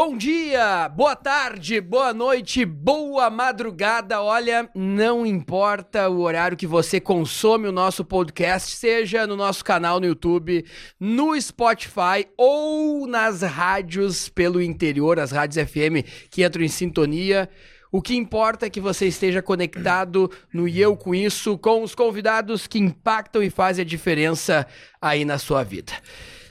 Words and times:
Bom 0.00 0.16
dia, 0.16 0.88
boa 0.90 1.16
tarde, 1.16 1.80
boa 1.80 2.14
noite, 2.14 2.64
boa 2.64 3.28
madrugada. 3.28 4.22
Olha, 4.22 4.70
não 4.72 5.26
importa 5.26 6.08
o 6.08 6.20
horário 6.20 6.56
que 6.56 6.68
você 6.68 7.00
consome 7.00 7.66
o 7.66 7.72
nosso 7.72 8.04
podcast, 8.04 8.76
seja 8.76 9.26
no 9.26 9.34
nosso 9.34 9.64
canal 9.64 9.98
no 9.98 10.06
YouTube, 10.06 10.64
no 11.00 11.34
Spotify 11.40 12.28
ou 12.36 13.08
nas 13.08 13.42
rádios 13.42 14.28
pelo 14.28 14.62
interior, 14.62 15.18
as 15.18 15.32
rádios 15.32 15.68
FM 15.68 16.06
que 16.30 16.44
entram 16.44 16.62
em 16.62 16.68
sintonia. 16.68 17.50
O 17.90 18.00
que 18.00 18.14
importa 18.14 18.66
é 18.66 18.70
que 18.70 18.80
você 18.80 19.08
esteja 19.08 19.42
conectado 19.42 20.30
no 20.54 20.68
Eu 20.68 20.96
Com 20.96 21.12
Isso, 21.12 21.58
com 21.58 21.82
os 21.82 21.96
convidados 21.96 22.68
que 22.68 22.78
impactam 22.78 23.42
e 23.42 23.50
fazem 23.50 23.82
a 23.82 23.84
diferença 23.84 24.64
aí 25.02 25.24
na 25.24 25.38
sua 25.38 25.64
vida. 25.64 25.92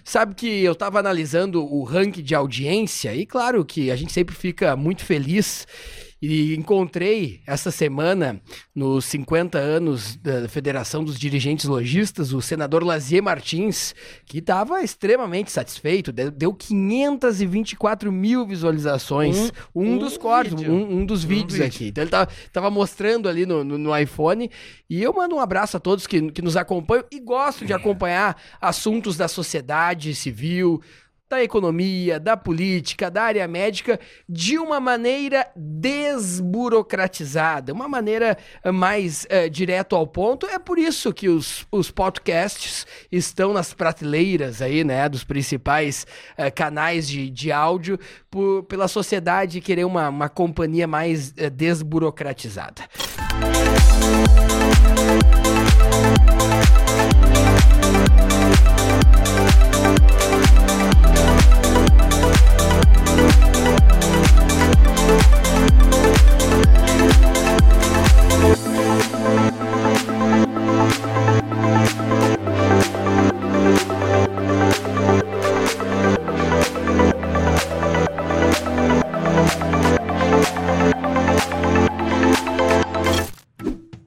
Sabe 0.08 0.36
que 0.36 0.64
eu 0.64 0.72
estava 0.72 1.00
analisando 1.00 1.62
o 1.62 1.84
ranking 1.84 2.24
de 2.24 2.34
audiência 2.34 3.14
e 3.14 3.26
claro 3.26 3.66
que 3.66 3.92
a 3.92 3.96
gente 3.98 4.14
sempre 4.14 4.34
fica 4.34 4.74
muito 4.74 5.04
feliz 5.04 5.68
e 6.22 6.56
encontrei 6.56 7.42
essa 7.46 7.70
semana, 7.70 8.42
nos 8.74 9.06
50 9.06 9.58
anos 9.58 10.16
da 10.16 10.48
Federação 10.48 11.04
dos 11.04 11.20
Dirigentes 11.20 11.66
Logistas, 11.66 12.34
o 12.34 12.42
senador 12.42 12.84
Lazier 12.84 13.22
Martins, 13.22 13.94
que 14.26 14.40
estava 14.40 14.82
extremamente 14.82 15.52
satisfeito, 15.52 16.12
deu 16.12 16.54
524 16.54 18.12
mil 18.12 18.48
visualizações. 18.48 19.52
Um, 19.76 19.94
um, 19.94 19.98
dos 19.98 20.18
cortes, 20.18 20.54
um, 20.54 21.00
um, 21.00 21.06
dos 21.06 21.24
vídeos 21.24 21.60
um 21.60 21.64
aqui. 21.64 21.88
Então 21.90 22.04
ele 22.04 22.12
tava, 22.12 22.32
tava 22.52 22.72
mostrando 22.72 23.30
ali 23.30 23.46
no, 23.46 23.64
no, 23.64 23.78
no, 23.78 23.98
iPhone. 23.98 24.50
E 24.90 25.04
eu 25.04 25.14
mando 25.14 25.36
um 25.36 25.40
abraço 25.40 25.78
a 25.78 25.80
todos 25.80 26.08
que, 26.08 26.32
que 26.32 26.42
nos 26.42 26.58
acompanham 26.58 27.06
e 27.12 27.20
gosto 27.20 27.64
de 27.64 27.74
acompanhar 27.74 28.36
assuntos 28.60 29.18
da 29.18 29.28
sociedade 29.28 30.16
civil 30.16 30.82
da 31.30 31.44
economia, 31.44 32.18
da 32.20 32.36
política, 32.38 33.12
da 33.12 33.22
área 33.24 33.46
médica, 33.48 34.00
de 34.28 34.58
uma 34.58 34.80
maneira 34.80 35.48
desburocratizada, 35.56 37.72
uma 37.74 37.88
maneira 37.88 38.36
eh, 38.64 38.72
mais 38.72 39.26
uh, 39.26 39.48
direto 39.50 39.96
ao 39.96 40.08
ponto. 40.08 40.48
É 40.48 40.58
por 40.58 40.80
isso 40.80 41.14
que 41.14 41.28
os, 41.28 41.68
os 41.72 41.92
podcasts 41.92 42.88
estão 43.12 43.52
nas 43.54 43.74
prateleiras 43.74 44.62
aí, 44.62 44.86
né, 44.86 45.10
dos 45.10 45.26
principais 45.26 46.08
uh, 46.38 46.50
canais 46.54 47.08
de, 47.08 47.30
de 47.30 47.52
áudio, 47.52 48.00
por, 48.32 48.64
pela 48.64 48.88
sociedade 48.88 49.60
querer 49.60 49.86
uma, 49.86 50.08
uma 50.10 50.30
companhia 50.30 50.88
mais 50.88 51.32
desburocratizada. 51.32 52.84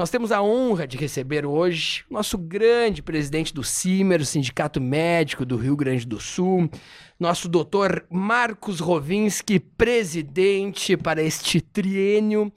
nós 0.00 0.08
temos 0.08 0.32
a 0.32 0.40
honra 0.40 0.86
de 0.86 0.96
receber 0.96 1.44
hoje 1.44 2.06
nosso 2.08 2.38
grande 2.38 3.02
presidente 3.02 3.52
do 3.52 3.62
CIMER, 3.62 4.24
Sindicato 4.24 4.80
Médico 4.80 5.44
do 5.44 5.58
Rio 5.58 5.76
Grande 5.76 6.06
do 6.06 6.18
Sul, 6.18 6.70
nosso 7.18 7.50
doutor 7.50 8.06
Marcos 8.08 8.80
Rovinski, 8.80 9.60
presidente 9.60 10.96
para 10.96 11.22
este 11.22 11.60
triênio, 11.60 12.50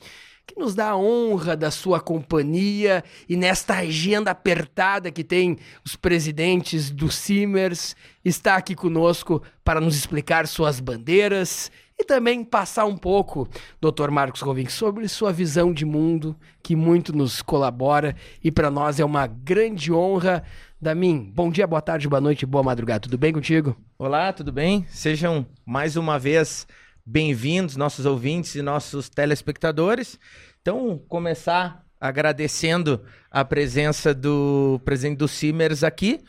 que 0.48 0.58
nos 0.58 0.74
dá 0.74 0.92
a 0.92 0.98
honra 0.98 1.58
da 1.58 1.70
sua 1.70 2.00
companhia 2.00 3.04
e 3.28 3.36
nesta 3.36 3.76
agenda 3.80 4.32
apertada 4.32 5.12
que 5.12 5.22
tem 5.22 5.58
os 5.86 5.98
presidentes 5.98 6.90
do 6.90 7.12
CIMERS, 7.12 7.94
está 8.24 8.56
aqui 8.56 8.74
conosco 8.74 9.44
para 9.66 9.82
nos 9.82 9.98
explicar 9.98 10.48
suas 10.48 10.80
bandeiras 10.80 11.70
também 12.04 12.44
passar 12.44 12.86
um 12.86 12.98
pouco, 12.98 13.48
Dr. 13.82 14.10
Marcos 14.10 14.42
Rovink, 14.42 14.72
sobre 14.72 15.08
sua 15.08 15.32
visão 15.32 15.74
de 15.74 15.86
mundo, 15.86 16.36
que 16.62 16.76
muito 16.76 17.16
nos 17.16 17.42
colabora 17.42 18.16
e 18.44 18.52
para 18.52 18.70
nós 18.70 19.00
é 19.00 19.06
uma 19.06 19.28
grande 19.28 19.92
honra. 19.92 20.44
Damin, 20.82 21.32
bom 21.34 21.50
dia, 21.50 21.66
boa 21.66 21.82
tarde, 21.82 22.08
boa 22.08 22.22
noite, 22.22 22.46
boa 22.46 22.64
madrugada. 22.64 23.02
Tudo 23.02 23.18
bem 23.18 23.32
contigo? 23.32 23.76
Olá, 23.98 24.34
tudo 24.34 24.52
bem? 24.52 24.86
Sejam 24.90 25.46
mais 25.66 25.96
uma 25.96 26.20
vez 26.20 26.68
bem-vindos, 27.06 27.76
nossos 27.76 28.06
ouvintes 28.06 28.56
e 28.56 28.62
nossos 28.62 29.10
telespectadores. 29.10 30.20
Então, 30.62 31.02
começar 31.08 31.84
agradecendo 32.00 33.02
a 33.32 33.46
presença 33.46 34.14
do 34.14 34.80
presidente 34.84 35.18
do 35.18 35.28
Simers 35.28 35.84
aqui 35.84 36.20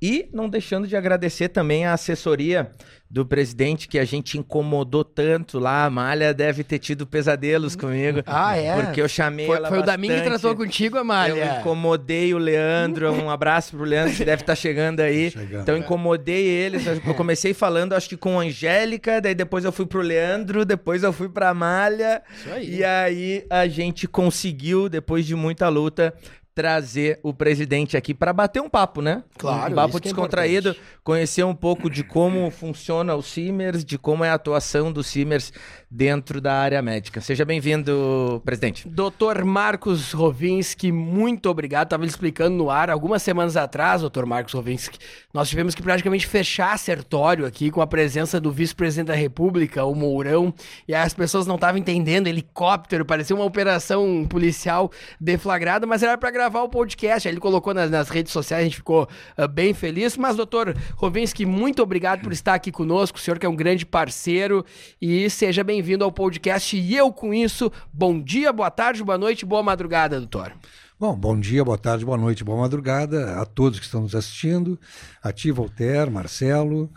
e 0.00 0.28
não 0.32 0.48
deixando 0.48 0.86
de 0.86 0.96
agradecer 0.96 1.48
também 1.48 1.86
a 1.86 1.94
assessoria 1.94 2.70
do 3.14 3.24
presidente 3.24 3.86
que 3.86 3.96
a 3.96 4.04
gente 4.04 4.36
incomodou 4.36 5.04
tanto 5.04 5.60
lá. 5.60 5.84
A 5.84 5.90
Malha 5.90 6.34
deve 6.34 6.64
ter 6.64 6.80
tido 6.80 7.06
pesadelos 7.06 7.76
comigo. 7.76 8.24
Ah, 8.36 8.56
é? 8.56 8.82
Porque 8.82 9.00
eu 9.00 9.08
chamei 9.08 9.46
foi, 9.46 9.56
ela 9.56 9.68
Foi 9.68 9.78
bastante. 9.78 9.94
o 9.94 10.08
Damin 10.08 10.20
que 10.20 10.28
tratou 10.28 10.56
contigo, 10.56 10.98
Amália. 10.98 11.44
Eu 11.44 11.60
incomodei 11.60 12.34
o 12.34 12.38
Leandro. 12.38 13.12
Um 13.12 13.30
abraço 13.30 13.76
pro 13.76 13.84
Leandro, 13.84 14.12
que 14.12 14.24
deve 14.24 14.42
estar 14.42 14.52
tá 14.52 14.56
chegando 14.56 14.98
aí. 14.98 15.30
Chegando. 15.30 15.62
Então, 15.62 15.76
incomodei 15.76 16.44
eles. 16.44 16.84
Eu 16.84 16.98
comecei 17.14 17.54
falando, 17.54 17.92
acho 17.92 18.08
que 18.08 18.16
com 18.16 18.40
a 18.40 18.42
Angélica, 18.42 19.20
daí 19.20 19.34
depois 19.34 19.64
eu 19.64 19.70
fui 19.70 19.86
pro 19.86 20.00
Leandro, 20.00 20.64
depois 20.64 21.04
eu 21.04 21.12
fui 21.12 21.28
pra 21.28 21.54
Malha. 21.54 22.22
Isso 22.34 22.52
aí. 22.52 22.74
E 22.78 22.84
aí 22.84 23.46
a 23.48 23.68
gente 23.68 24.08
conseguiu, 24.08 24.88
depois 24.88 25.24
de 25.24 25.36
muita 25.36 25.68
luta, 25.68 26.12
trazer 26.54 27.18
o 27.22 27.34
presidente 27.34 27.96
aqui 27.96 28.14
para 28.14 28.32
bater 28.32 28.62
um 28.62 28.68
papo, 28.68 29.02
né? 29.02 29.24
Claro. 29.36 29.72
Um 29.72 29.74
papo 29.74 29.96
é 29.96 30.00
descontraído, 30.00 30.70
é 30.70 30.76
conhecer 31.02 31.42
um 31.42 31.54
pouco 31.54 31.90
de 31.90 32.04
como 32.04 32.48
funciona 32.52 33.14
o 33.14 33.22
Simers, 33.22 33.84
de 33.84 33.98
como 33.98 34.24
é 34.24 34.30
a 34.30 34.34
atuação 34.34 34.92
do 34.92 35.02
Simers 35.02 35.52
dentro 35.90 36.40
da 36.40 36.54
área 36.54 36.80
médica. 36.80 37.20
Seja 37.20 37.44
bem-vindo, 37.44 38.40
presidente. 38.44 38.88
Doutor 38.88 39.44
Marcos 39.44 40.12
Rovinski, 40.12 40.92
muito 40.92 41.48
obrigado. 41.48 41.86
Estava 41.86 42.06
explicando 42.06 42.56
no 42.56 42.70
ar 42.70 42.88
algumas 42.88 43.22
semanas 43.22 43.56
atrás, 43.56 44.00
doutor 44.00 44.24
Marcos 44.24 44.54
Rovinski, 44.54 44.98
nós 45.32 45.48
tivemos 45.48 45.74
que 45.74 45.82
praticamente 45.82 46.26
fechar 46.26 46.78
sertório 46.78 47.46
aqui 47.46 47.70
com 47.70 47.80
a 47.80 47.86
presença 47.86 48.40
do 48.40 48.52
vice-presidente 48.52 49.08
da 49.08 49.14
República, 49.14 49.84
o 49.84 49.94
Mourão, 49.94 50.54
e 50.86 50.94
as 50.94 51.14
pessoas 51.14 51.46
não 51.46 51.56
estavam 51.56 51.78
entendendo, 51.78 52.26
helicóptero, 52.26 53.04
parecia 53.04 53.34
uma 53.34 53.44
operação 53.44 54.26
policial 54.28 54.90
deflagrada, 55.20 55.86
mas 55.86 56.02
era 56.02 56.16
para 56.18 56.30
gravar 56.44 56.62
o 56.62 56.68
podcast. 56.68 57.26
Ele 57.26 57.40
colocou 57.40 57.72
nas, 57.72 57.90
nas, 57.90 58.08
redes 58.10 58.32
sociais, 58.32 58.60
a 58.62 58.64
gente 58.64 58.76
ficou 58.76 59.08
uh, 59.38 59.48
bem 59.48 59.72
feliz. 59.72 60.16
Mas, 60.16 60.36
doutor 60.36 60.76
Rovinski, 60.96 61.46
muito 61.46 61.82
obrigado 61.82 62.20
por 62.20 62.32
estar 62.32 62.54
aqui 62.54 62.70
conosco, 62.70 63.16
o 63.16 63.20
senhor 63.20 63.38
que 63.38 63.46
é 63.46 63.48
um 63.48 63.56
grande 63.56 63.86
parceiro, 63.86 64.64
e 65.00 65.28
seja 65.30 65.64
bem-vindo 65.64 66.04
ao 66.04 66.12
podcast. 66.12 66.76
E 66.76 66.94
eu 66.94 67.10
com 67.10 67.32
isso, 67.32 67.72
bom 67.92 68.20
dia, 68.20 68.52
boa 68.52 68.70
tarde, 68.70 69.02
boa 69.02 69.16
noite, 69.16 69.46
boa 69.46 69.62
madrugada, 69.62 70.18
doutor. 70.18 70.52
Bom, 71.00 71.16
bom 71.16 71.38
dia, 71.38 71.64
boa 71.64 71.78
tarde, 71.78 72.04
boa 72.04 72.18
noite, 72.18 72.44
boa 72.44 72.60
madrugada 72.60 73.40
a 73.40 73.46
todos 73.46 73.78
que 73.78 73.86
estão 73.86 74.02
nos 74.02 74.14
assistindo, 74.14 74.78
a 75.22 75.32
ti, 75.32 75.50
Voltaire, 75.50 76.10
Marcelo. 76.10 76.90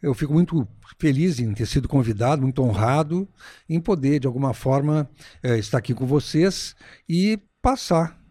Eu 0.00 0.14
fico 0.14 0.32
muito 0.32 0.66
feliz 0.98 1.40
em 1.40 1.52
ter 1.52 1.66
sido 1.66 1.88
convidado, 1.88 2.42
muito 2.42 2.62
honrado 2.62 3.28
em 3.68 3.80
poder, 3.80 4.20
de 4.20 4.28
alguma 4.28 4.54
forma, 4.54 5.10
eh, 5.42 5.58
estar 5.58 5.78
aqui 5.78 5.92
com 5.92 6.06
vocês 6.06 6.76
e 7.08 7.38
passar 7.60 8.21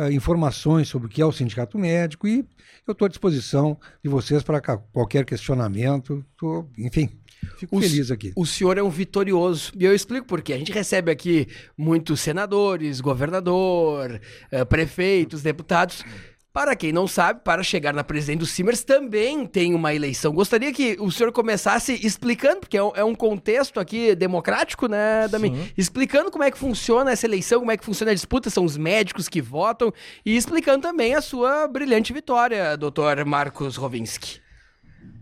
uh, 0.00 0.10
informações 0.10 0.88
sobre 0.88 1.06
o 1.06 1.10
que 1.10 1.20
é 1.20 1.26
o 1.26 1.32
sindicato 1.32 1.78
médico 1.78 2.26
e 2.26 2.44
eu 2.86 2.92
estou 2.92 3.06
à 3.06 3.08
disposição 3.08 3.78
de 4.02 4.08
vocês 4.08 4.42
para 4.42 4.60
qualquer 4.60 5.24
questionamento. 5.24 6.24
Tô, 6.36 6.66
enfim, 6.78 7.08
Fico 7.56 7.76
o, 7.76 7.80
feliz 7.80 8.10
aqui. 8.10 8.32
O 8.36 8.46
senhor 8.46 8.78
é 8.78 8.82
um 8.82 8.90
vitorioso. 8.90 9.72
E 9.78 9.84
eu 9.84 9.94
explico 9.94 10.26
por 10.26 10.42
quê. 10.42 10.52
A 10.52 10.58
gente 10.58 10.72
recebe 10.72 11.10
aqui 11.10 11.46
muitos 11.76 12.20
senadores, 12.20 13.00
governador, 13.00 14.20
uh, 14.52 14.66
prefeitos, 14.66 15.42
deputados 15.42 16.04
Para 16.52 16.74
quem 16.74 16.92
não 16.92 17.06
sabe, 17.06 17.42
para 17.44 17.62
chegar 17.62 17.94
na 17.94 18.02
presidência 18.02 18.40
do 18.40 18.46
Simers 18.46 18.82
também 18.82 19.46
tem 19.46 19.72
uma 19.72 19.94
eleição. 19.94 20.32
Gostaria 20.32 20.72
que 20.72 20.96
o 20.98 21.08
senhor 21.08 21.30
começasse 21.30 22.04
explicando, 22.04 22.60
porque 22.60 22.76
é 22.76 22.82
um, 22.82 23.12
é 23.12 23.16
contexto 23.16 23.78
aqui 23.78 24.16
democrático, 24.16 24.88
né, 24.88 25.28
Dami? 25.28 25.72
Explicando 25.78 26.28
como 26.28 26.42
é 26.42 26.50
que 26.50 26.58
funciona 26.58 27.12
essa 27.12 27.24
eleição, 27.24 27.60
como 27.60 27.70
é 27.70 27.76
que 27.76 27.84
funciona 27.84 28.10
a 28.10 28.14
disputa, 28.14 28.50
são 28.50 28.64
os 28.64 28.76
médicos 28.76 29.28
que 29.28 29.40
votam, 29.40 29.92
e 30.26 30.36
explicando 30.36 30.82
também 30.82 31.14
a 31.14 31.20
sua 31.20 31.68
brilhante 31.68 32.12
vitória, 32.12 32.76
doutor 32.76 33.24
Marcos 33.24 33.76
Rovinski. 33.76 34.40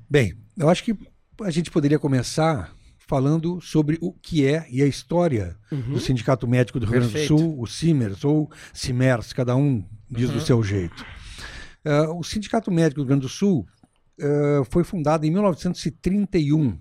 Bem, 0.09 0.35
eu 0.57 0.71
acho 0.71 0.83
que 0.83 0.97
a 1.43 1.51
gente 1.51 1.71
poderia 1.71 1.99
começar 1.99 2.73
falando 3.07 3.61
sobre 3.61 3.99
o 4.01 4.13
que 4.13 4.47
é 4.47 4.67
e 4.71 4.83
a 4.83 4.87
história 4.87 5.57
uhum. 5.71 5.93
do 5.93 6.01
Sindicato 6.01 6.49
Médico 6.49 6.81
do 6.81 6.87
Rio 6.87 7.01
Grande 7.01 7.13
do 7.13 7.27
Sul, 7.27 7.61
o 7.61 7.67
CIMERS 7.67 8.25
ou 8.25 8.51
CIMERS, 8.73 9.35
cada 9.35 9.55
um 9.55 9.85
diz 10.11 10.29
uhum. 10.29 10.37
do 10.37 10.41
seu 10.41 10.63
jeito. 10.63 11.05
Uh, 11.85 12.19
o 12.19 12.25
Sindicato 12.25 12.71
Médico 12.71 12.97
do 12.97 13.03
Rio 13.03 13.09
Grande 13.09 13.23
do 13.23 13.29
Sul 13.29 13.67
uh, 14.21 14.65
foi 14.71 14.85
fundado 14.85 15.25
em 15.25 15.31
1931 15.31 16.79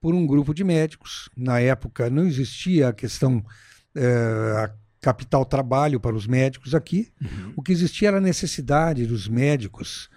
por 0.00 0.14
um 0.14 0.26
grupo 0.26 0.52
de 0.52 0.64
médicos. 0.64 1.30
Na 1.36 1.60
época 1.60 2.10
não 2.10 2.24
existia 2.24 2.88
a 2.88 2.92
questão 2.92 3.38
uh, 3.38 4.58
a 4.58 4.70
capital 5.00 5.44
trabalho 5.44 6.00
para 6.00 6.16
os 6.16 6.26
médicos 6.26 6.74
aqui. 6.74 7.12
Uhum. 7.22 7.52
O 7.56 7.62
que 7.62 7.72
existia 7.72 8.08
era 8.08 8.18
a 8.18 8.22
necessidade 8.22 9.06
dos 9.06 9.28
médicos 9.28 10.08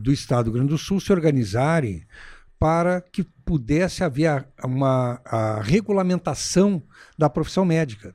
do 0.00 0.12
Estado 0.12 0.44
do 0.44 0.50
Rio 0.50 0.58
Grande 0.58 0.68
do 0.68 0.76
Sul 0.78 1.00
se 1.00 1.10
organizarem 1.10 2.06
para 2.58 3.00
que 3.00 3.24
pudesse 3.24 4.04
haver 4.04 4.46
uma 4.62 5.18
a 5.24 5.62
regulamentação 5.62 6.80
da 7.18 7.28
profissão 7.30 7.64
médica. 7.64 8.14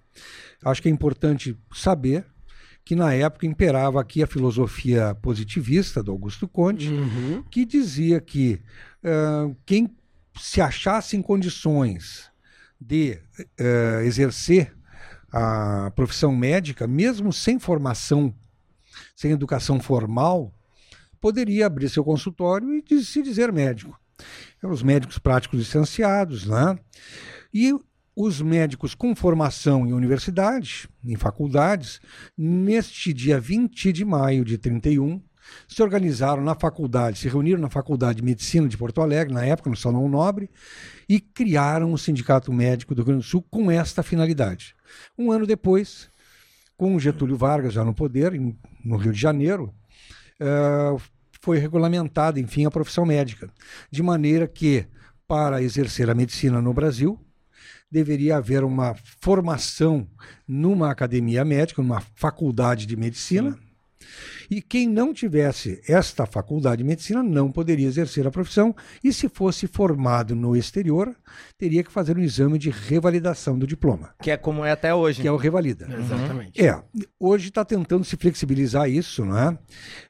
Acho 0.64 0.82
que 0.82 0.88
é 0.88 0.92
importante 0.92 1.58
saber 1.74 2.26
que 2.88 2.96
na 2.96 3.14
época 3.14 3.46
imperava 3.46 4.00
aqui 4.00 4.24
a 4.24 4.28
filosofia 4.28 5.14
positivista 5.22 6.02
do 6.02 6.10
Augusto 6.10 6.48
Conte, 6.48 6.88
uhum. 6.88 7.44
que 7.52 7.66
dizia 7.66 8.22
que 8.22 8.62
uh, 9.04 9.54
quem 9.66 9.94
se 10.40 10.62
achasse 10.62 11.18
em 11.18 11.22
condições 11.22 12.32
de 12.80 13.20
uh, 13.60 14.00
exercer 14.06 14.74
a 15.30 15.92
profissão 15.98 16.34
médica, 16.34 16.88
mesmo 16.88 17.34
sem 17.34 17.60
formação, 17.60 18.34
sem 19.14 19.32
educação 19.32 19.82
formal, 19.82 20.56
poderia 21.20 21.66
abrir 21.66 21.90
seu 21.90 22.06
consultório 22.06 22.82
e 22.90 23.04
se 23.04 23.22
dizer 23.22 23.52
médico 23.52 24.00
os 24.64 24.82
médicos 24.82 25.20
práticos 25.20 25.60
licenciados, 25.60 26.48
né? 26.48 26.80
E 27.54 27.74
os 28.20 28.42
médicos 28.42 28.96
com 28.96 29.16
formação 29.16 29.86
em 29.86 29.94
universidades, 29.94 30.88
em 31.06 31.16
faculdades, 31.16 32.02
neste 32.36 33.14
dia 33.14 33.40
20 33.40 33.94
de 33.94 34.04
maio 34.04 34.44
de 34.44 34.58
31, 34.58 35.22
se 35.68 35.84
organizaram 35.84 36.44
na 36.44 36.56
faculdade, 36.56 37.20
se 37.20 37.30
reuniram 37.30 37.62
na 37.62 37.70
Faculdade 37.70 38.18
de 38.18 38.26
Medicina 38.26 38.68
de 38.68 38.76
Porto 38.76 39.02
Alegre, 39.02 39.36
na 39.36 39.46
época, 39.46 39.70
no 39.70 39.78
Salão 39.78 40.10
Nobre, 40.10 40.50
e 41.08 41.20
criaram 41.20 41.94
o 41.94 41.98
Sindicato 41.98 42.52
Médico 42.52 42.96
do 42.96 43.02
Rio 43.02 43.06
Grande 43.06 43.24
do 43.24 43.30
Sul 43.30 43.46
com 43.52 43.70
esta 43.70 44.02
finalidade. 44.02 44.76
Um 45.16 45.32
ano 45.32 45.46
depois, 45.46 46.10
com 46.76 47.00
Getúlio 47.00 47.38
Vargas 47.38 47.72
já 47.72 47.86
no 47.86 47.94
poder, 47.94 48.34
no 48.84 48.98
Rio 48.98 49.14
de 49.14 49.22
Janeiro, 49.22 49.72
uh, 50.42 51.00
foi 51.40 51.60
regulamentada, 51.60 52.40
enfim, 52.40 52.66
a 52.66 52.72
profissão 52.72 53.06
médica, 53.06 53.48
de 53.92 54.02
maneira 54.02 54.48
que, 54.48 54.88
para 55.28 55.62
exercer 55.62 56.10
a 56.10 56.16
medicina 56.16 56.60
no 56.60 56.74
Brasil, 56.74 57.24
deveria 57.90 58.38
haver 58.38 58.64
uma 58.64 58.96
formação 59.20 60.08
numa 60.48 60.92
academia 60.92 61.44
médica, 61.46 61.82
numa 61.82 62.02
faculdade 62.16 62.86
de 62.86 62.96
medicina. 62.96 63.52
Sim 63.52 63.68
e 64.50 64.62
quem 64.62 64.88
não 64.88 65.14
tivesse 65.14 65.82
esta 65.88 66.26
faculdade 66.26 66.78
de 66.78 66.84
medicina 66.84 67.22
não 67.22 67.52
poderia 67.52 67.88
exercer 67.88 68.26
a 68.26 68.32
profissão 68.32 68.76
e, 69.04 69.12
se 69.12 69.28
fosse 69.28 69.68
formado 69.68 70.36
no 70.36 70.56
exterior, 70.56 71.16
teria 71.58 71.84
que 71.84 71.92
fazer 71.92 72.18
um 72.18 72.22
exame 72.22 72.58
de 72.58 72.70
revalidação 72.70 73.60
do 73.60 73.68
diploma. 73.68 74.14
Que 74.22 74.32
é 74.32 74.38
como 74.38 74.64
é 74.64 74.72
até 74.72 74.94
hoje. 74.94 75.22
Que 75.22 75.28
é 75.28 75.32
o 75.32 75.38
revalida. 75.38 75.88
Uhum. 75.88 76.00
Exatamente. 76.00 76.66
É. 76.66 76.82
Hoje 77.20 77.50
está 77.50 77.66
tentando 77.66 78.06
se 78.06 78.16
flexibilizar 78.16 78.90
isso, 78.90 79.26
não 79.26 79.38
é? 79.38 79.58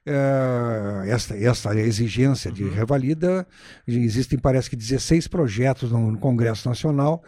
é 0.06 1.10
esta, 1.10 1.36
esta 1.36 1.76
exigência 1.76 2.52
de 2.52 2.64
uhum. 2.64 2.74
revalida, 2.74 3.48
existem 3.88 4.38
parece 4.38 4.70
que 4.70 4.76
16 4.76 5.28
projetos 5.28 5.92
no 5.92 6.18
Congresso 6.18 6.70
Nacional 6.70 7.24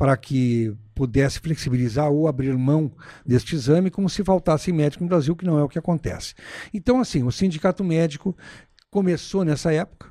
para 0.00 0.16
que 0.16 0.74
pudesse 0.94 1.38
flexibilizar 1.40 2.10
ou 2.10 2.26
abrir 2.26 2.56
mão 2.56 2.90
deste 3.24 3.54
exame, 3.54 3.90
como 3.90 4.08
se 4.08 4.24
faltasse 4.24 4.72
médico 4.72 5.04
no 5.04 5.10
Brasil, 5.10 5.36
que 5.36 5.44
não 5.44 5.58
é 5.58 5.62
o 5.62 5.68
que 5.68 5.78
acontece. 5.78 6.34
Então, 6.72 7.00
assim, 7.00 7.22
o 7.22 7.30
sindicato 7.30 7.84
médico 7.84 8.34
começou 8.90 9.44
nessa 9.44 9.70
época 9.74 10.08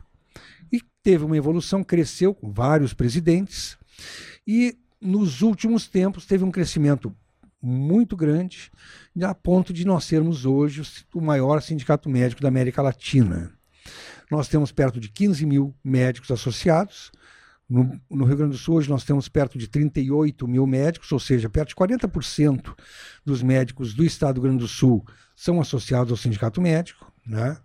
e 0.71 0.79
teve 1.01 1.25
uma 1.25 1.35
evolução, 1.35 1.83
cresceu 1.83 2.35
com 2.35 2.53
vários 2.53 2.93
presidentes 2.93 3.79
e 4.45 4.77
nos 5.01 5.41
últimos 5.41 5.87
tempos 5.87 6.27
teve 6.27 6.43
um 6.43 6.51
crescimento 6.51 7.11
muito 7.59 8.15
grande, 8.15 8.71
a 9.23 9.33
ponto 9.33 9.73
de 9.73 9.87
nós 9.87 10.03
sermos 10.03 10.45
hoje 10.45 10.83
o 11.15 11.19
maior 11.19 11.63
sindicato 11.63 12.07
médico 12.11 12.43
da 12.43 12.47
América 12.47 12.83
Latina. 12.83 13.51
Nós 14.29 14.47
temos 14.47 14.71
perto 14.71 14.99
de 14.99 15.09
15 15.09 15.47
mil 15.47 15.73
médicos 15.83 16.29
associados, 16.29 17.11
no, 17.69 17.99
no, 18.09 18.25
Rio 18.25 18.37
Grande 18.37 18.53
do 18.53 18.57
Sul, 18.57 18.75
hoje 18.77 18.89
nós 18.89 19.03
temos 19.03 19.29
perto 19.29 19.57
de 19.57 19.67
38 19.67 20.47
mil 20.47 20.65
médicos, 20.65 21.11
ou 21.11 21.19
seja, 21.19 21.47
perto 21.49 21.69
de 21.69 21.75
40% 21.75 22.73
dos 23.23 23.43
médicos 23.43 23.93
do 23.93 24.03
estado 24.03 24.35
do 24.35 24.41
Rio 24.41 24.49
Grande 24.49 24.63
do 24.63 24.67
Sul 24.67 25.05
são 25.35 25.61
associados 25.61 26.11
ao 26.11 26.17
sindicato 26.17 26.59
médico, 26.59 27.11
né? 27.25 27.57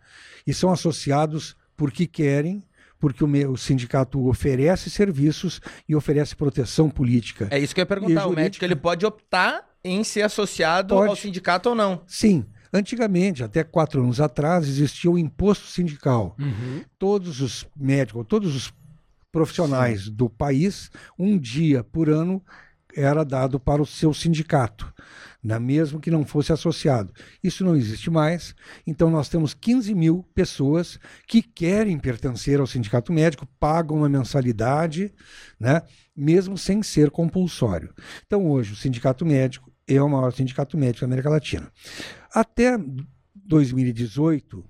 e 0.46 0.52
são 0.52 0.70
associados 0.70 1.56
porque 1.76 2.06
querem, 2.06 2.62
porque 3.00 3.24
o, 3.24 3.52
o, 3.52 3.56
sindicato 3.56 4.28
oferece 4.28 4.90
serviços 4.90 5.60
e 5.88 5.96
oferece 5.96 6.36
proteção 6.36 6.88
política. 6.90 7.48
É 7.50 7.58
isso 7.58 7.74
que 7.74 7.80
eu 7.80 7.82
ia 7.82 7.86
perguntar. 7.86 8.26
O 8.26 8.32
médico 8.32 8.64
ele 8.64 8.76
pode 8.76 9.04
optar 9.04 9.68
em 9.82 10.04
ser 10.04 10.22
associado 10.22 10.94
pode. 10.94 11.08
ao 11.08 11.16
sindicato 11.16 11.70
ou 11.70 11.74
não? 11.74 12.02
Sim. 12.06 12.44
Antigamente, 12.72 13.44
até 13.44 13.62
quatro 13.62 14.02
anos 14.02 14.20
atrás, 14.20 14.66
existia 14.66 15.10
o 15.10 15.16
imposto 15.16 15.66
sindical. 15.66 16.34
Uhum. 16.38 16.82
Todos 16.98 17.40
os 17.40 17.66
médicos, 17.76 18.26
todos 18.28 18.54
os 18.54 18.72
profissionais 19.34 20.04
Sim. 20.04 20.12
do 20.12 20.30
país, 20.30 20.92
um 21.18 21.36
dia 21.36 21.82
por 21.82 22.08
ano 22.08 22.40
era 22.96 23.24
dado 23.24 23.58
para 23.58 23.82
o 23.82 23.86
seu 23.86 24.14
sindicato, 24.14 24.94
né? 25.42 25.58
mesmo 25.58 25.98
que 25.98 26.08
não 26.08 26.24
fosse 26.24 26.52
associado. 26.52 27.12
Isso 27.42 27.64
não 27.64 27.74
existe 27.74 28.08
mais, 28.10 28.54
então 28.86 29.10
nós 29.10 29.28
temos 29.28 29.52
15 29.52 29.92
mil 29.92 30.24
pessoas 30.32 31.00
que 31.26 31.42
querem 31.42 31.98
pertencer 31.98 32.60
ao 32.60 32.66
sindicato 32.68 33.12
médico, 33.12 33.44
pagam 33.58 33.96
uma 33.96 34.08
mensalidade, 34.08 35.12
né? 35.58 35.82
mesmo 36.16 36.56
sem 36.56 36.80
ser 36.80 37.10
compulsório. 37.10 37.92
Então 38.24 38.48
hoje 38.48 38.72
o 38.72 38.76
sindicato 38.76 39.26
médico 39.26 39.72
é 39.88 40.00
o 40.00 40.08
maior 40.08 40.32
sindicato 40.32 40.78
médico 40.78 41.00
da 41.00 41.06
América 41.06 41.28
Latina. 41.28 41.72
Até 42.32 42.78
2018, 43.34 44.64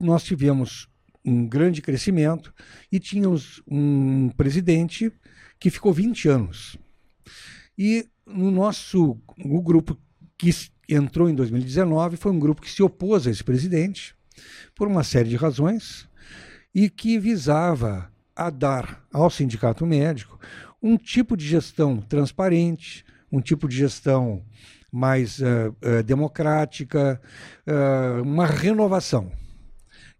nós 0.00 0.24
tivemos 0.24 0.88
um 1.26 1.46
grande 1.46 1.82
crescimento 1.82 2.54
e 2.90 3.00
tínhamos 3.00 3.60
um 3.66 4.28
presidente 4.30 5.12
que 5.58 5.70
ficou 5.70 5.92
20 5.92 6.28
anos. 6.28 6.78
E 7.76 8.06
no 8.24 8.50
nosso 8.50 9.18
o 9.44 9.60
grupo 9.60 9.98
que 10.38 10.50
entrou 10.88 11.28
em 11.28 11.34
2019 11.34 12.16
foi 12.16 12.30
um 12.30 12.38
grupo 12.38 12.62
que 12.62 12.70
se 12.70 12.82
opôs 12.82 13.26
a 13.26 13.30
esse 13.30 13.42
presidente 13.42 14.14
por 14.74 14.86
uma 14.86 15.02
série 15.02 15.28
de 15.28 15.36
razões 15.36 16.08
e 16.74 16.88
que 16.88 17.18
visava 17.18 18.10
a 18.34 18.50
dar 18.50 19.04
ao 19.12 19.30
sindicato 19.30 19.84
médico 19.84 20.38
um 20.82 20.96
tipo 20.96 21.36
de 21.36 21.46
gestão 21.46 22.00
transparente, 22.00 23.04
um 23.32 23.40
tipo 23.40 23.66
de 23.66 23.76
gestão 23.76 24.44
mais 24.92 25.40
uh, 25.40 25.74
uh, 25.82 26.02
democrática, 26.04 27.20
uh, 27.66 28.22
uma 28.22 28.46
renovação. 28.46 29.32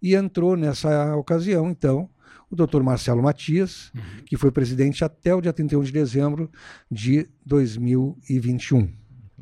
E 0.03 0.15
entrou 0.15 0.57
nessa 0.57 1.17
ocasião, 1.17 1.71
então, 1.71 2.09
o 2.51 2.57
doutor 2.57 2.83
Marcelo 2.83 3.23
Matias, 3.23 3.91
uhum. 3.95 4.25
que 4.25 4.37
foi 4.37 4.51
presidente 4.51 5.05
até 5.05 5.35
o 5.35 5.41
dia 5.41 5.53
31 5.53 5.83
de 5.83 5.93
dezembro 5.93 6.51
de 6.91 7.29
2021. 7.45 8.89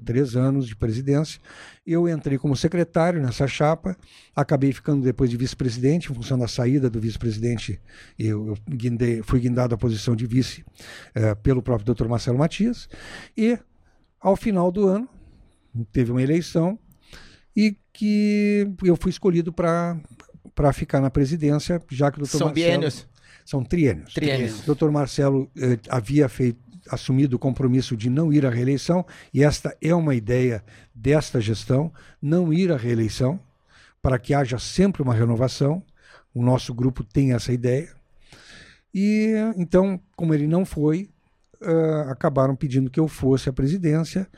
Três 0.05 0.35
anos 0.37 0.67
de 0.67 0.75
presidência. 0.75 1.41
Eu 1.87 2.09
entrei 2.09 2.37
como 2.37 2.57
secretário 2.57 3.23
nessa 3.23 3.47
chapa, 3.47 3.97
acabei 4.35 4.73
ficando 4.73 5.03
depois 5.03 5.31
de 5.31 5.37
vice-presidente, 5.37 6.11
em 6.11 6.15
função 6.15 6.39
da 6.39 6.49
saída 6.49 6.91
do 6.91 7.01
vice-presidente, 7.01 7.81
eu, 8.19 8.49
eu 8.49 8.59
guindei, 8.69 9.23
fui 9.23 9.41
guindado 9.41 9.75
à 9.75 9.79
posição 9.79 10.17
de 10.17 10.27
vice 10.27 10.65
eh, 11.15 11.35
pelo 11.37 11.63
próprio 11.63 11.87
doutor 11.87 12.09
Marcelo 12.09 12.39
Matias. 12.39 12.89
E, 13.37 13.59
ao 14.21 14.35
final 14.35 14.73
do 14.73 14.89
ano, 14.89 15.09
teve 15.93 16.11
uma 16.11 16.23
eleição 16.23 16.79
e 17.57 17.77
que 17.93 18.69
eu 18.83 18.97
fui 18.97 19.11
escolhido 19.11 19.53
para 19.53 19.97
para 20.55 20.73
ficar 20.73 21.01
na 21.01 21.11
presidência, 21.11 21.81
já 21.91 22.11
que 22.11 22.19
o 22.19 22.21
doutor 22.21 22.39
São 22.39 22.47
Marcelo... 22.49 22.69
biênios? 22.69 23.07
São 23.45 23.65
triênios. 23.65 24.15
Triênios. 24.15 24.63
O 24.63 24.67
doutor 24.67 24.91
Marcelo 24.91 25.51
eh, 25.57 25.79
havia 25.89 26.29
feito, 26.29 26.59
assumido 26.91 27.37
o 27.37 27.39
compromisso 27.39 27.97
de 27.97 28.09
não 28.11 28.33
ir 28.33 28.45
à 28.47 28.51
reeleição, 28.51 29.05
e 29.33 29.43
esta 29.45 29.77
é 29.81 29.95
uma 29.95 30.15
ideia 30.15 30.65
desta 30.95 31.41
gestão, 31.41 31.93
não 32.21 32.53
ir 32.53 32.73
à 32.73 32.77
reeleição. 32.77 33.41
para 34.05 34.19
que 34.19 34.35
haja 34.35 34.59
sempre 34.59 35.01
uma 35.01 35.15
renovação. 35.15 35.83
O 36.35 36.43
nosso 36.43 36.75
grupo 36.75 37.03
tem 37.03 37.33
essa 37.33 37.55
ideia. 37.55 37.89
E 38.93 39.33
então, 39.57 39.99
como 40.15 40.35
ele 40.35 40.47
não 40.47 40.67
foi, 40.67 41.09
uh, 41.63 42.11
acabaram 42.11 42.55
pedindo 42.55 42.91
que 42.91 43.01
eu 43.01 43.09
fosse 43.09 43.49
à 43.49 43.53
presidência, 43.53 44.29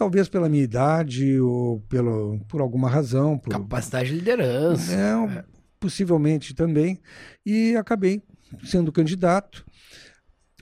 talvez 0.00 0.30
pela 0.30 0.48
minha 0.48 0.64
idade 0.64 1.38
ou 1.38 1.82
pelo, 1.82 2.40
por 2.48 2.62
alguma 2.62 2.88
razão. 2.88 3.36
Por, 3.36 3.50
Capacidade 3.50 4.08
de 4.08 4.14
liderança. 4.14 4.94
É, 4.94 5.44
possivelmente 5.78 6.54
também. 6.54 6.98
E 7.44 7.76
acabei 7.76 8.22
sendo 8.64 8.90
candidato. 8.90 9.62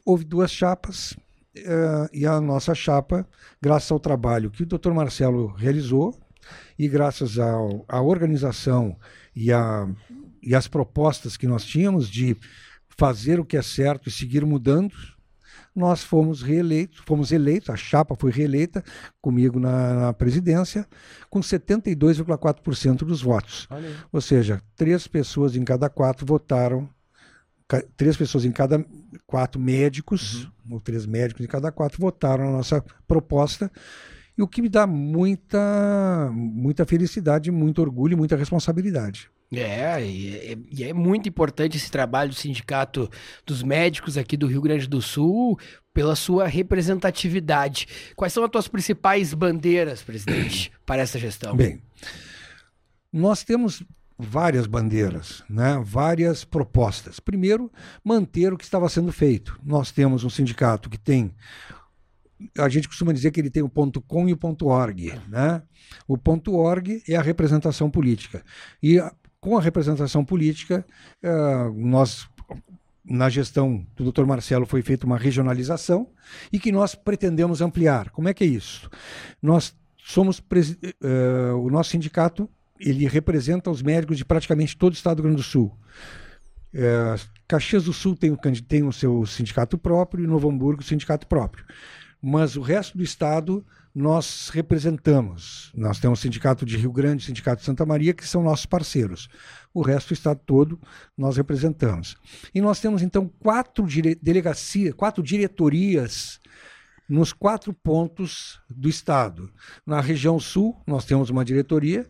Houve 0.05 0.25
duas 0.25 0.51
chapas. 0.51 1.13
Uh, 1.57 2.09
e 2.13 2.27
a 2.27 2.41
nossa 2.41 2.75
chapa, 2.75 3.27
graças 3.63 3.91
ao 3.93 4.01
trabalho 4.01 4.51
que 4.51 4.65
o 4.65 4.67
Dr. 4.67 4.91
Marcelo 4.91 5.55
realizou 5.57 6.17
e 6.77 6.89
graças 6.89 7.39
ao, 7.39 7.85
à 7.89 8.01
organização 8.01 8.97
e, 9.35 9.53
a, 9.53 9.89
e 10.43 10.55
as 10.55 10.67
propostas 10.69 11.37
que 11.37 11.47
nós 11.47 11.65
tínhamos 11.65 12.09
de 12.09 12.37
fazer 12.97 13.39
o 13.39 13.45
que 13.45 13.57
é 13.57 13.63
certo 13.63 14.09
e 14.09 14.13
seguir 14.13 14.45
mudando, 14.45 14.95
nós 15.75 16.03
fomos 16.03 16.43
reeleitos, 16.43 17.01
fomos 17.07 17.31
eleitos, 17.33 17.71
a 17.71 17.77
chapa 17.77 18.17
foi 18.19 18.31
reeleita 18.31 18.83
comigo 19.21 19.61
na, 19.61 19.95
na 19.95 20.13
presidência, 20.13 20.87
com 21.31 21.41
72,4% 21.41 22.99
dos 22.99 23.23
votos. 23.23 23.69
Ou 24.13 24.21
seja, 24.21 24.61
três 24.77 25.07
pessoas 25.07 25.55
em 25.57 25.65
cada 25.65 25.89
quatro 25.89 26.27
votaram, 26.27 26.89
três 27.97 28.17
pessoas 28.17 28.45
em 28.45 28.53
cada 28.53 28.85
quatro 29.27 29.61
médicos, 29.61 30.45
uhum. 30.45 30.75
ou 30.75 30.81
três 30.81 31.07
médicos 31.07 31.45
em 31.45 31.49
cada 31.49 31.71
quatro, 31.71 32.01
votaram 32.01 32.49
a 32.49 32.53
nossa 32.53 32.85
proposta. 33.07 33.71
E 34.37 34.43
o 34.43 34.49
que 34.49 34.63
me 34.63 34.69
dá 34.69 34.87
muita, 34.87 36.31
muita 36.33 36.87
felicidade, 36.87 37.51
muito 37.51 37.83
orgulho 37.83 38.13
e 38.13 38.17
muita 38.17 38.37
responsabilidade. 38.37 39.31
É, 39.51 40.05
e 40.05 40.59
é, 40.83 40.89
é, 40.89 40.93
muito 40.93 41.29
importante 41.29 41.77
esse 41.77 41.91
trabalho 41.91 42.31
do 42.31 42.35
Sindicato 42.35 43.11
dos 43.47 43.63
Médicos 43.63 44.19
aqui 44.19 44.37
do 44.37 44.47
Rio 44.47 44.61
Grande 44.61 44.87
do 44.87 45.01
Sul 45.01 45.59
pela 45.95 46.15
sua 46.15 46.47
representatividade. 46.47 47.89
Quais 48.15 48.33
são 48.33 48.45
as 48.45 48.51
tuas 48.51 48.69
principais 48.69 49.33
bandeiras, 49.33 50.03
presidente, 50.03 50.71
para 50.85 51.01
essa 51.01 51.19
gestão? 51.19 51.57
Bem, 51.57 51.81
nós 53.11 53.43
temos 53.43 53.83
várias 54.19 54.67
bandeiras, 54.67 55.43
né? 55.49 55.81
várias 55.83 56.45
propostas. 56.45 57.19
Primeiro, 57.19 57.73
manter 58.05 58.53
o 58.53 58.59
que 58.59 58.65
estava 58.65 58.89
sendo 58.89 59.13
feito. 59.13 59.59
Nós 59.65 59.91
temos 59.91 60.25
um 60.25 60.31
sindicato 60.31 60.91
que 60.91 60.99
tem 60.99 61.35
a 62.57 62.69
gente 62.69 62.87
costuma 62.87 63.13
dizer 63.13 63.33
que 63.33 63.41
ele 63.41 63.51
tem 63.51 63.65
o 63.65 63.69
ponto 63.69 64.01
.com 64.01 64.29
e 64.29 64.33
o 64.33 64.37
ponto 64.37 64.67
.org, 64.67 65.13
né? 65.29 65.61
O 66.07 66.17
ponto 66.17 66.55
.org 66.55 67.03
é 67.09 67.17
a 67.17 67.23
representação 67.23 67.91
política. 67.91 68.45
E 68.81 69.01
com 69.41 69.57
a 69.57 69.61
representação 69.61 70.25
política, 70.25 70.85
uh, 71.23 71.73
nós 71.75 72.29
na 73.05 73.29
gestão 73.31 73.87
do 73.97 74.13
Dr. 74.13 74.25
Marcelo 74.27 74.67
foi 74.67 74.83
feita 74.83 75.07
uma 75.07 75.17
regionalização 75.17 76.09
e 76.53 76.59
que 76.59 76.71
nós 76.71 76.95
pretendemos 76.95 77.63
ampliar. 77.63 78.11
Como 78.11 78.29
é 78.29 78.35
que 78.35 78.45
é 78.45 78.47
isso? 78.47 78.91
Nós 79.41 79.75
somos 79.97 80.39
uh, 80.39 81.57
o 81.57 81.71
nosso 81.71 81.91
sindicato 81.91 82.49
ele 82.79 83.07
representa 83.09 83.71
os 83.71 83.83
médicos 83.83 84.17
de 84.17 84.25
praticamente 84.25 84.77
todo 84.77 84.93
o 84.93 84.97
estado 84.97 85.17
do 85.17 85.23
Rio 85.23 85.31
Grande 85.31 85.43
do 85.43 85.49
Sul. 85.49 85.77
Uh, 86.73 87.29
Caxias 87.47 87.85
do 87.85 87.93
Sul 87.93 88.15
tem 88.15 88.31
o, 88.31 88.37
tem 88.37 88.83
o 88.83 88.93
seu 88.93 89.25
sindicato 89.27 89.77
próprio 89.77 90.23
e 90.23 90.27
Novo 90.27 90.49
Hamburgo 90.49 90.83
o 90.83 90.85
sindicato 90.85 91.27
próprio. 91.27 91.65
Mas 92.21 92.57
o 92.57 92.61
resto 92.61 92.97
do 92.97 93.05
estado 93.05 93.65
nós 93.99 94.49
representamos. 94.51 95.73
Nós 95.75 95.99
temos 95.99 96.21
o 96.21 96.23
Sindicato 96.23 96.65
de 96.65 96.77
Rio 96.77 96.93
Grande, 96.93 97.25
o 97.25 97.27
Sindicato 97.27 97.59
de 97.59 97.67
Santa 97.67 97.85
Maria, 97.85 98.15
que 98.15 98.25
são 98.25 98.45
nossos 98.45 98.65
parceiros. 98.65 99.29
O 99.75 99.83
resto 99.83 100.11
do 100.11 100.15
estado 100.15 100.41
todo 100.47 100.81
nós 101.17 101.37
representamos. 101.37 102.17
E 102.55 102.61
nós 102.61 102.79
temos, 102.79 103.03
então, 103.03 103.29
quatro 103.41 103.85
delegacias, 104.23 104.95
quatro 104.95 105.21
diretorias 105.21 106.39
nos 107.09 107.33
quatro 107.33 107.73
pontos 107.73 108.61
do 108.71 108.89
estado. 108.89 109.51
Na 109.85 110.01
região 110.01 110.39
sul, 110.39 110.81
nós 110.87 111.05
temos 111.05 111.29
uma 111.29 111.45
diretoria, 111.45 112.07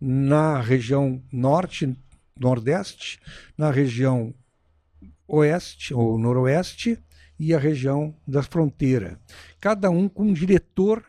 na 0.00 0.60
região 0.60 1.20
norte, 1.32 1.92
nordeste, 2.38 3.18
na 3.58 3.72
região 3.72 4.32
oeste 5.26 5.92
ou 5.92 6.16
noroeste 6.16 7.02
e 7.36 7.52
a 7.52 7.58
região 7.58 8.14
da 8.24 8.44
fronteira. 8.44 9.18
Cada 9.58 9.90
um 9.90 10.08
com 10.08 10.22
um 10.26 10.32
diretor 10.32 11.04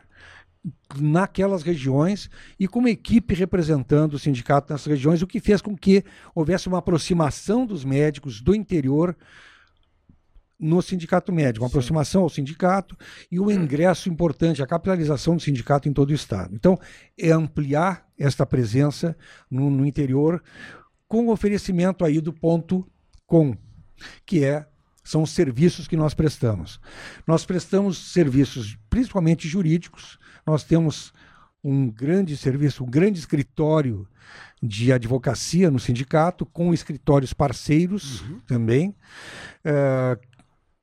naquelas 0.98 1.64
regiões 1.64 2.30
e 2.60 2.68
com 2.68 2.80
uma 2.80 2.90
equipe 2.90 3.34
representando 3.34 4.14
o 4.14 4.20
sindicato 4.20 4.72
nessas 4.72 4.88
regiões, 4.88 5.22
o 5.22 5.28
que 5.28 5.40
fez 5.40 5.62
com 5.62 5.76
que 5.76 6.04
houvesse 6.34 6.68
uma 6.68 6.78
aproximação 6.78 7.66
dos 7.66 7.84
médicos 7.84 8.42
do 8.42 8.56
interior 8.56 9.16
no 10.60 10.82
sindicato 10.82 11.34
médico, 11.34 11.64
uma 11.64 11.70
Sim. 11.70 11.74
aproximação 11.74 12.24
ao 12.24 12.30
sindicato 12.30 12.96
e 13.30 13.40
o 13.40 13.52
ingresso 13.52 14.08
importante, 14.08 14.64
a 14.64 14.68
capitalização 14.68 15.36
do 15.36 15.42
sindicato 15.42 15.90
em 15.90 15.94
todo 15.94 16.12
o 16.12 16.14
estado. 16.14 16.56
Então, 16.56 16.80
é 17.20 17.32
ampliar 17.32 18.08
esta 18.18 18.46
presença 18.46 19.18
no, 19.52 19.70
no 19.70 19.86
interior 19.86 20.42
com 21.08 21.28
o 21.28 21.32
oferecimento 21.32 22.06
aí 22.06 22.22
do 22.22 22.32
ponto 22.32 22.88
com, 23.26 23.58
que 24.26 24.46
é 24.46 24.66
são 25.04 25.24
os 25.24 25.32
serviços 25.32 25.88
que 25.88 25.98
nós 25.98 26.14
prestamos. 26.14 26.80
Nós 27.28 27.46
prestamos 27.46 27.98
serviços 27.98 28.78
principalmente 28.90 29.48
jurídicos, 29.48 30.18
nós 30.46 30.64
temos 30.64 31.14
um 31.64 31.90
grande 31.90 32.36
serviço, 32.36 32.84
um 32.84 32.90
grande 32.90 33.20
escritório 33.20 34.08
de 34.62 34.92
advocacia 34.92 35.72
no 35.72 35.80
sindicato, 35.80 36.46
com 36.46 36.74
escritórios 36.74 37.34
parceiros 37.34 38.22
uhum. 38.22 38.40
também. 38.48 38.96
Uh, 39.66 40.20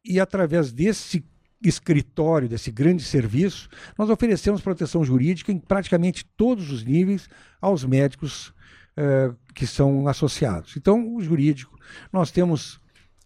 e 0.04 0.18
através 0.18 0.72
desse 0.72 1.24
escritório, 1.62 2.48
desse 2.48 2.70
grande 2.70 3.02
serviço, 3.02 3.68
nós 3.98 4.08
oferecemos 4.08 4.62
proteção 4.62 5.04
jurídica 5.04 5.52
em 5.52 5.58
praticamente 5.58 6.24
todos 6.36 6.70
os 6.70 6.82
níveis 6.82 7.28
aos 7.60 7.84
médicos 7.84 8.48
uh, 8.96 9.36
que 9.54 9.66
são 9.66 10.08
associados. 10.08 10.76
Então, 10.76 11.14
o 11.14 11.20
jurídico, 11.20 11.78
nós 12.10 12.30
temos 12.30 12.79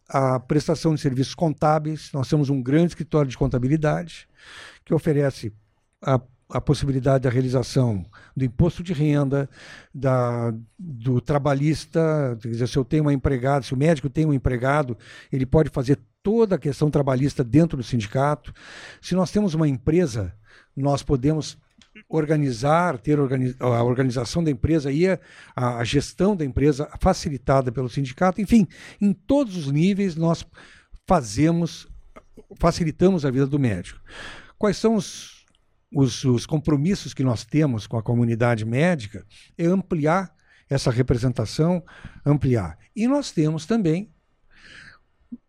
a 0.08 0.38
prestação 0.38 0.94
de 0.94 1.00
serviços 1.00 1.34
contábeis, 1.34 2.10
nós 2.12 2.28
temos 2.28 2.50
um 2.50 2.62
grande 2.62 2.88
escritório 2.88 3.30
de 3.30 3.38
contabilidade 3.38 4.28
que 4.84 4.92
oferece 4.92 5.52
a, 6.02 6.20
a 6.50 6.60
possibilidade 6.60 7.24
da 7.24 7.30
realização 7.30 8.04
do 8.36 8.44
imposto 8.44 8.82
de 8.82 8.92
renda, 8.92 9.48
da, 9.94 10.52
do 10.78 11.20
trabalhista, 11.20 12.36
quer 12.40 12.48
dizer, 12.48 12.68
se 12.68 12.76
eu 12.76 12.84
tenho 12.84 13.04
uma 13.04 13.12
empregada, 13.12 13.64
se 13.64 13.72
o 13.72 13.76
médico 13.76 14.10
tem 14.10 14.26
um 14.26 14.34
empregado, 14.34 14.96
ele 15.32 15.46
pode 15.46 15.70
fazer 15.70 15.98
toda 16.22 16.56
a 16.56 16.58
questão 16.58 16.90
trabalhista 16.90 17.42
dentro 17.42 17.76
do 17.76 17.82
sindicato. 17.82 18.52
Se 19.00 19.14
nós 19.14 19.30
temos 19.30 19.54
uma 19.54 19.68
empresa, 19.68 20.34
nós 20.76 21.02
podemos 21.02 21.58
organizar, 22.08 22.98
ter 22.98 23.18
a 23.60 23.82
organização 23.82 24.44
da 24.44 24.50
empresa 24.50 24.92
e 24.92 25.08
a, 25.08 25.18
a, 25.54 25.84
gestão 25.84 26.36
da 26.36 26.44
empresa 26.44 26.88
facilitada 27.00 27.72
pelo 27.72 27.88
sindicato. 27.88 28.40
Enfim, 28.40 28.66
em 29.00 29.12
todos 29.12 29.56
os 29.56 29.70
níveis 29.70 30.14
nós 30.14 30.44
fazemos, 31.06 31.88
facilitamos 32.58 33.24
a 33.24 33.30
vida 33.30 33.46
do 33.46 33.58
médico. 33.58 34.00
Quais 34.58 34.76
são 34.76 34.94
os 34.94 35.34
os, 35.94 36.24
os 36.24 36.44
compromissos 36.44 37.14
que 37.14 37.22
nós 37.22 37.44
temos 37.44 37.86
com 37.86 37.96
a 37.96 38.02
comunidade 38.02 38.64
médica 38.64 39.24
é 39.56 39.66
ampliar 39.66 40.34
essa 40.68 40.90
representação, 40.90 41.82
ampliar. 42.26 42.78
E 42.96 43.06
nós 43.06 43.30
temos 43.30 43.64
também, 43.64 44.10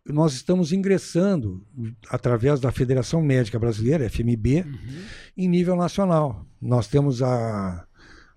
nós 0.06 0.34
estamos 0.34 0.72
ingressando, 0.72 1.66
através 2.10 2.60
da 2.60 2.72
Federação 2.72 3.22
Médica 3.22 3.58
Brasileira, 3.58 4.10
FMB, 4.10 4.62
uhum. 4.62 5.04
em 5.36 5.48
nível 5.48 5.76
nacional. 5.76 6.46
Nós 6.62 6.88
temos 6.88 7.24
a, 7.24 7.86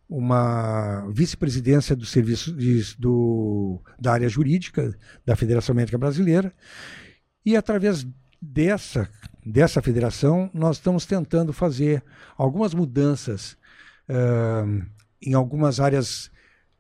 uma 0.09 1.07
vice-presidência 1.11 1.95
do 1.95 2.07
serviço 2.07 2.55
de, 2.55 2.97
do, 2.99 3.81
da 4.01 4.13
área 4.13 4.29
jurídica 4.29 4.97
da 5.27 5.37
Federação 5.37 5.75
Médica 5.75 5.99
Brasileira, 5.99 6.53
e 7.45 7.57
através 7.57 8.07
dessa 8.41 9.09
dessa 9.49 9.81
federação, 9.81 10.51
nós 10.53 10.77
estamos 10.77 11.07
tentando 11.07 11.55
fazer 11.55 12.05
algumas 12.37 12.75
mudanças 12.75 13.57
uh, 14.09 14.87
em 15.23 15.33
algumas 15.33 15.81
áreas 15.81 16.31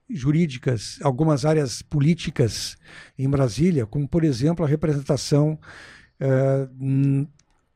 jurídicas, 0.09 0.99
algumas 1.03 1.45
áreas 1.45 1.83
políticas 1.83 2.77
em 3.19 3.29
Brasília, 3.29 3.87
como, 3.87 4.09
por 4.09 4.25
exemplo, 4.25 4.65
a 4.65 4.69
representação 4.69 5.59
uh, 6.21 7.29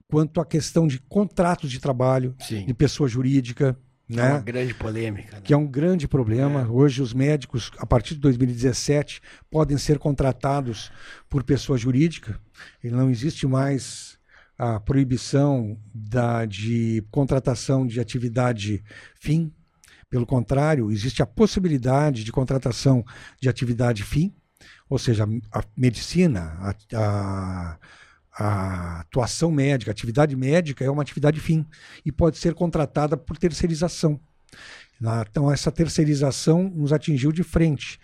quanto 0.09 0.41
à 0.41 0.45
questão 0.45 0.87
de 0.87 0.99
contratos 0.99 1.71
de 1.71 1.81
trabalho 1.81 2.35
Sim. 2.41 2.67
de 2.67 2.75
pessoa 2.75 3.09
jurídica. 3.09 3.77
Que 4.09 4.17
né? 4.17 4.29
é 4.29 4.33
uma 4.33 4.41
grande 4.41 4.75
polêmica. 4.75 5.37
Né? 5.37 5.43
Que 5.43 5.55
é 5.55 5.57
um 5.57 5.67
grande 5.67 6.07
problema. 6.07 6.63
É. 6.63 6.67
Hoje, 6.67 7.01
os 7.01 7.15
médicos, 7.15 7.71
a 7.79 7.87
partir 7.87 8.15
de 8.15 8.21
2017, 8.21 9.21
podem 9.51 9.79
ser 9.79 9.99
contratados 9.99 10.91
por 11.29 11.43
pessoa 11.43 11.79
jurídica. 11.79 12.39
E 12.83 12.91
não 12.91 13.11
existe 13.11 13.47
mais 13.47 14.19
a 14.59 14.79
proibição 14.79 15.79
da, 15.95 16.45
de 16.45 17.03
contratação 17.11 17.87
de 17.87 17.99
atividade 17.99 18.85
fim, 19.15 19.53
Pelo 20.13 20.27
contrário, 20.27 20.91
existe 20.93 21.23
a 21.23 21.27
possibilidade 21.27 22.23
de 22.23 22.31
contratação 22.31 23.03
de 23.41 23.49
atividade 23.49 24.03
fim, 24.03 24.31
ou 24.87 24.99
seja, 24.99 25.25
a 25.51 25.63
medicina, 25.75 26.55
a, 26.61 26.75
a, 26.95 27.79
a 28.39 29.01
atuação 29.01 29.51
médica, 29.51 29.91
a 29.91 29.93
atividade 29.97 30.37
médica 30.37 30.85
é 30.85 30.91
uma 30.91 31.01
atividade 31.01 31.41
fim 31.41 31.65
e 32.05 32.13
pode 32.13 32.37
ser 32.37 32.53
contratada 32.53 33.17
por 33.17 33.39
terceirização. 33.39 34.21
Na- 35.01 35.25
Então, 35.31 35.51
essa 35.51 35.73
terceirização 35.73 36.65
nos 36.65 36.93
atingiu 36.93 37.33
de 37.33 37.43
frente, 37.43 37.99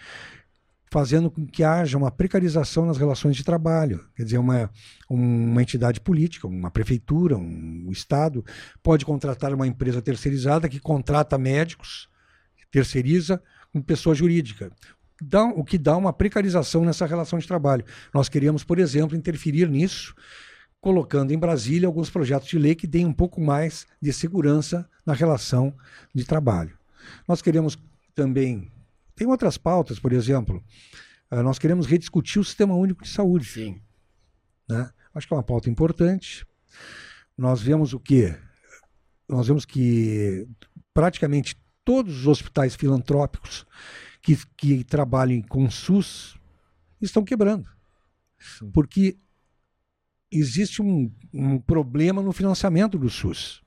fazendo 0.90 1.30
com 1.30 1.46
que 1.46 1.62
haja 1.62 1.96
uma 1.96 2.10
precarização 2.10 2.86
nas 2.86 2.96
relações 2.96 3.36
de 3.36 3.44
trabalho. 3.44 4.04
Quer 4.16 4.24
dizer, 4.24 4.38
uma, 4.38 4.70
uma 5.08 5.62
entidade 5.62 6.00
política, 6.00 6.46
uma 6.46 6.70
prefeitura, 6.70 7.36
um 7.36 7.90
Estado, 7.90 8.44
pode 8.82 9.04
contratar 9.04 9.52
uma 9.52 9.66
empresa 9.66 10.00
terceirizada 10.00 10.68
que 10.68 10.80
contrata 10.80 11.38
médicos, 11.38 12.08
terceiriza 12.70 13.42
com 13.72 13.80
pessoa 13.82 14.14
jurídica. 14.14 14.70
Dá, 15.20 15.44
o 15.44 15.64
que 15.64 15.76
dá 15.76 15.96
uma 15.96 16.12
precarização 16.12 16.84
nessa 16.84 17.04
relação 17.04 17.38
de 17.38 17.46
trabalho. 17.46 17.84
Nós 18.14 18.28
queríamos, 18.28 18.62
por 18.62 18.78
exemplo, 18.78 19.16
interferir 19.16 19.68
nisso, 19.68 20.14
colocando 20.80 21.32
em 21.32 21.38
Brasília 21.38 21.88
alguns 21.88 22.08
projetos 22.08 22.48
de 22.48 22.58
lei 22.58 22.74
que 22.74 22.86
deem 22.86 23.04
um 23.04 23.12
pouco 23.12 23.40
mais 23.40 23.86
de 24.00 24.12
segurança 24.12 24.88
na 25.04 25.12
relação 25.12 25.74
de 26.14 26.24
trabalho. 26.24 26.78
Nós 27.26 27.42
queremos 27.42 27.76
também. 28.14 28.70
Tem 29.18 29.26
outras 29.26 29.58
pautas, 29.58 29.98
por 29.98 30.12
exemplo. 30.12 30.62
ah, 31.28 31.42
nós 31.42 31.58
queremos 31.58 31.86
rediscutir 31.86 32.40
o 32.40 32.44
Sistema 32.44 32.76
Único 32.76 33.02
de 33.02 33.08
Saúde. 33.08 33.46
Sim. 33.46 33.82
né? 34.68 34.88
Acho 35.12 35.26
que 35.26 35.34
é 35.34 35.36
uma 35.36 35.42
pauta 35.42 35.68
importante. 35.68 36.46
Nós 37.36 37.60
vemos 37.60 37.92
o 37.92 37.98
quê? 37.98 38.38
Nós 39.28 39.48
vemos 39.48 39.64
que 39.64 40.46
praticamente 40.94 41.60
todos 41.84 42.20
os 42.20 42.26
hospitais 42.28 42.76
filantrópicos 42.76 43.66
que, 44.22 44.38
que 44.56 44.84
trabalhem 44.84 45.42
com 45.42 45.68
SUS 45.68 46.38
estão 47.00 47.24
quebrando. 47.24 47.68
Porque 48.72 49.18
existe 50.30 50.80
um, 50.80 51.12
um 51.34 51.58
problema 51.58 52.22
no 52.22 52.32
financiamento 52.32 52.96
do 52.96 53.10
SUS. 53.10 53.64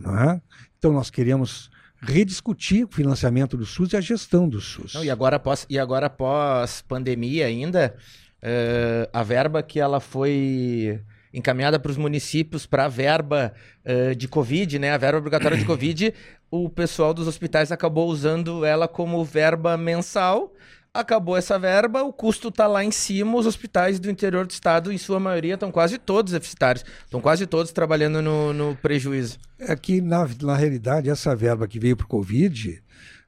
Não 0.00 0.18
é? 0.18 0.40
Então 0.78 0.90
nós 0.90 1.10
queremos 1.10 1.70
rediscutir 2.06 2.84
o 2.84 2.88
financiamento 2.88 3.56
do 3.56 3.64
SUS 3.64 3.92
e 3.92 3.96
a 3.96 4.00
gestão 4.00 4.48
do 4.48 4.60
SUS. 4.60 4.94
Não, 4.94 5.04
e 5.04 5.10
agora 5.10 5.36
após, 5.36 5.66
e 5.68 5.78
agora 5.78 6.06
após 6.06 6.82
pandemia 6.82 7.46
ainda, 7.46 7.96
eh, 8.42 9.08
a 9.12 9.22
verba 9.22 9.62
que 9.62 9.80
ela 9.80 10.00
foi 10.00 11.00
encaminhada 11.32 11.80
para 11.80 11.90
os 11.90 11.96
municípios 11.96 12.64
para 12.64 12.84
a 12.84 12.88
verba 12.88 13.52
eh, 13.84 14.14
de 14.14 14.28
Covid, 14.28 14.78
né? 14.78 14.92
A 14.92 14.98
verba 14.98 15.18
obrigatória 15.18 15.56
de 15.56 15.64
Covid, 15.64 16.14
o 16.50 16.70
pessoal 16.70 17.12
dos 17.12 17.26
hospitais 17.26 17.72
acabou 17.72 18.08
usando 18.08 18.64
ela 18.64 18.86
como 18.86 19.24
verba 19.24 19.76
mensal. 19.76 20.52
Acabou 20.94 21.36
essa 21.36 21.58
verba, 21.58 22.04
o 22.04 22.12
custo 22.12 22.48
está 22.48 22.68
lá 22.68 22.84
em 22.84 22.92
cima. 22.92 23.36
Os 23.36 23.46
hospitais 23.46 23.98
do 23.98 24.08
interior 24.08 24.46
do 24.46 24.52
estado, 24.52 24.92
em 24.92 24.96
sua 24.98 25.18
maioria, 25.18 25.54
estão 25.54 25.72
quase 25.72 25.98
todos 25.98 26.32
deficitários. 26.32 26.84
Estão 27.04 27.20
quase 27.20 27.46
todos 27.48 27.72
trabalhando 27.72 28.22
no, 28.22 28.52
no 28.52 28.76
prejuízo. 28.76 29.38
É 29.58 29.74
que, 29.74 30.00
na, 30.00 30.24
na 30.42 30.54
realidade, 30.56 31.10
essa 31.10 31.34
verba 31.34 31.66
que 31.66 31.80
veio 31.80 31.96
para 31.96 32.04
o 32.04 32.08
Covid, 32.08 32.80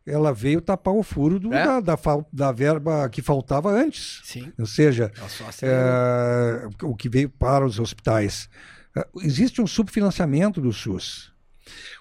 ela 0.07 0.33
veio 0.33 0.61
tapar 0.61 0.95
o 0.95 1.03
furo 1.03 1.41
do- 1.41 1.53
É? 1.53 1.65
da, 1.65 1.81
da, 1.81 1.97
da 2.33 2.53
verba 2.53 3.09
que 3.09 3.21
faltava 3.21 3.69
antes. 3.73 4.21
Sim. 4.23 4.53
Ou 4.57 4.67
seja, 4.67 5.11
é, 5.61 6.69
o 6.85 6.95
que 6.95 7.09
veio 7.09 7.29
para 7.29 7.67
os 7.67 7.81
hospitais. 7.81 8.49
É, 8.97 9.05
Existe 9.23 9.61
um 9.61 9.67
subfinanciamento 9.67 10.61
do 10.61 10.73
SUS. 10.73 11.33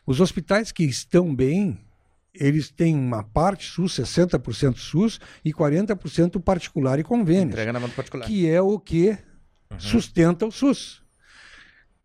Os 0.05 0.21
hospitais 0.21 0.71
que 0.71 0.83
estão 0.83 1.33
bem, 1.35 1.79
eles 2.39 2.69
têm 2.69 2.95
uma 2.95 3.23
parte 3.23 3.65
SUS, 3.65 3.93
60% 3.99 4.77
SUS 4.77 5.19
e 5.43 5.53
40% 5.53 6.41
particular 6.41 6.99
e 6.99 7.03
convênios 7.03 7.49
Entrega 7.51 7.73
na 7.73 7.79
mão 7.79 7.89
do 7.89 7.95
particular. 7.95 8.27
que 8.27 8.47
é 8.49 8.61
o 8.61 8.79
que 8.79 9.17
sustenta 9.77 10.45
o 10.45 10.51
SUS. 10.51 11.01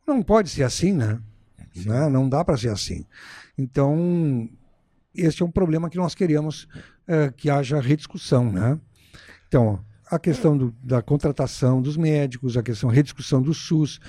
Não 0.07 0.23
pode 0.23 0.51
ser 0.51 0.63
assim, 0.65 0.93
né? 0.93 1.21
Né? 1.77 2.09
Não 2.09 2.29
dá 2.29 2.45
para 2.45 2.57
ser 2.57 2.71
assim. 2.71 3.07
Então, 3.57 4.49
esse 5.15 5.43
é 5.43 5.45
um 5.45 5.51
problema 5.51 5.89
que 5.89 5.97
nós 5.97 6.15
queremos 6.15 6.67
eh, 7.07 7.33
que 7.37 7.49
haja 7.51 7.81
rediscussão, 7.81 8.51
né? 8.51 8.79
Então, 9.49 9.85
a 10.11 10.19
questão 10.19 10.57
do- 10.57 10.75
da 10.83 11.01
contratação 11.03 11.81
dos 11.81 11.97
médicos, 11.97 12.57
a 12.57 12.63
questão 12.63 12.89
rediscussão 12.91 13.41
do 13.43 13.53
SUS, 13.55 14.01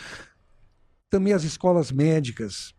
também 1.10 1.34
as 1.34 1.43
escolas 1.43 1.91
médicas. 1.91 2.73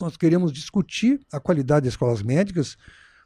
Nós 0.00 0.16
queremos 0.16 0.52
discutir 0.52 1.20
a 1.32 1.40
qualidade 1.40 1.84
das 1.84 1.92
escolas 1.94 2.22
médicas, 2.22 2.76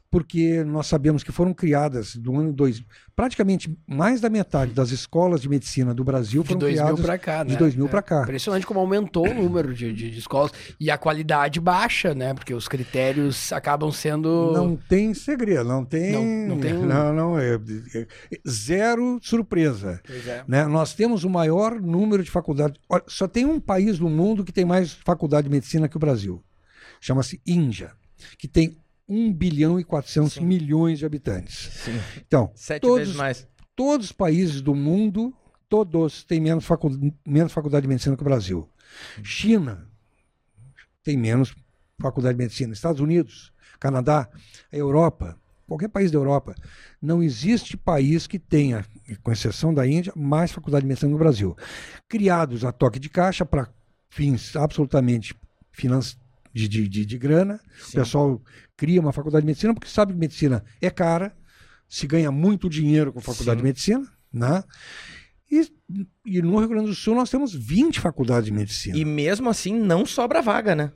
porque 0.09 0.61
nós 0.65 0.87
sabemos 0.87 1.23
que 1.23 1.31
foram 1.31 1.53
criadas 1.53 2.17
do 2.17 2.35
ano 2.37 2.51
2000, 2.51 2.85
praticamente 3.15 3.73
mais 3.87 4.19
da 4.19 4.29
metade 4.29 4.73
das 4.73 4.91
escolas 4.91 5.39
de 5.41 5.47
medicina 5.47 5.93
do 5.93 6.03
Brasil 6.03 6.43
foram 6.43 6.59
2000 6.59 6.83
criadas 6.83 7.05
pra 7.05 7.17
cá, 7.17 7.43
né? 7.45 7.51
de 7.51 7.55
2000 7.57 7.85
É 7.85 7.89
para 7.89 8.01
cá. 8.01 8.23
Impressionante 8.23 8.65
como 8.67 8.81
aumentou 8.81 9.25
o 9.25 9.33
número 9.33 9.73
de, 9.73 9.93
de- 9.93 10.11
de 10.11 10.19
escolas 10.19 10.51
e 10.77 10.91
a 10.91 10.97
qualidade 10.97 11.61
baixa, 11.61 12.13
né? 12.13 12.33
Porque 12.33 12.53
os 12.53 12.67
critérios 12.67 13.53
acabam 13.53 13.89
sendo. 13.89 14.51
Não 14.53 14.75
tem 14.75 15.13
segredo, 15.13 15.63
não 15.63 15.85
tem. 15.85 16.11
Não- 16.11 16.55
não 16.55 16.59
tem 16.59 16.73
Não, 16.73 17.13
não, 17.15 17.39
é, 17.39 17.53
é- 17.95 18.01
é 18.01 18.07
zero 18.49 19.17
surpresa. 19.21 20.01
Pois 20.05 20.27
é. 20.27 20.43
né? 20.45 20.65
Nós 20.65 20.93
temos 20.93 21.23
o 21.23 21.29
maior 21.29 21.79
número 21.79 22.21
de 22.21 22.29
faculdades. 22.29 22.77
Só 23.07 23.29
tem 23.29 23.45
um 23.45 23.61
país 23.61 23.97
no 23.97 24.09
mundo 24.09 24.43
que 24.43 24.51
tem 24.51 24.65
mais 24.65 24.91
faculdade 24.91 25.45
de 25.47 25.51
medicina 25.53 25.87
que 25.87 25.95
o 25.95 25.99
Brasil. 26.01 26.43
Chama-se 27.01 27.41
Índia, 27.45 27.93
que 28.37 28.47
tem 28.47 28.77
1 29.09 29.33
bilhão 29.33 29.79
e 29.79 29.83
400 29.83 30.37
milhões 30.37 30.99
de 30.99 31.05
habitantes. 31.05 31.69
Sim. 31.83 31.99
Então, 32.25 32.51
Sete 32.55 32.81
todos, 32.83 32.99
vezes 32.99 33.15
mais. 33.15 33.47
todos 33.75 34.05
os 34.05 34.11
países 34.11 34.61
do 34.61 34.75
mundo, 34.75 35.33
todos 35.67 36.23
têm 36.23 36.39
menos, 36.39 36.63
facu 36.63 36.89
menos 37.25 37.51
faculdade 37.51 37.81
de 37.81 37.87
medicina 37.89 38.15
que 38.15 38.21
o 38.21 38.25
Brasil. 38.25 38.69
China 39.23 39.89
tem 41.03 41.17
menos 41.17 41.53
faculdade 41.99 42.37
de 42.37 42.43
medicina. 42.43 42.71
Estados 42.71 43.01
Unidos, 43.01 43.51
Canadá, 43.79 44.29
Europa, 44.71 45.37
qualquer 45.67 45.89
país 45.89 46.11
da 46.11 46.19
Europa. 46.19 46.53
Não 47.01 47.23
existe 47.23 47.75
país 47.75 48.27
que 48.27 48.37
tenha, 48.37 48.85
com 49.23 49.31
exceção 49.31 49.73
da 49.73 49.87
Índia, 49.87 50.13
mais 50.15 50.51
faculdade 50.51 50.83
de 50.83 50.87
medicina 50.87 51.09
que 51.09 51.15
o 51.15 51.19
Brasil. 51.19 51.57
Criados 52.07 52.63
a 52.63 52.71
toque 52.71 52.99
de 52.99 53.09
caixa 53.09 53.43
para 53.43 53.67
fins 54.07 54.55
absolutamente 54.55 55.35
financeiros. 55.71 56.21
De, 56.53 56.67
de, 56.67 56.87
de, 56.87 57.05
de 57.05 57.17
grana, 57.17 57.59
o 57.89 57.91
pessoal 57.93 58.41
cria 58.75 58.99
uma 58.99 59.13
faculdade 59.13 59.43
de 59.43 59.47
medicina 59.47 59.73
porque 59.73 59.87
sabe 59.89 60.11
que 60.13 60.19
medicina 60.19 60.63
é 60.81 60.89
cara, 60.89 61.33
se 61.87 62.05
ganha 62.07 62.31
muito 62.31 62.69
dinheiro 62.69 63.13
com 63.13 63.21
faculdade 63.21 63.57
Sim. 63.59 63.63
de 63.63 63.69
medicina, 63.69 64.07
né? 64.33 64.63
E, 65.49 65.67
e 66.25 66.41
no 66.41 66.57
Rio 66.59 66.69
Grande 66.69 66.87
do 66.87 66.95
Sul 66.95 67.15
nós 67.15 67.29
temos 67.29 67.53
20 67.53 67.99
faculdades 67.99 68.45
de 68.45 68.51
medicina. 68.51 68.97
E 68.97 69.03
mesmo 69.03 69.49
assim 69.49 69.77
não 69.77 70.05
sobra 70.05 70.41
vaga, 70.41 70.75
né? 70.75 70.91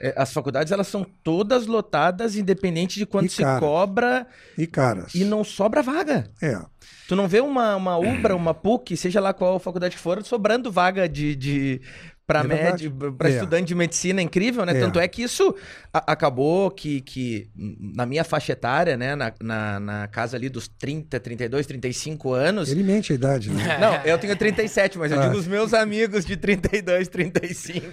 É, 0.00 0.12
As 0.16 0.32
faculdades 0.32 0.72
elas 0.72 0.88
são 0.88 1.04
todas 1.22 1.66
lotadas, 1.66 2.36
independente 2.36 2.98
de 2.98 3.06
quanto 3.06 3.30
se 3.30 3.42
cobra, 3.60 4.26
E 4.58 4.66
caras. 4.66 5.14
e 5.14 5.24
não 5.24 5.44
sobra 5.44 5.82
vaga. 5.82 6.30
É. 6.42 6.58
Tu 7.06 7.14
não 7.14 7.28
vê 7.28 7.40
uma, 7.40 7.76
uma 7.76 7.96
UBRA, 7.98 8.34
uma 8.34 8.52
PUC, 8.54 8.96
seja 8.96 9.20
lá 9.20 9.32
qual 9.32 9.58
faculdade 9.60 9.94
que 9.96 10.02
for, 10.02 10.22
sobrando 10.24 10.72
vaga 10.72 11.08
de, 11.08 11.36
de 11.36 11.80
para 12.26 12.40
É 12.40 12.72
para 13.16 13.28
É. 13.28 13.32
estudante 13.32 13.66
de 13.68 13.74
medicina, 13.74 14.20
é 14.20 14.24
incrível, 14.24 14.64
né? 14.64 14.76
É. 14.76 14.80
Tanto 14.80 14.98
é 14.98 15.06
que 15.06 15.22
isso 15.22 15.54
acabou 15.92 16.70
que, 16.70 17.00
que 17.02 17.48
na 17.54 18.06
minha 18.06 18.24
faixa 18.24 18.52
etária, 18.52 18.96
né, 18.96 19.14
na, 19.14 19.32
na, 19.42 19.80
na 19.80 20.08
casa 20.08 20.36
ali 20.36 20.48
dos 20.48 20.66
30, 20.66 21.20
32, 21.20 21.66
35 21.66 22.32
anos, 22.32 22.70
Ele 22.70 22.82
mente 22.82 23.12
a 23.12 23.14
idade, 23.14 23.50
né? 23.50 23.76
não, 23.78 23.94
eu 24.04 24.18
tenho 24.18 24.34
37, 24.36 24.96
mas 24.98 25.12
eu 25.12 25.20
Ah. 25.20 25.26
digo 25.26 25.36
os 25.38 25.46
meus 25.46 25.74
amigos 25.74 26.24
de 26.24 26.36
32, 26.36 27.08
35. 27.08 27.86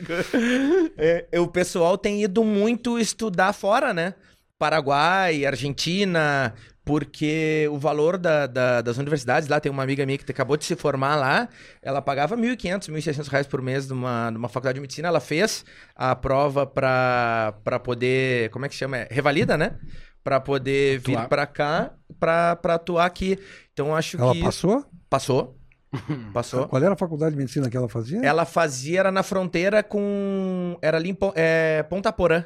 É, 0.97 1.25
o 1.39 1.47
pessoal 1.47 1.97
tem 1.97 2.23
ido 2.23 2.43
muito 2.43 2.97
estudar 2.97 3.53
fora, 3.53 3.93
né? 3.93 4.13
Paraguai, 4.57 5.43
Argentina, 5.45 6.53
porque 6.83 7.67
o 7.71 7.77
valor 7.77 8.17
da- 8.17 8.47
da- 8.47 8.81
das 8.81 8.97
universidades 8.97 9.47
lá, 9.47 9.59
tem 9.59 9.71
uma 9.71 9.83
amiga 9.83 10.05
minha 10.05 10.17
que 10.17 10.31
acabou 10.31 10.57
de 10.57 10.65
se 10.65 10.75
formar 10.75 11.15
lá, 11.15 11.47
ela 11.81 12.01
pagava 12.01 12.35
1.500, 12.35 12.89
1.600 12.89 13.27
reais 13.27 13.47
por 13.47 13.61
mês 13.61 13.87
numa, 13.87 14.31
numa 14.31 14.49
faculdade 14.49 14.75
de 14.75 14.81
medicina, 14.81 15.07
ela 15.07 15.19
fez 15.19 15.63
a 15.95 16.15
prova 16.15 16.65
pra, 16.65 17.53
pra 17.63 17.79
poder, 17.79 18.49
como 18.49 18.65
é 18.65 18.69
que 18.69 18.75
chama? 18.75 18.97
É, 18.97 19.07
Revalida, 19.11 19.57
né? 19.57 19.77
Pra 20.23 20.39
poder 20.39 20.99
vir 20.99 21.13
Atuar. 21.15 21.27
pra 21.29 21.45
cá, 21.47 21.93
pra, 22.19 22.55
pra 22.55 22.73
atuar 22.75 23.05
aqui. 23.05 23.39
Então 23.73 23.95
acho 23.95 24.17
Ela 24.21 24.33
que... 24.33 24.41
passou? 24.41 24.85
Passou. 25.09 25.57
Passou. 26.31 26.67
Qual 26.69 26.81
era 26.81 26.93
a 26.93 26.97
faculdade 26.97 27.31
de 27.33 27.37
medicina 27.37 27.69
que 27.69 27.75
ela 27.75 27.89
fazia? 27.89 28.21
Ela 28.23 28.45
fazia, 28.45 29.01
era 29.01 29.11
na 29.11 29.23
fronteira 29.23 29.83
com. 29.83 30.77
Era 30.81 30.95
ali 30.97 31.09
em 31.09 31.17
é, 31.35 31.83
Ponta 31.83 32.13
Porã. 32.13 32.45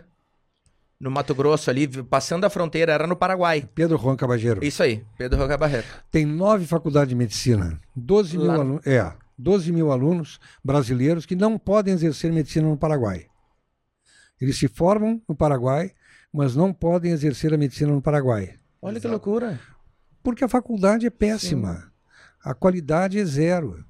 No 1.05 1.11
Mato 1.11 1.35
Grosso, 1.35 1.69
ali, 1.69 1.87
passando 1.87 2.45
a 2.45 2.49
fronteira, 2.49 2.91
era 2.91 3.05
no 3.05 3.15
Paraguai. 3.15 3.69
Pedro 3.75 3.95
Juan 3.95 4.15
Cabageiro. 4.15 4.65
Isso 4.65 4.81
aí, 4.81 5.05
Pedro 5.15 5.37
Roca 5.37 5.55
Barreto. 5.55 5.85
Tem 6.09 6.25
nove 6.25 6.65
faculdades 6.65 7.09
de 7.09 7.15
medicina. 7.15 7.79
12 7.95 8.39
mil, 8.39 8.49
alunos, 8.49 8.87
é, 8.87 9.13
12 9.37 9.71
mil 9.71 9.91
alunos 9.91 10.39
brasileiros 10.63 11.23
que 11.23 11.35
não 11.35 11.59
podem 11.59 11.93
exercer 11.93 12.33
medicina 12.33 12.67
no 12.67 12.75
Paraguai. 12.75 13.27
Eles 14.41 14.57
se 14.57 14.67
formam 14.67 15.21
no 15.29 15.35
Paraguai, 15.35 15.91
mas 16.33 16.55
não 16.55 16.73
podem 16.73 17.11
exercer 17.11 17.53
a 17.53 17.57
medicina 17.57 17.91
no 17.91 18.01
Paraguai. 18.01 18.55
Olha 18.81 18.99
que 18.99 19.07
loucura. 19.07 19.59
Porque 20.23 20.43
a 20.43 20.49
faculdade 20.49 21.05
é 21.05 21.11
péssima. 21.11 21.91
A 22.43 22.55
qualidade 22.55 23.19
é 23.19 23.25
zero. 23.25 23.85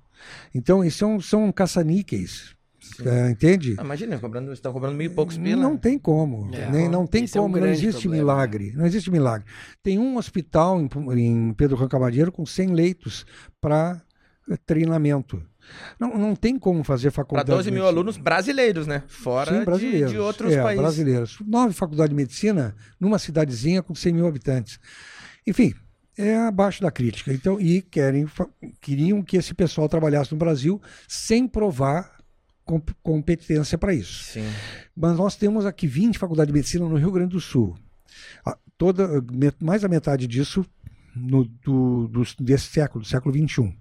Então, 0.53 0.83
isso 0.83 0.97
são, 0.97 1.21
são 1.21 1.49
caça-níqueis. 1.49 2.57
É, 3.05 3.29
entende? 3.29 3.75
Ah, 3.77 3.83
imagina, 3.83 4.17
cobrando, 4.19 4.51
estão 4.53 4.71
cobrando 4.71 4.95
mil 4.95 5.07
e 5.07 5.09
poucos 5.09 5.37
pila. 5.37 5.61
Não 5.61 5.77
tem 5.77 5.97
como. 5.99 6.53
É, 6.53 6.69
nem, 6.69 6.89
não 6.89 7.05
tem 7.05 7.25
esse 7.25 7.37
é 7.37 7.41
um 7.41 7.45
como. 7.45 7.57
não 7.57 7.67
existe 7.67 8.01
problema, 8.03 8.23
milagre. 8.23 8.73
Não 8.75 8.85
existe 8.85 9.11
milagre. 9.11 9.47
Tem 9.83 9.99
um 9.99 10.17
hospital 10.17 10.79
em, 10.79 10.89
em 11.19 11.53
Pedro 11.53 11.75
Rancamadeiro 11.75 12.31
com 12.31 12.45
100 12.45 12.73
leitos 12.73 13.25
para 13.59 14.01
treinamento. 14.65 15.41
Não, 15.99 16.17
não 16.17 16.35
tem 16.35 16.59
como 16.59 16.83
fazer 16.83 17.09
Para 17.11 17.23
faculdade. 17.23 17.49
12 17.49 17.63
de 17.63 17.71
mil 17.71 17.83
medicina. 17.83 17.99
alunos 17.99 18.17
brasileiros, 18.17 18.87
né? 18.87 19.03
Fora 19.07 19.51
Sim, 19.51 19.59
de, 19.59 19.65
brasileiros. 19.65 20.11
de 20.11 20.17
outros 20.19 20.53
é, 20.53 20.61
países. 20.61 20.81
brasileiros. 20.81 21.37
Nove 21.45 21.73
faculdades 21.73 22.09
de 22.09 22.15
medicina 22.15 22.75
numa 22.99 23.17
cidadezinha 23.17 23.81
com 23.81 23.95
100 23.95 24.13
mil 24.13 24.27
habitantes. 24.27 24.79
Enfim, 25.47 25.73
é 26.17 26.35
abaixo 26.37 26.81
da 26.81 26.91
crítica. 26.91 27.33
Então, 27.33 27.59
e 27.59 27.81
querem, 27.81 28.27
queriam 28.79 29.21
que 29.21 29.37
esse 29.37 29.53
pessoal 29.53 29.89
trabalhasse 29.89 30.31
no 30.31 30.37
Brasil 30.37 30.81
sem 31.07 31.47
provar 31.47 32.15
comp- 32.65 32.91
competência 33.03 33.77
para 33.77 33.93
isso. 33.93 34.23
Sim. 34.25 34.45
Mas 34.95 35.15
nós 35.17 35.35
temos 35.35 35.65
aqui 35.65 35.87
20 35.87 36.17
faculdades 36.17 36.47
de 36.47 36.53
medicina 36.53 36.87
no 36.87 36.97
Rio 36.97 37.11
Grande 37.11 37.31
do 37.31 37.39
Sul. 37.41 37.75
A- 38.45 38.57
Toda, 38.77 39.23
mais 39.61 39.83
da 39.83 39.87
metade 39.87 40.27
disso 40.27 40.65
no, 41.15 41.45
do, 41.45 42.09
dos- 42.09 42.35
desse 42.35 42.65
século, 42.67 43.01
do 43.03 43.07
século 43.07 43.33
XXI. 43.33 43.73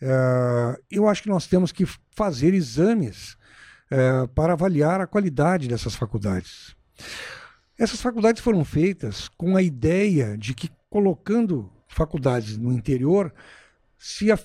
Eh, 0.00 0.80
eu 0.90 1.08
acho 1.08 1.22
que 1.24 1.28
nós 1.28 1.46
temos 1.46 1.72
que 1.72 1.84
fazer 2.14 2.54
exames 2.54 3.36
eh, 3.90 4.26
para 4.34 4.52
avaliar 4.52 5.00
a 5.00 5.06
qualidade 5.06 5.66
dessas 5.68 5.94
faculdades. 5.94 6.74
Essas 7.76 8.00
faculdades 8.00 8.40
foram 8.42 8.64
feitas 8.64 9.28
com 9.36 9.56
a 9.56 9.62
ideia 9.62 10.38
de 10.38 10.54
que 10.54 10.70
colocando 10.88 11.70
faculdades 11.88 12.56
no 12.56 12.72
interior 12.72 13.34
se 13.98 14.30
a- 14.30 14.38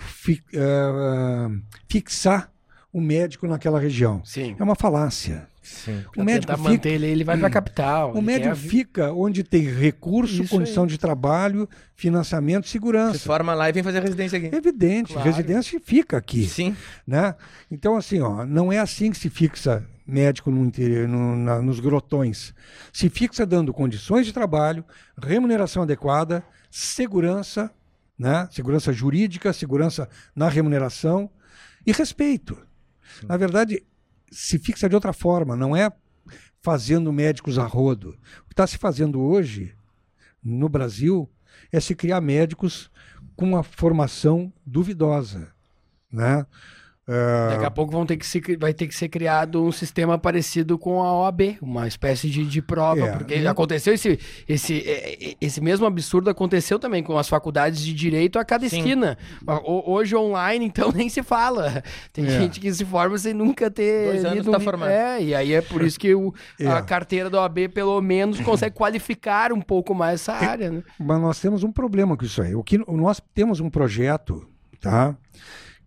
fi- 0.00 0.42
eh, 0.52 1.48
fixar 1.88 2.52
o 2.94 3.00
médico 3.00 3.46
naquela 3.46 3.78
região. 3.78 4.22
Sim. 4.24 4.54
É 4.58 4.62
uma 4.62 4.74
falácia. 4.76 5.46
Sim. 5.60 6.04
Pra 6.12 6.22
O 6.22 6.24
médico 6.24 6.46
tentar 6.46 6.58
fica, 6.58 6.68
manter 6.70 6.88
ele, 6.90 7.06
ele 7.06 7.24
vai 7.24 7.36
pra 7.38 7.50
capital. 7.50 8.12
o 8.14 8.22
médico 8.22 8.54
quer- 8.54 8.68
fica 8.68 9.12
onde 9.12 9.42
tem 9.42 9.62
recurso, 9.62 10.42
Isso 10.42 10.54
condição 10.54 10.86
de 10.86 10.96
trabalho, 10.98 11.68
financiamento, 11.96 12.66
Se 12.66 12.72
segurança. 12.72 13.18
forma 13.18 13.52
lá 13.54 13.68
e 13.68 13.72
vem 13.72 13.82
fazer 13.82 14.00
residência 14.00 14.38
aqui. 14.38 14.54
Evidente, 14.54 15.12
Claro. 15.14 15.28
residência 15.28 15.80
fica 15.84 16.18
aqui, 16.18 16.46
Sim. 16.46 16.76
né? 17.06 17.34
Então 17.70 17.96
assim, 17.96 18.20
ó, 18.20 18.44
não 18.46 18.70
é 18.72 18.78
assim 18.78 19.10
que 19.10 19.16
se 19.18 19.28
fixa 19.30 19.84
médico 20.06 20.50
no 20.50 20.64
interior, 20.64 21.08
no- 21.08 21.34
na- 21.34 21.62
nos 21.62 21.80
grotões. 21.80 22.54
Se 22.92 23.08
fixa 23.08 23.44
dando 23.46 23.72
condições 23.72 24.26
de 24.26 24.32
trabalho, 24.34 24.84
remuneração 25.20 25.82
adequada, 25.82 26.44
segurança, 26.70 27.70
né? 28.18 28.46
Segurança 28.52 28.92
jurídica, 28.92 29.52
segurança 29.52 30.08
na 30.36 30.48
remuneração 30.48 31.30
e 31.86 31.90
respeito. 31.92 32.56
Na 33.28 33.36
verdade, 33.36 33.84
se 34.30 34.58
fixa 34.58 34.88
de 34.88 34.94
outra 34.94 35.12
forma, 35.12 35.56
não 35.56 35.76
é 35.76 35.92
fazendo 36.60 37.12
médicos 37.12 37.58
a 37.58 37.66
rodo. 37.66 38.10
O 38.44 38.48
que 38.48 38.52
está 38.52 38.66
se 38.66 38.78
fazendo 38.78 39.20
hoje 39.20 39.74
no 40.42 40.68
Brasil 40.68 41.30
é 41.70 41.78
se 41.80 41.94
criar 41.94 42.20
médicos 42.20 42.90
com 43.36 43.46
uma 43.46 43.62
formação 43.62 44.52
duvidosa, 44.64 45.52
né? 46.10 46.46
Ah, 47.06 47.48
Daqui 47.50 47.66
a 47.66 47.70
pouco 47.70 47.92
vão 47.92 48.06
ter 48.06 48.16
que 48.16 48.26
se, 48.26 48.40
vai 48.58 48.72
ter 48.72 48.86
que 48.86 48.94
ser 48.94 49.08
criado 49.10 49.62
um 49.62 49.70
sistema 49.70 50.16
parecido 50.18 50.78
com 50.78 51.02
a 51.02 51.12
OAB, 51.20 51.58
uma 51.60 51.86
espécie 51.86 52.30
de, 52.30 52.46
de 52.46 52.62
prova, 52.62 53.06
É, 53.06 53.12
porque 53.12 53.34
aconteceu 53.34 53.92
esse, 53.92 54.18
esse, 54.48 54.78
é, 54.88 55.12
é, 55.32 55.34
esse 55.38 55.60
mesmo 55.60 55.84
absurdo 55.84 56.30
aconteceu 56.30 56.78
também 56.78 57.02
com 57.02 57.18
as 57.18 57.28
faculdades 57.28 57.80
de 57.84 57.92
direito 57.92 58.38
a 58.38 58.44
cada 58.44 58.66
Sim. 58.66 58.78
esquina. 58.78 59.18
Hoje 59.66 60.16
online, 60.16 60.64
então, 60.64 60.90
nem 60.96 61.10
se 61.10 61.22
fala. 61.22 61.82
Tem 62.10 62.24
É. 62.24 62.30
gente 62.30 62.58
que 62.58 62.72
se 62.72 62.86
forma 62.86 63.18
sem 63.18 63.34
nunca 63.34 63.70
ter 63.70 64.06
Dois 64.06 64.24
anos 64.24 64.46
tá 64.46 64.52
um 64.52 64.58
li- 64.58 64.64
formado. 64.64 64.90
É, 64.90 65.22
e 65.22 65.34
aí 65.34 65.52
é 65.52 65.60
por 65.60 65.82
isso 65.82 65.98
que 66.00 66.14
o, 66.14 66.32
a 66.66 66.78
É. 66.78 66.82
carteira 66.82 67.28
da 67.28 67.42
OAB, 67.42 67.68
pelo 67.68 68.00
menos, 68.00 68.40
consegue 68.40 68.74
qualificar 68.74 69.52
um 69.52 69.60
pouco 69.60 69.94
mais 69.94 70.22
essa 70.22 70.32
área, 70.32 70.70
né? 70.70 70.82
Mas 70.98 71.20
nós 71.20 71.38
temos 71.38 71.62
um 71.64 71.70
problema 71.70 72.16
com 72.16 72.24
isso 72.24 72.40
aí. 72.40 72.54
O 72.54 72.64
que 72.64 72.78
nós 72.78 73.20
temos 73.34 73.60
um 73.60 73.68
projeto, 73.68 74.48
tá? 74.80 75.14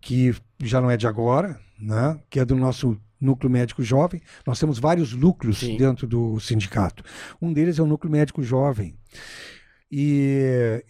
Que 0.00 0.32
já 0.62 0.80
não 0.80 0.90
é 0.90 0.96
de 0.96 1.06
agora, 1.06 1.60
né? 1.78 2.18
Que 2.28 2.40
é 2.40 2.44
do 2.44 2.56
nosso 2.56 2.98
núcleo 3.20 3.50
médico 3.50 3.82
jovem. 3.82 4.20
Nós 4.46 4.58
temos 4.58 4.78
vários 4.78 5.12
núcleos 5.12 5.58
Sim. 5.58 5.76
dentro 5.76 6.06
do 6.06 6.38
sindicato. 6.40 7.02
Um 7.40 7.52
deles 7.52 7.78
é 7.78 7.82
o 7.82 7.86
núcleo 7.86 8.10
médico 8.10 8.42
jovem. 8.42 8.94
E 9.90 10.84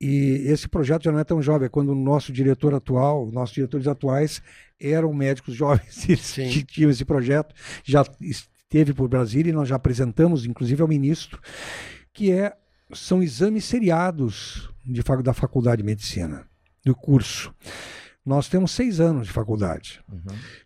e 0.00 0.44
esse 0.46 0.68
projeto 0.68 1.04
já 1.04 1.12
não 1.12 1.18
é 1.18 1.24
tão 1.24 1.42
jovem, 1.42 1.66
é 1.66 1.68
quando 1.68 1.90
o 1.90 1.94
nosso 1.94 2.32
diretor 2.32 2.72
atual, 2.72 3.30
nossos 3.32 3.54
diretores 3.54 3.88
atuais 3.88 4.40
eram 4.80 5.12
médicos 5.12 5.54
jovens, 5.54 6.04
que 6.52 6.62
tinham 6.62 6.90
esse 6.90 7.04
projeto, 7.04 7.52
já 7.82 8.04
esteve 8.20 8.94
por 8.94 9.08
Brasília 9.08 9.50
e 9.50 9.52
nós 9.54 9.68
já 9.68 9.74
apresentamos, 9.74 10.46
inclusive, 10.46 10.80
ao 10.80 10.86
ministro, 10.86 11.40
que 12.12 12.30
é, 12.30 12.54
são 12.92 13.22
exames 13.22 13.64
seriados 13.64 14.70
de, 14.86 15.02
da 15.22 15.34
Faculdade 15.34 15.82
de 15.82 15.86
Medicina, 15.86 16.46
do 16.84 16.94
curso. 16.94 17.52
Nós 18.28 18.46
temos 18.46 18.72
seis 18.72 19.00
anos 19.00 19.26
de 19.26 19.32
faculdade. 19.32 20.00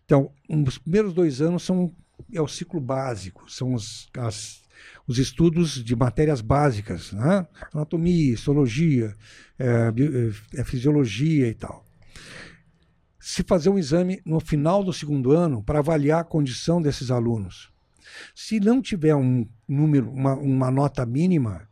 Então, 0.03 0.29
um, 0.49 0.63
os 0.63 0.77
primeiros 0.77 1.13
dois 1.13 1.41
anos 1.41 1.63
são 1.63 1.95
é 2.33 2.41
o 2.41 2.47
ciclo 2.47 2.81
básico, 2.81 3.49
são 3.49 3.73
os, 3.73 4.09
as- 4.17 4.61
os 5.07 5.17
estudos 5.17 5.81
de 5.83 5.95
matérias 5.95 6.41
básicas, 6.41 7.13
né? 7.13 7.47
anatomia, 7.73 8.33
histologia, 8.33 9.15
é, 9.57 9.89
bi- 9.91 10.31
é, 10.55 10.63
fisiologia 10.65 11.47
e 11.47 11.53
tal. 11.53 11.85
Se 13.17 13.43
fazer 13.43 13.69
um 13.69 13.79
exame 13.79 14.21
no 14.25 14.41
final 14.41 14.83
do 14.83 14.91
segundo 14.91 15.31
ano 15.31 15.63
para 15.63 15.79
avaliar 15.79 16.19
a 16.19 16.25
condição 16.25 16.81
desses 16.81 17.09
alunos. 17.09 17.71
Se 18.35 18.59
não 18.59 18.81
tiver 18.81 19.15
um 19.15 19.47
número, 19.67 20.09
uma, 20.11 20.33
uma 20.35 20.69
nota 20.69 21.05
mínima, 21.05 21.65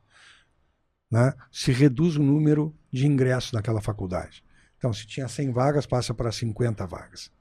né, 1.11 1.33
se 1.51 1.73
reduz 1.73 2.15
o 2.15 2.23
número 2.23 2.73
de 2.89 3.05
ingressos 3.05 3.51
naquela 3.51 3.81
faculdade. 3.81 4.41
Então, 4.81 4.91
se 4.91 5.05
tinha 5.05 5.27
100 5.27 5.51
vagas, 5.51 5.85
passa 5.85 6.11
para 6.11 6.31
50 6.31 6.87
vagas. 6.87 7.31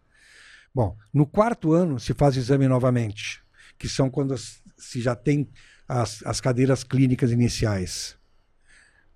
Bom, 0.75 0.95
no 1.11 1.27
quarto 1.27 1.73
ano 1.73 1.99
se 1.99 2.13
faz 2.13 2.37
exame 2.37 2.69
novamente, 2.69 3.43
que 3.79 3.89
são 3.89 4.11
quando 4.11 4.37
se 4.37 5.01
já 5.01 5.17
tem 5.17 5.49
as, 5.89 6.23
as 6.27 6.39
cadeiras 6.39 6.85
clínicas 6.85 7.31
iniciais. 7.33 8.19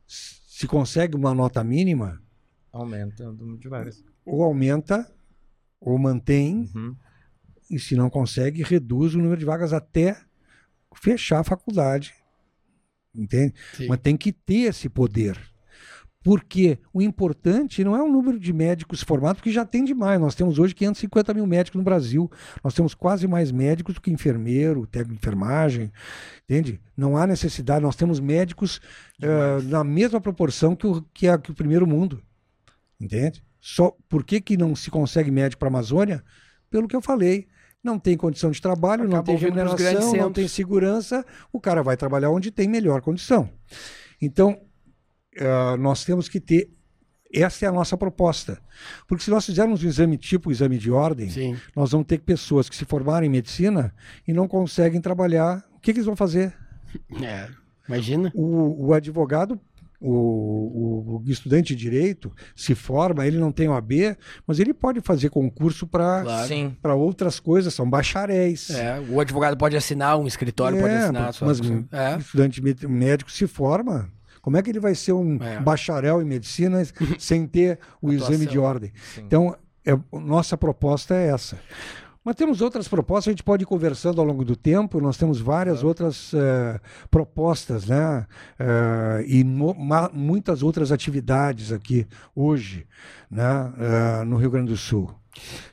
Se 0.06 0.66
consegue 0.66 1.14
uma 1.14 1.34
nota 1.34 1.62
mínima, 1.62 2.18
Aumenta 2.72 3.28
o 3.28 3.32
número 3.34 3.58
de 3.58 3.68
vagas. 3.68 4.02
ou 4.24 4.42
aumenta, 4.42 5.06
ou 5.78 5.98
mantém, 5.98 6.70
Uhum. 6.74 6.96
e 7.70 7.78
se 7.78 7.94
não 7.94 8.08
consegue, 8.08 8.62
reduz 8.62 9.14
o 9.14 9.18
número 9.18 9.36
de 9.36 9.44
vagas 9.44 9.74
até 9.74 10.18
fechar 10.96 11.40
a 11.40 11.44
faculdade. 11.44 12.14
Entende? 13.14 13.52
Sim. 13.74 13.86
Mas 13.86 14.00
tem 14.00 14.16
que 14.16 14.32
ter 14.32 14.70
esse 14.70 14.88
poder. 14.88 15.38
Porque 16.24 16.78
o 16.90 17.02
importante 17.02 17.84
não 17.84 17.94
é 17.94 18.02
o 18.02 18.10
número 18.10 18.40
de 18.40 18.50
médicos 18.50 19.02
formados, 19.02 19.40
porque 19.40 19.52
já 19.52 19.62
tem 19.66 19.84
demais. 19.84 20.18
Nós 20.18 20.34
temos 20.34 20.58
hoje 20.58 20.74
550 20.74 21.34
mil 21.34 21.46
médicos 21.46 21.76
no 21.76 21.84
Brasil. 21.84 22.30
Nós 22.64 22.72
temos 22.72 22.94
quase 22.94 23.28
mais 23.28 23.52
médicos 23.52 23.94
do 23.94 24.00
que 24.00 24.10
enfermeiro, 24.10 24.86
técnico 24.86 25.12
de 25.12 25.18
enfermagem. 25.18 25.92
Entende? 26.44 26.80
Não 26.96 27.14
há 27.18 27.26
necessidade. 27.26 27.82
Nós 27.82 27.94
temos 27.94 28.20
médicos 28.20 28.80
eh, 29.20 29.60
na 29.64 29.84
mesma 29.84 30.18
proporção 30.18 30.74
que 30.74 30.86
o, 30.86 31.02
que, 31.12 31.28
a- 31.28 31.36
que 31.36 31.50
o 31.50 31.54
primeiro 31.54 31.86
mundo. 31.86 32.22
Entende? 32.98 33.44
Só 33.60 33.94
por 34.08 34.24
que, 34.24 34.40
que 34.40 34.56
não 34.56 34.74
se 34.74 34.90
consegue 34.90 35.30
médico 35.30 35.60
para 35.60 35.68
a 35.68 35.72
Amazônia? 35.72 36.24
Pelo 36.70 36.88
que 36.88 36.96
eu 36.96 37.02
falei. 37.02 37.46
Não 37.82 37.98
tem 37.98 38.16
condição 38.16 38.50
de 38.50 38.62
trabalho, 38.62 39.04
não 39.04 39.10
Acabam 39.18 39.24
tem 39.26 39.36
remuneração, 39.36 39.76
não 40.22 40.32
tem 40.32 40.48
segurança. 40.48 41.22
O 41.52 41.60
cara 41.60 41.82
vai 41.82 41.98
trabalhar 41.98 42.30
onde 42.30 42.50
tem 42.50 42.66
melhor 42.66 43.02
condição. 43.02 43.50
Então, 44.22 44.58
eh, 45.36 45.76
nós 45.78 46.04
temos 46.04 46.28
que 46.28 46.40
ter. 46.40 46.70
Essa 47.32 47.66
é 47.66 47.68
a 47.68 47.72
nossa 47.72 47.96
proposta. 47.96 48.60
Porque 49.08 49.24
se 49.24 49.30
nós 49.30 49.44
fizermos 49.44 49.82
um 49.82 49.88
exame 49.88 50.16
tipo 50.16 50.52
exame 50.52 50.78
de 50.78 50.90
ordem, 50.92 51.28
Sim. 51.28 51.56
nós 51.74 51.90
vamos 51.90 52.06
ter 52.06 52.18
pessoas 52.20 52.68
que 52.68 52.76
se 52.76 52.84
formaram 52.84 53.26
em 53.26 53.28
medicina 53.30 53.92
e 54.26 54.32
não 54.32 54.46
conseguem 54.46 55.00
trabalhar. 55.00 55.64
O 55.74 55.80
que, 55.80 55.92
que 55.92 55.98
eles 55.98 56.06
vão 56.06 56.14
fazer? 56.14 56.54
É. 57.20 57.48
Imagina. 57.88 58.30
O, 58.34 58.86
o 58.86 58.94
advogado, 58.94 59.58
o, 60.00 60.10
o- 60.10 61.22
o 61.26 61.30
estudante 61.30 61.74
de 61.74 61.80
direito, 61.82 62.32
se 62.54 62.72
forma, 62.74 63.26
ele 63.26 63.36
não 63.38 63.50
tem 63.50 63.68
OAB, 63.68 64.16
mas 64.46 64.60
ele 64.60 64.72
pode 64.72 65.00
fazer 65.00 65.28
concurso 65.30 65.86
para 65.88 66.22
Claro. 66.22 66.46
Sim. 66.48 66.76
para 66.80 66.94
outras 66.94 67.40
coisas, 67.40 67.74
são 67.74 67.88
bacharéis. 67.90 68.70
É, 68.70 69.00
o 69.10 69.20
advogado 69.20 69.56
pode 69.56 69.76
assinar, 69.76 70.16
um 70.18 70.26
escritório 70.26 70.78
pode 70.80 70.92
É, 70.94 70.98
assinar. 70.98 71.28
a 71.30 71.32
sua- 71.32 71.48
mas 71.48 71.60
é. 71.90 72.16
o 72.16 72.20
estudante 72.20 72.62
médico 72.86 73.30
se 73.32 73.46
forma. 73.48 74.08
Como 74.44 74.58
é 74.58 74.62
que 74.62 74.68
ele 74.70 74.78
vai 74.78 74.94
ser 74.94 75.12
um 75.12 75.38
É. 75.42 75.58
bacharel 75.58 76.20
em 76.20 76.24
medicina 76.26 76.82
sem 77.18 77.46
ter 77.46 77.78
o 78.02 78.08
Atuação. 78.10 78.34
exame 78.34 78.46
de 78.46 78.58
ordem? 78.58 78.92
Sim. 79.14 79.22
Então, 79.22 79.56
é, 79.86 79.98
nossa 80.12 80.54
proposta 80.54 81.14
é 81.14 81.28
essa. 81.28 81.58
Mas 82.22 82.36
temos 82.36 82.60
outras 82.60 82.86
propostas, 82.86 83.28
a 83.28 83.32
gente 83.32 83.42
pode 83.42 83.62
ir 83.64 83.66
conversando 83.66 84.20
ao 84.20 84.26
longo 84.26 84.44
do 84.44 84.54
tempo, 84.54 85.00
nós 85.00 85.16
temos 85.16 85.40
várias 85.40 85.82
outras 85.82 86.32
uh, 86.32 86.80
propostas, 87.10 87.86
né? 87.86 88.26
Uh, 88.58 89.22
e 89.26 89.44
muitas 90.12 90.62
outras 90.62 90.90
atividades 90.92 91.72
aqui 91.72 92.06
hoje, 92.34 92.86
né? 93.30 93.72
Uh, 94.20 94.24
no 94.26 94.36
Rio 94.36 94.50
Grande 94.50 94.70
do 94.72 94.76
Sul. 94.76 95.10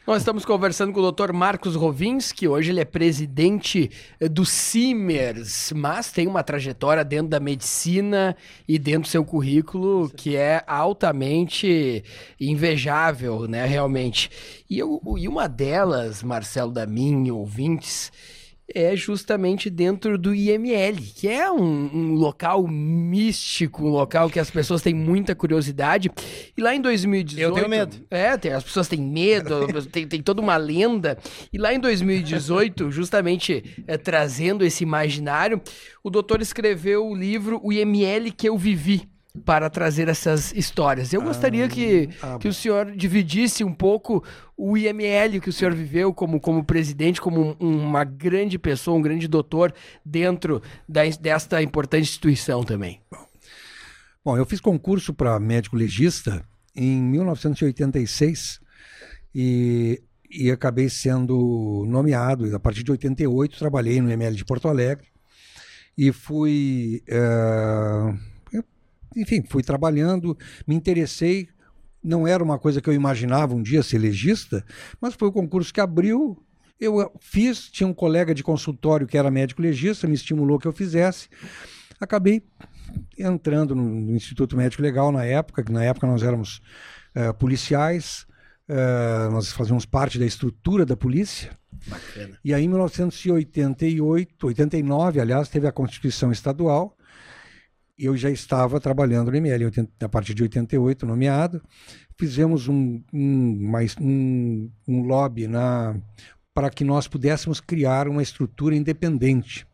Nós 0.05 0.21
estamos 0.21 0.43
conversando 0.43 0.91
com 0.91 0.99
o 0.99 1.11
Dr. 1.11 1.31
Marcos 1.31 1.75
Rovinski, 1.75 2.47
hoje 2.47 2.71
ele 2.71 2.79
é 2.79 2.85
presidente 2.85 3.89
eh, 4.19 4.27
do 4.27 4.45
Simers, 4.45 5.71
mas 5.75 6.11
tem 6.11 6.27
uma 6.27 6.43
trajetória 6.43 7.03
dentro 7.03 7.27
da 7.27 7.39
medicina 7.39 8.35
e 8.67 8.79
dentro 8.79 9.03
do 9.03 9.07
seu 9.07 9.23
currículo 9.23 10.09
que 10.09 10.35
é 10.35 10.63
altamente 10.65 12.03
invejável, 12.39 13.47
né, 13.47 13.65
realmente. 13.65 14.29
E, 14.69 14.79
eu, 14.79 15.01
e 15.17 15.27
uma 15.27 15.47
delas, 15.47 16.23
Marcelo 16.23 16.71
da 16.71 16.85
minha 16.85 17.33
ouvintes, 17.33 18.11
é 18.73 18.95
justamente 18.95 19.69
dentro 19.69 20.17
do 20.17 20.33
IML, 20.33 20.97
que 21.15 21.27
é 21.27 21.51
um, 21.51 21.89
um, 21.93 22.13
local 22.13 22.67
místico, 22.67 23.85
um 23.85 23.89
local 23.89 24.29
que 24.29 24.39
as 24.39 24.49
pessoas 24.49 24.81
têm 24.81 24.93
muita 24.93 25.35
curiosidade. 25.35 26.09
E 26.55 26.61
lá 26.61 26.73
em 26.75 26.81
2018. 26.81 27.41
Eu 27.41 27.53
tenho 27.53 27.69
medo. 27.69 27.97
É, 28.09 28.37
tem, 28.37 28.53
as 28.53 28.63
pessoas 28.63 28.87
têm 28.87 29.01
medo, 29.01 29.67
tem, 29.91 30.07
tem 30.07 30.21
toda 30.21 30.41
uma 30.41 30.57
lenda. 30.57 31.17
E 31.51 31.57
lá 31.57 31.73
em 31.73 31.79
2018, 31.79 32.89
justamente 32.91 33.83
é, 33.87 33.97
trazendo 33.97 34.63
esse 34.63 34.83
imaginário, 34.83 35.61
o 36.03 36.09
doutor 36.09 36.41
escreveu 36.41 37.07
o 37.07 37.15
livro 37.15 37.59
O 37.63 37.71
IML 37.71 38.31
que 38.31 38.47
eu 38.47 38.57
vivi 38.57 39.10
para 39.45 39.69
trazer 39.69 40.07
essas 40.09 40.51
histórias. 40.53 41.13
Eu 41.13 41.21
gostaria 41.21 41.67
que, 41.67 42.09
ah, 42.21 42.37
que 42.37 42.47
o 42.47 42.53
senhor 42.53 42.91
dividisse 42.91 43.63
um 43.63 43.73
pouco 43.73 44.23
o 44.57 44.77
IML 44.77 45.39
que 45.41 45.49
o 45.49 45.53
senhor 45.53 45.73
viveu 45.73 46.13
como, 46.13 46.39
como 46.39 46.63
presidente, 46.63 47.21
como 47.21 47.55
um, 47.59 47.77
uma 47.87 48.03
grande 48.03 48.59
pessoa, 48.59 48.97
um 48.97 49.01
grande 49.01 49.27
doutor 49.27 49.73
dentro 50.05 50.61
da, 50.87 51.01
desta 51.19 51.61
importante 51.61 52.03
instituição 52.03 52.63
também. 52.63 53.01
Bom, 54.23 54.37
eu 54.37 54.45
fiz 54.45 54.59
concurso 54.59 55.13
para 55.13 55.39
médico 55.39 55.75
legista 55.75 56.45
em 56.75 57.01
1986 57.01 58.59
e, 59.33 60.03
e 60.29 60.51
acabei 60.51 60.89
sendo 60.89 61.85
nomeado. 61.87 62.53
A 62.53 62.59
partir 62.59 62.83
de 62.83 62.91
88 62.91 63.57
trabalhei 63.57 64.01
no 64.01 64.11
IML 64.11 64.35
de 64.35 64.45
Porto 64.45 64.67
Alegre 64.67 65.07
e 65.97 66.11
fui... 66.11 67.01
Uh 67.07 68.30
enfim, 69.15 69.43
fui 69.47 69.63
trabalhando, 69.63 70.37
me 70.67 70.75
interessei. 70.75 71.49
Não 72.03 72.27
era 72.27 72.43
uma 72.43 72.57
coisa 72.57 72.81
que 72.81 72.89
eu 72.89 72.93
imaginava 72.93 73.53
um 73.53 73.61
dia 73.61 73.83
ser 73.83 73.99
legista, 73.99 74.65
mas 74.99 75.13
foi 75.13 75.27
o 75.27 75.31
concurso 75.31 75.73
que 75.73 75.81
abriu. 75.81 76.41
Eu 76.79 77.11
fiz, 77.19 77.69
tinha 77.69 77.87
um 77.87 77.93
colega 77.93 78.33
de 78.33 78.43
consultório 78.43 79.05
que 79.05 79.17
era 79.17 79.29
médico 79.29 79.61
legista, 79.61 80.07
me 80.07 80.15
estimulou 80.15 80.57
que 80.57 80.67
eu 80.67 80.73
fizesse. 80.73 81.29
Acabei 81.99 82.43
entrando 83.17 83.75
no, 83.75 83.83
no 83.83 84.15
Instituto 84.15 84.57
Médico 84.57 84.81
Legal 84.81 85.11
na 85.11 85.23
época, 85.23 85.63
que 85.63 85.71
na 85.71 85.83
época 85.83 86.07
nós 86.07 86.23
éramos 86.23 86.61
uh, 87.15 87.33
policiais, 87.35 88.25
uh, 88.67 89.31
nós 89.31 89.51
fazíamos 89.51 89.85
parte 89.85 90.17
da 90.17 90.25
estrutura 90.25 90.85
da 90.85 90.97
polícia. 90.97 91.51
Bacana. 91.87 92.37
E 92.43 92.53
aí, 92.53 92.63
em 92.63 92.67
1988, 92.67 94.47
89, 94.47 95.19
aliás, 95.19 95.49
teve 95.49 95.67
a 95.67 95.71
Constituição 95.71 96.31
Estadual, 96.31 96.95
eu 98.05 98.17
já 98.17 98.29
estava 98.29 98.79
trabalhando 98.79 99.31
no 99.31 99.37
ML 99.37 99.71
a 99.99 100.09
partir 100.09 100.33
de 100.33 100.43
88, 100.43 101.05
nomeado. 101.05 101.61
Fizemos 102.17 102.67
um, 102.67 103.01
um, 103.13 103.57
mais, 103.69 103.95
um, 103.99 104.69
um 104.87 105.01
lobby 105.03 105.47
para 106.53 106.69
que 106.69 106.83
nós 106.83 107.07
pudéssemos 107.07 107.59
criar 107.59 108.07
uma 108.07 108.21
estrutura 108.21 108.75
independente. 108.75 109.65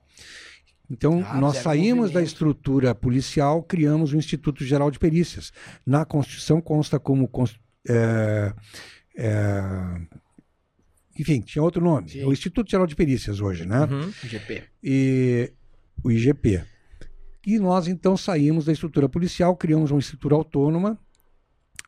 Então, 0.90 1.26
ah, 1.28 1.38
nós 1.40 1.58
saímos 1.58 2.12
da 2.12 2.22
estrutura 2.22 2.96
policial, 2.96 3.62
criamos 3.62 4.14
o 4.14 4.18
Instituto 4.18 4.64
Geral 4.64 4.90
de 4.90 5.00
Perícias. 5.00 5.52
Na 5.86 6.06
Constituição 6.06 6.62
consta 6.62 7.00
como. 7.00 7.30
É, 7.90 8.54
é, 9.18 9.62
enfim, 11.20 11.42
tinha 11.42 11.62
outro 11.62 11.84
nome. 11.84 12.10
Sim. 12.10 12.24
O 12.24 12.32
Instituto 12.32 12.70
Geral 12.70 12.88
de 12.88 12.96
Perícias 12.96 13.42
hoje, 13.42 13.66
né? 13.66 13.82
Uhum. 13.82 14.14
IGP. 14.24 14.64
E, 14.84 15.52
o 16.04 16.12
IGP. 16.12 16.64
E 17.48 17.58
nós 17.60 17.88
então 17.88 18.18
saímos 18.18 18.66
da 18.66 18.74
estrutura 18.74 19.08
policial, 19.08 19.56
criamos 19.56 19.90
uma 19.90 20.02
estrutura 20.02 20.36
autônoma 20.36 21.00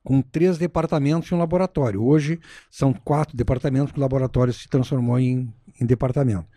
com 0.02 0.22
três 0.22 0.58
departamentos 0.58 1.30
e 1.30 1.36
um 1.36 1.38
laboratório. 1.38 2.02
Hoje 2.02 2.40
são 2.72 2.94
quatro 2.94 3.36
departamentos 3.36 3.92
que 3.92 3.98
o 3.98 4.02
laboratório 4.02 4.54
se 4.54 4.70
transformou 4.70 5.20
em, 5.20 5.54
em 5.82 5.86
departamento. 5.86 6.48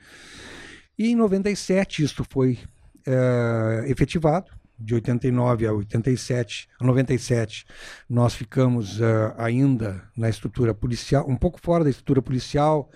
E 0.97 1.09
em 1.09 1.17
97 1.17 2.05
isso 2.05 2.25
foi 2.31 2.61
é, 3.05 3.87
efetivado. 3.88 4.53
De 4.79 4.95
89 4.95 5.67
a 5.67 5.73
87, 5.73 6.69
a 6.79 6.85
97, 6.85 7.65
nós 8.09 8.35
ficamos 8.35 9.01
uh, 9.01 9.33
ainda 9.37 10.03
na 10.17 10.29
estrutura 10.29 10.75
policial, 10.75 11.25
um 11.29 11.37
pouco 11.37 11.61
fora 11.62 11.85
da 11.85 11.91
estrutura 11.91 12.21
policial, 12.21 12.91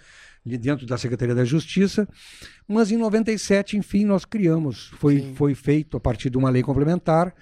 dentro 0.46 0.86
da 0.86 0.96
Secretaria 0.96 1.34
da 1.34 1.44
Justiça, 1.44 2.08
mas 2.68 2.92
em 2.92 2.96
97, 2.96 3.76
enfim, 3.76 4.04
nós 4.04 4.24
criamos, 4.24 4.92
foi, 4.98 5.32
foi 5.34 5.54
feito 5.54 5.96
a 5.96 6.00
partir 6.00 6.30
de 6.30 6.38
uma 6.38 6.50
lei 6.50 6.62
complementar, 6.62 7.34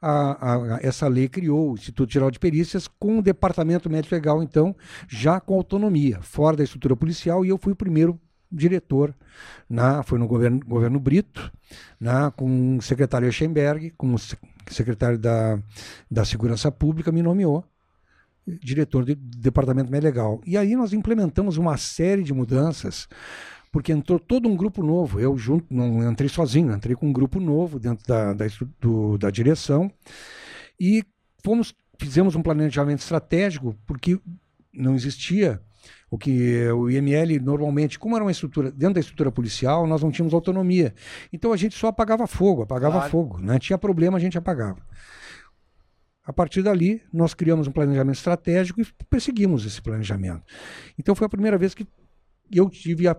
a, 0.00 0.54
a, 0.54 0.78
essa 0.82 1.08
lei 1.08 1.28
criou 1.28 1.72
o 1.72 1.74
Instituto 1.74 2.12
Geral 2.12 2.30
de 2.30 2.38
Perícias 2.38 2.88
com 2.88 3.18
o 3.18 3.22
Departamento 3.22 3.90
Médico 3.90 4.14
Legal, 4.14 4.42
então, 4.42 4.74
já 5.08 5.40
com 5.40 5.54
autonomia, 5.54 6.20
fora 6.20 6.56
da 6.56 6.64
estrutura 6.64 6.96
policial, 6.96 7.44
e 7.44 7.48
eu 7.48 7.58
fui 7.58 7.72
o 7.72 7.76
primeiro 7.76 8.18
diretor, 8.50 9.14
na, 9.68 10.02
foi 10.02 10.18
no 10.18 10.26
governo, 10.26 10.60
governo 10.66 10.98
Brito, 10.98 11.52
na, 12.00 12.30
com 12.30 12.78
o 12.78 12.82
secretário 12.82 13.28
Eschenberg, 13.28 13.92
como 13.96 14.16
secretário 14.70 15.18
da, 15.18 15.58
da 16.10 16.24
Segurança 16.24 16.72
Pública, 16.72 17.12
me 17.12 17.22
nomeou 17.22 17.64
diretor 18.62 19.04
do 19.04 19.14
departamento 19.14 19.90
mais 19.90 20.02
legal. 20.02 20.40
E 20.46 20.56
aí 20.56 20.74
nós 20.76 20.92
implementamos 20.92 21.56
uma 21.56 21.76
série 21.76 22.22
de 22.22 22.32
mudanças, 22.32 23.08
porque 23.70 23.92
entrou 23.92 24.18
todo 24.18 24.48
um 24.48 24.56
grupo 24.56 24.82
novo. 24.82 25.20
Eu 25.20 25.36
junto, 25.36 25.66
não 25.72 26.10
entrei 26.10 26.28
sozinho, 26.28 26.72
entrei 26.72 26.94
com 26.96 27.06
um 27.06 27.12
grupo 27.12 27.38
novo 27.40 27.78
dentro 27.78 28.06
da, 28.06 28.32
da, 28.32 28.46
do, 28.80 29.18
da 29.18 29.30
direção 29.30 29.90
e 30.80 31.04
fomos, 31.44 31.74
fizemos 31.98 32.34
um 32.34 32.42
planejamento 32.42 33.00
estratégico, 33.00 33.76
porque 33.86 34.18
não 34.72 34.94
existia 34.94 35.60
o 36.10 36.16
que 36.16 36.66
o 36.70 36.88
IML 36.88 37.38
normalmente, 37.40 37.98
como 37.98 38.16
era 38.16 38.24
uma 38.24 38.30
estrutura, 38.30 38.70
dentro 38.70 38.94
da 38.94 39.00
estrutura 39.00 39.30
policial, 39.30 39.86
nós 39.86 40.02
não 40.02 40.10
tínhamos 40.10 40.32
autonomia. 40.32 40.94
Então 41.32 41.52
a 41.52 41.56
gente 41.56 41.76
só 41.76 41.88
apagava 41.88 42.26
fogo, 42.26 42.62
apagava 42.62 42.96
claro. 42.96 43.10
fogo. 43.10 43.38
Né? 43.40 43.58
Tinha 43.58 43.76
problema, 43.76 44.16
a 44.16 44.20
gente 44.20 44.38
apagava. 44.38 44.80
A 46.28 46.32
partir 46.34 46.62
dali, 46.62 47.00
nós 47.10 47.32
criamos 47.32 47.66
um 47.66 47.72
planejamento 47.72 48.16
estratégico 48.16 48.82
e 48.82 48.86
perseguimos 49.08 49.64
esse 49.64 49.80
planejamento. 49.80 50.42
Então, 50.98 51.14
foi 51.14 51.26
a 51.26 51.30
primeira 51.30 51.56
vez 51.56 51.72
que 51.72 51.86
eu 52.52 52.68
tive 52.68 53.08
a 53.08 53.16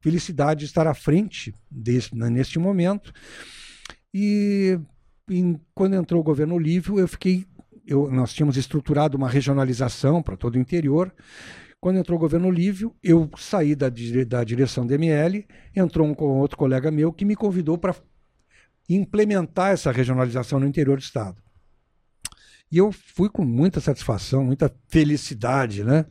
felicidade 0.00 0.60
de 0.60 0.64
estar 0.64 0.86
à 0.86 0.94
frente 0.94 1.54
desse, 1.70 2.16
né, 2.16 2.30
neste 2.30 2.58
momento. 2.58 3.12
E 4.14 4.80
em, 5.28 5.60
quando 5.74 5.96
entrou 5.96 6.18
o 6.18 6.24
governo 6.24 6.54
Olívio, 6.54 6.98
eu 6.98 7.06
fiquei. 7.06 7.44
Eu, 7.86 8.10
nós 8.10 8.32
tínhamos 8.32 8.56
estruturado 8.56 9.18
uma 9.18 9.28
regionalização 9.28 10.22
para 10.22 10.34
todo 10.34 10.54
o 10.54 10.58
interior. 10.58 11.14
Quando 11.78 11.98
entrou 11.98 12.16
o 12.16 12.20
governo 12.20 12.48
Olívio, 12.48 12.96
eu 13.02 13.28
saí 13.36 13.74
da, 13.74 13.90
da 14.26 14.42
direção 14.44 14.86
do 14.86 14.94
ML, 14.94 15.46
entrou 15.76 16.06
um 16.06 16.24
outro 16.38 16.56
colega 16.56 16.90
meu 16.90 17.12
que 17.12 17.26
me 17.26 17.36
convidou 17.36 17.76
para 17.76 17.94
implementar 18.88 19.72
essa 19.72 19.92
regionalização 19.92 20.58
no 20.58 20.66
interior 20.66 20.96
do 20.96 21.02
Estado. 21.02 21.49
E 22.72 22.78
eu 22.78 22.92
fui 22.92 23.28
com 23.28 23.44
muita 23.44 23.80
satisfação, 23.80 24.44
muita 24.44 24.72
felicidade, 24.88 25.82
né? 25.82 26.06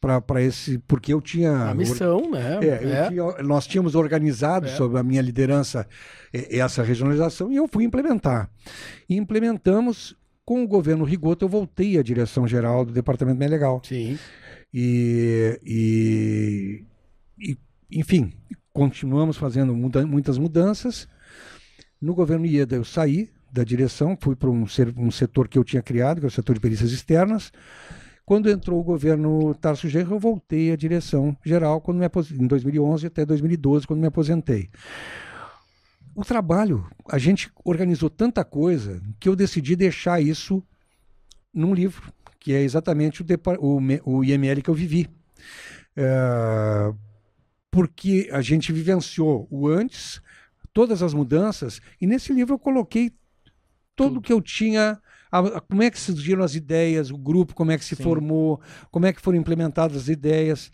Para 0.00 0.42
esse. 0.42 0.78
Porque 0.78 1.12
eu 1.12 1.20
tinha. 1.20 1.52
A 1.52 1.74
missão, 1.74 2.30
né? 2.30 2.58
É, 2.62 2.66
é. 2.66 3.08
Tinha, 3.08 3.42
nós 3.42 3.66
tínhamos 3.66 3.94
organizado 3.94 4.66
é. 4.66 4.70
sob 4.70 4.98
a 4.98 5.02
minha 5.02 5.20
liderança 5.20 5.86
essa 6.32 6.82
regionalização 6.82 7.52
e 7.52 7.56
eu 7.56 7.68
fui 7.68 7.84
implementar. 7.84 8.50
E 9.08 9.16
implementamos. 9.16 10.16
Com 10.44 10.64
o 10.64 10.66
governo 10.66 11.04
Rigoto, 11.04 11.44
eu 11.44 11.48
voltei 11.50 11.98
à 11.98 12.02
direção 12.02 12.48
geral 12.48 12.82
do 12.82 12.90
Departamento 12.90 13.38
Bem 13.38 13.48
Legal. 13.48 13.82
Sim. 13.84 14.18
E, 14.72 15.60
e, 15.62 16.84
e 17.38 17.58
enfim, 17.92 18.32
continuamos 18.72 19.36
fazendo 19.36 19.76
muitas 19.76 20.38
mudanças. 20.38 21.06
No 22.00 22.14
governo 22.14 22.46
Ieda, 22.46 22.76
eu 22.76 22.84
saí, 22.84 23.28
da 23.50 23.64
direção, 23.64 24.16
fui 24.20 24.36
para 24.36 24.50
um, 24.50 24.64
um, 24.96 25.10
setor 25.10 25.48
que 25.48 25.58
eu 25.58 25.64
tinha 25.64 25.82
criado, 25.82 26.20
que 26.20 26.26
é 26.26 26.28
o 26.28 26.30
setor 26.30 26.54
de 26.54 26.60
perícias 26.60 26.92
externas. 26.92 27.52
Quando 28.24 28.50
entrou 28.50 28.78
o 28.78 28.84
governo 28.84 29.54
Tarso 29.54 29.88
Genro, 29.88 30.16
eu 30.16 30.18
voltei 30.18 30.70
à 30.70 30.76
direção 30.76 31.36
geral 31.44 31.80
quando 31.80 31.98
me 31.98 32.06
em 32.38 32.46
2011 32.46 33.06
até 33.06 33.24
2012, 33.24 33.86
quando 33.86 34.00
me 34.00 34.06
aposentei. 34.06 34.68
O 36.14 36.24
trabalho, 36.24 36.86
a 37.08 37.16
gente 37.16 37.50
organizou 37.64 38.10
tanta 38.10 38.44
coisa 38.44 39.00
que 39.18 39.28
eu 39.28 39.36
decidi 39.36 39.76
deixar 39.76 40.20
isso 40.20 40.62
num 41.54 41.72
livro, 41.72 42.12
que 42.38 42.52
é 42.52 42.62
exatamente 42.62 43.22
o, 43.22 43.26
o, 43.60 44.16
o 44.16 44.24
IML 44.24 44.60
que 44.62 44.68
eu 44.68 44.74
vivi. 44.74 45.08
É, 45.96 46.92
porque 47.70 48.28
a 48.32 48.40
gente 48.40 48.72
vivenciou 48.72 49.46
o 49.50 49.68
antes, 49.68 50.20
todas 50.72 51.02
as 51.02 51.14
mudanças, 51.14 51.80
e 52.00 52.06
nesse 52.06 52.32
livro 52.32 52.54
eu 52.54 52.58
coloquei 52.58 53.12
tudo 54.04 54.18
o 54.18 54.22
que 54.22 54.32
eu 54.32 54.40
tinha. 54.40 54.98
a- 55.30 55.40
a- 55.40 55.60
como 55.60 55.82
é 55.82 55.90
que 55.90 56.00
surgiram 56.00 56.42
as 56.42 56.54
ideias, 56.54 57.10
o 57.10 57.18
grupo, 57.18 57.54
como 57.54 57.70
é 57.70 57.76
que 57.76 57.84
se 57.84 57.94
Sim. 57.94 58.02
formou, 58.02 58.58
como 58.90 59.04
é 59.04 59.12
que 59.12 59.20
foram 59.20 59.36
implementadas 59.38 59.96
as 59.98 60.08
ideias. 60.08 60.72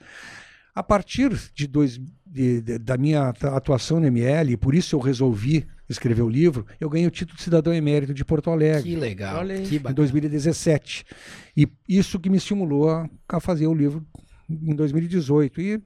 A 0.73 0.81
partir 0.81 1.31
de 1.53 1.67
dois, 1.67 1.99
de- 2.25 2.61
de- 2.61 2.79
da 2.79 2.97
minha 2.97 3.31
atu- 3.31 3.49
atuação 3.49 3.99
no 3.99 4.07
ML, 4.07 4.53
e 4.53 4.57
por 4.57 4.73
isso 4.73 4.95
eu 4.95 5.01
resolvi 5.01 5.67
escrever 5.89 6.23
o 6.23 6.29
livro, 6.29 6.65
eu 6.81 6.89
ganhei 6.89 7.07
o 7.07 7.11
título 7.11 7.37
de 7.37 7.43
cidadão 7.43 7.75
emérito 7.75 8.15
de 8.15 8.25
Porto 8.25 8.49
Alegre 8.49 8.85
Que 8.85 8.95
legal. 8.97 9.39
Olha 9.41 9.57
aí. 9.57 9.67
Que 9.67 9.75
em 9.75 9.79
bacana. 9.79 9.95
2017. 9.97 11.05
E 11.57 11.69
isso 11.89 12.21
que 12.21 12.31
me 12.31 12.37
estimulou 12.37 12.89
a, 12.91 13.09
a 13.29 13.41
fazer 13.41 13.67
o 13.67 13.75
livro 13.75 14.07
em 14.49 14.75
2018. 14.75 15.61
E, 15.61 15.83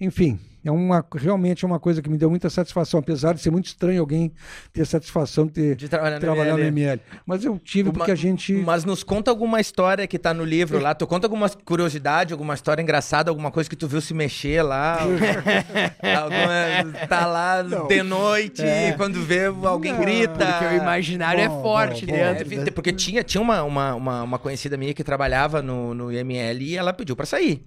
enfim, 0.00 0.40
é 0.64 0.70
uma, 0.70 1.04
realmente 1.14 1.64
é 1.64 1.68
uma 1.68 1.80
coisa 1.80 2.00
que 2.00 2.08
me 2.08 2.16
deu 2.16 2.30
muita 2.30 2.48
satisfação, 2.48 3.00
apesar 3.00 3.34
de 3.34 3.40
ser 3.40 3.50
muito 3.50 3.66
estranho 3.66 4.00
alguém 4.00 4.32
ter 4.72 4.86
satisfação 4.86 5.46
de 5.46 5.52
ter 5.52 5.76
De 5.76 5.88
trabalhar 5.88 6.14
no 6.16 6.20
trabalhado 6.20 6.58
no 6.58 6.64
ML. 6.64 7.00
Mas 7.26 7.44
eu 7.44 7.58
tive 7.58 7.88
Uma- 7.88 7.94
porque 7.94 8.10
a 8.10 8.14
gente. 8.14 8.52
Mas 8.54 8.84
nos 8.84 9.02
conta 9.02 9.30
alguma 9.30 9.60
história 9.60 10.06
que 10.06 10.18
tá 10.18 10.32
no 10.32 10.44
livro 10.44 10.78
lá. 10.78 10.94
Tu 10.94 11.06
conta 11.06 11.26
alguma 11.26 11.48
curiosidade, 11.48 12.32
alguma 12.32 12.54
história 12.54 12.82
engraçada, 12.82 13.30
alguma 13.30 13.50
coisa 13.50 13.68
que 13.68 13.76
tu 13.76 13.88
viu 13.88 14.00
se 14.00 14.14
mexer 14.14 14.62
lá. 14.62 14.98
alguma, 16.02 17.06
tá 17.08 17.26
lá 17.26 17.62
Não. 17.62 17.86
de 17.86 18.02
noite, 18.02 18.62
e 18.62 18.92
quando 18.96 19.20
vê 19.22 19.46
alguém 19.46 19.92
Não, 19.92 20.00
grita. 20.00 20.46
Porque 20.46 20.64
o 20.66 20.76
imaginário 20.76 21.48
Bom, 21.48 21.58
é 21.58 21.62
forte 21.62 22.06
bom, 22.06 22.12
bom. 22.12 22.18
dentro. 22.18 22.52
É, 22.54 22.56
né? 22.56 22.70
porque 22.70 22.92
tinha, 22.92 23.22
tinha 23.22 23.40
uma, 23.40 23.62
uma, 23.62 23.94
uma, 23.94 24.22
uma 24.22 24.38
conhecida 24.38 24.76
minha 24.76 24.94
que 24.94 25.02
trabalhava 25.04 25.62
no, 25.62 25.94
no 25.94 26.12
IML 26.12 26.62
e 26.62 26.76
ela 26.76 26.92
pediu 26.92 27.16
pra 27.16 27.26
sair. 27.26 27.64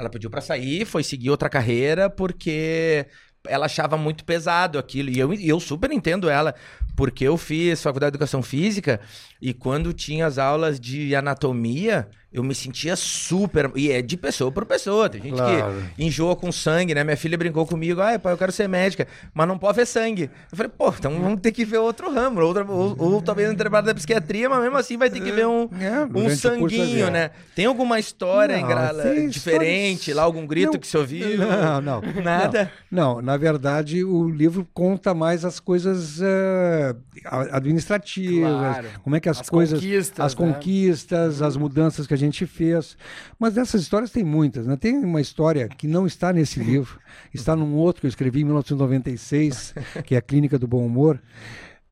Ela 0.00 0.10
pediu 0.10 0.30
pra 0.30 0.40
sair, 0.40 0.84
foi 0.86 1.02
seguir 1.04 1.30
outra 1.30 1.48
carreira 1.48 2.08
porque 2.08 3.06
ela 3.46 3.66
achava 3.66 3.96
muito 3.96 4.24
pesado 4.24 4.78
aquilo. 4.78 5.10
E 5.10 5.18
eu, 5.18 5.32
eu 5.34 5.60
super 5.60 5.90
entendo 5.92 6.28
ela, 6.28 6.54
porque 7.00 7.24
eu 7.26 7.38
fiz 7.38 7.82
faculdade 7.82 8.10
de 8.10 8.16
educação 8.16 8.42
física 8.42 9.00
e 9.40 9.54
quando 9.54 9.90
tinha 9.94 10.26
as 10.26 10.36
aulas 10.36 10.78
de 10.78 11.14
anatomia, 11.16 12.06
eu 12.32 12.44
me 12.44 12.54
sentia 12.54 12.94
super. 12.94 13.72
E 13.74 13.90
é 13.90 14.02
de 14.02 14.16
pessoa 14.16 14.52
por 14.52 14.64
pessoa. 14.66 15.08
Tem 15.08 15.20
gente 15.20 15.32
Claro. 15.34 15.82
que 15.96 16.04
enjoa 16.04 16.36
com 16.36 16.52
sangue, 16.52 16.94
né? 16.94 17.02
Minha 17.02 17.16
filha 17.16 17.38
brincou 17.38 17.66
comigo, 17.66 18.00
ah, 18.02 18.18
pai, 18.18 18.34
eu 18.34 18.38
quero 18.38 18.52
ser 18.52 18.68
médica, 18.68 19.08
mas 19.32 19.48
não 19.48 19.58
pode 19.58 19.76
ver 19.76 19.86
sangue. 19.86 20.30
Eu 20.52 20.56
falei, 20.56 20.70
pô, 20.76 20.90
então 20.96 21.18
vamos 21.20 21.40
ter 21.40 21.52
que 21.52 21.64
ver 21.64 21.78
outro 21.78 22.12
ramo, 22.12 22.40
outra, 22.42 22.64
ou, 22.70 22.94
ou 22.98 23.22
talvez 23.22 23.50
um 23.50 23.56
trabalho 23.56 23.86
da 23.86 23.94
psiquiatria, 23.94 24.48
mas 24.50 24.60
mesmo 24.62 24.76
assim 24.76 24.98
vai 24.98 25.08
ter 25.08 25.20
que 25.20 25.32
ver 25.32 25.46
um, 25.46 25.68
É, 25.80 26.04
um 26.14 26.28
sanguinho, 26.36 27.10
né? 27.10 27.30
Tem 27.54 27.64
alguma 27.64 27.98
história 27.98 28.58
Não, 28.60 29.28
diferente 29.28 30.12
lá, 30.12 30.22
algum 30.22 30.46
grito 30.46 30.74
Não, 30.74 30.78
que 30.78 30.86
você 30.86 30.98
ouviu? 30.98 31.38
Não, 31.38 31.80
não. 31.80 32.02
Nada? 32.22 32.70
Não, 32.90 33.14
não, 33.14 33.22
na 33.22 33.36
verdade, 33.38 34.04
o 34.04 34.28
livro 34.28 34.68
conta 34.74 35.14
mais 35.14 35.44
as 35.44 35.58
coisas 35.58 36.20
eh, 36.22 36.89
administrativas, 37.52 38.50
Claro. 38.50 38.88
como 39.02 39.16
é 39.16 39.20
que 39.20 39.28
as, 39.28 39.40
As 39.40 39.50
coisas, 39.50 39.80
conquistas, 39.80 40.24
as 40.26 40.34
né? 40.34 40.38
conquistas, 40.52 41.42
as 41.42 41.56
mudanças 41.56 42.06
que 42.06 42.14
a 42.14 42.16
gente 42.16 42.46
fez. 42.46 42.96
Mas 43.38 43.54
dessas 43.54 43.82
histórias 43.82 44.10
tem 44.10 44.24
muitas, 44.24 44.66
né? 44.66 44.76
Tem 44.76 44.96
uma 44.96 45.20
história 45.20 45.68
que 45.68 45.86
não 45.86 46.06
está 46.06 46.32
nesse 46.32 46.60
livro, 46.60 46.98
está 47.32 47.54
num 47.56 47.74
outro 47.74 48.00
que 48.00 48.06
eu 48.06 48.10
escrevi 48.10 48.40
em 48.40 48.44
1996, 48.44 49.74
que 50.04 50.14
é 50.14 50.18
a 50.18 50.22
Clínica 50.22 50.58
do 50.58 50.66
Bom 50.66 50.84
Humor, 50.84 51.20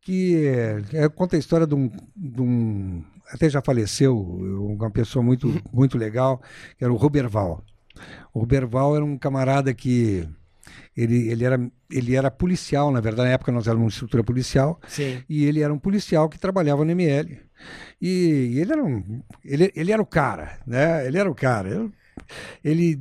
que 0.01 0.47
é, 0.93 1.09
conta 1.09 1.37
a 1.37 1.39
história 1.39 1.67
de 1.67 1.75
um, 1.75 1.91
de 2.17 2.41
um- 2.41 3.03
até 3.31 3.49
já 3.51 3.61
faleceu, 3.61 4.17
uma 4.19 4.91
pessoa 4.91 5.23
muito 5.23 5.49
muito 5.73 5.99
legal, 5.99 6.41
que 6.79 6.85
era 6.85 6.93
o 6.93 6.97
Roberval. 6.97 7.63
O 8.33 8.41
Roberval 8.41 8.97
era 8.97 9.05
um 9.05 9.19
camarada 9.19 9.75
que 9.75 10.27
ele, 11.03 11.29
ele, 11.31 11.45
era, 11.45 11.71
ele 11.91 12.15
era 12.17 12.31
policial, 12.31 12.91
na 12.91 13.01
verdade, 13.01 13.29
na 13.29 13.35
época 13.35 13.53
nós 13.53 13.67
éramos 13.67 13.85
uma 13.85 13.91
estrutura 13.91 14.25
policial, 14.25 14.81
Sim. 14.89 15.23
e 15.29 15.45
ele 15.45 15.61
era 15.63 15.73
um 15.73 15.79
policial 15.79 16.29
que 16.29 16.39
trabalhava 16.39 16.85
no 16.85 16.91
ML. 16.91 17.39
E, 18.01 18.53
e 18.55 18.61
ele, 18.61 18.73
era 18.73 18.85
um, 18.85 19.23
ele, 19.45 19.73
ele 19.75 19.93
era 19.93 20.01
o 20.03 20.07
cara, 20.07 20.59
né? 20.67 21.07
Ele 21.07 21.19
era 21.19 21.31
o 21.31 21.35
cara. 21.35 21.69
Eu- 21.69 21.93
Ele, 22.65 23.01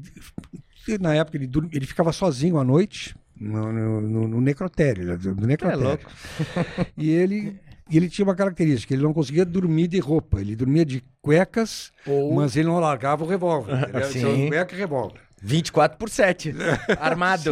na 1.00 1.14
época, 1.16 1.38
ele, 1.38 1.50
ele 1.72 1.86
ficava 1.86 2.12
sozinho 2.14 2.58
à 2.58 2.64
noite 2.64 3.16
no, 3.40 3.72
no, 4.02 4.28
no- 4.28 4.42
necrotério, 4.42 5.04
ele 5.04 5.18
do 5.18 5.46
necrotério. 5.48 5.84
louco. 5.84 6.10
E 6.98 7.10
ele, 7.12 7.60
e 7.90 7.98
ele 7.98 8.10
tinha 8.10 8.26
uma 8.26 8.36
característica, 8.36 8.94
ele 8.94 9.04
não 9.04 9.14
conseguia 9.14 9.46
dormir 9.46 9.88
de 9.88 10.00
roupa, 10.00 10.40
ele 10.42 10.56
dormia 10.56 10.84
de 10.86 11.04
cuecas, 11.22 11.92
Ou 12.06 12.34
mas 12.36 12.56
ele 12.56 12.68
não 12.68 12.80
largava 12.80 13.24
o 13.24 13.28
revólver. 13.28 13.74
Ele 13.94 13.98
era 13.98 14.48
cueca 14.50 14.76
e 14.76 14.78
revólver. 14.80 15.20
24 15.42 15.98
por 15.98 16.10
7. 16.10 16.54
Armado. 17.00 17.52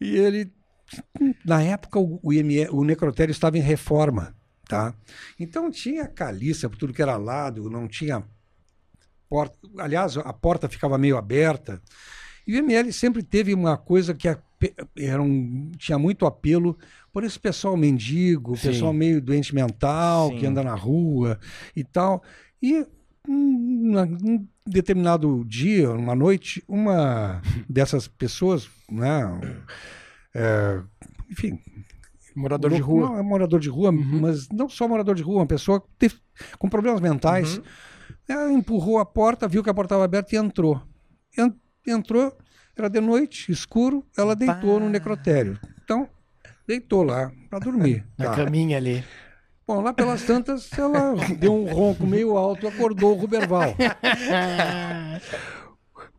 E 0.00 0.16
ele, 0.16 0.52
na 1.44 1.62
época, 1.62 1.98
o, 1.98 2.32
IME 2.32 2.68
o 2.68 2.84
necrotério 2.84 3.32
estava 3.32 3.58
em 3.58 3.62
reforma, 3.62 4.34
tá? 4.68 4.94
Então 5.38 5.70
tinha 5.70 6.06
caliça 6.06 6.68
por 6.68 6.76
tudo 6.76 6.92
que 6.92 7.02
era 7.02 7.16
lado, 7.16 7.70
não 7.70 7.88
tinha 7.88 8.22
porta. 9.28 9.56
Aliás, 9.78 10.16
a 10.16 10.32
porta 10.32 10.68
ficava 10.68 10.98
meio 10.98 11.16
aberta. 11.16 11.80
E 12.46 12.54
o 12.54 12.58
ML 12.58 12.92
sempre 12.92 13.22
teve 13.22 13.54
uma 13.54 13.76
coisa 13.76 14.12
que 14.14 14.28
ape- 14.28 14.74
era 14.98 15.22
um, 15.22 15.72
tinha 15.78 15.98
muito 15.98 16.26
apelo 16.26 16.76
por 17.10 17.24
esse 17.24 17.38
pessoal 17.38 17.76
mendigo, 17.76 18.54
Sim. 18.56 18.68
pessoal 18.68 18.92
meio 18.92 19.20
doente 19.20 19.54
mental, 19.54 20.28
Sim. 20.28 20.38
que 20.38 20.46
anda 20.46 20.62
na 20.62 20.74
rua 20.74 21.38
e 21.74 21.82
tal. 21.82 22.22
E 22.62 22.86
um, 23.28 23.98
um 24.00 24.46
determinado 24.66 25.44
dia, 25.46 25.90
uma 25.90 26.14
noite, 26.14 26.62
uma 26.68 27.40
dessas 27.68 28.06
pessoas, 28.08 28.68
né, 28.90 29.22
é, 30.34 30.80
enfim, 31.30 31.58
morador 32.36 32.70
de 32.72 32.80
rua. 32.80 33.08
Não, 33.08 33.18
é 33.18 33.22
morador 33.22 33.60
de 33.60 33.68
rua, 33.68 33.92
mas 33.92 34.48
não 34.48 34.68
só 34.68 34.86
morador 34.88 35.14
de 35.14 35.22
rua, 35.22 35.36
uma 35.40 35.46
pessoa 35.46 35.80
que 35.80 35.86
teve- 35.98 36.16
com 36.58 36.68
problemas 36.68 37.00
mentais. 37.00 37.60
Ela 38.28 38.52
empurrou 38.52 38.98
a 38.98 39.04
porta, 39.06 39.46
viu 39.48 39.62
que 39.62 39.70
a 39.70 39.74
porta 39.74 39.94
estava 39.94 40.04
aberta 40.04 40.34
e 40.34 40.38
entrou. 40.38 40.82
En- 41.38 41.54
entrou, 41.86 42.36
era 42.76 42.88
de 42.88 43.00
noite, 43.00 43.52
escuro, 43.52 44.04
ela 44.16 44.34
deitou 44.34 44.80
no 44.80 44.88
necrotério. 44.88 45.58
Então, 45.84 46.08
deitou 46.66 47.02
lá 47.02 47.30
para 47.50 47.58
dormir. 47.58 48.04
Na 48.18 48.30
Tá. 48.30 48.36
caminha 48.36 48.78
ali. 48.78 49.04
Bom, 49.66 49.80
lá 49.80 49.94
pelas 49.94 50.22
tantas, 50.24 50.70
ela 50.78 51.14
deu 51.38 51.54
um 51.54 51.64
ronco 51.72 52.06
meio 52.06 52.36
alto 52.36 52.66
e 52.66 52.68
acordou 52.68 53.16
o 53.16 53.20
Ruberval. 53.20 53.74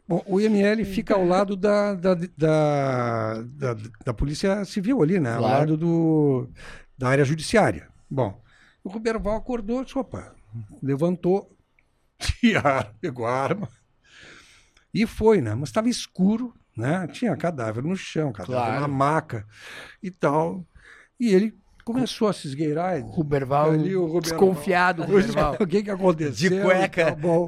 Bom, 0.08 0.24
o 0.28 0.40
IML 0.40 0.86
fica 0.86 1.16
ao 1.16 1.26
lado 1.26 1.56
da, 1.56 1.94
da, 1.96 2.14
da, 2.16 3.42
da, 3.44 3.74
da 4.06 4.14
Polícia 4.14 4.64
Civil 4.66 5.02
ali, 5.02 5.20
né? 5.20 5.34
Ao 5.34 5.40
Claro. 5.40 5.60
lado 5.60 5.78
do, 5.78 6.50
da 6.98 7.10
área 7.10 7.26
judiciária. 7.26 7.88
Bom, 8.10 8.40
o 8.84 8.90
Ruberval 8.90 9.36
acordou 9.38 9.82
e 9.82 9.86
disse, 9.86 9.98
opa, 9.98 10.36
levantou, 10.82 11.56
pegou 13.02 13.26
a 13.26 13.32
arma 13.34 13.68
e 14.94 15.06
foi, 15.06 15.42
né? 15.42 15.54
Mas 15.56 15.70
estava 15.70 15.90
escuro, 15.90 16.54
né? 16.78 17.08
Tinha 17.08 17.36
cadáver 17.36 17.84
no 17.84 17.96
chão, 17.96 18.32
cadáver 18.32 18.64
Claro. 18.64 18.82
na 18.82 18.88
maca 18.88 19.46
e 20.02 20.12
tal. 20.12 20.66
E 21.20 21.34
ele 21.34 21.58
começou 21.86 22.28
a 22.28 22.34
se 22.34 22.48
esgueirar. 22.48 23.00
Ruberval, 23.02 23.72
Ali 23.72 23.96
o 23.96 24.02
Ruberval. 24.02 24.22
desconfiado, 24.22 25.04
Ruberval. 25.04 25.56
O 25.62 25.68
que 25.68 25.84
que 25.84 25.92
aconteceu? 25.92 26.50
De 26.50 26.62
cueca. 26.62 27.06
Tá 27.06 27.16
bom. 27.16 27.48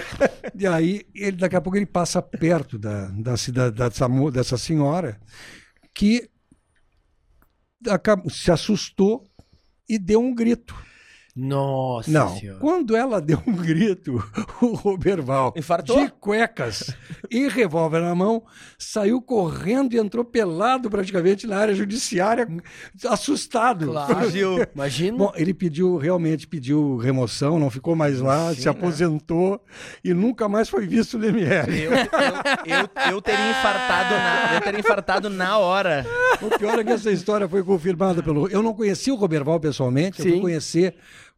e 0.58 0.66
aí, 0.66 1.06
ele, 1.14 1.36
daqui 1.36 1.54
a 1.54 1.60
pouco 1.60 1.76
ele 1.76 1.86
passa 1.86 2.20
perto 2.22 2.78
da, 2.78 3.08
da, 3.10 3.36
cida- 3.36 3.70
dessa, 3.70 4.08
dessa 4.32 4.56
senhora 4.56 5.20
que 5.94 6.28
se 8.30 8.50
assustou 8.50 9.22
e 9.88 9.98
deu 9.98 10.20
um 10.20 10.34
grito. 10.34 10.74
Nossa 11.36 12.08
Não, 12.10 12.36
senhora. 12.36 12.60
quando 12.60 12.94
ela 12.94 13.20
deu 13.20 13.42
um 13.44 13.52
grito, 13.56 14.22
o 14.62 14.66
Roberval, 14.74 15.52
Infartou? 15.56 16.04
de 16.04 16.08
cuecas 16.12 16.94
e 17.28 17.48
revólver 17.48 18.00
na 18.00 18.14
mão, 18.14 18.44
saiu 18.78 19.20
correndo 19.20 19.94
e 19.94 19.98
entrou 19.98 20.24
pelado 20.24 20.88
praticamente 20.88 21.44
na 21.44 21.56
área 21.58 21.74
judiciária, 21.74 22.46
assustado. 23.08 23.86
Claro. 23.86 24.14
Fugiu. 24.14 24.58
Imagina. 24.74 25.18
Bom, 25.18 25.32
ele 25.34 25.52
pediu, 25.52 25.96
realmente 25.96 26.46
pediu 26.46 26.98
remoção, 26.98 27.58
não 27.58 27.68
ficou 27.68 27.96
mais 27.96 28.20
lá, 28.20 28.54
se 28.54 28.68
aposentou 28.68 29.60
e 30.04 30.14
nunca 30.14 30.48
mais 30.48 30.68
foi 30.68 30.86
visto 30.86 31.18
no 31.18 31.26
ML. 31.26 31.82
Eu, 31.82 31.92
eu, 31.92 31.98
eu, 32.64 33.12
eu 33.14 33.22
teria 33.22 33.50
infartado 33.50 34.14
na, 34.14 34.54
eu 34.54 34.60
teria 34.60 34.80
infartado 34.80 35.28
na 35.30 35.58
hora. 35.58 36.06
O 36.40 36.58
pior 36.58 36.78
é 36.78 36.84
que 36.84 36.92
essa 36.92 37.10
história 37.10 37.48
foi 37.48 37.64
confirmada 37.64 38.22
pelo. 38.22 38.48
Eu 38.48 38.62
não 38.62 38.72
conheci 38.72 39.10
o 39.10 39.16
Roberval 39.16 39.58
pessoalmente, 39.58 40.20
eu 40.20 40.24
Sim. 40.24 40.30
fui 40.32 40.40
conhecer 40.40 40.94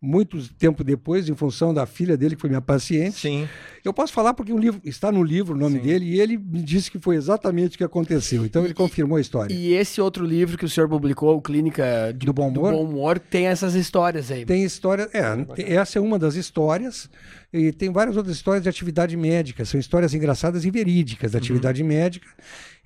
muito 0.07 0.39
tempo 0.55 0.85
depois, 0.85 1.29
em 1.29 1.35
função 1.35 1.75
da 1.75 1.85
filha 1.87 2.17
dele, 2.17 2.35
que 2.37 2.41
foi 2.41 2.49
minha 2.51 2.61
paciente. 2.63 3.19
Sim. 3.19 3.49
Eu 3.85 3.93
posso 3.93 4.13
falar 4.13 4.35
porque 4.35 4.53
o 4.53 4.59
livro 4.59 4.81
está 4.85 5.11
no 5.13 5.23
livro 5.23 5.55
o 5.55 5.59
nome 5.59 5.79
Sim. 5.79 5.85
dele 5.85 6.05
e 6.07 6.21
ele 6.21 6.37
me 6.39 6.63
disse 6.63 6.91
que 6.91 6.99
foi 6.99 7.17
exatamente 7.17 7.75
o 7.75 7.79
que 7.79 7.85
aconteceu. 7.85 8.45
Então 8.45 8.65
ele 8.65 8.75
confirmou 8.75 9.17
a 9.19 9.21
história. 9.21 9.55
E 9.55 9.73
esse 9.75 10.01
outro 10.01 10.25
livro 10.25 10.57
que 10.57 10.65
o 10.65 10.69
senhor 10.69 10.89
publicou, 10.89 11.37
o 11.37 11.43
Clínica 11.43 12.13
de- 12.17 12.27
Do 12.27 12.33
Bom 12.33 12.49
Humor? 12.49 12.73
Bom 12.73 12.85
Humor, 12.85 13.19
tem 13.19 13.47
essas 13.47 13.75
histórias 13.75 14.31
aí. 14.31 14.45
Tem 14.45 14.65
história, 14.65 15.09
é, 15.13 15.75
essa 15.75 15.99
é 15.99 16.03
uma 16.03 16.19
das 16.19 16.35
histórias 16.35 17.09
e 17.53 17.73
tem 17.73 17.91
várias 17.91 18.17
outras 18.17 18.37
histórias 18.37 18.63
de 18.63 18.69
atividade 18.69 19.17
médica, 19.17 19.65
são 19.65 19.79
histórias 19.79 20.15
engraçadas 20.15 20.65
e 20.65 20.71
verídicas 20.71 21.33
da 21.33 21.39
atividade 21.39 21.83
médica. 21.83 22.27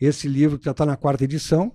Esse 0.00 0.28
livro 0.28 0.58
já 0.62 0.70
está 0.70 0.86
na 0.86 0.96
quarta 0.96 1.24
edição, 1.24 1.72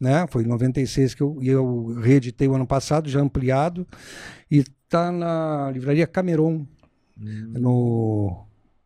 né? 0.00 0.26
Foi 0.28 0.42
em 0.44 0.46
96 0.46 1.14
que 1.14 1.22
eu, 1.22 1.38
eu 1.42 1.94
reeditei 2.00 2.46
o 2.48 2.54
ano 2.54 2.66
passado, 2.66 3.08
já 3.08 3.20
ampliado, 3.20 3.86
e 4.50 4.58
está 4.58 5.10
na 5.12 5.70
livraria 5.72 6.06
Cameron, 6.06 6.64
no, 7.16 8.44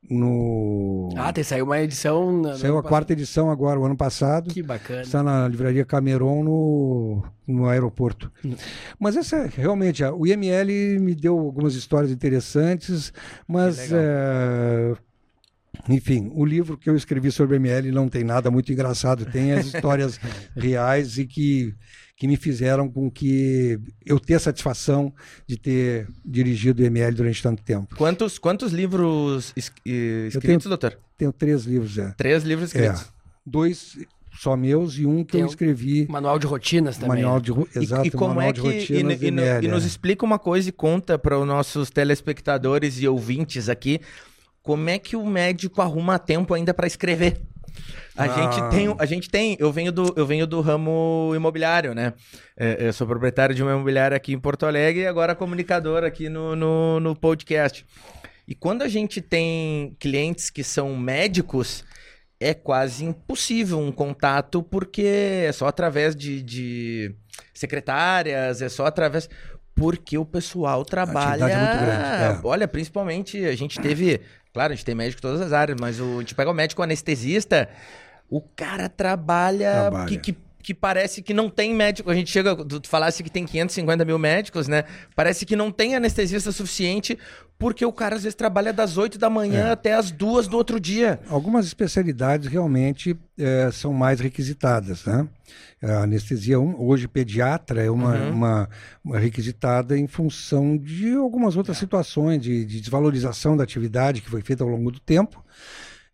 no 0.09 1.11
Ah, 1.17 1.33
tem 1.33 1.45
saiu 1.45 1.65
uma 1.65 1.81
edição. 1.81 2.41
na- 2.41 2.57
saiu 2.57 2.73
no 2.75 2.79
a 2.79 2.83
quarta 2.83 3.13
edição 3.13 3.51
agora, 3.51 3.79
o 3.79 3.85
ano 3.85 3.97
passado. 3.97 4.51
Que 4.53 4.63
bacana. 4.63 5.03
Está 5.03 5.23
na 5.23 5.47
livraria 5.49 5.85
Cameron 5.85 6.43
no, 6.43 7.23
no 7.47 7.67
aeroporto. 7.69 8.33
Hum. 8.45 8.55
Mas 8.99 9.17
essa 9.17 9.47
realmente, 9.47 10.03
o 10.05 10.27
IML 10.27 10.99
me 11.01 11.15
deu 11.15 11.39
algumas 11.39 11.75
histórias 11.75 12.11
interessantes, 12.11 13.13
mas 13.47 13.93
é, 13.93 14.95
enfim, 15.89 16.31
o 16.35 16.45
livro 16.45 16.77
que 16.79 16.89
eu 16.89 16.97
escrevi 16.97 17.31
sobre 17.33 17.57
o 17.57 17.61
IML 17.61 17.91
não 17.93 18.09
tem 18.09 18.23
nada 18.25 18.51
muito 18.51 18.73
engraçado, 18.73 19.25
tem 19.27 19.53
as 19.53 19.67
histórias 19.67 20.19
reais 20.57 21.19
e 21.19 21.27
que, 21.27 21.75
que 22.17 22.29
me 22.29 22.37
fizeram 22.37 22.89
com 22.89 23.11
que 23.11 23.79
eu 24.07 24.21
ter 24.21 24.39
satisfação 24.41 25.13
de 25.47 25.57
ter 25.57 26.07
dirigido 26.25 26.83
o 26.83 26.87
IML 26.87 27.13
durante 27.15 27.43
tanto 27.43 27.63
tempo. 27.63 27.97
Quantos, 27.97 28.39
quantos 28.39 28.73
livros 28.73 29.53
es- 29.57 29.73
eh, 29.87 30.29
tenho- 30.29 30.29
escritos, 30.29 30.67
doutor? 30.67 30.99
Tenho 31.19 31.33
três 31.33 31.65
livros, 31.65 31.99
é. 31.99 32.13
Três 32.17 32.43
livros 32.45 32.75
é 32.75 32.79
escritos. 32.87 33.13
dois 33.45 33.97
só 34.35 34.57
meus 34.57 34.97
e 34.99 35.05
um 35.05 35.23
que 35.23 35.33
Tem 35.33 35.41
eu 35.43 35.47
escrevi. 35.47 36.07
Manual 36.09 36.39
de 36.39 36.47
rotinas 36.47 36.97
também. 36.97 37.23
Manual 37.23 37.39
de, 37.41 37.51
ro- 37.51 37.69
E- 37.77 37.79
exato, 37.81 38.07
e, 38.07 38.11
como 38.11 38.35
manual 38.35 38.49
é 38.49 38.53
de 38.53 38.61
que. 38.63 38.69
E, 38.69 38.81
rotinas 38.81 39.23
e- 39.23 39.27
e 39.27 39.31
no- 39.31 39.41
ML, 39.43 39.67
e 39.67 39.71
nos 39.71 39.85
é. 39.85 39.87
explica 39.87 40.25
uma 40.25 40.39
coisa 40.39 40.69
e 40.69 40.73
conta 40.73 41.19
para 41.19 41.39
os 41.39 41.47
nossos 41.47 41.91
telespectadores 41.91 43.01
e 43.01 43.07
ouvintes 43.07 43.69
aqui. 43.69 44.01
Como 44.63 44.89
é 44.89 44.99
que 44.99 45.17
o 45.17 45.27
médico 45.27 45.83
arruma 45.83 46.19
tempo 46.19 46.55
ainda 46.55 46.73
para 46.73 46.87
escrever? 46.87 47.41
A 48.17 48.25
Ah. 48.25 48.29
gente 48.29 48.71
tem, 48.71 48.95
a 48.99 49.07
gente 49.07 49.31
tem, 49.31 49.57
eu 49.59 49.73
venho 49.73 49.91
do, 49.91 50.13
eu 50.17 50.27
venho 50.27 50.47
do 50.47 50.61
ramo 50.61 51.33
imobiliário, 51.35 51.95
né? 51.95 52.13
É, 52.57 52.77
eu 52.87 52.93
sou 52.93 53.07
proprietário 53.07 53.55
de 53.55 53.63
uma 53.63 53.73
imobiliária 53.73 54.17
aqui 54.17 54.33
em 54.33 54.39
Porto 54.39 54.67
Alegre 54.67 55.03
e 55.03 55.07
agora 55.07 55.35
comunicador 55.35 56.05
aqui 56.05 56.29
no, 56.29 56.55
no, 56.55 57.01
no 57.01 57.17
podcast. 57.17 57.85
E 58.47 58.55
quando 58.55 58.83
a 58.83 58.89
gente 58.89 59.21
tem 59.23 59.97
clientes 59.99 60.51
que 60.51 60.63
são 60.63 60.95
médicos, 60.97 61.85
é 62.39 62.53
quase 62.53 63.05
impossível 63.05 63.79
um 63.81 63.91
contato, 63.91 64.63
porque 64.63 65.03
é 65.47 65.53
só 65.53 65.67
através 65.67 66.15
de, 66.15 66.43
de 66.43 67.15
secretárias, 67.55 68.61
é 68.61 68.69
só 68.69 68.85
através. 68.87 69.29
Porque 69.75 70.19
o 70.19 70.25
pessoal 70.27 70.85
trabalha. 70.85 71.45
é 71.47 71.57
muito 71.57 71.85
grande, 71.85 72.39
é. 72.39 72.41
Olha, 72.45 72.69
principalmente, 72.69 73.43
a 73.45 73.57
gente 73.57 73.81
teve. 73.81 74.21
Claro, 74.53 74.73
a 74.73 74.77
gente 74.77 74.85
tem 74.85 74.95
médico 74.95 75.21
em 75.21 75.23
todas 75.23 75.41
as 75.41 75.53
áreas, 75.53 75.79
mas 75.81 75.99
o, 75.99 76.17
a 76.17 76.21
gente 76.21 76.35
pega 76.35 76.51
o 76.51 76.55
médico 76.55 76.83
anestesista, 76.83 77.69
o 78.29 78.41
cara 78.41 78.89
trabalha, 78.89 79.73
Trabalha. 79.73 80.09
Que, 80.09 80.19
que, 80.19 80.39
que 80.63 80.73
parece 80.73 81.21
que 81.23 81.35
não 81.35 81.51
tem 81.51 81.75
médico. 81.75 82.11
A 82.11 82.15
gente 82.15 82.31
chega, 82.31 82.55
tu 82.57 82.89
falasse 82.89 83.23
que 83.23 83.31
tem 83.31 83.45
550 83.45 84.05
mil 84.05 84.19
médicos, 84.19 84.69
né? 84.69 84.85
Parece 85.17 85.45
que 85.45 85.57
não 85.57 85.71
tem 85.73 85.95
anestesista 85.97 86.53
suficiente, 86.53 87.19
porque 87.59 87.85
o 87.85 87.93
cara 87.93 88.17
às 88.17 88.23
vezes 88.23 88.35
trabalha 88.35 88.73
das 88.73 88.97
8 88.97 89.19
da 89.19 89.29
manhã 89.29 89.69
É. 89.69 89.71
até 89.73 89.95
as 89.95 90.11
2 90.11 90.47
do 90.49 90.57
outro 90.57 90.79
dia. 90.81 91.21
Algumas 91.29 91.67
especialidades 91.67 92.47
realmente 92.49 93.17
eh, 93.39 93.71
são 93.73 93.93
mais 93.93 94.21
requisitadas, 94.21 95.05
né? 95.05 95.27
A 95.83 96.05
anestesia, 96.05 96.61
hoje 96.61 97.09
pediatra 97.09 97.83
é 97.83 97.91
uma, 97.91 98.15
Uhum. 98.17 98.31
uma, 98.31 98.69
uma 99.05 99.19
requisitada 99.19 99.99
em 99.99 100.07
função 100.07 100.77
de 100.79 101.13
algumas 101.15 101.57
outras 101.57 101.77
situações 101.77 102.41
de, 102.41 102.65
de 102.65 102.81
desvalorização 102.81 103.57
da 103.57 103.65
atividade 103.65 104.21
que 104.21 104.31
foi 104.31 104.43
feita 104.43 104.63
ao 104.63 104.71
longo 104.71 104.93
do 104.93 105.01
tempo. 105.01 105.45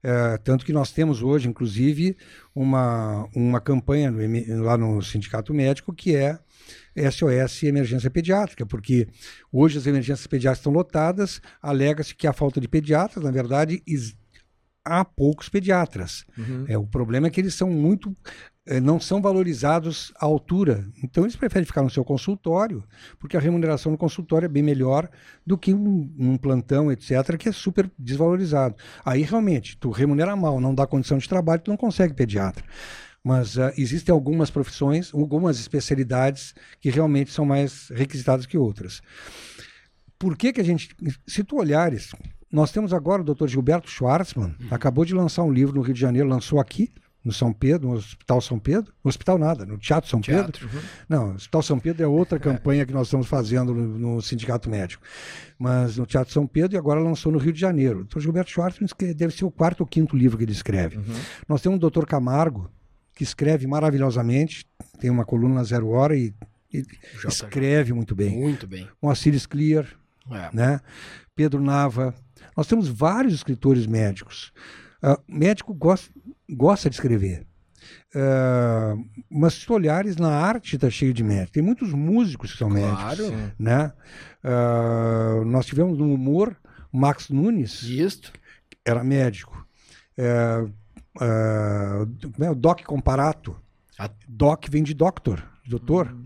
Eh, 0.03 0.38
tanto 0.44 0.64
que 0.64 0.72
nós 0.72 0.92
temos 0.92 1.22
hoje, 1.22 1.49
inclusive, 1.49 2.16
uma, 2.55 3.28
uma 3.34 3.61
campanha 3.61 4.11
no 4.11 4.62
lá 4.62 4.76
no 4.76 5.03
Sindicato 5.03 5.53
Médico 5.53 5.92
que 5.92 6.14
é 6.14 6.38
SOS 7.11 7.64
Emergência 7.64 8.11
Pediátrica, 8.11 8.66
porque 8.66 9.09
hoje 9.53 9.78
as 9.78 9.86
emergências 9.86 10.26
pediátricas 10.26 10.59
estão 10.59 10.72
lotadas, 10.72 11.40
alega-se 11.62 12.14
que 12.14 12.26
há 12.26 12.32
falta 12.32 12.61
de 12.61 12.68
pediatras, 12.68 13.24
na 13.24 13.30
verdade, 13.30 13.82
há 14.84 15.05
poucos 15.05 15.49
pediatras. 15.49 16.24
É, 16.68 16.78
o 16.78 16.86
problema 16.86 17.26
é 17.26 17.30
que 17.30 17.40
eles 17.40 17.55
são 17.55 17.70
muito. 17.70 18.16
Eh, 18.69 18.81
não 18.81 19.01
são 19.01 19.23
valorizados 19.23 20.12
à 20.21 20.27
altura. 20.27 20.87
Então 21.03 21.25
eles 21.25 21.35
preferem 21.35 21.64
ficar 21.64 21.83
no 21.83 21.89
seu 21.89 22.05
consultório, 22.05 22.85
porque 23.19 23.37
a 23.37 23.41
remuneração 23.41 23.91
no 23.91 23.97
consultório 23.97 24.45
é 24.45 24.49
bem 24.49 24.62
melhor 24.62 25.09
do 25.47 25.57
que 25.57 25.73
um, 25.73 26.12
um 26.19 26.37
plantão, 26.37 26.93
etc., 26.93 27.39
que 27.39 27.49
é 27.49 27.53
super 27.53 27.91
desvalorizado. 27.99 28.75
Aí 29.05 29.23
realmente, 29.23 29.77
tu 29.79 29.91
remunera 29.91 30.37
mal, 30.37 30.61
não 30.61 30.75
dá 30.75 30.87
condição 30.87 31.16
de 31.16 31.27
trabalho, 31.27 31.62
tu 31.62 31.71
não 31.71 31.79
consegue 31.79 32.12
pediatra. 32.12 32.62
Mas 33.25 33.59
ah, 33.59 33.73
existem 33.77 34.12
algumas 34.12 34.51
profissões, 34.51 35.12
algumas 35.14 35.59
especialidades 35.59 36.55
que 36.79 36.91
realmente 36.91 37.33
são 37.33 37.47
mais 37.47 37.89
requisitadas 37.89 38.45
que 38.45 38.59
outras. 38.59 39.01
Por 40.19 40.37
que, 40.37 40.53
que 40.53 40.61
a 40.61 40.64
gente. 40.64 40.95
Se 41.27 41.43
tu 41.43 41.57
olhares, 41.57 42.12
nós 42.53 42.71
temos 42.71 42.93
agora 42.93 43.23
o 43.23 43.25
Dr. 43.25 43.47
Gilberto 43.47 43.89
Schwartzman, 43.89 44.55
acabou 44.71 45.05
de 45.05 45.14
lançar 45.14 45.43
um 45.43 45.53
livro 45.53 45.75
no 45.75 45.81
Rio 45.81 45.95
de 45.95 46.01
Janeiro, 46.01 46.29
lançou 46.29 46.61
aqui, 46.61 46.93
no 47.25 47.33
São 47.33 47.53
Pedro, 47.53 47.89
no 47.89 47.95
Hospital 47.95 48.41
São 48.41 48.59
Pedro. 48.59 48.93
No 49.05 49.09
Hospital 49.09 49.39
nada, 49.39 49.66
no 49.66 49.77
Teatro 49.77 50.09
São 50.09 50.21
Pedro. 50.21 50.53
Teatro. 50.53 50.69
uhum. 50.73 50.83
Não, 51.09 51.35
Hospital 51.35 51.62
São 51.62 51.79
Pedro 51.79 52.03
é 52.03 52.07
outra 52.07 52.39
campanha 52.41 52.87
que 52.87 52.93
nós 52.93 53.09
estamos 53.09 53.27
fazendo 53.27 53.75
no, 53.75 53.99
no 54.16 54.23
Sindicato 54.23 54.71
Médico. 54.71 55.03
Mas 55.59 55.97
no 55.99 56.07
Teatro 56.07 56.33
São 56.33 56.47
Pedro 56.47 56.77
e 56.77 56.79
agora 56.79 57.01
lançou 57.01 57.31
no 57.33 57.39
Rio 57.39 57.53
de 57.53 57.61
Janeiro. 57.61 58.01
O 58.01 58.05
Dr. 58.05 58.21
Gilberto 58.21 58.51
Schwartzman 58.51 58.87
escreve- 58.87 59.14
deve 59.14 59.35
ser 59.35 59.45
o 59.45 59.51
quarto 59.51 59.81
ou 59.81 59.87
quinto 59.87 60.16
livro 60.16 60.39
que 60.39 60.45
ele 60.45 60.53
escreve. 60.53 60.99
Nós 61.49 61.61
temos 61.61 61.79
o 61.83 61.91
Dr. 61.91 62.05
Camargo, 62.07 62.71
que 63.14 63.25
escreve 63.25 63.66
maravilhosamente, 63.66 64.64
tem 65.01 65.11
uma 65.11 65.25
coluna 65.25 65.57
na 65.57 65.64
Zero 65.64 65.89
Hora 65.89 66.16
e, 66.16 66.33
e 66.73 66.83
JJ. 66.83 67.29
escreve 67.29 67.93
muito 67.93 68.14
bem. 68.14 68.39
Muito 68.39 68.66
bem. 68.66 68.89
Moacir 69.03 69.35
Clear, 69.49 69.87
É. 70.31 70.49
né? 70.53 70.81
Pedro 71.35 71.61
Nava. 71.61 72.14
Nós 72.57 72.66
temos 72.66 72.89
vários 72.89 73.35
escritores 73.35 73.87
médicos. 73.87 74.53
Ah, 75.03 75.19
médico 75.29 75.73
gosta, 75.75 76.11
gosta 76.49 76.88
de 76.88 76.96
escrever. 76.96 77.46
Ah, 78.14 78.96
mas 79.30 79.55
se 79.55 79.66
tu 79.66 79.74
olhares 79.74 80.16
na 80.16 80.30
arte 80.30 80.76
está 80.76 80.90
cheio 80.90 81.12
de 81.12 81.22
médicos. 81.22 81.51
Tem 81.53 81.62
muitos 81.62 81.92
músicos 81.92 82.53
que 82.53 82.59
são 82.59 82.70
médicos. 82.70 82.99
Claro. 82.99 83.53
Né? 83.59 83.92
Ah, 84.42 85.42
nós 85.46 85.66
tivemos 85.66 85.99
no 85.99 86.12
humor 86.12 86.57
Max 86.92 87.28
Nunes, 87.28 87.82
Isto. 87.82 88.32
era 88.84 89.05
médico. 89.05 89.66
Ah, 90.18 90.66
é? 91.20 92.51
o 92.51 92.55
Doc 92.55 92.82
Comparato. 92.82 93.57
Ah. 93.99 94.11
Doc 94.26 94.66
vem 94.68 94.82
de 94.82 94.94
doctor, 94.94 95.42
doutor. 95.66 96.16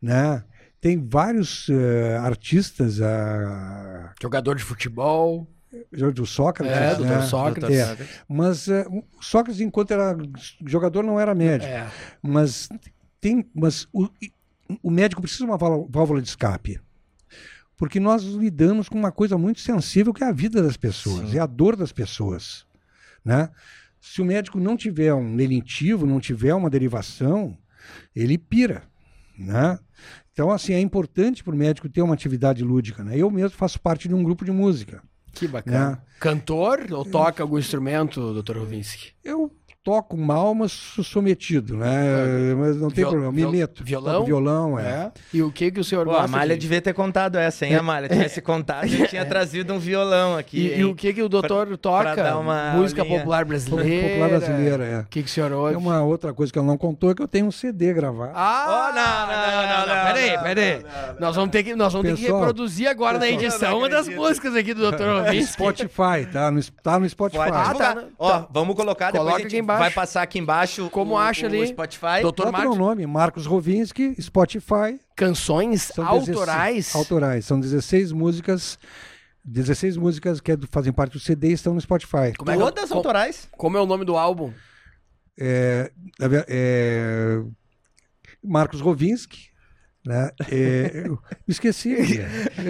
Né? 0.00 0.44
Tem 0.80 0.98
vários 0.98 1.68
eh, 1.68 2.16
artistas, 2.16 3.00
a 3.00 4.12
Jogador 4.20 4.56
de 4.56 4.64
futebol. 4.64 5.48
Jorge 5.92 6.26
Sócrates, 6.26 6.76
É, 6.76 6.80
né? 6.80 6.94
doutor 6.94 7.22
Sócrates. 7.22 7.76
É. 7.78 7.96
Mas 8.28 8.68
o 8.68 9.04
Sócrates, 9.20 9.60
enquanto 9.60 9.90
era 9.92 10.16
jogador, 10.66 11.02
não 11.02 11.18
era 11.18 11.34
médico. 11.34 11.70
É. 11.72 11.90
Mas 12.22 12.68
tem, 13.20 13.48
mas 13.54 13.86
o, 13.92 14.08
o 14.82 14.90
médico 14.90 15.22
precisa 15.22 15.44
de 15.44 15.50
uma 15.50 15.56
válvula- 15.56 15.86
válvula 15.90 16.22
de 16.22 16.28
escape. 16.28 16.80
Porque 17.76 17.98
nós 17.98 18.22
lidamos 18.22 18.88
com 18.88 18.98
uma 18.98 19.10
coisa 19.10 19.36
muito 19.36 19.60
sensível 19.60 20.12
que 20.14 20.22
é 20.22 20.28
a 20.28 20.32
vida 20.32 20.62
das 20.62 20.76
pessoas, 20.76 21.30
Sim. 21.30 21.36
é 21.36 21.40
a 21.40 21.46
dor 21.46 21.74
das 21.74 21.90
pessoas, 21.90 22.64
né? 23.24 23.48
Se 24.00 24.20
o 24.20 24.24
médico 24.24 24.58
não 24.60 24.76
tiver 24.76 25.12
um 25.14 25.34
lenitivo, 25.36 26.06
não 26.06 26.20
tiver 26.20 26.54
uma 26.54 26.68
derivação, 26.70 27.56
ele 28.14 28.36
pira, 28.36 28.82
né? 29.38 29.78
Então, 30.32 30.50
assim, 30.50 30.72
é 30.74 30.80
importante 30.80 31.42
para 31.44 31.54
o 31.54 31.56
médico 31.58 31.88
ter 31.88 32.02
uma 32.02 32.14
atividade 32.14 32.62
lúdica, 32.64 33.04
né? 33.04 33.16
Eu 33.16 33.30
mesmo 33.30 33.56
faço 33.56 33.80
parte 33.80 34.08
de 34.08 34.14
um 34.14 34.22
grupo 34.22 34.44
de 34.44 34.50
música. 34.50 35.02
Que 35.32 35.48
bacana. 35.48 35.90
né? 35.90 35.98
Cantor 36.20 36.86
ou 36.92 37.04
toca 37.04 37.42
algum 37.42 37.58
instrumento, 37.58 38.40
Dr. 38.42 38.58
Rovinski? 38.58 39.12
Eu 39.24 39.50
toco 39.84 40.16
mal, 40.16 40.54
mas 40.54 40.70
sou, 40.72 41.02
sou 41.02 41.20
metido, 41.22 41.76
né? 41.76 42.54
Mas 42.56 42.76
não 42.76 42.88
tem 42.88 42.96
Viol- 43.04 43.10
problema, 43.10 43.32
me 43.32 43.46
meto. 43.46 43.82
violão? 43.84 44.12
Toco 44.14 44.26
violão, 44.26 44.78
é. 44.78 44.82
É. 44.82 45.12
E 45.34 45.42
o 45.42 45.50
que 45.50 45.70
que 45.72 45.80
o 45.80 45.84
senhor 45.84 46.04
Pô, 46.04 46.12
a 46.12 46.20
gosta 46.20 46.28
Malha 46.28 46.54
de... 46.54 46.60
devia 46.60 46.80
ter 46.80 46.92
contado 46.92 47.36
essa, 47.36 47.66
hein, 47.66 47.74
Amália? 47.74 48.08
Tivesse 48.08 48.40
contado, 48.40 48.86
eu 48.86 49.08
tinha 49.08 49.24
trazido 49.24 49.72
um 49.74 49.78
violão 49.78 50.36
aqui. 50.36 50.58
E, 50.58 50.78
e 50.80 50.84
o 50.84 50.94
que 50.94 51.12
que 51.12 51.22
o 51.22 51.28
doutor 51.28 51.76
toca? 51.76 52.14
dar 52.14 52.38
uma 52.38 52.72
Música 52.74 53.02
aulinha. 53.02 53.18
popular 53.18 53.44
brasileira. 53.44 54.08
Popular 54.08 54.28
brasileira, 54.28 54.84
é. 54.84 54.98
O 55.00 55.06
que 55.06 55.22
que 55.22 55.28
o 55.28 55.32
senhor 55.32 55.52
ouve? 55.52 55.74
É 55.74 55.78
uma 55.78 56.02
outra 56.02 56.32
coisa 56.32 56.52
que 56.52 56.58
ela 56.58 56.66
não 56.68 56.78
contou 56.78 57.10
é 57.10 57.14
que 57.14 57.22
eu 57.22 57.28
tenho 57.28 57.46
um 57.46 57.52
CD 57.52 57.92
gravado. 57.92 58.32
Ah, 58.34 58.90
Oh, 58.92 58.94
não, 58.94 59.26
não, 59.26 59.86
não, 59.86 59.96
não, 59.96 60.12
Peraí, 60.12 60.36
não, 60.36 60.42
peraí. 60.42 61.16
Nós 61.20 61.34
vamos 61.36 61.50
ter 61.50 61.62
que, 61.62 61.74
nós 61.74 61.92
vamos 61.92 62.08
ter 62.08 62.14
que 62.16 62.22
Pessoal, 62.22 62.40
reproduzir 62.40 62.88
agora 62.88 63.18
na 63.18 63.24
pessoal, 63.26 63.40
edição 63.42 63.68
eu 63.68 63.72
não 63.72 63.78
uma 63.80 63.88
das 63.88 64.08
músicas 64.08 64.54
aqui 64.54 64.74
do 64.74 64.90
Dr. 64.90 65.02
Rovinski. 65.24 65.52
Spotify, 65.52 66.26
tá? 66.32 66.50
No, 66.50 66.60
tá 66.82 66.98
no 66.98 67.08
Spotify. 67.08 67.38
Pode 67.44 67.56
Ah, 67.56 67.74
tá, 67.74 68.04
Ó, 68.18 68.44
vamos 68.50 68.76
colocar, 68.76 69.10
depois 69.10 69.34
a 69.34 69.38
gente 69.38 69.46
aqui 69.48 69.56
embaixo. 69.74 69.80
vai 69.80 69.90
passar 69.90 70.22
aqui 70.22 70.38
embaixo 70.38 70.88
Como 70.90 71.14
o, 71.14 71.18
acha 71.18 71.44
o 71.44 71.48
ali? 71.48 71.66
Spotify. 71.66 72.22
Doutor 72.22 72.46
Bota 72.46 72.58
Marcos, 72.58 72.76
meu 72.76 72.86
nome, 72.86 73.06
Marcos 73.06 73.46
Rovinski, 73.46 74.14
Spotify. 74.20 75.00
canções 75.16 75.82
São 75.82 76.06
autorais. 76.06 76.74
16 76.86 76.94
autorais. 76.94 77.44
São 77.44 77.58
16 77.60 78.12
músicas. 78.12 78.78
16 79.44 79.96
músicas 79.96 80.40
que 80.40 80.52
é 80.52 80.56
fazem 80.70 80.92
parte 80.92 81.12
do 81.14 81.18
CD 81.18 81.48
e 81.48 81.52
estão 81.52 81.74
no 81.74 81.80
Spotify. 81.80 82.32
Como 82.38 82.50
é 82.50 82.54
que- 82.56 82.60
Todas 82.62 82.88
co- 82.90 82.94
autorais. 82.96 83.48
Como 83.56 83.76
é 83.76 83.80
o 83.80 83.86
nome 83.86 84.04
do 84.04 84.16
álbum? 84.16 84.52
É, 85.38 85.90
ver- 86.20 86.46
é, 86.48 87.42
Marcos 88.44 88.80
Rovinski. 88.80 89.51
Né? 90.04 90.30
É, 90.50 91.04
eu 91.06 91.16
esqueci. 91.46 91.96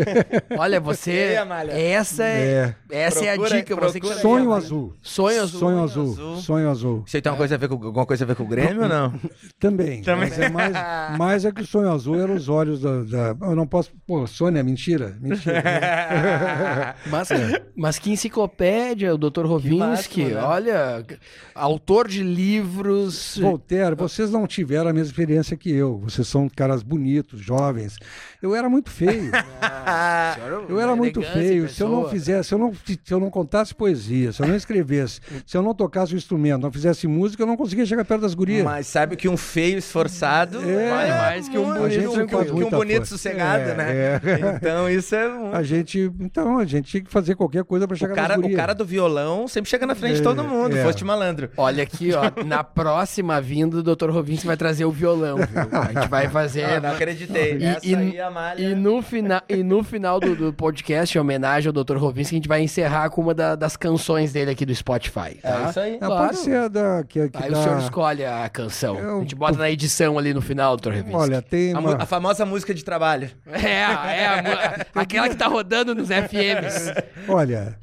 Olha, 0.59 0.79
você. 0.79 1.35
Essa 1.71 2.25
é, 2.25 2.75
É, 2.91 3.01
essa 3.05 3.25
é 3.25 3.31
a 3.31 3.35
Procura- 3.37 3.57
dica. 3.57 3.75
Você 3.77 4.01
que 4.01 4.07
procura 4.07 4.15
sabia. 4.15 4.23
sonho 4.23 4.53
azul. 4.53 4.95
Sonho 5.01 5.43
azul. 5.43 5.61
Sonho 5.61 5.83
azul. 5.83 6.13
azul. 6.13 6.37
Sonho 6.37 6.71
azul. 6.71 7.05
Isso 7.07 7.17
aí 7.17 7.23
tem 7.23 7.33
uma 7.33 7.39
coisa 7.39 7.55
a 7.55 7.59
ver 7.59 7.69
com, 7.69 7.75
alguma 7.75 8.05
coisa 8.05 8.25
a 8.25 8.27
ver 8.27 8.37
com 8.37 8.43
o 8.43 8.47
Grêmio 8.47 8.83
ou 8.83 8.89
não? 8.89 9.15
Também. 9.59 10.03
Também. 10.03 10.29
Mas 10.29 10.39
é 10.39 10.49
mais, 10.51 10.73
mais 11.19 11.45
é 11.47 11.53
que 11.53 11.63
o 11.63 11.67
sonho 11.67 11.91
azul 11.91 12.21
eram 12.21 12.35
os 12.35 12.51
olhos 12.51 12.83
da, 12.83 13.03
da- 13.33 13.47
Eu 13.47 13.57
não 13.57 13.67
posso. 13.67 13.91
Pô, 14.07 14.27
Sônia, 14.27 14.63
mentira. 14.63 15.17
Mentira. 15.21 15.63
né? 15.63 16.95
Mas, 17.11 17.29
mas 17.77 17.99
que 17.99 18.11
enciclopédia, 18.11 19.15
o 19.15 19.19
Dr. 19.19 19.47
Rovinski. 19.47 19.79
máximo, 19.79 20.29
né? 20.29 20.43
Olha, 20.43 21.07
autor 21.55 22.09
de 22.09 22.23
livros. 22.23 23.39
Voltaire, 23.39 23.95
vocês 23.97 24.31
não 24.31 24.47
tiveram 24.47 24.91
a 24.91 24.93
mesma 24.93 25.09
experiência 25.11 25.57
que 25.57 25.71
eu. 25.71 25.99
Vocês 26.01 26.27
são 26.29 26.49
caras 26.49 26.83
bonitos, 26.83 27.22
jovens. 27.35 27.97
Eu 28.43 28.55
era 28.55 28.69
muito 28.69 28.91
feio. 28.91 29.31
Eu 30.69 30.81
era 30.81 30.95
muito 30.97 31.21
feio. 31.23 31.69
Se 31.69 31.83
eu 31.83 31.89
não 31.89 32.09
fizesse, 32.09 32.49
se 32.49 32.55
eu 32.55 32.59
não, 32.59 32.73
se 32.75 32.99
eu 33.11 33.21
não 33.21 33.31
contasse 33.31 33.75
poesia, 33.75 34.33
se 34.33 34.43
eu 34.43 34.47
não 34.49 34.55
escrevesse, 34.57 35.21
se 35.47 35.57
eu 35.57 35.63
não 35.63 35.75
tocasse 35.75 36.15
o 36.15 36.17
instrumento, 36.17 36.63
não 36.63 36.73
fizesse 36.73 37.07
música, 37.07 37.43
eu 37.43 37.47
não 37.47 37.57
conseguia 37.57 37.85
chegar 37.87 38.05
perto 38.05 38.23
das 38.23 38.35
gurias. 38.35 38.65
Mas 38.65 38.87
sabe 38.87 39.17
que 39.17 39.29
um 39.29 39.37
feio 39.37 39.79
esforçado 39.79 40.59
É. 40.69 40.91
Vale 40.91 41.11
mais 41.13 41.49
que 41.49 41.59
um 41.59 41.73
bonito 41.75 42.11
um- 42.11 42.27
que 42.27 42.65
um 42.65 42.71
bonito 42.71 42.97
força. 42.99 43.17
sossegado, 43.17 43.63
É, 43.71 43.75
né? 43.75 43.93
é. 43.93 44.21
Então 44.57 44.89
isso 44.89 45.15
é 45.15 45.29
um... 45.29 45.53
A 45.55 45.63
gente, 45.63 46.11
então, 46.21 46.59
a 46.59 46.65
gente 46.65 46.91
tinha 46.91 47.03
que 47.03 47.11
fazer 47.11 47.35
qualquer 47.35 47.65
coisa 47.65 47.87
para 47.87 47.97
chegar 47.97 48.13
O 48.13 48.17
cara, 48.17 48.37
nas 48.37 48.51
o 48.51 48.55
cara 48.57 48.75
do 48.75 48.85
violão 48.85 49.47
sempre 49.49 49.71
chega 49.71 49.87
na 49.87 49.95
frente 49.95 50.15
de 50.15 50.21
É, 50.21 50.25
todo 50.25 50.45
mundo, 50.45 50.77
é. 50.77 50.83
foste 50.83 51.05
malandro. 51.05 51.51
Olha 51.57 51.83
aqui, 51.83 52.11
ó. 52.13 52.45
Na 52.45 52.65
próxima 52.65 53.41
vinda, 53.41 53.79
o 53.79 53.83
Dr. 53.83 54.11
Rovinski 54.11 54.47
vai 54.47 54.57
trazer 54.57 54.85
o 54.85 54.91
violão, 54.93 55.37
viu? 55.39 55.81
A 55.81 55.93
gente 55.93 56.09
vai 56.09 56.29
fazer. 56.29 56.65
Ah, 56.65 56.81
não 56.81 56.97
acreditei. 57.13 57.59
E- 57.59 57.65
Essa 57.65 57.87
e- 57.87 57.95
aí, 57.95 58.21
a 58.21 58.31
malha... 58.31 58.61
E 58.63 58.75
no, 58.75 59.03
fina, 59.03 59.43
e 59.49 59.63
no 59.63 59.83
final 59.85 60.19
do, 60.21 60.35
do 60.35 60.53
podcast, 60.53 61.17
em 61.17 61.21
homenagem 61.21 61.73
ao 61.75 61.85
Dr. 61.85 61.97
Rovinski, 61.97 62.35
a 62.35 62.39
gente 62.39 62.49
vai 62.49 62.63
encerrar 62.63 63.11
com 63.11 63.21
uma 63.21 63.35
da- 63.35 63.55
das 63.55 63.77
canções 63.77 64.33
dele 64.33 64.51
aqui 64.51 64.65
do 64.67 64.75
Spotify. 64.75 65.37
Tá? 65.43 65.65
É 65.67 65.71
isso 65.71 65.81
aí. 65.81 65.99
Ah, 66.01 66.07
Claro. 66.07 66.27
Pode 66.27 66.39
ser 66.39 66.57
a 66.57 66.69
da. 66.69 67.05
Que, 67.05 67.29
que 67.29 67.43
Aí 67.43 67.51
dá- 67.51 67.59
o 67.59 67.63
senhor 67.63 67.79
escolhe 67.79 68.25
a 68.25 68.49
canção. 68.49 68.99
Eu- 68.99 69.17
A 69.19 69.21
gente 69.21 69.35
bota 69.35 69.59
na 69.59 69.71
edição 69.71 70.19
ali 70.19 70.33
no 70.35 70.41
final, 70.41 70.77
Dr. 70.77 70.89
Rovinski. 70.89 71.15
Olha, 71.15 71.43
tem 71.43 71.73
A, 71.75 71.79
uma. 71.79 71.95
a 72.03 72.07
famosa 72.07 72.45
música 72.47 72.73
de 72.75 72.85
trabalho. 72.85 73.31
É, 73.47 73.69
é 73.71 74.27
a 74.27 74.43
mu- 74.43 74.81
aquela 75.01 75.29
que 75.29 75.37
tá 75.37 75.47
rodando 75.47 75.95
nos 75.95 76.09
FMs. 76.09 76.93
Olha, 77.29 77.77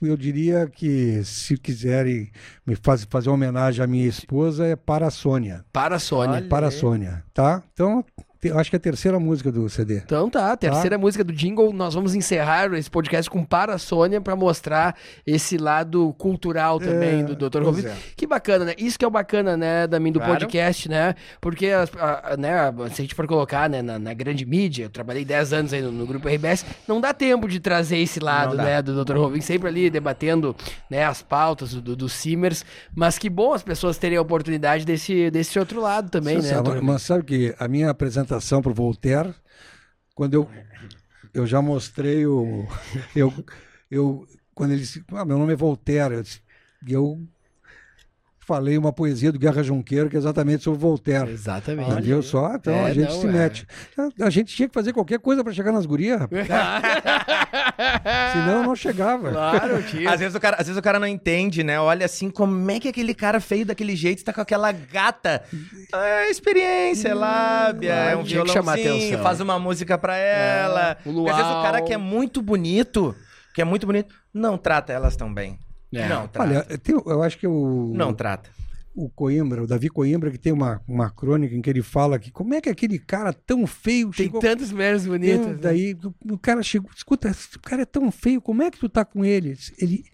eu 0.00 0.16
diria 0.16 0.66
que 0.66 1.22
se 1.24 1.56
quiserem 1.58 2.30
me 2.66 2.74
faz- 2.76 3.06
fazer 3.08 3.28
uma 3.28 3.34
homenagem 3.34 3.82
à 3.84 3.86
minha 3.86 4.06
esposa, 4.06 4.66
é 4.66 4.76
para 4.76 5.06
a 5.06 5.10
Sônia. 5.10 5.64
Para 5.72 5.96
a 5.96 5.98
Sônia. 5.98 6.36
Olha. 6.36 6.48
Para 6.48 6.68
a 6.68 6.70
Sônia, 6.70 7.22
tá? 7.34 7.62
Então, 7.72 8.04
acho 8.52 8.70
que 8.70 8.76
é 8.76 8.78
a 8.78 8.80
terceira 8.80 9.18
música 9.18 9.50
do 9.52 9.68
CD. 9.68 9.98
Então 9.98 10.28
tá, 10.30 10.52
a 10.52 10.56
terceira 10.56 10.98
música 10.98 11.22
do 11.24 11.32
Jingle, 11.32 11.72
nós 11.72 11.94
vamos 11.94 12.14
encerrar 12.14 12.72
esse 12.74 12.90
podcast 12.90 13.30
com 13.30 13.44
Para 13.44 13.74
a 13.74 13.78
Sônia 13.78 14.20
pra 14.20 14.34
mostrar 14.36 14.96
esse 15.26 15.56
lado 15.56 16.14
cultural 16.18 16.78
também 16.78 17.20
É, 17.20 17.22
do 17.24 17.34
Dr. 17.48 17.62
Rovinski. 17.62 17.90
é. 17.90 17.96
Que 18.16 18.26
bacana, 18.26 18.64
né? 18.66 18.74
Isso 18.78 18.98
que 18.98 19.04
é 19.04 19.08
o 19.08 19.10
bacana, 19.10 19.56
né, 19.56 19.86
Damin, 19.86 20.12
do 20.12 20.18
Claro. 20.18 20.34
podcast, 20.34 20.88
né? 20.88 21.14
Porque, 21.40 21.68
a- 21.68 22.32
a- 22.32 22.36
né, 22.36 22.50
se 22.88 23.00
a 23.00 23.04
gente 23.04 23.14
for 23.14 23.26
colocar 23.26 23.68
né, 23.70 23.82
na, 23.82 23.98
na 23.98 24.14
grande 24.14 24.44
mídia, 24.44 24.84
eu 24.84 24.90
trabalhei 24.90 25.24
10 25.24 25.52
anos 25.52 25.72
aí 25.72 25.82
no, 25.82 25.90
no 25.92 26.06
Grupo 26.06 26.28
RBS, 26.28 26.64
não 26.86 27.00
dá 27.00 27.12
tempo 27.14 27.48
de 27.48 27.60
trazer 27.60 27.98
esse 27.98 28.20
lado, 28.20 28.56
né, 28.56 28.82
do 28.82 29.04
Dr. 29.04 29.16
Rovinski, 29.16 29.46
sempre 29.46 29.68
ali 29.68 29.90
debatendo, 29.90 30.54
né, 30.90 31.04
as 31.04 31.22
pautas 31.22 31.74
do, 31.74 31.94
do 31.96 32.08
Simers, 32.08 32.64
mas 32.94 33.18
que 33.18 33.28
bom 33.30 33.52
as 33.52 33.62
pessoas 33.62 33.96
terem 33.98 34.18
a 34.18 34.22
oportunidade 34.22 34.84
desse, 34.84 35.30
desse 35.30 35.58
outro 35.58 35.80
lado 35.80 36.10
também, 36.10 36.36
Você 36.40 36.48
né? 36.48 36.54
sabe, 36.54 36.80
mas 36.80 37.02
sabe 37.02 37.24
que 37.24 37.54
a 37.58 37.68
minha 37.68 37.90
apresentação 37.90 38.35
para 38.62 38.70
o 38.70 38.74
Voltaire, 38.74 39.34
quando 40.14 40.34
eu, 40.34 40.50
eu 41.34 41.46
já 41.46 41.62
mostrei 41.62 42.26
o. 42.26 42.66
Eu, 43.14 43.32
eu, 43.90 44.26
quando 44.54 44.72
ele 44.72 44.80
disse, 44.80 45.04
ah, 45.08 45.24
meu 45.24 45.38
nome 45.38 45.52
é 45.52 45.56
Voltaire, 45.56 46.14
eu, 46.14 46.22
disse- 46.22 46.42
eu 46.88 47.26
falei 48.46 48.78
uma 48.78 48.92
poesia 48.92 49.32
do 49.32 49.38
Guerra 49.40 49.62
Junqueiro, 49.62 50.08
que 50.08 50.14
é 50.14 50.18
exatamente 50.18 50.62
sobre 50.62 50.78
Voltaire. 50.78 51.28
Exatamente. 51.30 51.90
Entendeu 51.90 52.22
só? 52.22 52.54
Então 52.54 52.72
É, 52.72 52.84
a 52.84 52.94
gente 52.94 53.10
não, 53.12 53.20
se 53.20 53.26
é. 53.26 53.30
mete. 53.30 53.66
A, 53.98 54.26
a 54.26 54.30
gente 54.30 54.54
tinha 54.54 54.68
que 54.68 54.74
fazer 54.74 54.92
qualquer 54.92 55.18
coisa 55.18 55.42
para 55.42 55.52
chegar 55.52 55.72
nas 55.72 55.84
gurias, 55.84 56.20
rapaz. 56.20 56.46
senão 58.32 58.58
eu 58.58 58.62
não 58.62 58.76
chegava. 58.76 59.30
Claro, 59.30 59.82
tio. 59.90 60.08
Às 60.08 60.20
vezes, 60.20 60.34
o 60.36 60.40
cara, 60.40 60.56
às 60.60 60.66
vezes 60.66 60.78
o 60.78 60.82
cara 60.82 61.00
não 61.00 61.08
entende, 61.08 61.64
né? 61.64 61.78
Olha 61.80 62.06
assim, 62.06 62.30
como 62.30 62.70
é 62.70 62.78
que 62.78 62.88
aquele 62.88 63.14
cara 63.14 63.40
feio 63.40 63.66
daquele 63.66 63.96
jeito 63.96 64.24
tá 64.24 64.32
com 64.32 64.40
aquela 64.40 64.70
gata? 64.70 65.42
É 65.92 66.30
experiência, 66.30 67.08
é 67.08 67.14
lábia, 67.14 67.92
claro, 67.94 68.10
é 68.10 68.16
um 68.16 68.46
chamar 68.46 68.76
violãozinho, 68.76 69.06
atenção. 69.06 69.22
faz 69.22 69.40
uma 69.40 69.58
música 69.58 69.98
pra 69.98 70.16
ela. 70.16 70.96
um 71.04 71.14
Porque 71.14 71.30
às 71.30 71.36
vezes 71.36 71.50
o 71.52 71.62
cara 71.62 71.82
que 71.82 71.92
é 71.92 71.96
muito 71.98 72.40
bonito, 72.40 73.14
que 73.52 73.60
é 73.60 73.64
muito 73.64 73.86
bonito, 73.86 74.14
não 74.32 74.56
trata 74.56 74.92
elas 74.92 75.16
tão 75.16 75.32
bem. 75.34 75.58
É. 75.92 76.08
Não 76.08 76.26
trata. 76.28 76.50
Olha, 76.50 76.78
tem- 76.78 76.94
eu 77.06 77.22
acho 77.22 77.38
que 77.38 77.46
o, 77.46 77.92
não 77.94 78.12
trata. 78.12 78.50
o 78.94 79.08
Coimbra, 79.10 79.62
o 79.62 79.66
Davi 79.66 79.88
Coimbra, 79.88 80.30
que 80.30 80.38
tem 80.38 80.52
uma, 80.52 80.80
uma 80.88 81.10
crônica 81.10 81.54
em 81.54 81.62
que 81.62 81.70
ele 81.70 81.82
fala 81.82 82.18
que 82.18 82.30
como 82.30 82.54
é 82.54 82.60
que 82.60 82.68
aquele 82.68 82.98
cara 82.98 83.32
tão 83.32 83.66
feio 83.66 84.10
Tem 84.10 84.26
chegou 84.26 84.40
tantas 84.40 84.72
mulheres 84.72 85.06
bonitas. 85.06 85.44
Tem, 85.44 85.54
né? 85.54 85.58
daí 85.60 85.94
o, 86.02 86.32
o 86.34 86.38
cara 86.38 86.62
chegou, 86.62 86.90
escuta, 86.94 87.28
esse 87.28 87.58
cara 87.60 87.82
é 87.82 87.86
tão 87.86 88.10
feio, 88.10 88.40
como 88.40 88.62
é 88.62 88.70
que 88.70 88.78
tu 88.78 88.88
tá 88.88 89.04
com 89.04 89.24
ele? 89.24 89.56
Ele, 89.78 90.04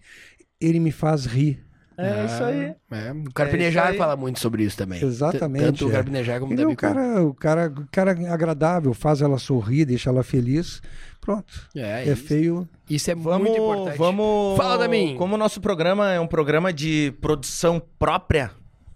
ele 0.59 0.79
me 0.79 0.91
faz 0.91 1.25
rir. 1.25 1.62
É 1.97 2.25
isso 2.25 2.43
aí. 2.43 2.73
É, 2.91 3.11
o 3.11 3.21
É 3.21 3.31
Carpinejar 3.33 3.87
aí. 3.87 3.97
fala 3.97 4.15
muito 4.15 4.39
sobre 4.39 4.63
isso 4.63 4.75
também. 4.77 5.03
Exatamente, 5.03 5.65
Tanto 5.65 5.85
o 5.87 5.89
é. 5.89 5.93
Carpinejar 5.93 6.39
como 6.39 6.51
o 6.51 6.55
Ele 6.55 6.61
é 6.61 6.63
Davi 6.63 6.73
um 6.73 6.75
cara, 6.75 7.23
o 7.23 7.33
cara, 7.33 7.67
o 7.75 7.87
cara 7.91 8.11
agradável, 8.33 8.93
faz 8.93 9.21
ela 9.21 9.37
sorrir, 9.37 9.85
deixa 9.85 10.09
ela 10.09 10.23
feliz. 10.23 10.81
Pronto. 11.21 11.69
É, 11.75 12.01
É, 12.07 12.11
isso, 12.11 12.23
feio. 12.25 12.67
isso 12.89 13.09
é 13.09 13.15
Vamos, 13.15 13.47
muito 13.47 13.61
importante. 13.61 13.97
vamos. 13.97 14.57
Fala 14.57 14.77
da 14.77 14.87
mim. 14.87 15.15
Como 15.17 15.35
o 15.35 15.37
nosso 15.37 15.61
programa 15.61 16.11
é 16.11 16.19
um 16.19 16.27
programa 16.27 16.73
de 16.73 17.13
produção 17.21 17.81
própria, 17.97 18.51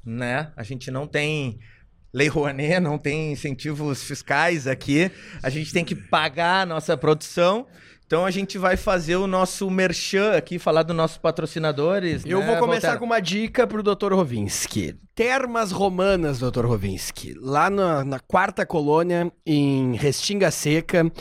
né? 0.06 0.52
A 0.58 0.64
gente 0.64 0.92
não 0.92 1.08
tem 1.08 1.58
lei 2.14 2.28
Rouanet, 2.28 2.80
não 2.80 2.98
tem 2.98 3.32
incentivos 3.32 4.04
fiscais 4.04 4.68
aqui. 4.68 5.12
A 5.42 5.50
gente 5.50 5.72
tem 5.72 5.86
que 5.86 5.96
pagar 5.96 6.62
a 6.62 6.66
nossa 6.66 6.98
produção. 6.98 7.68
Então 8.08 8.26
a 8.26 8.32
gente 8.32 8.58
vai 8.58 8.78
fazer 8.78 9.18
o 9.18 9.28
nosso 9.28 9.70
merchan 9.70 10.32
aqui, 10.32 10.58
falar 10.58 10.84
dos 10.84 10.96
nossos 10.96 11.18
patrocinadores. 11.18 12.24
Eu 12.26 12.40
né, 12.40 12.46
vou 12.46 12.56
começar 12.56 12.88
Voltaire? 12.88 13.00
com 13.00 13.06
uma 13.06 13.20
dica 13.20 13.68
pro 13.68 13.84
Dr. 13.84 14.14
Rovinski. 14.14 14.96
Termas 15.14 15.74
Romanas, 15.74 16.40
Dr. 16.40 16.66
Rovinski. 16.66 17.36
Lá 17.38 17.70
na, 17.70 18.06
na 18.06 18.20
quarta 18.20 18.66
colônia, 18.66 19.30
em 19.46 19.94
Restinga 19.98 20.50
Seca. 20.52 21.12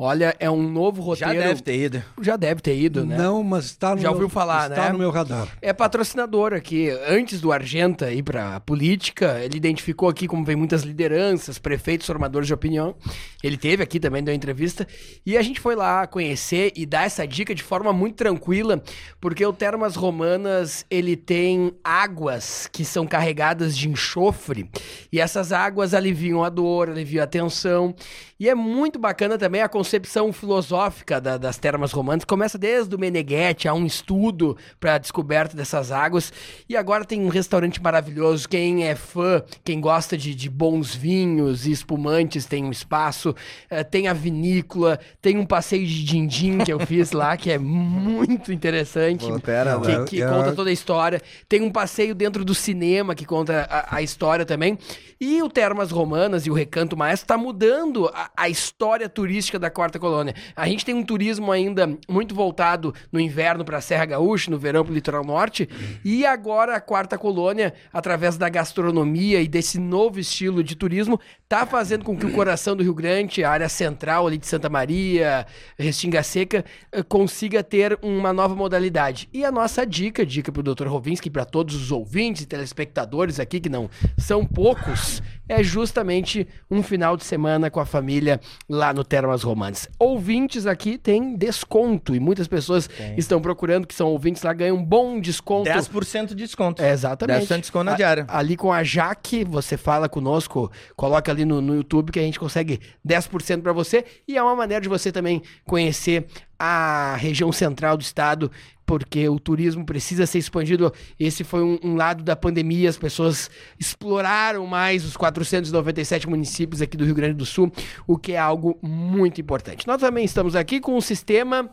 Olha, 0.00 0.36
é 0.38 0.48
um 0.48 0.62
novo 0.62 1.02
Já 1.16 1.26
roteiro. 1.26 1.48
deve 1.48 1.60
ter 1.60 1.76
ido. 1.76 2.04
Já 2.22 2.36
deve 2.36 2.60
ter 2.60 2.78
ido, 2.78 3.04
né? 3.04 3.18
Não, 3.18 3.42
mas 3.42 3.64
está 3.64 3.96
no 3.96 4.00
Já 4.00 4.02
meu, 4.02 4.12
ouviu 4.12 4.28
falar, 4.28 4.70
está 4.70 4.84
né? 4.84 4.92
no 4.92 4.98
meu 4.98 5.10
radar. 5.10 5.48
É 5.60 5.72
patrocinador 5.72 6.54
aqui. 6.54 6.88
Antes 7.08 7.40
do 7.40 7.50
Argenta 7.50 8.12
ir 8.12 8.22
pra 8.22 8.60
política, 8.60 9.40
ele 9.42 9.56
identificou 9.56 10.08
aqui 10.08 10.28
como 10.28 10.44
vem 10.44 10.54
muitas 10.54 10.82
lideranças, 10.84 11.58
prefeitos, 11.58 12.06
formadores 12.06 12.46
de 12.46 12.54
opinião. 12.54 12.94
Ele 13.42 13.56
teve 13.56 13.82
aqui 13.82 13.98
também, 13.98 14.22
deu 14.22 14.32
entrevista. 14.32 14.86
E 15.26 15.36
a 15.36 15.42
gente 15.42 15.58
foi 15.58 15.74
lá 15.74 16.06
conhecer 16.06 16.72
e 16.76 16.86
dar 16.86 17.02
essa 17.02 17.26
dica 17.26 17.52
de 17.52 17.64
forma 17.64 17.92
muito 17.92 18.14
tranquila, 18.14 18.80
porque 19.20 19.44
o 19.44 19.52
Termas 19.52 19.96
Romanas, 19.96 20.86
ele 20.88 21.16
tem 21.16 21.72
águas 21.82 22.68
que 22.70 22.84
são 22.84 23.04
carregadas 23.04 23.76
de 23.76 23.88
enxofre. 23.88 24.70
E 25.12 25.18
essas 25.20 25.52
águas 25.52 25.92
aliviam 25.92 26.44
a 26.44 26.48
dor, 26.48 26.88
aliviam 26.88 27.24
a 27.24 27.26
tensão. 27.26 27.96
E 28.40 28.48
é 28.48 28.54
muito 28.54 28.98
bacana 29.00 29.36
também 29.36 29.60
a 29.62 29.68
concepção 29.68 30.32
filosófica 30.32 31.20
da- 31.20 31.36
das 31.36 31.58
termas 31.58 31.90
romanas. 31.90 32.24
Começa 32.24 32.56
desde 32.56 32.94
o 32.94 32.98
Meneghetti, 32.98 33.66
há 33.66 33.74
um 33.74 33.84
estudo 33.84 34.56
para 34.78 34.94
a 34.94 34.98
descoberta 34.98 35.56
dessas 35.56 35.90
águas. 35.90 36.32
E 36.68 36.76
agora 36.76 37.04
tem 37.04 37.20
um 37.20 37.28
restaurante 37.28 37.82
maravilhoso. 37.82 38.48
Quem 38.48 38.86
é 38.86 38.94
fã, 38.94 39.42
quem 39.64 39.80
gosta 39.80 40.16
de, 40.16 40.34
de 40.36 40.48
bons 40.48 40.94
vinhos 40.94 41.66
e 41.66 41.72
espumantes, 41.72 42.46
tem 42.46 42.64
um 42.64 42.70
espaço. 42.70 43.34
Eh, 43.68 43.82
tem 43.82 44.06
a 44.06 44.12
vinícola, 44.12 45.00
tem 45.20 45.36
um 45.36 45.44
passeio 45.46 45.84
de 45.86 46.04
din-din 46.04 46.58
que 46.58 46.72
eu 46.72 46.78
fiz 46.78 47.10
lá, 47.10 47.36
que 47.36 47.50
é 47.50 47.58
muito 47.58 48.52
interessante. 48.52 49.24
Voltera, 49.26 49.80
que, 49.80 49.88
né? 49.98 50.04
que 50.04 50.22
É- 50.22 50.28
conta 50.28 50.52
toda 50.52 50.70
a 50.70 50.72
história. 50.72 51.20
Tem 51.48 51.60
um 51.60 51.70
passeio 51.72 52.14
dentro 52.14 52.44
do 52.44 52.54
cinema 52.54 53.16
que 53.16 53.24
conta 53.24 53.66
a, 53.68 53.96
a 53.96 54.02
história 54.02 54.46
também. 54.46 54.78
E 55.20 55.42
o 55.42 55.48
Termas 55.50 55.90
Romanas 55.90 56.46
e 56.46 56.50
o 56.50 56.54
Recanto 56.54 56.96
Maestro 56.96 57.24
está 57.24 57.36
mudando 57.36 58.06
a, 58.14 58.27
a 58.36 58.48
história 58.48 59.08
turística 59.08 59.58
da 59.58 59.70
Quarta 59.70 59.98
Colônia. 59.98 60.34
A 60.54 60.68
gente 60.68 60.84
tem 60.84 60.94
um 60.94 61.04
turismo 61.04 61.50
ainda 61.52 61.98
muito 62.08 62.34
voltado 62.34 62.94
no 63.10 63.20
inverno 63.20 63.64
para 63.64 63.78
a 63.78 63.80
Serra 63.80 64.04
Gaúcha, 64.04 64.50
no 64.50 64.58
verão 64.58 64.84
para 64.84 64.92
o 64.92 64.94
Litoral 64.94 65.24
Norte. 65.24 65.68
E 66.04 66.24
agora 66.24 66.76
a 66.76 66.80
Quarta 66.80 67.18
Colônia, 67.18 67.74
através 67.92 68.36
da 68.36 68.48
gastronomia 68.48 69.40
e 69.40 69.48
desse 69.48 69.78
novo 69.78 70.18
estilo 70.18 70.62
de 70.62 70.76
turismo, 70.76 71.20
está 71.50 71.64
fazendo 71.64 72.04
com 72.04 72.14
que 72.14 72.26
o 72.26 72.32
coração 72.32 72.76
do 72.76 72.82
Rio 72.82 72.92
Grande, 72.92 73.42
a 73.42 73.50
área 73.50 73.70
central 73.70 74.26
ali 74.26 74.36
de 74.36 74.46
Santa 74.46 74.68
Maria, 74.68 75.46
Restinga 75.78 76.22
Seca, 76.22 76.62
eh, 76.92 77.02
consiga 77.02 77.64
ter 77.64 77.98
uma 78.02 78.34
nova 78.34 78.54
modalidade. 78.54 79.30
E 79.32 79.46
a 79.46 79.50
nossa 79.50 79.86
dica, 79.86 80.26
dica 80.26 80.52
para 80.52 80.60
o 80.60 80.74
Dr. 80.74 80.86
Rovinski, 80.86 81.30
para 81.30 81.46
todos 81.46 81.74
os 81.74 81.90
ouvintes 81.90 82.42
e 82.42 82.46
telespectadores 82.46 83.40
aqui, 83.40 83.60
que 83.60 83.70
não 83.70 83.88
são 84.18 84.44
poucos, 84.44 85.22
é 85.48 85.62
justamente 85.62 86.46
um 86.70 86.82
final 86.82 87.16
de 87.16 87.24
semana 87.24 87.70
com 87.70 87.80
a 87.80 87.86
família 87.86 88.38
lá 88.68 88.92
no 88.92 89.02
Termas 89.02 89.42
Romances. 89.42 89.88
Ouvintes 89.98 90.66
aqui 90.66 90.98
têm 90.98 91.34
desconto 91.34 92.14
e 92.14 92.20
muitas 92.20 92.46
pessoas 92.46 92.90
estão 93.16 93.40
procurando 93.40 93.86
que 93.86 93.94
são 93.94 94.08
ouvintes 94.08 94.42
lá, 94.42 94.52
ganham 94.52 94.76
um 94.76 94.84
bom 94.84 95.18
desconto. 95.18 95.70
10% 95.70 96.26
de 96.28 96.34
desconto. 96.34 96.82
É, 96.82 96.90
exatamente. 96.92 97.46
10% 97.46 97.54
de 97.54 97.60
desconto 97.62 97.84
na 97.84 97.92
A- 97.92 97.96
diária. 97.96 98.26
Ali 98.28 98.54
com 98.54 98.70
a 98.70 98.84
Jaque, 98.84 99.44
você 99.44 99.78
fala 99.78 100.10
conosco, 100.10 100.70
coloca 100.94 101.32
ali 101.32 101.37
no, 101.44 101.60
no 101.60 101.74
YouTube 101.74 102.12
que 102.12 102.18
a 102.18 102.22
gente 102.22 102.38
consegue 102.38 102.80
10% 103.06 103.62
para 103.62 103.72
você. 103.72 104.04
E 104.26 104.36
é 104.36 104.42
uma 104.42 104.56
maneira 104.56 104.80
de 104.80 104.88
você 104.88 105.12
também 105.12 105.42
conhecer 105.64 106.26
a 106.58 107.14
região 107.16 107.52
central 107.52 107.96
do 107.96 108.02
estado, 108.02 108.50
porque 108.84 109.28
o 109.28 109.38
turismo 109.38 109.84
precisa 109.84 110.26
ser 110.26 110.38
expandido. 110.38 110.92
Esse 111.18 111.44
foi 111.44 111.62
um, 111.62 111.78
um 111.82 111.94
lado 111.94 112.24
da 112.24 112.34
pandemia, 112.34 112.88
as 112.88 112.96
pessoas 112.96 113.50
exploraram 113.78 114.66
mais 114.66 115.04
os 115.04 115.16
497 115.16 116.28
municípios 116.28 116.82
aqui 116.82 116.96
do 116.96 117.04
Rio 117.04 117.14
Grande 117.14 117.34
do 117.34 117.46
Sul, 117.46 117.72
o 118.06 118.16
que 118.18 118.32
é 118.32 118.38
algo 118.38 118.78
muito 118.82 119.40
importante. 119.40 119.86
Nós 119.86 120.00
também 120.00 120.24
estamos 120.24 120.56
aqui 120.56 120.80
com 120.80 120.96
o 120.96 121.02
sistema 121.02 121.70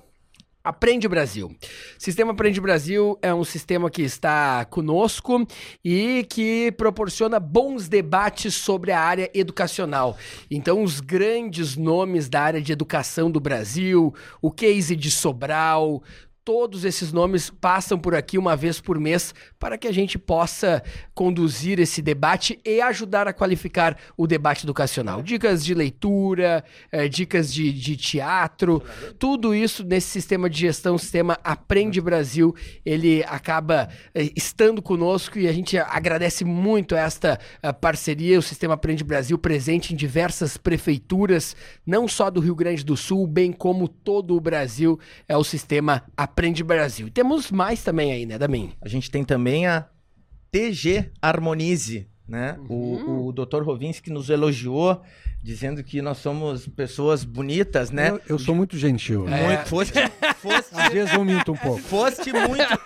Aprende 0.65 1.07
Brasil. 1.07 1.55
Sistema 1.95 2.31
Aprende 2.31 2.59
Brasil 2.59 3.19
é 3.21 3.31
um 3.31 3.43
sistema 3.43 3.87
que 3.87 4.01
está 4.01 4.65
conosco 4.65 5.47
e 5.83 6.25
que 6.27 6.71
proporciona 6.71 7.39
bons 7.39 7.87
debates 7.87 8.55
sobre 8.55 8.91
a 8.91 8.99
área 8.99 9.29
educacional. 9.31 10.17
Então, 10.49 10.81
os 10.81 10.99
grandes 10.99 11.77
nomes 11.77 12.27
da 12.27 12.41
área 12.41 12.59
de 12.59 12.71
educação 12.71 13.29
do 13.29 13.39
Brasil, 13.39 14.11
o 14.41 14.49
case 14.49 14.95
de 14.95 15.11
Sobral, 15.11 16.01
todos 16.45 16.85
esses 16.85 17.11
nomes 17.11 17.49
passam 17.49 17.97
por 17.97 18.13
aqui 18.13 18.37
uma 18.37 18.55
vez 18.55 18.79
por 18.79 18.99
mês 18.99 19.33
para 19.59 19.79
que 19.79 19.87
a 19.87 19.91
gente 19.91 20.19
possa 20.19 20.83
conduzir 21.15 21.79
esse 21.79 22.03
debate 22.03 22.59
e 22.63 22.79
ajudar 22.81 23.27
a 23.27 23.33
qualificar 23.33 23.97
o 24.15 24.27
debate 24.27 24.63
educacional. 24.63 25.23
Dicas 25.23 25.65
de 25.65 25.73
leitura, 25.73 26.63
eh, 26.91 27.09
dicas 27.09 27.51
de, 27.51 27.73
de 27.73 27.97
teatro, 27.97 28.83
tudo 29.17 29.55
isso 29.55 29.83
nesse 29.83 30.07
sistema 30.07 30.47
de 30.47 30.59
gestão, 30.59 30.99
sistema 30.99 31.39
Aprende 31.43 31.99
Brasil, 31.99 32.55
ele 32.85 33.23
acaba 33.23 33.89
eh, 34.13 34.29
estando 34.35 34.83
conosco 34.83 35.39
e 35.39 35.47
a 35.47 35.53
gente 35.53 35.79
agradece 35.79 36.45
muito 36.45 36.95
esta 36.95 37.39
eh, 37.63 37.73
parceria, 37.73 38.37
o 38.37 38.43
sistema 38.43 38.75
Aprende 38.75 39.03
Brasil 39.03 39.35
presente 39.39 39.93
em 39.93 39.97
diversas 39.97 40.57
prefeituras, 40.57 41.55
não 41.83 42.07
só 42.07 42.29
do 42.29 42.39
Rio 42.39 42.53
Grande 42.53 42.85
do 42.85 42.95
Sul, 42.95 43.25
bem 43.25 43.51
como 43.51 43.87
todo 43.87 44.35
o 44.35 44.39
Brasil, 44.39 44.99
é 45.27 45.35
o 45.35 45.43
sistema 45.43 46.03
Aprende 46.15 46.34
Brasil. 46.63 47.07
E 47.07 47.11
temos 47.11 47.51
mais 47.51 47.83
também 47.83 48.11
aí, 48.11 48.25
né, 48.25 48.37
Damin? 48.37 48.73
A 48.81 48.87
gente 48.87 49.09
tem 49.09 49.23
também 49.23 49.65
a 49.65 49.87
TG 50.51 51.11
Harmonize, 51.21 52.07
né? 52.27 52.57
Uhum. 52.69 53.25
O, 53.25 53.27
o 53.27 53.31
Dr. 53.31 53.61
Rovinski 53.63 54.09
nos 54.09 54.29
elogiou, 54.29 55.01
dizendo 55.43 55.83
que 55.83 56.01
nós 56.01 56.17
somos 56.17 56.67
pessoas 56.67 57.23
bonitas, 57.23 57.91
né? 57.91 58.09
Eu, 58.09 58.21
eu 58.29 58.39
sou 58.39 58.55
muito 58.55 58.77
gentil. 58.77 59.27
É. 59.27 59.45
Muito, 59.45 59.67
foste, 59.67 59.93
foste, 60.37 60.69
Às 60.73 60.91
vezes 60.91 61.13
eu 61.13 61.23
minto 61.23 61.51
um 61.51 61.57
pouco. 61.57 61.81
foste 61.81 62.33
muito, 62.33 62.79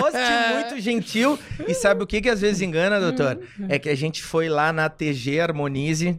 foste 0.00 0.54
muito 0.54 0.80
gentil. 0.80 1.38
E 1.66 1.74
sabe 1.74 2.02
o 2.02 2.06
que 2.06 2.20
que 2.20 2.28
às 2.28 2.40
vezes 2.40 2.60
engana, 2.60 3.00
doutor? 3.00 3.40
É 3.68 3.78
que 3.78 3.88
a 3.88 3.94
gente 3.94 4.22
foi 4.22 4.48
lá 4.48 4.72
na 4.72 4.88
TG 4.88 5.40
Harmonize, 5.40 6.18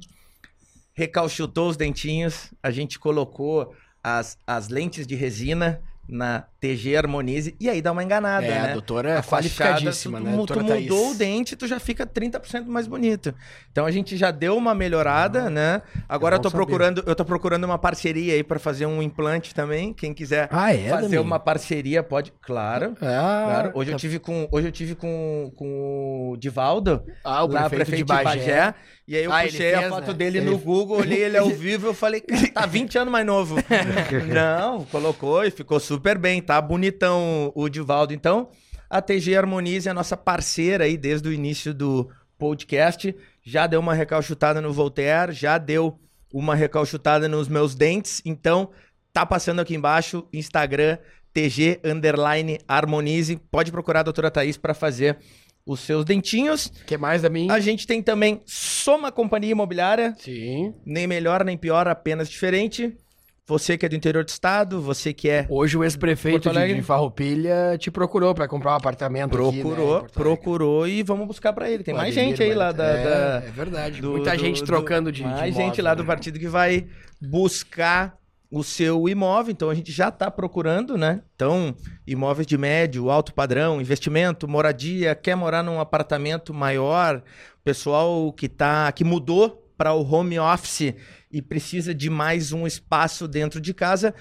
recalchutou 0.93 1.69
os 1.69 1.77
dentinhos, 1.77 2.53
a 2.61 2.71
gente 2.71 2.97
colocou 2.97 3.73
as, 4.03 4.37
as 4.45 4.67
lentes 4.69 5.05
de 5.05 5.15
resina 5.15 5.81
na 6.07 6.45
TG 6.63 6.95
Harmonize 6.95 7.53
e 7.59 7.69
aí 7.69 7.81
dá 7.81 7.91
uma 7.91 8.01
enganada, 8.01 8.45
é, 8.45 8.49
né? 8.49 8.69
a 8.69 8.73
doutora 8.73 9.09
é 9.09 9.17
A 9.17 9.21
qualificadíssima, 9.23 10.19
tu, 10.19 10.23
né? 10.23 10.31
tu 10.31 10.37
doutora 10.37 10.63
mudou 10.63 11.11
o 11.11 11.13
dente, 11.13 11.57
tu 11.57 11.67
já 11.67 11.77
fica 11.77 12.05
30% 12.07 12.65
mais 12.67 12.87
bonito. 12.87 13.35
Então 13.69 13.85
a 13.85 13.91
gente 13.91 14.15
já 14.15 14.31
deu 14.31 14.55
uma 14.55 14.73
melhorada, 14.73 15.49
né? 15.49 15.81
Agora 16.07 16.35
é 16.35 16.37
eu 16.37 16.41
tô 16.41 16.49
saber. 16.49 16.63
procurando, 16.63 17.03
eu 17.05 17.13
tô 17.15 17.25
procurando 17.25 17.65
uma 17.65 17.77
parceria 17.77 18.33
aí 18.35 18.43
pra 18.43 18.59
fazer 18.59 18.85
um 18.85 19.01
implante 19.01 19.53
também. 19.53 19.93
Quem 19.93 20.13
quiser 20.13 20.47
Ah, 20.51 20.73
é, 20.73 20.87
fazer 20.87 21.19
uma 21.19 21.37
parceria 21.37 22.01
pode, 22.01 22.31
claro. 22.41 22.95
Ah, 23.01 23.43
Claro, 23.45 23.71
hoje 23.75 23.89
eu 23.89 23.95
tá- 23.95 23.99
tive 23.99 24.19
com, 24.19 24.47
hoje 24.49 24.67
eu 24.67 24.71
tive 24.71 24.95
com, 24.95 25.51
com 25.57 26.29
o 26.31 26.37
Divaldo, 26.37 27.03
Ah, 27.25 27.43
o 27.43 27.47
lá, 27.47 27.69
prefeito, 27.69 27.97
de 27.97 28.03
Bagé. 28.05 28.73
e 29.05 29.17
aí 29.17 29.23
eu 29.25 29.33
Ah, 29.33 29.41
puxei 29.43 29.73
a 29.73 29.79
fez, 29.79 29.89
foto 29.89 30.07
né? 30.07 30.13
dele 30.13 30.37
Ele- 30.37 30.49
no 30.49 30.57
Google, 30.57 30.97
olhei 30.99 31.23
ele 31.23 31.37
ao 31.37 31.49
vivo, 31.51 31.87
eu 31.87 31.93
falei, 31.93 32.21
"Cara, 32.21 32.47
tá 32.53 32.65
20 32.65 32.97
anos 32.97 33.11
mais 33.11 33.25
novo. 33.25 33.55
Não, 34.33 34.85
colocou 34.85 35.43
e 35.43 35.51
ficou 35.51 35.79
super 35.79 36.17
bem, 36.17 36.41
tá 36.41 36.52
bonitão 36.61 37.51
o 37.55 37.69
Divaldo. 37.69 38.13
Então, 38.13 38.49
a 38.89 39.01
TG 39.01 39.35
Harmonize 39.35 39.87
é 39.87 39.91
a 39.91 39.93
nossa 39.93 40.15
parceira 40.15 40.83
aí 40.83 40.97
desde 40.97 41.27
o 41.27 41.33
início 41.33 41.73
do 41.73 42.09
podcast, 42.37 43.15
já 43.43 43.65
deu 43.67 43.79
uma 43.79 43.93
recalchutada 43.93 44.61
no 44.61 44.73
Voltaire, 44.73 45.31
já 45.31 45.57
deu 45.57 45.97
uma 46.33 46.55
recalchutada 46.55 47.27
nos 47.27 47.47
meus 47.47 47.75
dentes, 47.75 48.21
então 48.25 48.69
tá 49.13 49.25
passando 49.25 49.61
aqui 49.61 49.75
embaixo, 49.75 50.27
Instagram, 50.33 50.97
TG 51.33 51.79
underline 51.83 52.59
Harmonize, 52.67 53.37
pode 53.49 53.71
procurar 53.71 54.01
a 54.01 54.03
doutora 54.03 54.29
Thaís 54.29 54.57
para 54.57 54.73
fazer 54.73 55.17
os 55.65 55.79
seus 55.79 56.03
dentinhos. 56.03 56.67
O 56.67 56.85
que 56.85 56.97
mais, 56.97 57.21
Damin? 57.21 57.49
A 57.49 57.59
gente 57.59 57.87
tem 57.87 58.01
também 58.01 58.41
Soma 58.45 59.11
Companhia 59.11 59.51
Imobiliária, 59.51 60.15
Sim. 60.19 60.73
nem 60.85 61.07
melhor 61.07 61.43
nem 61.43 61.57
pior, 61.57 61.87
apenas 61.87 62.29
diferente. 62.29 62.95
Você 63.45 63.77
que 63.77 63.85
é 63.85 63.89
do 63.89 63.95
interior 63.95 64.23
do 64.23 64.29
estado, 64.29 64.81
você 64.81 65.11
que 65.11 65.27
é 65.29 65.45
Hoje 65.49 65.77
o 65.77 65.83
ex-prefeito 65.83 66.49
de, 66.49 66.75
de 66.75 66.81
Farroupilha 66.81 67.77
te 67.77 67.91
procurou 67.91 68.33
pra 68.33 68.47
comprar 68.47 68.71
um 68.71 68.75
apartamento 68.75 69.35
aqui, 69.35 69.57
né, 69.57 69.61
procurou, 69.63 70.03
procurou 70.13 70.87
e 70.87 71.03
vamos 71.03 71.27
buscar 71.27 71.51
para 71.51 71.69
ele. 71.69 71.83
Tem 71.83 71.93
mais 71.93 72.13
gente 72.15 72.41
aí 72.41 72.53
lá 72.53 72.71
da, 72.71 72.85
É, 72.85 73.03
da- 73.41 73.47
é 73.47 73.51
verdade. 73.51 73.99
do- 74.01 74.11
Muita 74.11 74.31
do- 74.31 74.39
gente 74.39 74.61
do- 74.61 74.65
trocando 74.65 75.11
de. 75.11 75.23
de 75.23 75.27
mais 75.27 75.39
imóvel, 75.49 75.65
gente 75.67 75.81
lá 75.81 75.93
do 75.93 76.03
né? 76.03 76.07
partido 76.07 76.39
que 76.39 76.47
vai 76.47 76.87
buscar 77.21 78.15
o 78.49 78.63
seu 78.63 79.09
imóvel. 79.09 79.51
Então 79.51 79.69
a 79.69 79.75
gente 79.75 79.91
já 79.91 80.07
está 80.07 80.31
procurando, 80.31 80.97
né? 80.97 81.21
Então, 81.35 81.75
imóveis 82.07 82.47
de 82.47 82.57
médio, 82.57 83.09
alto 83.09 83.33
padrão, 83.33 83.81
investimento, 83.81 84.47
moradia, 84.47 85.13
quer 85.15 85.35
morar 85.35 85.61
num 85.61 85.81
apartamento 85.81 86.53
maior, 86.53 87.21
pessoal 87.61 88.31
que 88.31 88.47
tá 88.47 88.89
que 88.93 89.03
mudou 89.03 89.59
para 89.77 89.91
o 89.93 90.09
home 90.09 90.39
office 90.39 90.93
e 91.33 91.41
precisa 91.41 91.93
de 91.93 92.09
mais 92.09 92.53
um 92.53 92.65
espaço 92.67 93.27
dentro 93.27 93.59
de 93.59 93.73
casa, 93.73 94.15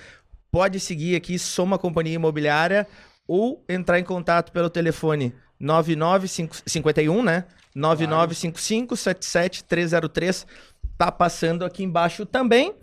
pode 0.50 0.80
seguir 0.80 1.14
aqui 1.14 1.38
Soma 1.38 1.78
Companhia 1.78 2.14
Imobiliária 2.14 2.88
ou 3.28 3.64
entrar 3.68 4.00
em 4.00 4.04
contato 4.04 4.50
pelo 4.50 4.70
telefone 4.70 5.34
9951, 5.60 7.22
né? 7.22 7.44
9955-77303. 7.76 10.46
Tá 10.96 11.12
passando 11.12 11.64
aqui 11.64 11.84
embaixo 11.84 12.26
também. 12.26 12.74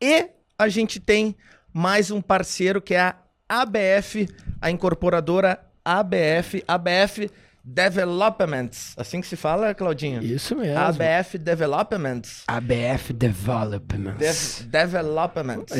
E 0.00 0.28
a 0.58 0.68
gente 0.68 1.00
tem 1.00 1.34
mais 1.72 2.10
um 2.10 2.20
parceiro 2.20 2.82
que 2.82 2.94
é 2.94 3.00
a 3.00 3.16
ABF, 3.48 4.28
a 4.60 4.70
incorporadora 4.70 5.64
ABF, 5.84 6.64
ABF 6.66 7.30
Developments. 7.68 8.94
Assim 8.96 9.20
que 9.20 9.26
se 9.26 9.36
fala, 9.36 9.74
Claudinho? 9.74 10.22
Isso 10.22 10.56
mesmo. 10.56 10.78
ABF 10.78 11.36
Developments. 11.38 12.42
ABF 12.46 13.12
Development. 13.12 14.16
Dev- 14.16 14.62
developments. 14.66 15.72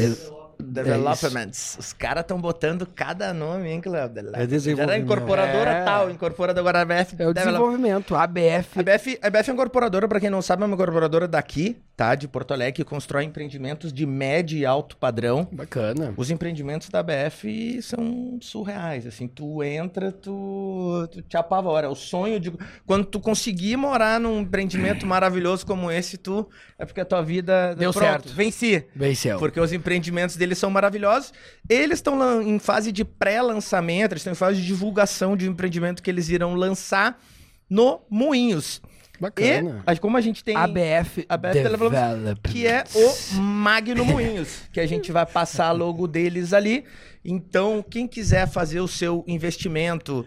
É- 0.58 0.62
Developments. 0.62 1.76
Os 1.78 1.92
caras 1.92 2.22
estão 2.22 2.40
botando 2.40 2.86
cada 2.86 3.32
nome, 3.32 3.70
hein, 3.70 3.80
Cláudio? 3.80 4.30
É 4.34 4.46
desenvolvimento. 4.46 4.90
Era 4.90 4.98
incorporadora 4.98 5.70
É. 5.70 5.84
tal, 5.84 6.10
incorporadora 6.10 6.60
agora 6.60 6.80
ABF. 6.82 7.16
É 7.18 7.26
o 7.28 7.32
desenvolvimento. 7.34 8.14
ABF. 8.14 8.78
A 8.78 8.82
BF, 8.82 9.18
a 9.22 9.30
BF 9.30 9.50
é 9.50 9.52
incorporadora, 9.52 10.08
pra 10.08 10.20
quem 10.20 10.30
não 10.30 10.42
sabe, 10.42 10.62
é 10.62 10.66
uma 10.66 10.74
incorporadora 10.74 11.26
daqui, 11.28 11.76
tá? 11.96 12.14
De 12.14 12.26
Porto 12.28 12.52
Alegre, 12.52 12.72
que 12.72 12.84
constrói 12.84 13.24
empreendimentos 13.24 13.92
de 13.92 14.04
médio 14.06 14.58
e 14.58 14.66
alto 14.66 14.96
padrão. 14.96 15.46
Bacana. 15.52 16.12
Os 16.16 16.30
empreendimentos 16.30 16.88
da 16.88 17.02
BF 17.02 17.80
são 17.82 18.38
surreais, 18.40 19.06
assim, 19.06 19.26
tu 19.28 19.62
entra, 19.62 20.10
tu, 20.12 21.08
tu 21.10 21.22
te 21.22 21.36
apavora. 21.36 21.88
O 21.88 21.94
sonho 21.94 22.38
de 22.40 22.52
quando 22.86 23.04
tu 23.04 23.20
conseguir 23.20 23.76
morar 23.76 24.18
num 24.20 24.40
empreendimento 24.40 25.04
maravilhoso 25.06 25.64
como 25.66 25.90
esse, 25.90 26.16
tu 26.18 26.48
é 26.78 26.84
porque 26.84 27.00
a 27.00 27.04
tua 27.04 27.22
vida 27.22 27.74
Deu 27.74 27.92
pronto, 27.92 28.04
certo. 28.06 28.34
venci. 28.34 28.84
Venceu. 28.94 29.38
Porque 29.38 29.58
os 29.60 29.72
empreendimentos 29.72 30.36
deles 30.48 30.58
são 30.58 30.70
maravilhosos. 30.70 31.32
Eles 31.68 31.98
estão 31.98 32.42
em 32.42 32.58
fase 32.58 32.90
de 32.90 33.04
pré-lançamento, 33.04 34.12
eles 34.12 34.20
estão 34.20 34.32
em 34.32 34.36
fase 34.36 34.60
de 34.60 34.66
divulgação 34.66 35.36
de 35.36 35.48
um 35.48 35.52
empreendimento 35.52 36.02
que 36.02 36.10
eles 36.10 36.28
irão 36.28 36.54
lançar 36.54 37.20
no 37.68 38.00
Moinhos. 38.08 38.80
Bacana. 39.20 39.82
E, 39.92 39.98
como 39.98 40.16
a 40.16 40.20
gente 40.20 40.44
tem 40.44 40.56
ABF, 40.56 41.26
ABF 41.28 41.52
Development. 41.54 42.36
que 42.44 42.66
é 42.66 42.84
o 42.94 43.34
Magno 43.40 44.04
Moinhos, 44.04 44.62
que 44.72 44.78
a 44.78 44.86
gente 44.86 45.10
vai 45.10 45.26
passar 45.26 45.66
a 45.66 45.72
logo 45.72 46.06
deles 46.06 46.52
ali. 46.52 46.84
Então, 47.24 47.84
quem 47.88 48.06
quiser 48.06 48.46
fazer 48.46 48.80
o 48.80 48.86
seu 48.86 49.24
investimento 49.26 50.24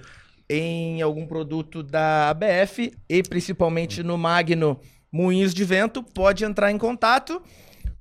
em 0.50 1.02
algum 1.02 1.26
produto 1.26 1.82
da 1.82 2.32
ABF 2.32 2.92
e 3.08 3.24
principalmente 3.24 4.04
no 4.04 4.18
Magno 4.18 4.78
Moinhos 5.10 5.54
de 5.54 5.64
Vento, 5.64 6.04
pode 6.04 6.44
entrar 6.44 6.70
em 6.70 6.78
contato. 6.78 7.42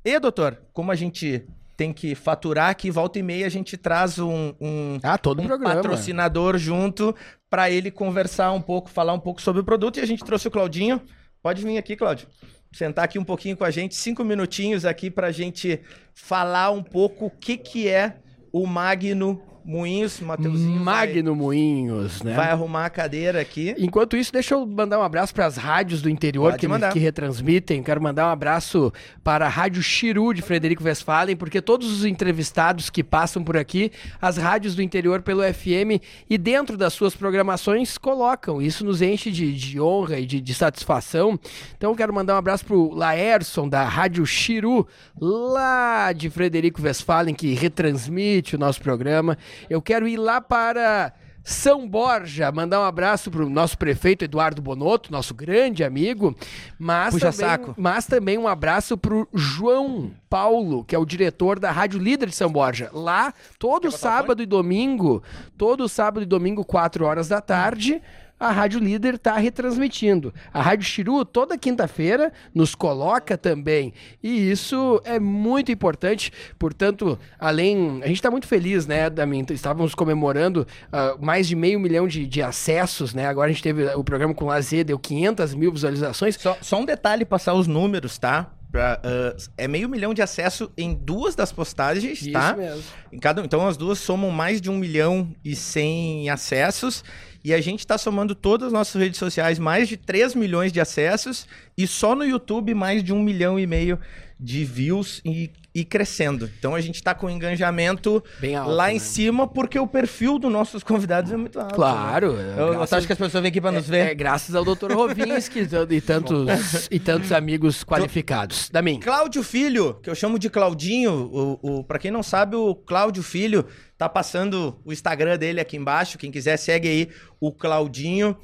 E, 0.05 0.19
doutor, 0.19 0.61
como 0.73 0.91
a 0.91 0.97
gente 0.97 1.47
tem 1.81 1.95
que 1.95 2.15
faturar 2.15 2.69
aqui, 2.69 2.91
volta 2.91 3.19
e 3.19 3.23
meia 3.23 3.47
a 3.47 3.49
gente 3.49 3.75
traz 3.75 4.19
um, 4.19 4.53
um, 4.61 4.99
Ah, 5.03 5.17
todo 5.17 5.41
um 5.41 5.47
programa. 5.47 5.77
patrocinador 5.77 6.59
junto 6.59 7.17
para 7.49 7.71
ele 7.71 7.91
conversar 7.91 8.53
um 8.53 8.61
pouco, 8.61 8.91
falar 8.91 9.15
um 9.15 9.19
pouco 9.19 9.41
sobre 9.41 9.63
o 9.63 9.65
produto. 9.65 9.97
E 9.97 10.03
a 10.03 10.07
gente 10.07 10.23
trouxe 10.23 10.47
o 10.47 10.51
Claudinho. 10.51 11.01
Pode 11.43 11.65
vir 11.65 11.79
aqui, 11.79 11.97
Claudio. 11.97 12.29
Sentar 12.71 13.07
aqui 13.07 13.19
um 13.19 13.25
pouquinho 13.25 13.57
com 13.57 13.65
a 13.65 13.71
gente, 13.71 13.95
cinco 13.95 14.23
minutinhos 14.23 14.85
aqui 14.85 15.11
para 15.11 15.29
a 15.29 15.33
gente 15.33 15.81
falar 16.15 16.71
um 16.71 16.83
pouco 16.83 17.25
o 17.27 17.31
que, 17.31 17.57
que 17.57 17.89
é 17.89 18.19
o 18.53 18.67
Magno 18.67 19.41
Moinhos. 19.65 20.21
Mateuzinho 20.21 20.83
vai- 20.85 21.07
Magno 21.09 21.35
Moinhos, 21.37 22.23
né? 22.23 22.35
vai, 22.35 22.51
arrumar 22.51 22.87
a 22.87 22.91
cadeira 22.91 23.41
aqui. 23.41 23.75
Enquanto 23.79 24.17
isso, 24.17 24.33
deixa 24.33 24.55
eu 24.55 24.67
mandar 24.67 24.99
um 24.99 25.03
abraço 25.03 25.35
para 25.35 25.47
as 25.47 25.57
rádios 25.57 26.03
do 26.03 26.09
interior 26.11 26.55
que, 26.57 26.67
que 26.93 26.99
retransmitem. 26.99 27.83
Quero 27.83 28.03
mandar 28.03 28.27
um 28.29 28.31
abraço 28.31 28.93
para 29.23 29.47
a 29.47 29.49
Rádio 29.49 29.83
Chiru 29.83 30.33
de 30.35 30.43
Frederico 30.43 30.83
Westphalen, 30.85 31.37
porque 31.37 31.61
todos 31.61 31.91
os 31.91 32.05
entrevistados 32.05 32.91
que 32.91 33.03
passam 33.05 33.43
por 33.45 33.57
aqui, 33.57 33.91
as 34.21 34.37
rádios 34.37 34.75
do 34.75 34.83
interior 34.83 35.23
pelo 35.23 35.43
FM 35.43 36.01
e 36.29 36.37
dentro 36.39 36.77
das 36.77 36.93
suas 36.93 37.15
programações 37.15 37.99
colocam. 37.99 38.61
Isso 38.63 38.85
nos 38.85 39.03
enche 39.03 39.31
de, 39.31 39.55
de 39.55 39.81
honra 39.81 40.19
e 40.19 40.27
de, 40.27 40.41
de 40.41 40.55
satisfação. 40.55 41.39
Então, 41.77 41.95
quero 41.95 42.13
mandar 42.13 42.35
um 42.35 42.39
abraço 42.39 42.65
para 42.65 42.77
o 42.77 42.95
Laerson, 42.95 43.69
da 43.69 43.85
Rádio 43.85 44.25
Chiru, 44.27 44.87
lá 45.21 46.13
de 46.13 46.31
Frederico 46.31 46.83
Westphalen, 46.83 47.35
que 47.35 47.55
retransmite 47.55 48.57
o 48.57 48.59
nosso 48.59 48.81
programa. 48.81 49.37
Eu 49.69 49.81
quero 49.83 50.07
ir 50.09 50.17
lá 50.17 50.41
para. 50.41 51.13
São 51.43 51.89
Borja, 51.89 52.53
mandar 52.53 52.81
um 52.81 52.85
abraço 52.85 53.31
para 53.31 53.43
o 53.43 53.49
nosso 53.49 53.77
prefeito 53.79 54.25
Eduardo 54.25 54.61
Bonotto, 54.61 55.11
nosso 55.11 55.35
grande 55.35 55.83
amigo, 55.83 56.37
mas, 56.79 57.15
Puxa 57.15 57.33
também, 57.33 57.49
saco. 57.49 57.75
mas 57.79 58.07
também 58.07 58.37
um 58.37 58.47
abraço 58.47 58.97
para 58.97 59.15
o 59.15 59.27
João 59.33 60.11
Paulo, 60.29 60.85
que 60.85 60.95
é 60.95 60.99
o 60.99 61.05
diretor 61.07 61.59
da 61.59 61.71
Rádio 61.73 61.99
Líder 61.99 62.29
de 62.29 62.35
São 62.35 62.53
Borja. 62.53 62.91
Lá, 62.93 63.33
todo 63.59 63.91
sábado 63.91 64.43
e 64.43 64.47
domingo, 64.47 65.23
todo 65.57 65.89
sábado 65.89 66.23
e 66.23 66.27
domingo, 66.27 66.63
4 66.63 67.07
horas 67.07 67.29
da 67.29 67.41
tarde, 67.41 68.03
a 68.41 68.51
Rádio 68.51 68.81
Líder 68.81 69.17
está 69.17 69.37
retransmitindo. 69.37 70.33
A 70.51 70.63
Rádio 70.63 70.87
Chiru, 70.87 71.23
toda 71.27 71.59
quinta-feira, 71.59 72.33
nos 72.55 72.75
coloca 72.75 73.37
também. 73.37 73.93
E 74.23 74.51
isso 74.51 74.99
é 75.05 75.21
muito 75.21 75.71
importante. 75.71 76.33
Portanto, 76.59 77.19
além. 77.39 78.01
A 78.03 78.07
gente 78.07 78.17
está 78.17 78.31
muito 78.31 78.47
feliz, 78.47 78.87
né, 78.87 79.11
Damin? 79.11 79.45
Estávamos 79.51 79.95
comemorando 79.95 80.67
ah, 80.91 81.17
mais 81.21 81.47
de 81.47 81.55
meio 81.55 81.79
milhão 81.79 82.09
de, 82.09 82.27
de 82.27 82.41
acessos, 82.41 83.13
né? 83.13 83.27
Agora 83.27 83.51
a 83.51 83.53
gente 83.53 83.63
teve 83.63 83.85
o 83.95 84.03
programa 84.03 84.33
com 84.33 84.47
Lazer, 84.47 84.87
deu 84.87 84.99
500 84.99 85.55
mil 85.55 85.71
visualizações. 85.71 86.37
Só, 86.37 86.57
só 86.63 86.81
um 86.81 86.87
detalhe, 86.87 87.27
passar 87.27 87.53
os 87.53 87.67
números, 87.67 88.17
tá? 88.19 88.55
Pra, 88.73 89.01
ah, 89.05 89.37
é 89.59 89.69
meio 89.69 89.89
milhão 89.89 90.15
de 90.15 90.23
acesso 90.23 90.71
em 90.79 90.95
duas 90.95 91.35
das 91.35 91.53
postagens, 91.53 92.27
tá? 92.33 92.51
Isso 92.51 92.57
mesmo. 92.57 92.83
Em 93.13 93.19
cada, 93.19 93.43
então 93.43 93.67
as 93.67 93.77
duas 93.77 93.99
somam 93.99 94.31
mais 94.31 94.61
de 94.61 94.71
um 94.71 94.79
milhão 94.79 95.29
e 95.45 95.55
cem 95.55 96.31
acessos. 96.31 97.05
E 97.43 97.55
a 97.55 97.61
gente 97.61 97.81
está 97.81 97.97
somando 97.97 98.35
todas 98.35 98.69
as 98.69 98.73
nossas 98.73 99.01
redes 99.01 99.19
sociais 99.19 99.59
mais 99.59 99.89
de 99.89 99.97
3 99.97 100.35
milhões 100.35 100.73
de 100.73 100.81
acessos. 100.81 101.47
E 101.77 101.87
só 101.87 102.15
no 102.15 102.25
YouTube 102.25 102.75
mais 102.75 103.03
de 103.03 103.13
um 103.13 103.23
milhão 103.23 103.59
e 103.59 103.67
meio 103.67 103.99
de 104.39 104.65
views 104.65 105.21
e, 105.25 105.51
e 105.75 105.85
crescendo. 105.85 106.51
Então 106.59 106.75
a 106.75 106.81
gente 106.81 106.97
está 106.97 107.15
com 107.15 107.31
engajamento 107.31 108.23
Bem 108.41 108.57
alto, 108.57 108.71
lá 108.73 108.87
né? 108.89 108.95
em 108.95 108.99
cima, 108.99 109.47
porque 109.47 109.79
o 109.79 109.87
perfil 109.87 110.39
dos 110.39 110.51
nossos 110.51 110.83
convidados 110.83 111.31
é 111.31 111.37
muito 111.37 111.61
alto. 111.61 111.75
Claro. 111.75 112.33
né? 112.33 112.43
é, 112.57 112.61
Eu, 112.61 112.71
graças- 112.71 112.89
você 112.89 112.95
acha 112.97 113.07
que 113.07 113.13
as 113.13 113.19
pessoas 113.19 113.43
vêm 113.43 113.51
aqui 113.51 113.61
para 113.61 113.73
nos 113.73 113.89
É, 113.89 113.91
ver? 113.91 114.11
é 114.11 114.15
graças 114.15 114.55
ao 114.55 114.65
Dr. 114.65 114.93
Rovinski 114.93 115.61
e 115.91 116.01
tantos, 116.01 116.89
e 116.91 116.99
tantos 116.99 117.31
amigos 117.31 117.85
qualificados. 117.85 118.69
Damin. 118.73 118.99
Cláudio 118.99 119.43
Filho, 119.43 119.95
que 120.03 120.11
eu 120.11 120.15
chamo 120.15 120.39
de 120.39 120.51
Claudinho, 120.51 121.13
o, 121.33 121.59
o, 121.79 121.85
para 121.85 121.99
quem 121.99 122.11
não 122.11 122.23
sabe, 122.23 122.57
o 122.57 122.75
Cláudio 122.75 123.23
Filho 123.23 123.65
tá 123.97 124.09
passando 124.09 124.77
o 124.85 124.93
Instagram 124.93 125.39
dele 125.39 125.61
aqui 125.61 125.77
embaixo. 125.77 126.19
Quem 126.19 126.31
quiser, 126.33 126.57
segue 126.57 126.89
aí 126.89 127.09
o 127.39 127.53
Claudinho. 127.53 128.37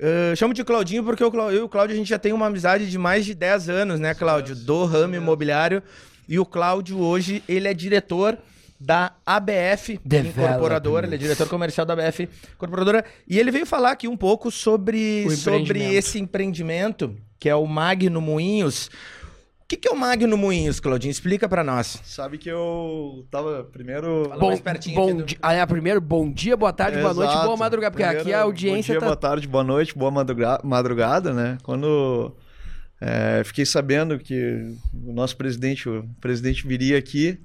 Uh, 0.00 0.36
chamo 0.36 0.54
de 0.54 0.62
Claudinho 0.62 1.02
porque 1.02 1.24
o 1.24 1.30
Clau- 1.30 1.50
eu 1.50 1.58
e 1.58 1.62
o 1.62 1.68
Cláudio 1.68 1.94
a 1.94 1.96
gente 1.98 2.08
já 2.08 2.20
tem 2.20 2.32
uma 2.32 2.46
amizade 2.46 2.88
de 2.88 2.96
mais 2.96 3.24
de 3.26 3.34
10 3.34 3.68
anos, 3.68 3.98
né, 3.98 4.14
Cláudio? 4.14 4.54
Do 4.54 4.84
ramo 4.84 5.16
imobiliário. 5.16 5.82
E 6.28 6.38
o 6.38 6.44
Cláudio 6.44 6.98
hoje, 7.00 7.42
ele 7.48 7.66
é 7.68 7.74
diretor 7.74 8.36
da 8.80 9.12
ABF. 9.26 9.98
Incorporadora, 10.04 11.06
ele 11.06 11.14
é 11.14 11.18
diretor 11.18 11.48
comercial 11.48 11.84
da 11.86 11.94
ABF 11.94 12.28
Incorporadora. 12.54 13.04
E 13.26 13.38
ele 13.38 13.50
veio 13.50 13.66
falar 13.66 13.92
aqui 13.92 14.06
um 14.06 14.16
pouco 14.16 14.50
sobre, 14.50 15.28
sobre 15.36 15.82
esse 15.94 16.18
empreendimento, 16.18 17.16
que 17.40 17.48
é 17.48 17.54
o 17.54 17.66
Magno 17.66 18.20
Moinhos. 18.20 18.88
O 19.62 19.68
que, 19.68 19.76
que 19.76 19.88
é 19.88 19.90
o 19.90 19.96
Magno 19.96 20.36
Moinhos, 20.36 20.80
Claudinho? 20.80 21.10
Explica 21.10 21.46
pra 21.48 21.62
nós. 21.64 22.00
Sabe 22.04 22.38
que 22.38 22.48
eu 22.48 23.26
tava 23.30 23.64
primeiro. 23.64 24.24
Fala 24.28 24.40
Bom, 24.40 24.46
mais 24.48 24.60
pertinho 24.60 24.94
bom 24.96 25.04
aqui 25.08 25.14
do- 25.14 25.24
di- 25.24 25.38
ah, 25.42 25.52
é, 25.52 25.66
primeiro, 25.66 26.00
bom 26.00 26.30
dia, 26.32 26.56
boa 26.56 26.72
tarde, 26.72 26.98
boa 27.00 27.12
noite, 27.12 27.30
Exato. 27.32 27.44
boa 27.46 27.56
madrugada, 27.58 27.90
porque 27.90 28.02
aqui 28.02 28.14
Primeiro, 28.16 28.38
a 28.38 28.42
audiência 28.44 28.94
Bom 28.94 28.98
dia, 28.98 29.00
tá... 29.00 29.06
boa 29.06 29.16
tarde, 29.16 29.46
boa 29.46 29.64
noite, 29.64 29.94
boa 29.98 30.10
madruga- 30.10 30.60
madrugada, 30.64 31.34
né? 31.34 31.58
Quando 31.62 32.34
é, 33.00 33.42
fiquei 33.44 33.64
sabendo 33.66 34.18
que 34.18 34.74
o 34.92 35.12
nosso 35.12 35.36
presidente, 35.36 35.88
o 35.88 36.08
presidente 36.20 36.66
viria 36.66 36.98
aqui, 36.98 37.38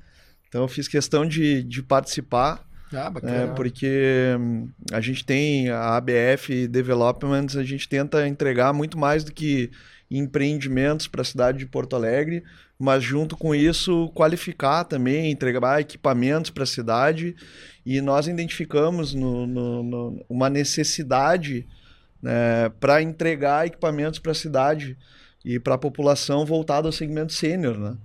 então 0.49 0.67
fiz 0.67 0.87
questão 0.87 1.25
de, 1.27 1.63
de 1.63 1.81
participar, 1.83 2.63
Ah, 2.91 3.05
né? 3.05 3.09
bacana. 3.09 3.53
Porque 3.55 4.35
hum, 4.39 4.69
a 4.91 5.01
gente 5.01 5.25
tem 5.25 5.69
a 5.69 5.95
ABF 5.97 6.67
Developments, 6.67 7.55
a 7.55 7.63
gente 7.63 7.87
tenta 7.89 8.27
entregar 8.27 8.71
muito 8.73 8.97
mais 8.97 9.23
do 9.23 9.31
que 9.31 9.71
empreendimentos 10.11 11.07
para 11.07 11.21
a 11.21 11.25
cidade 11.25 11.57
de 11.57 11.65
Porto 11.65 11.95
Alegre, 11.95 12.43
mas 12.77 13.03
junto 13.03 13.35
com 13.35 13.55
isso 13.55 14.09
qualificar 14.13 14.83
também, 14.83 15.31
entregar 15.31 15.81
equipamentos 15.81 16.51
para 16.51 16.63
a 16.63 16.67
cidade. 16.67 17.35
E 17.85 17.99
nós 18.01 18.27
identificamos 18.27 19.13
no, 19.13 19.47
no- 19.47 19.83
no- 19.83 20.25
uma 20.29 20.49
necessidade 20.49 21.65
para 22.79 23.01
entregar 23.01 23.65
equipamentos 23.67 24.19
para 24.19 24.31
a 24.31 24.35
cidade 24.35 24.97
e 25.43 25.59
para 25.59 25.75
a 25.75 25.77
população 25.77 26.45
voltada 26.45 26.87
ao 26.87 26.91
segmento 26.91 27.33
sênior. 27.33 27.77
Né? 27.77 27.95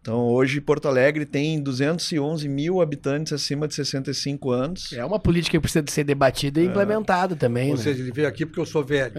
Então, 0.00 0.18
hoje, 0.26 0.60
Porto 0.60 0.86
Alegre 0.86 1.24
tem 1.24 1.62
211 1.62 2.46
mil 2.46 2.82
habitantes 2.82 3.32
acima 3.32 3.66
de 3.66 3.74
65 3.74 4.50
anos. 4.50 4.92
É 4.92 5.02
uma 5.02 5.18
política 5.18 5.56
que 5.56 5.60
precisa 5.62 5.82
ser 5.88 6.04
debatida 6.04 6.60
e 6.60 6.66
implementada 6.66 7.34
também, 7.34 7.70
Ou 7.70 7.76
né? 7.78 7.82
seja, 7.82 8.02
ele 8.02 8.12
veio 8.12 8.28
aqui 8.28 8.44
porque 8.44 8.60
eu 8.60 8.66
sou 8.66 8.84
velho. 8.84 9.14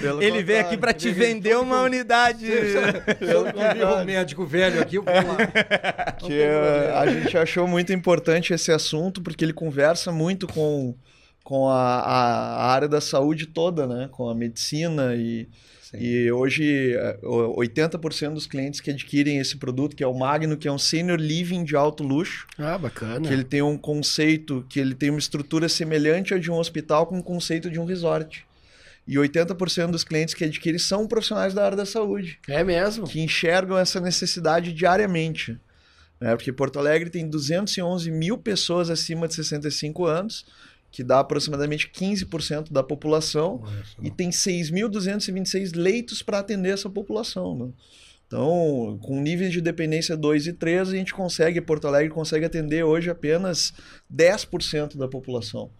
Pelo 0.00 0.20
Ele 0.22 0.42
veio 0.42 0.60
aqui 0.60 0.76
pra 0.76 0.92
te 0.92 1.10
vender 1.12 1.56
uma 1.56 1.82
unidade. 1.82 2.44
Eu 3.20 3.44
não 3.44 3.72
vi 3.74 3.84
um 3.84 4.04
médico 4.04 4.44
velho 4.44 4.82
aqui, 4.82 4.96
eu 4.96 5.04
vou 5.04 5.14
lá. 5.14 5.36
que 6.18 6.32
eh, 6.32 6.92
a 6.96 7.06
gente 7.06 7.36
achou 7.38 7.66
muito 7.68 7.92
importante 7.92 8.52
esse 8.52 8.72
assunto 8.72 9.22
porque 9.22 9.44
ele 9.44 9.52
conversa 9.52 10.10
muito 10.10 10.46
com, 10.48 10.94
com 11.44 11.68
a, 11.68 12.00
a- 12.00 12.54
a 12.64 12.72
área 12.72 12.88
da 12.88 13.00
saúde 13.00 13.46
toda, 13.46 13.86
né? 13.86 14.08
Com 14.10 14.28
a 14.28 14.34
medicina 14.34 15.14
e, 15.14 15.48
e 15.98 16.30
hoje 16.30 16.94
eh, 16.94 17.18
o- 17.22 17.56
80% 17.60 18.34
dos 18.34 18.46
clientes 18.46 18.80
que 18.80 18.90
adquirem 18.90 19.38
esse 19.38 19.56
produto, 19.56 19.96
que 19.96 20.04
é 20.04 20.06
o 20.06 20.14
Magno, 20.14 20.56
que 20.56 20.68
é 20.68 20.72
um 20.72 20.78
senior 20.78 21.18
living 21.18 21.64
de 21.64 21.74
alto 21.74 22.02
luxo, 22.02 22.46
Ah, 22.58 22.78
bacana. 22.78 23.26
que 23.26 23.32
ele 23.32 23.44
tem 23.44 23.62
um 23.62 23.76
conceito, 23.76 24.64
que 24.68 24.78
ele 24.78 24.94
tem 24.94 25.10
uma 25.10 25.18
estrutura 25.18 25.68
semelhante 25.68 26.32
à 26.34 26.38
de 26.38 26.50
um 26.50 26.54
hospital 26.58 27.06
com 27.06 27.18
o 27.18 27.22
conceito 27.22 27.70
de 27.70 27.78
um 27.80 27.84
resort. 27.84 28.44
E 29.08 29.16
80% 29.18 29.90
dos 29.90 30.04
clientes 30.04 30.34
que 30.34 30.44
adquirem 30.44 30.78
são 30.78 31.06
profissionais 31.08 31.52
da 31.54 31.64
área 31.64 31.76
da 31.76 31.86
saúde 31.86 32.38
É 32.46 32.62
mesmo. 32.62 33.06
que 33.08 33.20
enxergam 33.20 33.76
essa 33.76 33.98
necessidade 34.00 34.72
diariamente. 34.72 35.58
Né? 36.20 36.36
Porque 36.36 36.52
Porto 36.52 36.78
Alegre 36.78 37.10
tem 37.10 37.28
211 37.28 38.10
mil 38.10 38.38
pessoas 38.38 38.90
acima 38.90 39.26
de 39.26 39.34
65 39.34 40.06
anos 40.06 40.44
que 40.90 41.04
dá 41.04 41.20
aproximadamente 41.20 41.90
15% 41.90 42.72
da 42.72 42.82
população, 42.82 43.62
e 44.02 44.10
tem 44.10 44.30
6.226 44.30 45.76
leitos 45.76 46.22
para 46.22 46.40
atender 46.40 46.74
essa 46.74 46.90
população. 46.90 47.56
Né? 47.56 47.72
Então, 48.26 48.98
com 49.02 49.20
níveis 49.20 49.52
de 49.52 49.60
dependência 49.60 50.16
2 50.16 50.48
e 50.48 50.52
3, 50.52 50.88
a 50.88 50.92
gente 50.92 51.12
consegue, 51.12 51.60
Porto 51.60 51.86
Alegre 51.86 52.10
consegue 52.10 52.44
atender 52.44 52.84
hoje 52.84 53.10
apenas 53.10 53.72
10% 54.12 54.96
da 54.96 55.08
população. 55.08 55.70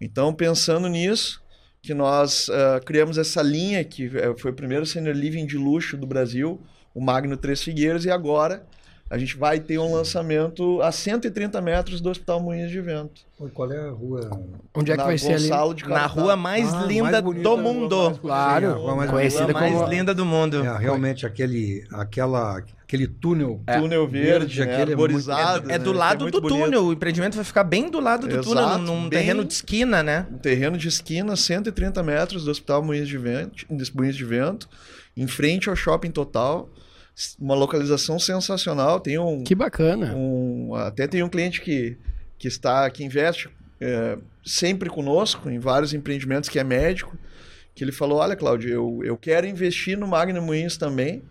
Então, 0.00 0.34
pensando 0.34 0.88
nisso, 0.88 1.40
que 1.80 1.94
nós 1.94 2.48
uh, 2.48 2.84
criamos 2.84 3.18
essa 3.18 3.42
linha 3.42 3.84
que 3.84 4.06
eh, 4.06 4.34
foi 4.38 4.52
o 4.52 4.54
primeiro 4.54 4.86
senior 4.86 5.14
living 5.14 5.46
de 5.46 5.56
luxo 5.56 5.96
do 5.96 6.06
Brasil, 6.06 6.60
o 6.94 7.00
Magno 7.00 7.36
Três 7.36 7.62
Figueiras, 7.62 8.04
e 8.04 8.10
agora 8.10 8.64
a 9.12 9.18
gente 9.18 9.36
vai 9.36 9.60
ter 9.60 9.76
um 9.76 9.92
lançamento 9.92 10.80
a 10.80 10.90
130 10.90 11.60
metros 11.60 12.00
do 12.00 12.08
Hospital 12.08 12.40
Moinhos 12.40 12.70
de 12.70 12.80
Vento. 12.80 13.20
Qual 13.52 13.70
é 13.70 13.78
a 13.78 13.90
rua? 13.90 14.30
Onde 14.74 14.90
é 14.90 14.96
que 14.96 15.02
vai 15.02 15.18
ser 15.18 15.34
ali? 15.34 15.50
Na 15.86 16.06
rua 16.06 16.34
mais 16.34 16.72
ah, 16.72 16.86
linda 16.86 17.20
mais 17.20 17.42
do 17.42 17.58
mundo. 17.58 18.18
Claro, 18.22 18.96
mais 18.96 19.10
conhecida 19.10 19.52
mais 19.52 19.74
como... 19.74 19.86
linda 19.86 20.14
do 20.14 20.24
mundo. 20.24 20.64
É, 20.64 20.78
realmente 20.78 21.26
aquele, 21.26 21.84
aquela, 21.92 22.64
aquele 22.84 23.06
túnel. 23.06 23.60
É. 23.66 23.78
Túnel 23.78 24.08
verde, 24.08 24.56
verde 24.56 24.62
aquele 24.62 24.92
arborizado. 24.92 25.70
É, 25.70 25.74
é, 25.74 25.78
do 25.78 25.92
né? 25.92 25.98
lado 25.98 26.28
é 26.28 26.30
do 26.30 26.40
bonito. 26.40 26.58
túnel. 26.58 26.84
O 26.86 26.92
empreendimento 26.94 27.34
vai 27.34 27.44
ficar 27.44 27.64
bem 27.64 27.90
do 27.90 28.00
lado 28.00 28.26
do 28.26 28.32
Exato, 28.32 28.48
túnel, 28.48 28.78
num 28.78 29.10
terreno 29.10 29.44
de 29.44 29.52
esquina, 29.52 30.02
né? 30.02 30.26
Um 30.32 30.38
terreno 30.38 30.78
de 30.78 30.88
esquina, 30.88 31.36
130 31.36 32.02
metros 32.02 32.46
do 32.46 32.50
Hospital 32.50 32.82
Moinhos 32.82 33.10
de 33.10 33.18
Vento, 33.18 33.66
Moinhos 33.94 34.16
de 34.16 34.24
Vento 34.24 34.70
em 35.14 35.26
frente 35.26 35.68
ao 35.68 35.76
Shopping 35.76 36.10
Total 36.10 36.66
uma 37.38 37.54
localização 37.54 38.18
sensacional. 38.18 39.00
Tem 39.00 39.18
um. 39.18 39.42
Que 39.44 39.54
bacana. 39.54 40.14
Um, 40.14 40.74
até 40.74 41.06
tem 41.06 41.22
um 41.22 41.28
cliente 41.28 41.60
que, 41.60 41.96
que 42.38 42.48
está, 42.48 42.88
que 42.90 43.04
investe 43.04 43.48
é, 43.80 44.18
sempre 44.44 44.88
conosco 44.88 45.50
em 45.50 45.58
vários 45.58 45.92
empreendimentos, 45.92 46.48
que 46.48 46.58
é 46.58 46.64
médico, 46.64 47.16
que 47.74 47.84
ele 47.84 47.92
falou: 47.92 48.18
Olha, 48.18 48.36
Cláudio, 48.36 48.70
eu, 48.70 49.00
eu 49.04 49.16
quero 49.16 49.46
investir 49.46 49.98
no 49.98 50.06
Magno 50.06 50.40
Moinhos 50.40 50.76
também. 50.76 51.22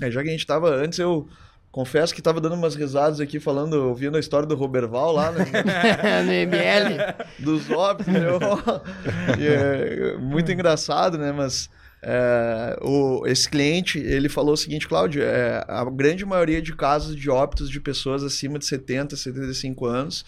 É, 0.00 0.10
já 0.10 0.22
que 0.22 0.28
a 0.28 0.32
gente 0.32 0.40
estava 0.40 0.70
antes, 0.70 0.98
eu 0.98 1.28
confesso 1.70 2.12
que 2.14 2.20
estava 2.20 2.40
dando 2.40 2.54
umas 2.54 2.74
risadas 2.74 3.20
aqui, 3.20 3.40
falando, 3.40 3.74
ouvindo 3.74 4.16
a 4.16 4.20
história 4.20 4.46
do 4.46 4.54
Roberval 4.54 5.12
lá 5.12 5.32
né? 5.32 5.44
no 6.24 6.32
ML. 6.32 6.96
Dos 7.38 7.70
óbitos. 7.70 8.12
Né? 8.12 8.20
é, 9.40 10.16
muito 10.18 10.52
engraçado, 10.52 11.18
né? 11.18 11.32
Mas 11.32 11.68
é, 12.04 12.78
o, 12.82 13.24
esse 13.26 13.48
cliente 13.48 13.98
ele 13.98 14.28
falou 14.28 14.54
o 14.54 14.56
seguinte, 14.56 14.88
Cláudio, 14.88 15.22
é, 15.22 15.64
a 15.68 15.84
grande 15.84 16.24
maioria 16.24 16.60
de 16.60 16.74
casos 16.74 17.14
de 17.14 17.30
óbitos 17.30 17.70
de 17.70 17.80
pessoas 17.80 18.24
acima 18.24 18.58
de 18.58 18.66
70, 18.66 19.16
75 19.16 19.86
anos 19.86 20.24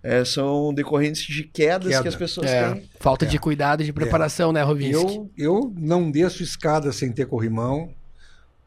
é, 0.00 0.24
são 0.24 0.72
decorrentes 0.72 1.22
de 1.22 1.42
quedas 1.42 1.88
Queda. 1.88 2.02
que 2.02 2.08
as 2.08 2.14
pessoas 2.14 2.48
é, 2.48 2.72
têm. 2.72 2.88
Falta 3.00 3.26
de 3.26 3.36
é. 3.36 3.40
cuidado 3.40 3.82
e 3.82 3.84
de 3.84 3.92
preparação, 3.92 4.52
né, 4.52 4.62
Rovinski? 4.62 4.94
Eu, 4.94 5.30
eu 5.36 5.74
não 5.76 6.08
desço 6.08 6.42
escada 6.42 6.92
sem 6.92 7.10
ter 7.10 7.26
corrimão, 7.26 7.92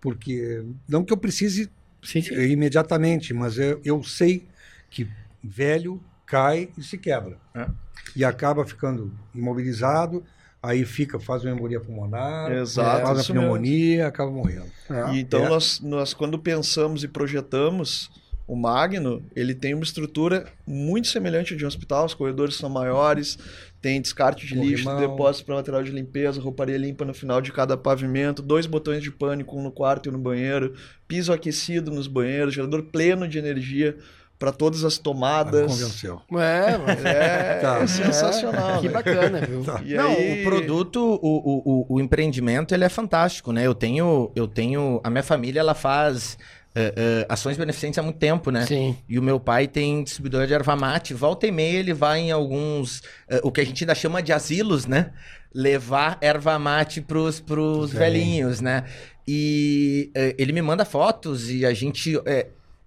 porque 0.01 0.63
não 0.89 1.05
que 1.05 1.13
eu 1.13 1.17
precise 1.17 1.69
sim, 2.03 2.21
sim. 2.21 2.33
imediatamente, 2.35 3.33
mas 3.33 3.57
eu, 3.57 3.79
eu 3.85 4.03
sei 4.03 4.45
que 4.89 5.07
velho 5.41 6.03
cai 6.25 6.69
e 6.77 6.83
se 6.83 6.97
quebra. 6.97 7.37
É. 7.55 7.65
E 8.13 8.25
acaba 8.25 8.65
ficando 8.65 9.13
imobilizado 9.33 10.21
aí 10.61 10.85
fica, 10.85 11.19
faz 11.19 11.43
uma 11.43 11.51
embolia 11.51 11.79
pulmonar, 11.79 12.51
Exato, 12.51 13.05
faz 13.07 13.19
a 13.19 13.33
pneumonia, 13.33 13.95
mesmo. 13.97 14.07
acaba 14.07 14.31
morrendo. 14.31 14.71
É. 14.89 15.17
então, 15.17 15.45
é. 15.45 15.49
nós, 15.49 15.79
nós, 15.79 16.13
quando 16.13 16.37
pensamos 16.37 17.03
e 17.03 17.07
projetamos 17.07 18.09
o 18.47 18.55
Magno, 18.55 19.23
ele 19.35 19.55
tem 19.55 19.73
uma 19.73 19.83
estrutura 19.83 20.45
muito 20.67 21.07
semelhante 21.07 21.55
de 21.55 21.63
um 21.63 21.67
hospital, 21.67 22.05
os 22.05 22.13
corredores 22.13 22.55
são 22.55 22.69
maiores, 22.69 23.39
tem 23.81 24.01
descarte 24.01 24.45
de 24.45 24.55
lixo, 24.55 24.93
depósito 24.97 25.45
para 25.45 25.55
material 25.55 25.81
de 25.81 25.91
limpeza, 25.91 26.41
rouparia 26.41 26.77
limpa 26.77 27.05
no 27.05 27.13
final 27.13 27.41
de 27.41 27.51
cada 27.51 27.77
pavimento, 27.77 28.41
dois 28.41 28.65
botões 28.65 29.01
de 29.01 29.09
pânico, 29.09 29.57
um 29.57 29.63
no 29.63 29.71
quarto 29.71 30.07
e 30.07 30.09
um 30.09 30.13
no 30.13 30.19
banheiro, 30.19 30.75
piso 31.07 31.31
aquecido 31.31 31.89
nos 31.91 32.07
banheiros, 32.07 32.53
gerador 32.53 32.83
pleno 32.83 33.27
de 33.27 33.39
energia 33.39 33.97
para 34.41 34.51
todas 34.51 34.83
as 34.83 34.97
tomadas. 34.97 35.71
convenceu. 35.71 36.19
É, 36.31 36.75
mas 36.75 37.05
é, 37.05 37.59
tá. 37.61 37.77
é 37.77 37.85
sensacional. 37.85 38.77
É, 38.77 38.79
que 38.79 38.89
bacana, 38.89 39.39
viu? 39.41 39.63
Tá. 39.63 39.79
Não, 39.85 40.09
aí... 40.09 40.41
o 40.41 40.43
produto, 40.43 40.99
o, 40.99 41.85
o, 41.85 41.85
o, 41.87 42.01
empreendimento, 42.01 42.73
ele 42.73 42.83
é 42.83 42.89
fantástico, 42.89 43.51
né? 43.53 43.67
Eu 43.67 43.75
tenho, 43.75 44.31
eu 44.35 44.47
tenho, 44.47 44.99
a 45.03 45.11
minha 45.11 45.21
família, 45.21 45.59
ela 45.59 45.75
faz 45.75 46.39
uh, 46.75 46.79
uh, 46.79 47.25
ações 47.29 47.55
beneficentes 47.55 47.99
há 47.99 48.01
muito 48.01 48.17
tempo, 48.17 48.49
né? 48.49 48.65
Sim. 48.65 48.97
E 49.07 49.19
o 49.19 49.21
meu 49.21 49.39
pai 49.39 49.67
tem 49.67 50.03
distribuidora 50.03 50.47
de 50.47 50.55
erva 50.55 50.75
mate. 50.75 51.13
Volta 51.13 51.45
e 51.45 51.51
meia 51.51 51.77
ele 51.77 51.93
vai 51.93 52.21
em 52.21 52.31
alguns, 52.31 52.97
uh, 53.29 53.41
o 53.43 53.51
que 53.51 53.61
a 53.61 53.63
gente 53.63 53.83
ainda 53.83 53.93
chama 53.93 54.23
de 54.23 54.33
asilos, 54.33 54.87
né? 54.87 55.11
Levar 55.53 56.17
erva 56.19 56.57
mate 56.57 56.99
pros, 56.99 57.39
pros 57.39 57.93
velhinhos, 57.93 58.59
né? 58.59 58.85
E 59.27 60.09
ele 60.37 60.51
me 60.51 60.63
manda 60.63 60.83
fotos 60.83 61.51
e 61.51 61.63
a 61.63 61.73
gente 61.73 62.17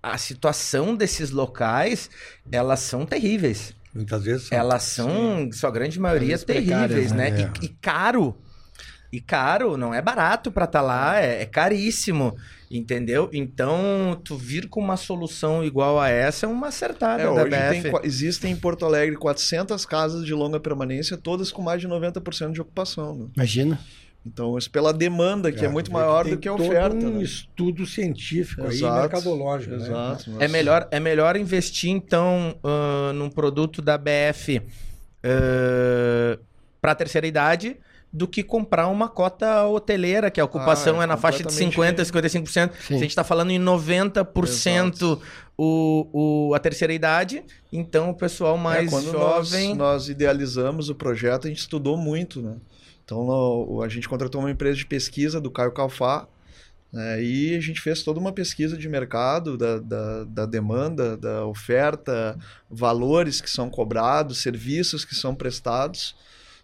a 0.05 0.19
situação 0.19 0.95
desses 0.95 1.31
locais, 1.31 2.11
elas 2.53 2.81
são 2.81 3.07
terríveis. 3.07 3.75
Muitas 3.95 4.25
vezes 4.25 4.49
são. 4.49 4.59
Elas 4.59 4.83
são, 4.83 5.09
Sim. 5.11 5.53
sua 5.53 5.71
grande 5.71 5.99
maioria, 5.99 6.39
terríveis, 6.39 7.13
né? 7.13 7.31
né? 7.31 7.43
É. 7.43 7.53
E, 7.63 7.67
e, 7.67 7.69
caro. 7.69 8.37
E 9.11 9.21
caro, 9.21 9.77
não 9.77 9.95
é 9.95 10.03
barato 10.03 10.51
para 10.51 10.65
estar 10.65 10.81
tá 10.81 10.85
lá, 10.85 11.21
é, 11.21 11.43
é, 11.43 11.47
caríssimo, 11.47 12.37
entendeu? 12.69 13.31
Então, 13.33 14.21
tu 14.25 14.37
vir 14.37 14.69
com 14.69 14.81
uma 14.81 14.97
solução 14.97 15.63
igual 15.63 16.01
a 16.01 16.09
essa 16.09 16.47
é 16.47 16.49
uma 16.49 16.67
acertada 16.67 17.23
é, 17.23 17.27
da 17.27 17.33
hoje 17.33 17.51
BF. 17.51 17.83
Tem, 17.83 18.01
existem 18.03 18.53
em 18.53 18.57
Porto 18.57 18.85
Alegre 18.85 19.17
400 19.17 19.87
casas 19.87 20.27
de 20.27 20.35
longa 20.35 20.59
permanência, 20.59 21.17
todas 21.17 21.53
com 21.53 21.63
mais 21.63 21.81
de 21.81 21.87
90% 21.87 22.51
de 22.51 22.61
ocupação. 22.61 23.15
Né? 23.15 23.27
Imagina. 23.37 23.79
Então, 24.27 24.57
isso 24.57 24.71
pela 24.71 24.93
demanda, 24.93 25.53
que 25.53 25.65
é, 25.65 25.69
é 25.69 25.69
muito 25.69 25.93
maior 25.93 26.27
do 26.27 26.39
que 26.39 26.49
a 26.49 26.55
oferta. 26.55 26.97
um 26.97 27.19
né? 27.19 27.23
estudo 27.23 27.85
científico 27.85 28.67
exato, 28.67 28.95
aí, 28.95 29.01
mercadológico. 29.03 29.77
Né? 29.77 29.85
Exato. 29.85 30.31
Né? 30.31 30.45
É, 30.47 30.49
melhor, 30.49 30.89
é 30.91 30.99
melhor 30.99 31.37
investir, 31.37 31.91
então, 31.91 32.59
uh, 32.65 33.13
num 33.13 33.29
produto 33.29 33.83
da 33.83 33.99
BF 33.99 34.59
uh, 34.59 36.41
para 36.81 36.93
a 36.93 36.95
terceira 36.95 37.27
idade 37.27 37.77
do 38.11 38.29
que 38.29 38.45
comprar 38.45 38.87
uma 38.87 39.09
cota 39.09 39.67
hoteleira, 39.67 40.31
que 40.31 40.41
a 40.41 40.45
ocupação 40.45 41.01
ah, 41.01 41.03
é, 41.03 41.05
é, 41.05 41.07
na 41.07 41.17
faixa 41.17 41.43
de 41.43 41.53
50%, 41.53 41.97
55%. 41.97 42.47
Sim. 42.47 42.71
Se 42.87 42.95
a 42.95 42.99
gente 42.99 43.09
está 43.09 43.25
falando 43.25 43.51
em 43.51 43.59
90% 43.59 45.21
o, 45.59 46.49
o, 46.49 46.55
a 46.55 46.61
terceira 46.61 46.95
idade, 46.95 47.43
então 47.73 48.11
o 48.11 48.15
pessoal 48.15 48.57
é, 48.57 48.61
mais 48.61 48.93
é, 48.93 49.01
jovem... 49.01 49.69
Nós, 49.71 49.77
nós 49.77 50.09
idealizamos 50.09 50.89
o 50.89 50.95
projeto, 50.95 51.47
a 51.47 51.49
gente 51.49 51.59
estudou 51.59 51.97
muito, 51.97 52.41
né? 52.41 52.55
Então 53.05 53.25
no, 53.25 53.83
a 53.83 53.89
gente 53.89 54.09
contratou 54.09 54.41
uma 54.41 54.51
empresa 54.51 54.77
de 54.77 54.87
pesquisa 54.87 55.41
do 55.41 55.51
Caio 55.51 55.73
Calfá 55.73 56.27
né, 56.93 57.23
e 57.23 57.57
a 57.57 57.61
gente 57.61 57.81
fez 57.81 58.03
toda 58.03 58.21
uma 58.21 58.33
pesquisa 58.33 58.77
de 58.77 58.89
mercado 58.89 59.59
da, 59.59 59.79
da, 59.79 60.25
da, 60.25 60.47
demanda, 60.47 61.17
da 61.17 61.45
oferta, 61.45 62.39
valores 62.71 63.41
que 63.41 63.51
são 63.51 63.69
cobrados, 63.69 64.39
serviços 64.39 65.05
que 65.05 65.15
são 65.15 65.35
prestados, 65.35 66.15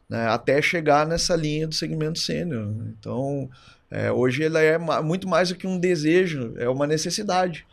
né, 0.08 0.28
até 0.28 0.62
chegar 0.62 1.06
nessa 1.06 1.34
linha 1.34 1.66
do 1.66 1.74
segmento 1.74 2.18
sênior. 2.20 2.72
Então 2.98 3.50
é, 3.90 4.10
hoje 4.12 4.44
ela 4.44 4.60
é 4.60 4.78
muito 5.02 5.28
mais 5.28 5.48
do 5.48 5.56
que 5.56 5.66
um 5.66 5.78
desejo, 5.78 6.54
é 6.56 6.68
uma 6.68 6.86
necessidade. 6.86 7.66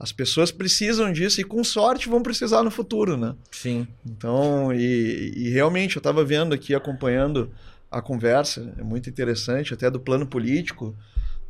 As 0.00 0.12
pessoas 0.12 0.52
precisam 0.52 1.12
disso 1.12 1.40
e 1.40 1.44
com 1.44 1.62
sorte 1.64 2.08
vão 2.08 2.22
precisar 2.22 2.62
no 2.62 2.70
futuro, 2.70 3.16
né? 3.16 3.34
Sim. 3.50 3.86
Então, 4.06 4.72
e, 4.72 5.32
e 5.36 5.50
realmente 5.50 5.96
eu 5.96 6.00
estava 6.00 6.24
vendo 6.24 6.54
aqui, 6.54 6.72
acompanhando 6.72 7.50
a 7.90 8.02
conversa, 8.02 8.74
é 8.78 8.82
muito 8.82 9.08
interessante, 9.08 9.72
até 9.72 9.90
do 9.90 10.00
plano 10.00 10.26
político 10.26 10.96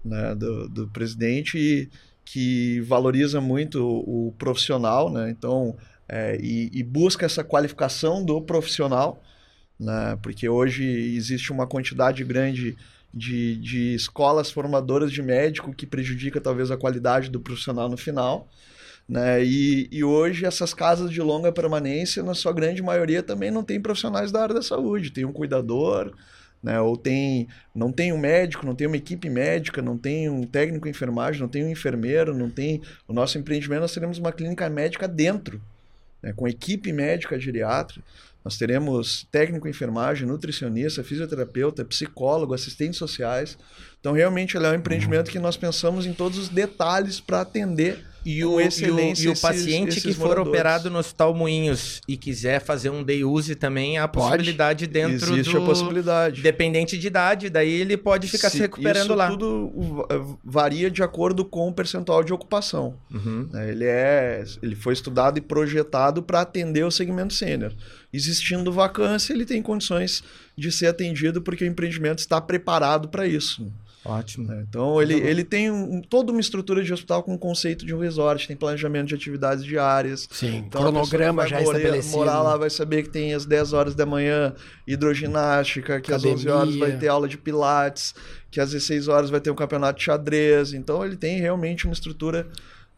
né, 0.05 0.35
do, 0.35 0.69
do 0.69 0.89
presidente, 0.89 1.91
que 2.25 2.81
valoriza 2.83 3.41
muito 3.41 3.83
o, 3.83 4.29
o 4.29 4.33
profissional, 4.33 5.11
né? 5.11 5.31
então, 5.31 5.77
é, 6.09 6.39
e, 6.41 6.71
e, 6.73 6.83
busca 6.83 7.27
essa 7.27 7.43
qualificação 7.43 8.25
do 8.25 8.41
profissional, 8.41 9.23
né? 9.79 10.19
porque 10.23 10.49
hoje 10.49 10.85
existe 10.85 11.51
uma 11.51 11.67
quantidade 11.67 12.23
grande 12.25 12.77
de, 13.13 13.57
de 13.57 13.95
escolas 13.95 14.51
formadoras 14.51 15.11
de 15.11 15.23
médico 15.23 15.73
que 15.73 15.87
prejudica 15.87 16.41
talvez 16.41 16.71
a 16.71 16.77
qualidade 16.77 17.31
do 17.31 17.41
profissional 17.41 17.89
no 17.89 17.97
final. 17.97 18.49
Né? 19.09 19.43
E, 19.43 19.89
e 19.91 20.05
hoje 20.05 20.45
essas 20.45 20.75
casas 20.75 21.11
de 21.11 21.23
longa 21.23 21.51
permanência, 21.51 22.23
na 22.23 22.35
sua 22.35 22.53
grande 22.53 22.83
maioria, 22.83 23.23
também 23.23 23.51
não 23.51 23.65
tem 23.65 23.81
profissionais 23.81 24.31
da 24.31 24.43
área 24.43 24.55
da 24.55 24.63
saúde. 24.63 25.11
Tem 25.11 25.25
um 25.25 25.33
cuidador, 25.33 26.13
né? 26.63 26.79
ou 26.79 26.97
tem 26.97 27.49
não 27.75 27.91
tem 27.91 28.13
um 28.13 28.19
médico, 28.19 28.67
não 28.67 28.75
tem 28.75 28.87
uma 28.87 28.97
equipe 28.97 29.31
médica, 29.31 29.81
não 29.81 29.97
tem 29.97 30.29
um 30.29 30.43
técnico 30.43 30.85
de 30.85 30.91
enfermagem, 30.91 31.41
não 31.41 31.49
tem 31.49 31.65
um 31.65 31.71
enfermeiro, 31.71 32.37
não 32.37 32.51
tem... 32.51 32.83
O 33.07 33.13
nosso 33.15 33.39
empreendimento, 33.39 33.81
nós 33.81 33.95
teremos 33.95 34.19
uma 34.19 34.33
clínica 34.33 34.69
médica 34.69 35.09
dentro, 35.09 35.61
né? 36.23 36.35
com 36.35 36.47
equipe 36.47 36.93
médica 36.93 37.41
geriatra. 37.41 38.03
Nós 38.45 38.59
teremos 38.59 39.27
técnico 39.33 39.65
de 39.65 39.71
enfermagem, 39.71 40.27
nutricionista, 40.27 41.03
fisioterapeuta, 41.03 41.85
psicólogo, 41.85 42.55
assistentes 42.55 42.99
sociais. 42.99 43.59
Então, 44.01 44.13
realmente, 44.13 44.57
ele 44.57 44.67
é 44.67 44.71
um 44.71 44.75
empreendimento 44.75 45.31
que 45.31 45.39
nós 45.39 45.57
pensamos 45.57 46.07
em 46.07 46.13
todos 46.13 46.39
os 46.39 46.49
detalhes 46.49 47.21
para 47.21 47.41
atender 47.41 48.08
E 48.31 48.45
o, 48.45 48.61
e 48.61 48.65
o, 48.65 48.69
e 48.69 48.91
o 48.91 49.01
esses- 49.01 49.41
paciente 49.41 49.89
esses 49.89 50.03
que 50.03 50.13
for 50.13 50.27
moradores. 50.29 50.49
operado 50.49 50.91
no 50.91 50.99
Hospital 50.99 51.33
Moinhos 51.35 52.03
e 52.07 52.15
quiser 52.15 52.61
fazer 52.61 52.91
um 52.91 53.03
day 53.03 53.25
use 53.25 53.55
também, 53.55 53.97
há 53.97 54.05
a 54.05 54.09
Pode. 54.09 54.27
possibilidade 54.33 54.87
dentro 54.87 55.33
Existe 55.33 55.53
do... 55.55 55.63
a 55.63 55.65
possibilidade. 55.65 56.43
Dependente 56.43 56.99
de 56.99 57.07
idade, 57.07 57.49
daí 57.49 57.71
ele 57.73 57.97
pode 57.97 58.29
ficar 58.29 58.51
se, 58.51 58.57
Se- 58.57 58.63
recuperando 58.63 59.05
isso 59.07 59.15
lá. 59.15 59.31
tudo 59.31 59.73
va- 60.11 60.37
varia 60.45 60.91
de 60.91 61.03
acordo 61.03 61.43
com 61.43 61.69
o 61.69 61.73
percentual 61.73 62.23
de 62.23 62.31
ocupação. 62.33 62.97
Uhum. 63.11 63.49
né? 63.51 63.71
Ele, 63.71 63.85
é, 63.87 64.45
ele 64.63 64.77
foi 64.77 64.93
estudado 64.93 65.39
e 65.39 65.41
projetado 65.41 66.23
para 66.23 66.43
atender 66.43 66.85
o 66.85 66.91
segmento 66.91 67.33
sênior. 67.33 67.73
Existindo 68.13 68.71
vacância, 68.71 69.33
ele 69.33 69.47
tem 69.47 69.63
condições 69.63 70.23
de 70.57 70.71
ser 70.71 70.89
atendido 70.89 71.41
porque 71.41 71.65
o 71.65 71.67
empreendimento 71.67 72.19
está 72.19 72.41
preparado 72.41 73.09
para 73.09 73.27
isso. 73.27 73.73
Ótimo. 74.05 74.47
né? 74.49 74.65
Então, 74.69 75.03
ele, 75.03 75.15
ele 75.15 75.45
tem 75.45 75.71
um- 75.71 76.01
toda 76.01 76.31
uma 76.33 76.41
estrutura 76.41 76.83
de 76.83 76.93
hospital 76.93 77.23
com 77.23 77.35
o 77.35 77.39
conceito 77.39 77.85
de 77.85 77.95
um 77.95 77.99
resort, 77.99 78.47
tem 78.47 78.57
planejamento 78.57 79.09
de 79.09 79.15
atividades 79.15 79.65
diárias. 79.65 80.27
Sim, 80.31 80.65
Então, 80.67 80.81
cronograma 80.83 81.47
já 81.47 81.61
morar- 81.61 81.79
estabelecido. 81.79 82.17
Morar 82.17 82.41
lá 82.43 82.57
vai 82.57 82.71
saber 82.71 83.03
que 83.03 83.11
tem 83.11 83.35
às 83.35 83.45
10 83.45 83.73
horas 83.73 83.95
da 83.95 84.07
manhã 84.07 84.55
hidroginástica, 85.13 86.01
que 86.01 86.13
às 86.13 86.25
11 86.25 86.49
horas 86.49 86.63
Academia. 86.69 86.89
vai 86.89 86.97
ter 86.99 87.09
aula 87.09 87.29
de 87.29 87.39
pilates, 87.39 88.15
que 88.51 88.61
às 88.61 88.71
16 88.71 89.09
horas 89.09 89.31
vai 89.31 89.41
ter 89.41 89.51
um 89.51 89.55
campeonato 89.55 89.99
de 89.99 90.05
xadrez. 90.05 90.73
Então 90.73 91.05
ele 91.05 91.17
tem 91.17 91.41
realmente 91.41 91.85
uma 91.87 91.93
estrutura 91.93 92.47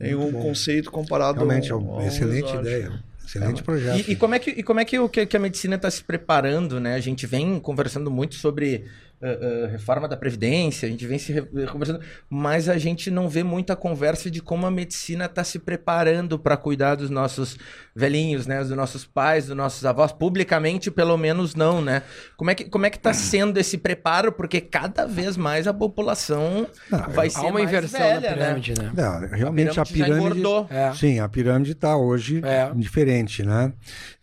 em 0.00 0.14
um 0.14 0.30
bom. 0.30 0.40
conceito 0.42 0.90
comparado 0.90 1.38
Realmente 1.38 1.70
é 1.70 1.72
ao, 1.72 1.80
uma 1.80 2.06
excelente 2.06 2.42
resort. 2.46 2.60
ideia. 2.66 3.02
Excelente 3.26 3.62
projeto. 3.62 4.08
E, 4.08 4.12
e 4.12 4.16
como 4.16 4.34
é 4.34 4.38
que, 4.40 4.50
e 4.50 4.62
como 4.62 4.80
é 4.80 4.84
que, 4.84 4.98
o, 4.98 5.08
que, 5.08 5.24
que 5.24 5.36
a 5.36 5.40
medicina 5.40 5.76
está 5.76 5.88
se 5.90 6.02
preparando, 6.02 6.80
né? 6.80 6.94
A 6.94 7.00
gente 7.00 7.26
vem 7.26 7.60
conversando 7.60 8.10
muito 8.10 8.34
sobre 8.34 8.84
ah, 9.22 9.68
reforma 9.70 10.08
da 10.08 10.16
Previdência, 10.16 10.86
a 10.88 10.90
gente 10.90 11.06
vem 11.06 11.18
se 11.18 11.32
re- 11.32 11.42
conversando, 11.70 12.00
mas 12.28 12.68
a 12.68 12.78
gente 12.78 13.10
não 13.10 13.28
vê 13.28 13.42
muita 13.42 13.76
conversa 13.76 14.30
de 14.30 14.40
como 14.40 14.66
a 14.66 14.70
medicina 14.70 15.26
está 15.26 15.44
se 15.44 15.58
preparando 15.58 16.38
para 16.38 16.56
cuidar 16.56 16.94
dos 16.94 17.10
nossos 17.10 17.56
velhinhos, 17.94 18.46
né? 18.46 18.60
Dos 18.60 18.70
nossos 18.70 19.04
pais, 19.04 19.46
dos 19.46 19.56
nossos 19.56 19.84
avós, 19.84 20.12
publicamente 20.12 20.90
pelo 20.90 21.16
menos 21.18 21.54
não, 21.54 21.82
né? 21.82 22.02
Como 22.36 22.50
é 22.50 22.54
que 22.54 22.64
como 22.64 22.86
é 22.86 22.90
que 22.90 22.96
está 22.96 23.12
sendo 23.12 23.58
esse 23.58 23.76
preparo? 23.76 24.32
Porque 24.32 24.60
cada 24.60 25.06
vez 25.06 25.36
mais 25.36 25.66
a 25.66 25.74
população 25.74 26.66
Não, 26.90 26.98
vai 27.10 27.26
Há 27.26 27.30
ser 27.30 27.40
uma 27.40 27.52
mais 27.52 27.68
inversão 27.68 28.00
velha, 28.00 28.20
na 28.30 28.36
pirâmide, 28.36 28.74
né? 28.78 28.92
Não, 28.94 29.28
realmente 29.36 29.70
a 29.70 29.72
já 29.72 29.84
pirâmide. 29.84 30.18
engordou. 30.18 30.66
É. 30.70 30.92
Sim, 30.94 31.18
a 31.20 31.28
pirâmide 31.28 31.72
está 31.72 31.96
hoje 31.96 32.40
É. 32.44 32.70
diferente, 32.74 33.42
né? 33.42 33.72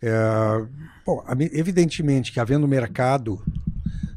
É, 0.02 0.10
bom, 1.06 1.22
a- 1.26 1.34
evidentemente 1.52 2.32
que 2.32 2.40
havendo 2.40 2.66
mercado, 2.66 3.40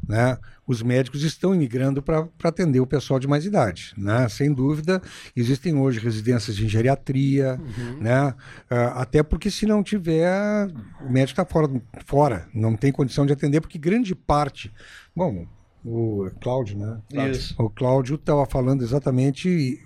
né, 0.08 0.36
os 0.72 0.82
médicos 0.82 1.22
estão 1.22 1.54
imigrando 1.54 2.02
para 2.02 2.28
atender 2.42 2.80
o 2.80 2.86
pessoal 2.86 3.20
de 3.20 3.28
mais 3.28 3.44
idade, 3.44 3.92
né? 3.96 4.28
Sem 4.28 4.52
dúvida, 4.52 5.00
existem 5.36 5.76
hoje 5.76 6.00
residências 6.00 6.56
de 6.56 6.66
geriatria, 6.66 7.60
né? 8.00 8.34
Ah, 8.68 9.02
até 9.02 9.22
porque 9.22 9.50
se 9.50 9.66
não 9.66 9.82
tiver, 9.82 10.68
o 11.00 11.10
médico 11.10 11.40
está 11.40 11.44
fora, 11.44 11.70
fora, 12.04 12.48
não 12.54 12.76
tem 12.76 12.90
condição 12.90 13.24
de 13.24 13.32
atender, 13.32 13.60
porque 13.60 13.78
grande 13.78 14.14
parte, 14.14 14.72
bom, 15.14 15.46
o 15.84 16.30
Cláudio, 16.40 16.78
né? 16.78 17.30
Isso. 17.30 17.54
O 17.58 17.68
Cláudio 17.68 18.16
estava 18.16 18.46
falando 18.46 18.82
exatamente 18.82 19.80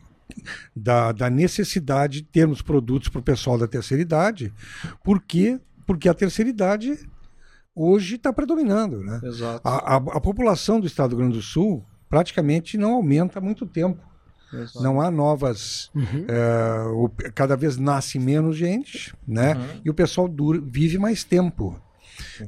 da, 0.74 1.12
da 1.12 1.30
necessidade 1.30 2.20
de 2.20 2.26
termos 2.26 2.62
produtos 2.62 3.09
para 3.09 3.20
o 3.20 3.22
pessoal 3.22 3.59
da 3.59 3.66
terceira 3.66 4.03
idade. 4.03 4.53
Por 5.03 5.22
quê? 5.22 5.59
Porque 5.87 6.09
a 6.09 6.14
terceira 6.14 6.51
idade 6.51 6.99
hoje 7.77 8.16
está 8.16 8.33
predominando. 8.33 8.99
Né? 9.01 9.20
Exato. 9.22 9.61
A, 9.62 9.95
a, 9.95 9.97
a 9.97 10.20
população 10.20 10.81
do 10.81 10.87
estado 10.87 11.11
do 11.11 11.16
Rio 11.16 11.27
Grande 11.27 11.37
do 11.39 11.43
Sul 11.43 11.85
praticamente 12.09 12.79
não 12.79 12.95
aumenta 12.95 13.39
há 13.39 13.43
muito 13.43 13.66
tempo. 13.66 14.01
exato. 14.53 14.83
Não 14.83 15.01
há 15.01 15.11
novas. 15.11 15.91
eh, 15.97 16.83
o- 16.95 17.11
cada 17.35 17.57
vez 17.57 17.77
nasce 17.77 18.18
menos 18.18 18.57
gente, 18.57 19.12
né? 19.29 19.55
Uhum. 19.55 19.81
E 19.85 19.91
o 19.91 19.95
pessoal 19.95 20.27
dura, 20.29 20.61
vive 20.64 20.99
mais 20.99 21.22
tempo. 21.24 21.79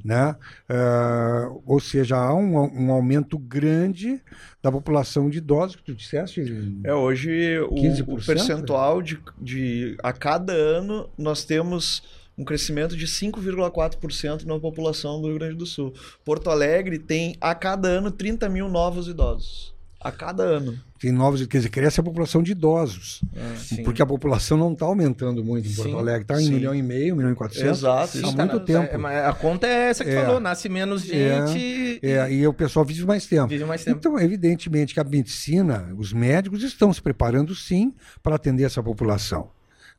Né? 0.03 0.35
Eh, 0.67 1.49
ou 1.67 1.79
seja, 1.79 2.17
há 2.17 2.33
um, 2.35 2.57
um 2.87 2.91
aumento 2.91 3.37
grande 3.39 4.19
da 4.63 4.73
população 4.73 5.29
de 5.29 5.39
idosos, 5.39 5.77
que 5.77 5.83
tu 5.83 5.95
disseste. 5.95 6.81
É, 6.85 6.95
hoje 6.95 7.59
o, 7.61 7.75
15%, 7.75 8.05
o 8.09 8.25
percentual 8.27 9.03
de, 9.03 9.21
de. 9.39 9.95
A 10.03 10.13
cada 10.13 10.53
ano 10.55 11.11
nós 11.19 11.45
temos 11.45 12.03
um 12.39 12.45
crescimento 12.45 12.97
de 12.97 13.07
5,4% 13.07 14.45
na 14.45 14.59
população 14.59 15.21
do 15.21 15.29
Rio 15.29 15.39
Grande 15.39 15.57
do 15.57 15.67
Sul. 15.67 15.93
Porto 16.25 16.49
Alegre 16.51 16.99
tem 16.99 17.35
a 17.41 17.55
cada 17.55 17.89
ano 17.89 18.11
30 18.11 18.49
mil 18.49 18.69
novos 18.69 19.09
idosos. 19.09 19.77
A 20.01 20.13
cada 20.13 20.45
ano. 20.45 20.79
Tem 21.01 21.11
novos, 21.11 21.45
quer 21.47 21.57
dizer, 21.59 21.71
cresce 21.71 21.99
a 21.99 22.05
população 22.05 22.41
de 22.41 22.53
idosos. 22.53 23.21
Sim. 23.57 23.83
Porque 23.83 24.01
a 24.01 24.07
população 24.07 24.57
não 24.57 24.73
está 24.73 24.87
aumentando 24.87 25.43
muito 25.45 25.69
em 25.69 25.75
Porto 25.75 25.91
Sim, 25.91 25.99
Alegre. 25.99 26.23
Está 26.23 26.41
em 26.41 26.45
sim. 26.45 26.53
um 26.53 26.55
milhão 26.55 26.73
e 26.75 26.83
meio, 26.83 27.15
um 27.15 27.17
milhão 27.17 27.33
e 27.33 27.35
quatrocentos. 27.35 27.79
Exato. 27.81 28.19
Há 28.19 28.21
tá 28.33 28.47
muito 28.47 28.53
na- 28.55 28.61
tempo. 28.61 28.95
é, 28.95 28.97
mas 28.97 29.25
a 29.27 29.33
conta 29.33 29.67
é 29.67 29.89
essa 29.91 30.05
que 30.05 30.11
É. 30.11 30.23
falou, 30.25 30.39
nasce 30.39 30.69
menos 30.69 31.03
gente 31.03 31.99
É, 32.01 32.33
e 32.33 32.47
o 32.47 32.53
pessoal 32.55 32.85
vive 32.85 33.05
mais 33.05 33.27
tempo. 33.27 33.49
vive 33.49 33.65
mais 33.65 33.83
tempo. 33.85 33.99
Então, 33.99 34.17
evidentemente 34.21 34.95
que 34.95 35.01
a 35.01 35.05
medicina, 35.05 35.93
os 35.99 36.13
médicos 36.13 36.63
estão 36.63 36.93
se 36.93 37.03
preparando 37.03 37.53
sim 37.57 37.93
para 38.23 38.37
atender 38.37 38.63
essa 38.63 38.81
população. 38.81 39.51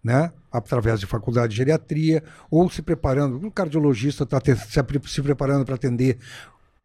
Né? 0.04 0.32
Através 0.52 1.00
de 1.00 1.06
faculdade 1.06 1.52
de 1.52 1.58
geriatria, 1.58 2.24
ou 2.50 2.70
se 2.70 2.82
preparando, 2.82 3.46
o 3.46 3.52
cardiologista 3.52 4.24
está 4.24 4.40
se, 4.40 4.84
pre- 4.84 5.02
se 5.06 5.22
preparando 5.22 5.66
para 5.66 5.76
atender 5.76 6.18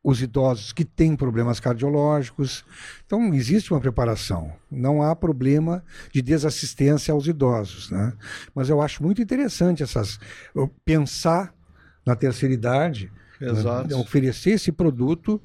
os 0.03 0.21
idosos 0.21 0.73
que 0.73 0.85
têm 0.85 1.17
problemas 1.17 1.59
cardiológicos. 1.59 2.65
Então, 3.07 3.33
existe 3.33 3.73
uma 3.73 3.81
preparação. 3.81 4.53
Não 4.71 5.01
há 5.03 5.17
problema 5.17 5.83
de 6.13 6.21
desassistência 6.21 7.13
aos 7.15 7.27
idosos. 7.27 7.91
Né? 7.91 8.13
Mas 8.55 8.69
eu 8.69 8.83
acho 8.83 9.03
muito 9.03 9.23
interessante 9.23 9.83
essas 9.83 10.19
pensar 10.85 11.55
na 12.05 12.15
terceira 12.15 12.53
idade, 12.53 13.11
Exato. 13.41 13.89
né, 13.89 13.97
oferecer 13.97 14.51
esse 14.51 14.71
produto 14.71 15.41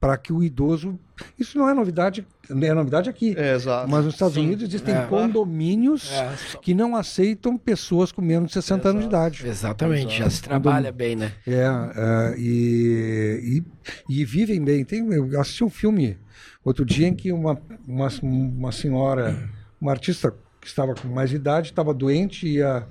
para 0.00 0.16
que 0.16 0.32
o 0.32 0.42
idoso. 0.42 0.98
Isso 1.38 1.56
não 1.56 1.68
é 1.68 1.72
novidade, 1.74 2.26
não 2.50 2.66
é 2.66 2.74
novidade 2.74 3.08
aqui. 3.08 3.34
É, 3.38 3.54
exato. 3.54 3.90
Mas 3.90 4.04
nos 4.04 4.14
Estados 4.14 4.34
Sim. 4.34 4.42
Unidos 4.46 4.64
existem 4.68 4.94
É. 4.94 5.06
condomínios 5.06 6.10
É, 6.12 6.34
que 6.60 6.74
não 6.74 6.94
aceitam 6.94 7.56
pessoas 7.56 8.12
com 8.12 8.20
menos 8.20 8.48
de 8.48 8.54
60 8.54 8.88
anos 8.90 9.02
de 9.02 9.08
idade. 9.08 9.46
exatamente, 9.46 10.18
já 10.18 10.28
se 10.28 10.42
trabalha 10.42 10.92
bem, 10.92 11.16
né? 11.16 11.32
É, 11.46 11.52
é, 11.64 12.34
e, 12.38 13.62
e, 14.08 14.20
e 14.20 14.24
vivem 14.24 14.62
bem. 14.62 14.84
Tem, 14.84 15.06
eu 15.12 15.40
assisti 15.40 15.64
um 15.64 15.70
filme 15.70 16.18
outro 16.64 16.84
dia 16.84 17.08
em 17.08 17.14
que 17.14 17.32
uma, 17.32 17.58
uma, 17.88 18.08
uma 18.22 18.72
senhora, 18.72 19.48
uma 19.80 19.92
artista 19.92 20.34
que 20.60 20.66
estava 20.66 20.94
com 20.94 21.08
mais 21.08 21.32
idade, 21.32 21.68
estava 21.70 21.94
doente 21.94 22.46
e 22.46 22.62
a. 22.62 22.86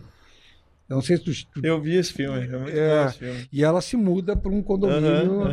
eu 0.87 0.95
Não 0.95 1.01
sei 1.01 1.17
se 1.17 1.23
tu, 1.23 1.31
tu- 1.53 1.65
Eu 1.65 1.81
vi 1.81 1.95
esse 1.95 2.13
filme. 2.13 2.47
É 2.71 2.77
É. 3.03 3.05
esse 3.07 3.17
filme. 3.17 3.47
e 3.51 3.63
ela 3.63 3.81
se 3.81 3.97
muda 3.97 4.35
para 4.35 4.51
um 4.51 4.61
condomínio, 4.61 5.45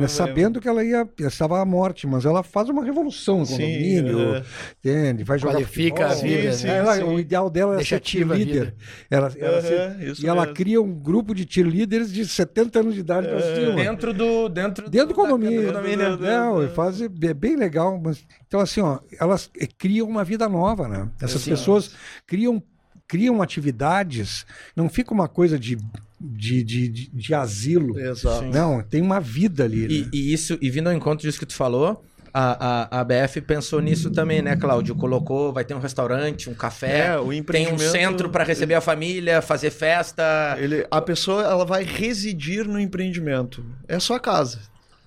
né, 0.00 0.08
sabendo 0.08 0.60
que 0.60 0.68
ela 0.68 0.82
ia 0.84 1.06
estava 1.18 1.60
à 1.60 1.64
morte, 1.64 2.06
mas 2.06 2.24
ela 2.24 2.42
faz 2.42 2.68
uma 2.68 2.82
revolução 2.84 3.40
no 3.40 3.46
Sim, 3.46 3.52
condomínio, 3.56 4.18
aham. 4.18 4.42
entende? 4.78 5.24
Vai 5.24 5.38
jogar 5.38 5.54
Qualifica 5.54 6.06
a 6.06 6.10
futebol. 6.10 6.36
vida, 6.40 6.52
Sim, 6.52 6.66
né? 6.66 6.76
Ela- 6.78 6.96
sim. 6.96 7.02
O 7.02 7.18
ideal 7.20 7.50
dela 7.50 7.74
é 7.74 7.76
Deixa 7.76 7.96
ser 7.96 8.02
a 8.02 8.04
cheerleader. 8.04 8.74
Ela, 9.10 9.32
ela 9.38 9.60
ser- 9.62 10.22
e 10.22 10.26
ela 10.26 10.40
mesmo. 10.42 10.54
cria 10.54 10.80
um 10.80 10.94
grupo 10.94 11.34
de 11.34 11.46
cheerleaders 11.48 12.12
de 12.12 12.26
70 12.26 12.80
anos 12.80 12.94
de 12.94 13.00
idade 13.00 13.28
para 13.28 13.40
cima. 13.40 13.74
Dentro 13.74 14.12
do 14.14 14.48
dentro, 14.48 14.88
Dentro 14.88 15.08
do 15.08 15.14
condomínio. 15.14 15.66
do 15.66 15.72
condomínio. 15.72 16.16
do- 16.16 16.24
Não, 16.24 16.64
e 16.64 16.68
faz, 16.68 17.00
é 17.02 17.34
bem 17.34 17.56
legal. 17.56 18.00
Mas, 18.02 18.24
então, 18.46 18.60
assim, 18.60 18.80
ó, 18.80 18.98
elas 19.20 19.50
eh, 19.60 19.66
criam 19.78 20.08
uma 20.08 20.24
vida 20.24 20.48
nova, 20.48 20.88
né? 20.88 21.08
Essas 21.20 21.42
Sim. 21.42 21.50
pessoas 21.50 21.94
criam, 22.26 22.62
criam 23.08 23.40
atividades, 23.40 24.44
não 24.76 24.88
fica 24.88 25.12
uma 25.14 25.26
coisa 25.26 25.58
de, 25.58 25.78
de, 26.20 26.62
de, 26.62 26.88
de, 26.88 27.10
de 27.10 27.34
asilo. 27.34 27.98
Exato. 27.98 28.44
Não, 28.44 28.82
tem 28.82 29.00
uma 29.02 29.18
vida 29.18 29.64
ali. 29.64 29.86
E, 29.86 30.02
né? 30.02 30.10
e 30.12 30.32
isso, 30.32 30.58
e 30.60 30.68
vindo 30.70 30.88
ao 30.88 30.92
encontro 30.94 31.26
disso 31.26 31.38
que 31.38 31.46
tu 31.46 31.54
falou, 31.54 32.04
a, 32.34 32.98
a, 32.98 33.00
a 33.00 33.04
BF 33.04 33.40
pensou 33.40 33.80
nisso 33.80 34.10
também, 34.10 34.42
né, 34.42 34.54
Cláudio? 34.56 34.94
Colocou, 34.94 35.50
vai 35.54 35.64
ter 35.64 35.72
um 35.74 35.78
restaurante, 35.80 36.50
um 36.50 36.54
café, 36.54 37.06
É, 37.06 37.16
o 37.18 37.20
tem 37.22 37.28
um 37.28 37.32
empreendimento- 37.32 37.90
centro 37.90 38.28
para 38.28 38.44
receber 38.44 38.74
a 38.74 38.80
família, 38.82 39.40
fazer 39.40 39.70
festa, 39.70 40.54
Ele, 40.58 40.86
a 40.90 41.00
pessoa 41.00 41.42
ela 41.42 41.64
vai 41.64 41.84
residir 41.84 42.68
no 42.68 42.78
empreendimento. 42.78 43.64
É 43.88 43.98
sua 43.98 44.20
casa. 44.20 44.60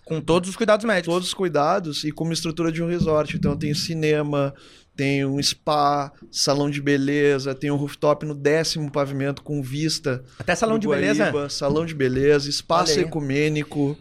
com 0.03 0.19
todos 0.19 0.49
os 0.49 0.55
cuidados 0.57 0.83
médicos. 0.83 1.13
Todos 1.13 1.27
os 1.29 1.33
cuidados 1.33 2.03
e 2.03 2.11
com 2.11 2.23
uma 2.25 2.33
estrutura 2.33 2.69
de 2.71 2.81
um 2.83 2.87
resort. 2.87 3.37
Então 3.37 3.55
tem 3.55 3.73
cinema, 3.73 4.53
tem 5.01 5.25
um 5.25 5.41
spa, 5.41 6.11
salão 6.29 6.69
de 6.69 6.79
beleza, 6.79 7.55
tem 7.55 7.71
um 7.71 7.75
rooftop 7.75 8.23
no 8.23 8.35
décimo 8.35 8.91
pavimento 8.91 9.41
com 9.41 9.59
vista. 9.59 10.23
Até 10.37 10.53
salão 10.53 10.77
de 10.77 10.87
beleza. 10.87 11.49
Salão 11.49 11.87
de 11.87 11.95
beleza, 11.95 12.47
espaço 12.47 12.99
ecumênico. 12.99 13.97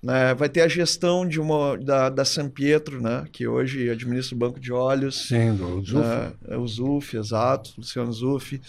né? 0.00 0.32
Vai 0.32 0.48
ter 0.48 0.60
a 0.60 0.68
gestão 0.68 1.26
de 1.26 1.40
uma, 1.40 1.76
da, 1.76 2.08
da 2.08 2.24
San 2.24 2.48
Pietro, 2.48 3.02
né? 3.02 3.24
que 3.32 3.48
hoje 3.48 3.90
administra 3.90 4.36
o 4.36 4.38
Banco 4.38 4.60
de 4.60 4.72
Olhos. 4.72 5.26
Sim, 5.26 5.56
do 5.56 5.82
Zuf. 5.82 6.06
É, 6.06 6.54
é 6.54 6.56
o 6.56 6.68
Zuf, 6.68 7.16
exato, 7.16 7.72
Luciano 7.76 8.12
Zuf. 8.12 8.60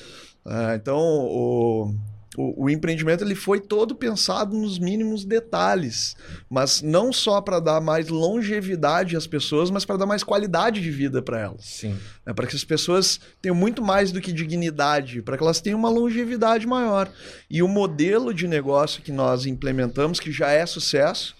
É, 0.43 0.75
então, 0.75 0.97
o, 0.97 1.93
o, 2.37 2.65
o, 2.65 2.69
empreendimento 2.69 3.23
ele 3.23 3.35
foi 3.35 3.59
todo 3.59 3.95
pensado 3.95 4.55
nos 4.55 4.79
mínimos 4.79 5.23
detalhes, 5.23 6.15
mas 6.49 6.81
não 6.81 7.11
só 7.13 7.41
para 7.41 7.59
dar 7.59 7.81
mais 7.81 8.07
longevidade 8.07 9.15
às 9.15 9.27
pessoas, 9.27 9.69
mas 9.69 9.85
para 9.85 9.97
dar 9.97 10.05
mais 10.05 10.23
qualidade 10.23 10.81
de 10.81 10.91
vida 10.91 11.21
para 11.21 11.39
elas. 11.39 11.65
Sim. 11.65 11.97
É, 12.25 12.33
para 12.33 12.47
que 12.47 12.55
as 12.55 12.63
pessoas 12.63 13.19
tenham 13.41 13.55
muito 13.55 13.83
mais 13.83 14.11
do 14.11 14.21
que 14.21 14.31
dignidade, 14.31 15.21
para 15.21 15.37
que 15.37 15.43
elas 15.43 15.61
tenham 15.61 15.79
uma 15.79 15.89
longevidade 15.89 16.67
maior. 16.67 17.09
E 17.49 17.61
o 17.61 17.67
modelo 17.67 18.33
de 18.33 18.47
negócio 18.47 19.01
que 19.01 19.11
nós 19.11 19.45
implementamos, 19.45 20.19
que 20.19 20.31
já 20.31 20.51
é 20.51 20.65
sucesso, 20.65 21.35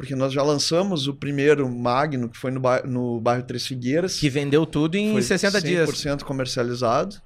porque 0.00 0.14
nós 0.14 0.32
já 0.32 0.42
lançamos 0.42 1.06
o 1.06 1.12
primeiro 1.12 1.68
Magno, 1.68 2.30
que 2.30 2.38
foi 2.38 2.50
no, 2.50 2.58
bairro, 2.58 2.88
no 2.88 3.20
bairro 3.20 3.42
Três 3.42 3.66
Figueiras. 3.66 4.18
Que 4.18 4.30
vendeu 4.30 4.64
tudo 4.64 4.96
em 4.96 5.12
foi 5.12 5.20
60 5.20 5.60
dias. 5.60 5.90
100% 5.90 6.22
comercializado. 6.22 7.20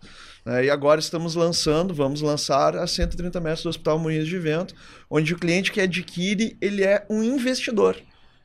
É, 0.46 0.66
e 0.66 0.70
agora 0.70 1.00
estamos 1.00 1.34
lançando, 1.34 1.94
vamos 1.94 2.20
lançar 2.20 2.76
a 2.76 2.86
130 2.86 3.40
metros 3.40 3.62
do 3.62 3.70
Hospital 3.70 3.98
Moinhos 3.98 4.28
de 4.28 4.38
Vento, 4.38 4.74
onde 5.08 5.32
o 5.32 5.38
cliente 5.38 5.72
que 5.72 5.80
adquire, 5.80 6.56
ele 6.60 6.84
é 6.84 7.06
um 7.08 7.22
investidor 7.22 7.96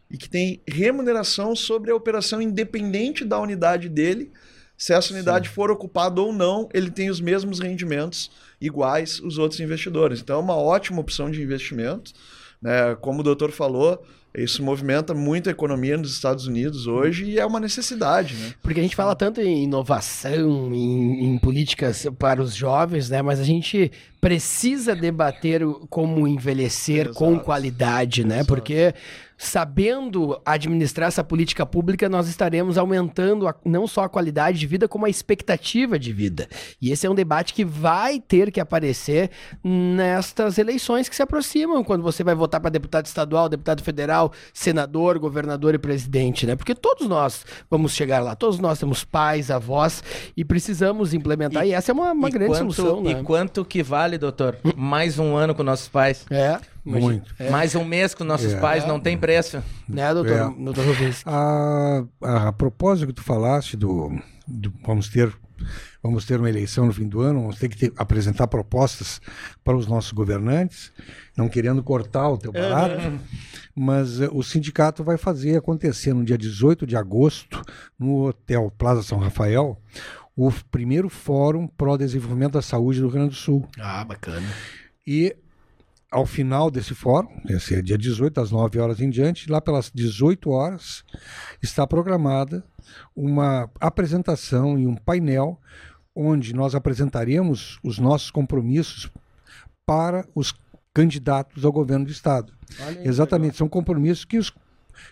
e 0.09 0.17
que 0.17 0.29
tem 0.29 0.61
remuneração 0.67 1.55
sobre 1.55 1.91
a 1.91 1.95
operação 1.95 2.41
independente 2.41 3.23
da 3.25 3.39
unidade 3.39 3.89
dele. 3.89 4.31
Se 4.77 4.93
essa 4.93 5.13
unidade 5.13 5.49
Sim. 5.49 5.53
for 5.53 5.69
ocupada 5.69 6.21
ou 6.21 6.31
não, 6.31 6.69
ele 6.73 6.89
tem 6.89 7.09
os 7.09 7.19
mesmos 7.19 7.59
rendimentos 7.59 8.31
iguais 8.61 9.19
os 9.19 9.37
outros 9.37 9.59
investidores. 9.59 10.21
Então 10.21 10.37
é 10.37 10.39
uma 10.39 10.55
ótima 10.55 11.01
opção 11.01 11.29
de 11.29 11.41
investimento. 11.41 12.13
Né? 12.61 12.95
Como 13.01 13.19
o 13.19 13.23
doutor 13.23 13.51
falou, 13.51 14.03
isso 14.35 14.63
movimenta 14.63 15.13
muito 15.13 15.49
a 15.49 15.51
economia 15.51 15.97
nos 15.97 16.11
Estados 16.11 16.45
Unidos 16.45 16.85
hoje 16.85 17.25
e 17.25 17.39
é 17.39 17.45
uma 17.45 17.59
necessidade, 17.59 18.35
né? 18.35 18.53
Porque 18.61 18.79
a 18.79 18.83
gente 18.83 18.95
fala 18.95 19.15
tanto 19.15 19.41
em 19.41 19.63
inovação, 19.63 20.73
em, 20.73 21.25
em 21.25 21.37
políticas 21.39 22.05
para 22.17 22.41
os 22.41 22.55
jovens, 22.55 23.09
né? 23.09 23.21
Mas 23.21 23.39
a 23.39 23.43
gente 23.43 23.91
precisa 24.19 24.95
debater 24.95 25.61
como 25.89 26.27
envelhecer 26.27 27.05
Exato. 27.07 27.15
com 27.15 27.39
qualidade, 27.39 28.23
né? 28.23 28.37
Exato. 28.37 28.47
Porque 28.47 28.93
sabendo 29.41 30.37
administrar 30.45 31.07
essa 31.07 31.23
política 31.23 31.65
pública, 31.65 32.09
nós 32.09 32.27
estaremos 32.27 32.77
aumentando 32.77 33.47
a, 33.47 33.55
não 33.63 33.87
só 33.87 34.03
a 34.03 34.09
qualidade 34.09 34.59
de 34.59 34.67
vida, 34.67 34.85
como 34.85 35.05
a 35.05 35.09
expectativa 35.09 35.97
de 35.97 36.11
vida. 36.11 36.45
E 36.81 36.91
esse 36.91 37.07
é 37.07 37.09
um 37.09 37.15
debate 37.15 37.53
que 37.53 37.63
vai 37.63 38.19
ter 38.19 38.51
que 38.51 38.59
aparecer 38.59 39.31
nestas 39.63 40.57
eleições 40.57 41.07
que 41.07 41.15
se 41.15 41.23
aproximam, 41.23 41.85
quando 41.85 42.03
você 42.03 42.21
vai 42.21 42.35
votar 42.35 42.59
para 42.59 42.69
deputado 42.69 43.05
estadual, 43.05 43.47
deputado 43.47 43.81
federal, 43.81 44.33
senador, 44.53 45.17
governador 45.17 45.73
e 45.73 45.77
presidente, 45.77 46.45
né? 46.45 46.57
Porque 46.57 46.75
todos 46.75 47.07
nós 47.07 47.45
vamos 47.71 47.93
chegar 47.93 48.19
lá, 48.19 48.35
todos 48.35 48.59
nós 48.59 48.77
temos 48.77 49.05
pais, 49.05 49.49
avós 49.49 50.03
e 50.35 50.43
precisamos 50.43 51.13
implementar. 51.13 51.65
E, 51.65 51.69
e 51.69 51.73
essa 51.73 51.91
é 51.91 51.93
uma, 51.93 52.11
uma 52.11 52.29
grande 52.29 52.51
quanto, 52.51 52.73
solução. 52.73 53.01
Né? 53.01 53.11
E 53.11 53.23
quanto 53.23 53.63
que 53.63 53.81
vale, 53.81 54.08
doutor? 54.17 54.57
Mais 54.75 55.19
um 55.19 55.35
ano 55.35 55.53
com 55.53 55.63
nossos 55.63 55.87
pais? 55.87 56.25
É. 56.29 56.59
Muito. 56.83 57.33
É. 57.37 57.49
Mais 57.49 57.75
um 57.75 57.83
mês 57.83 58.13
com 58.13 58.23
nossos 58.23 58.53
é. 58.53 58.59
pais 58.59 58.85
não 58.85 58.99
tem 58.99 59.17
preço. 59.17 59.61
Né, 59.87 60.13
doutor? 60.13 60.33
É. 60.33 60.63
doutor 60.63 60.85
a, 61.25 62.03
a, 62.21 62.47
a 62.47 62.53
propósito 62.53 63.07
que 63.07 63.13
tu 63.13 63.23
falaste 63.23 63.77
do, 63.77 64.11
do, 64.47 64.73
vamos 64.83 65.09
ter 65.09 65.33
vamos 66.01 66.25
ter 66.25 66.39
uma 66.39 66.49
eleição 66.49 66.85
no 66.85 66.93
fim 66.93 67.07
do 67.07 67.21
ano, 67.21 67.41
vamos 67.41 67.57
ter 67.57 67.67
que 67.67 67.77
ter, 67.77 67.93
apresentar 67.97 68.47
propostas 68.47 69.19
para 69.63 69.75
os 69.75 69.87
nossos 69.87 70.11
governantes, 70.11 70.91
não 71.37 71.49
querendo 71.49 71.83
cortar 71.83 72.29
o 72.29 72.37
teu 72.37 72.51
barato, 72.51 73.19
mas 73.75 74.19
uh, 74.19 74.29
o 74.33 74.41
sindicato 74.41 75.03
vai 75.03 75.17
fazer 75.17 75.57
acontecer 75.57 76.13
no 76.13 76.23
dia 76.23 76.37
18 76.37 76.85
de 76.85 76.95
agosto, 76.95 77.61
no 77.97 78.27
Hotel 78.27 78.71
Plaza 78.77 79.03
São 79.03 79.17
Rafael, 79.17 79.77
o 80.39 80.49
primeiro 80.71 81.09
Fórum 81.09 81.67
Pro 81.67 81.97
Desenvolvimento 81.97 82.53
da 82.53 82.61
Saúde 82.61 83.01
do 83.01 83.07
Rio 83.07 83.13
Grande 83.13 83.29
do 83.31 83.35
Sul. 83.35 83.67
Ah, 83.77 84.05
bacana. 84.05 84.47
E 85.05 85.35
ao 86.09 86.25
final 86.25 86.71
desse 86.71 86.95
fórum, 86.95 87.27
esse 87.49 87.75
é 87.75 87.81
dia 87.81 87.97
18, 87.97 88.35
das 88.35 88.49
9 88.49 88.79
horas 88.79 89.01
em 89.01 89.09
diante, 89.09 89.51
lá 89.51 89.59
pelas 89.59 89.91
18 89.93 90.49
horas, 90.49 91.03
está 91.61 91.85
programada 91.85 92.63
uma 93.13 93.69
apresentação 93.81 94.79
e 94.79 94.87
um 94.87 94.95
painel 94.95 95.59
onde 96.15 96.55
nós 96.55 96.73
apresentaremos 96.73 97.77
os 97.83 97.99
nossos 97.99 98.31
compromissos 98.31 99.11
para 99.85 100.25
os 100.33 100.53
candidatos 100.93 101.65
ao 101.65 101.71
governo 101.73 102.05
do 102.05 102.11
Estado. 102.11 102.53
Exatamente, 103.03 103.57
são 103.57 103.67
compromissos 103.67 104.23
que 104.23 104.37
os 104.37 104.53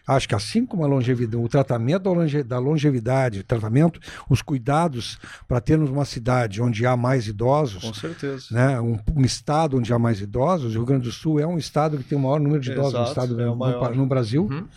Acho 0.08 0.28
que 0.28 0.36
assim 0.36 0.66
como 0.66 0.84
a 0.84 0.88
longevidade, 0.88 1.44
o 1.44 1.50
tratamento 1.50 2.10
da 2.46 2.60
longevidade, 2.60 3.44
tratamento, 3.44 4.00
os 4.30 4.42
cuidados 4.42 5.20
para 5.48 5.60
termos 5.60 5.90
uma 5.90 6.06
cidade 6.06 6.62
onde 6.62 6.86
há 6.86 6.96
mais 6.96 7.28
idosos. 7.28 7.84
Com 7.84 7.94
certeza. 7.94 8.46
Né, 8.52 8.80
um, 8.80 9.00
um, 9.16 9.26
estado 9.26 9.78
onde 9.78 9.92
há 9.94 10.00
mais 10.00 10.22
idosos. 10.22 10.74
O 10.74 10.78
Rio 10.78 10.86
Grande 10.86 11.04
do 11.04 11.12
Sul 11.12 11.40
é 11.40 11.46
um 11.48 11.58
estado 11.58 11.98
que 11.98 12.04
tem 12.04 12.18
o 12.18 12.22
maior 12.22 12.40
número 12.40 12.62
de 12.62 12.72
idosos 12.72 12.94
Exato, 12.94 13.04
no, 13.04 13.10
estado, 13.10 13.42
é 13.42 13.46
no, 13.46 13.96
no, 13.96 14.08
Brasil. 14.08 14.48
Uhum. 14.50 14.68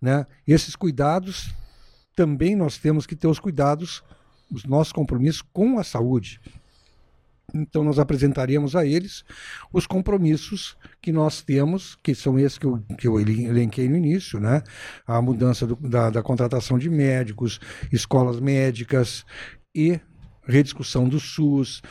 Né? 0.00 0.26
Esses 0.46 0.76
cuidados, 0.76 1.54
também 2.14 2.54
nós 2.54 2.78
temos 2.78 3.06
que 3.06 3.16
ter 3.16 3.28
os 3.28 3.38
cuidados, 3.38 4.02
os 4.52 4.64
nossos 4.64 4.92
compromissos 4.92 5.42
com 5.52 5.78
a 5.78 5.84
saúde. 5.84 6.40
Então, 7.54 7.84
nós 7.84 7.98
apresentaríamos 7.98 8.76
a 8.76 8.84
eles 8.84 9.24
os 9.72 9.86
compromissos 9.86 10.76
que 11.00 11.12
nós 11.12 11.42
temos, 11.42 11.96
que 12.02 12.14
são 12.14 12.38
esses 12.38 12.58
que 12.58 12.66
eu, 12.66 12.82
que 12.98 13.08
eu 13.08 13.20
elenquei 13.20 13.88
no 13.88 13.96
início, 13.96 14.38
né? 14.38 14.62
A 15.06 15.20
mudança 15.20 15.66
do, 15.66 15.76
da, 15.76 16.10
da 16.10 16.22
contratação 16.22 16.78
de 16.78 16.88
médicos, 16.88 17.60
escolas 17.92 18.40
médicas 18.40 19.24
e 19.74 20.00
rediscussão 20.46 21.08
do 21.08 21.20
SUS, 21.20 21.82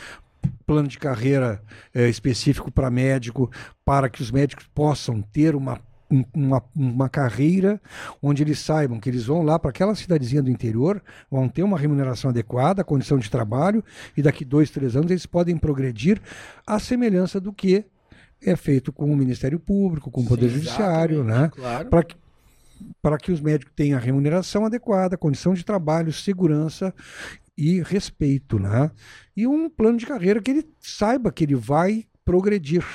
plano 0.66 0.88
de 0.88 0.98
carreira 0.98 1.62
é, 1.94 2.08
específico 2.08 2.72
para 2.72 2.90
médico, 2.90 3.52
para 3.84 4.10
que 4.10 4.22
os 4.22 4.32
médicos 4.32 4.68
possam 4.74 5.22
ter 5.22 5.56
uma 5.56 5.80
uma, 6.34 6.64
uma 6.76 7.10
carreira 7.10 7.80
onde 8.22 8.44
eles 8.44 8.60
saibam 8.60 9.00
que 9.00 9.10
eles 9.10 9.26
vão 9.26 9.44
lá 9.44 9.60
para 9.60 9.70
aquela 9.70 9.94
cidadezinha 9.96 10.42
do 10.42 10.50
interior, 10.50 11.02
vão 11.30 11.48
ter 11.48 11.64
uma 11.64 11.78
remuneração 11.78 12.30
adequada, 12.30 12.84
condição 12.84 13.18
de 13.18 13.30
trabalho, 13.30 13.84
e 14.18 14.22
daqui 14.22 14.44
dois, 14.44 14.70
três 14.72 14.96
anos 14.96 15.12
eles 15.12 15.26
podem 15.26 15.58
progredir 15.58 16.20
à 16.66 16.80
semelhança 16.80 17.40
do 17.40 17.54
que 17.54 17.86
é 18.42 18.56
feito 18.56 18.92
com 18.92 19.12
o 19.12 19.18
Ministério 19.18 19.60
Público, 19.60 20.10
com 20.10 20.22
o 20.22 20.26
Poder 20.26 20.50
Sim, 20.50 20.56
Judiciário, 20.56 21.24
né? 21.24 21.52
Claro. 21.54 21.90
Para 21.90 22.04
que, 22.04 22.16
para 23.02 23.18
que 23.18 23.32
os 23.32 23.42
médicos 23.42 23.74
tenham 23.76 23.98
a 23.98 24.02
remuneração 24.02 24.66
adequada, 24.66 25.18
condição 25.18 25.54
de 25.54 25.66
trabalho, 25.66 26.14
segurança 26.14 26.94
e 27.58 27.82
respeito, 27.82 28.58
né? 28.58 28.90
E 29.36 29.46
um 29.46 29.70
plano 29.70 29.98
de 29.98 30.06
carreira 30.06 30.42
que 30.42 30.52
ele 30.52 30.66
saiba 30.80 31.32
que 31.32 31.44
ele 31.44 31.56
vai 31.56 32.06
progredir. 32.24 32.86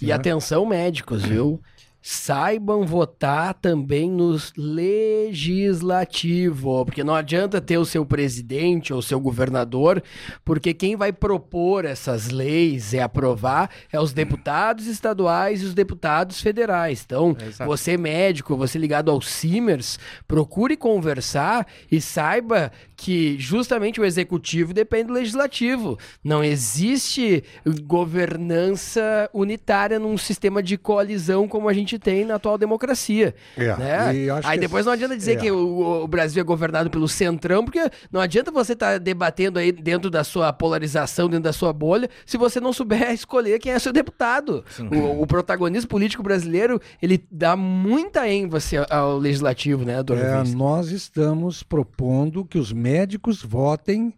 E 0.00 0.06
né? 0.06 0.12
atenção 0.12 0.64
médicos, 0.66 1.24
viu? 1.24 1.60
Saibam 2.02 2.84
votar 2.84 3.54
também 3.54 4.10
no 4.10 4.36
legislativo, 4.56 6.84
porque 6.84 7.04
não 7.04 7.14
adianta 7.14 7.60
ter 7.60 7.78
o 7.78 7.84
seu 7.84 8.04
presidente 8.04 8.92
ou 8.92 9.00
seu 9.00 9.20
governador, 9.20 10.02
porque 10.44 10.74
quem 10.74 10.96
vai 10.96 11.12
propor 11.12 11.84
essas 11.84 12.28
leis 12.28 12.92
e 12.92 12.98
aprovar 12.98 13.70
é 13.92 14.00
os 14.00 14.12
deputados 14.12 14.88
estaduais 14.88 15.62
e 15.62 15.66
os 15.66 15.74
deputados 15.74 16.40
federais. 16.40 17.04
Então, 17.06 17.36
é 17.60 17.64
você 17.64 17.96
médico, 17.96 18.56
você 18.56 18.76
ligado 18.78 19.08
ao 19.10 19.22
Simers, 19.22 20.00
procure 20.26 20.76
conversar 20.76 21.68
e 21.90 22.00
saiba 22.00 22.72
que 22.96 23.36
justamente 23.38 24.00
o 24.00 24.04
executivo 24.04 24.72
depende 24.72 25.08
do 25.08 25.12
legislativo. 25.12 25.98
Não 26.22 26.42
existe 26.42 27.42
governança 27.84 29.28
unitária 29.32 29.98
num 29.98 30.16
sistema 30.16 30.62
de 30.62 30.78
coalizão 30.78 31.48
como 31.48 31.68
a 31.68 31.72
gente 31.72 31.91
tem 31.98 32.24
na 32.24 32.36
atual 32.36 32.58
democracia. 32.58 33.34
É, 33.56 33.76
né? 33.76 33.98
Aí 34.44 34.58
depois 34.58 34.86
não 34.86 34.92
adianta 34.92 35.16
dizer 35.16 35.32
é. 35.32 35.36
que 35.36 35.50
o, 35.50 36.02
o, 36.04 36.08
Brasil 36.08 36.40
é 36.40 36.44
governado 36.44 36.90
pelo 36.90 37.08
centrão, 37.08 37.64
porque 37.64 37.90
não 38.10 38.20
adianta 38.20 38.50
você 38.50 38.72
estar 38.72 38.92
tá 38.92 38.98
debatendo 38.98 39.58
aí 39.58 39.72
dentro 39.72 40.10
da 40.10 40.24
sua 40.24 40.52
polarização, 40.52 41.28
dentro 41.28 41.44
da 41.44 41.52
sua 41.52 41.72
bolha, 41.72 42.08
se 42.26 42.36
você 42.36 42.60
não 42.60 42.72
souber 42.72 43.10
escolher 43.12 43.58
quem 43.58 43.72
é 43.72 43.78
seu 43.78 43.92
deputado. 43.92 44.64
O, 44.90 45.22
o, 45.22 45.26
protagonismo 45.26 45.88
político 45.88 46.22
brasileiro, 46.22 46.80
ele 47.00 47.22
dá 47.30 47.56
muita 47.56 48.28
ênfase 48.28 48.76
ao 48.90 49.18
legislativo, 49.18 49.84
né, 49.84 49.94
é, 49.94 50.54
Nós 50.54 50.90
estamos 50.90 51.62
propondo 51.62 52.44
que 52.44 52.58
os 52.58 52.72
médicos 52.72 53.42
votem 53.42 54.14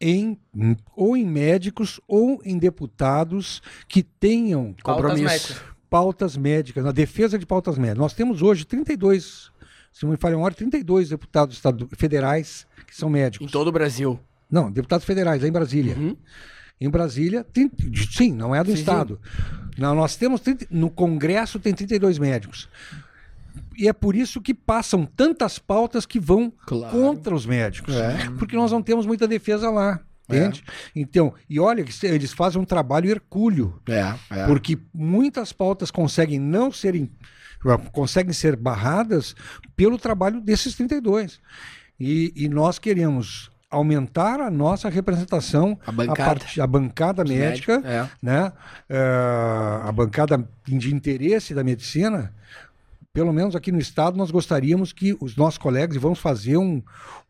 em 0.00 0.38
ou 0.96 1.16
em 1.16 1.26
médicos 1.26 2.00
ou 2.08 2.40
em 2.44 2.58
deputados 2.58 3.62
que 3.86 4.02
tenham 4.02 4.74
compromisso. 4.82 5.62
Pautas 5.90 6.36
médicas, 6.36 6.84
na 6.84 6.92
defesa 6.92 7.38
de 7.38 7.44
pautas 7.44 7.76
médicas. 7.76 7.98
Nós 7.98 8.14
temos 8.14 8.40
hoje 8.40 8.64
32, 8.64 9.50
se 9.92 10.04
não 10.04 10.12
me 10.12 10.16
falha 10.16 10.38
uma 10.38 10.50
32 10.50 11.10
deputados 11.10 11.60
federais 11.96 12.66
que 12.86 12.96
são 12.96 13.10
médicos. 13.10 13.46
Em 13.46 13.50
todo 13.50 13.68
o 13.68 13.72
Brasil. 13.72 14.18
Não, 14.50 14.70
deputados 14.70 15.04
federais, 15.04 15.42
lá 15.42 15.48
em 15.48 15.52
Brasília. 15.52 15.96
Uhum. 15.96 16.16
Em 16.80 16.88
Brasília, 16.88 17.44
sim, 18.10 18.32
não 18.32 18.54
é 18.54 18.64
do 18.64 18.70
sim, 18.70 18.78
Estado. 18.78 19.20
Sim. 19.22 19.82
Não, 19.82 19.94
nós 19.94 20.16
temos, 20.16 20.40
30, 20.40 20.66
no 20.70 20.88
Congresso 20.88 21.58
tem 21.58 21.74
32 21.74 22.18
médicos 22.18 22.68
e 23.80 23.88
é 23.88 23.92
por 23.92 24.14
isso 24.14 24.40
que 24.40 24.52
passam 24.52 25.06
tantas 25.06 25.58
pautas 25.58 26.04
que 26.04 26.20
vão 26.20 26.52
claro. 26.66 26.92
contra 26.92 27.34
os 27.34 27.46
médicos. 27.46 27.94
É. 27.94 28.28
Porque 28.38 28.54
nós 28.54 28.70
não 28.70 28.82
temos 28.82 29.06
muita 29.06 29.26
defesa 29.26 29.70
lá. 29.70 30.00
Entende? 30.36 30.64
Então, 30.94 31.34
e 31.48 31.58
olha 31.60 31.82
que 31.84 32.06
eles 32.06 32.32
fazem 32.32 32.60
um 32.60 32.64
trabalho 32.64 33.10
hercúleo, 33.10 33.80
É, 33.88 34.14
é. 34.30 34.46
porque 34.46 34.78
muitas 34.94 35.52
pautas 35.52 35.90
conseguem 35.90 36.38
não 36.38 36.70
serem 36.72 37.10
conseguem 37.92 38.32
ser 38.32 38.56
barradas 38.56 39.34
pelo 39.76 39.98
trabalho 39.98 40.40
desses 40.40 40.74
32. 40.74 41.40
E, 41.98 42.32
e 42.34 42.48
nós 42.48 42.78
queremos 42.78 43.50
aumentar 43.70 44.40
a 44.40 44.50
nossa 44.50 44.88
representação, 44.88 45.78
A 45.86 45.92
bancada. 45.92 46.24
parti- 46.24 46.60
a 46.60 46.66
bancada 46.66 47.22
médica, 47.22 47.82
é. 47.84 48.08
né? 48.22 48.50
Eh, 48.88 49.80
a 49.84 49.92
bancada 49.92 50.48
de 50.66 50.92
interesse 50.94 51.54
da 51.54 51.62
medicina, 51.62 52.34
pelo 53.12 53.32
menos 53.32 53.56
aqui 53.56 53.72
no 53.72 53.78
estado, 53.78 54.16
nós 54.16 54.30
gostaríamos 54.30 54.92
que 54.92 55.16
os 55.20 55.36
nossos 55.36 55.58
colegas, 55.58 55.96
e 55.96 55.98
vamos 55.98 56.20
fazer 56.20 56.56
um, 56.56 56.82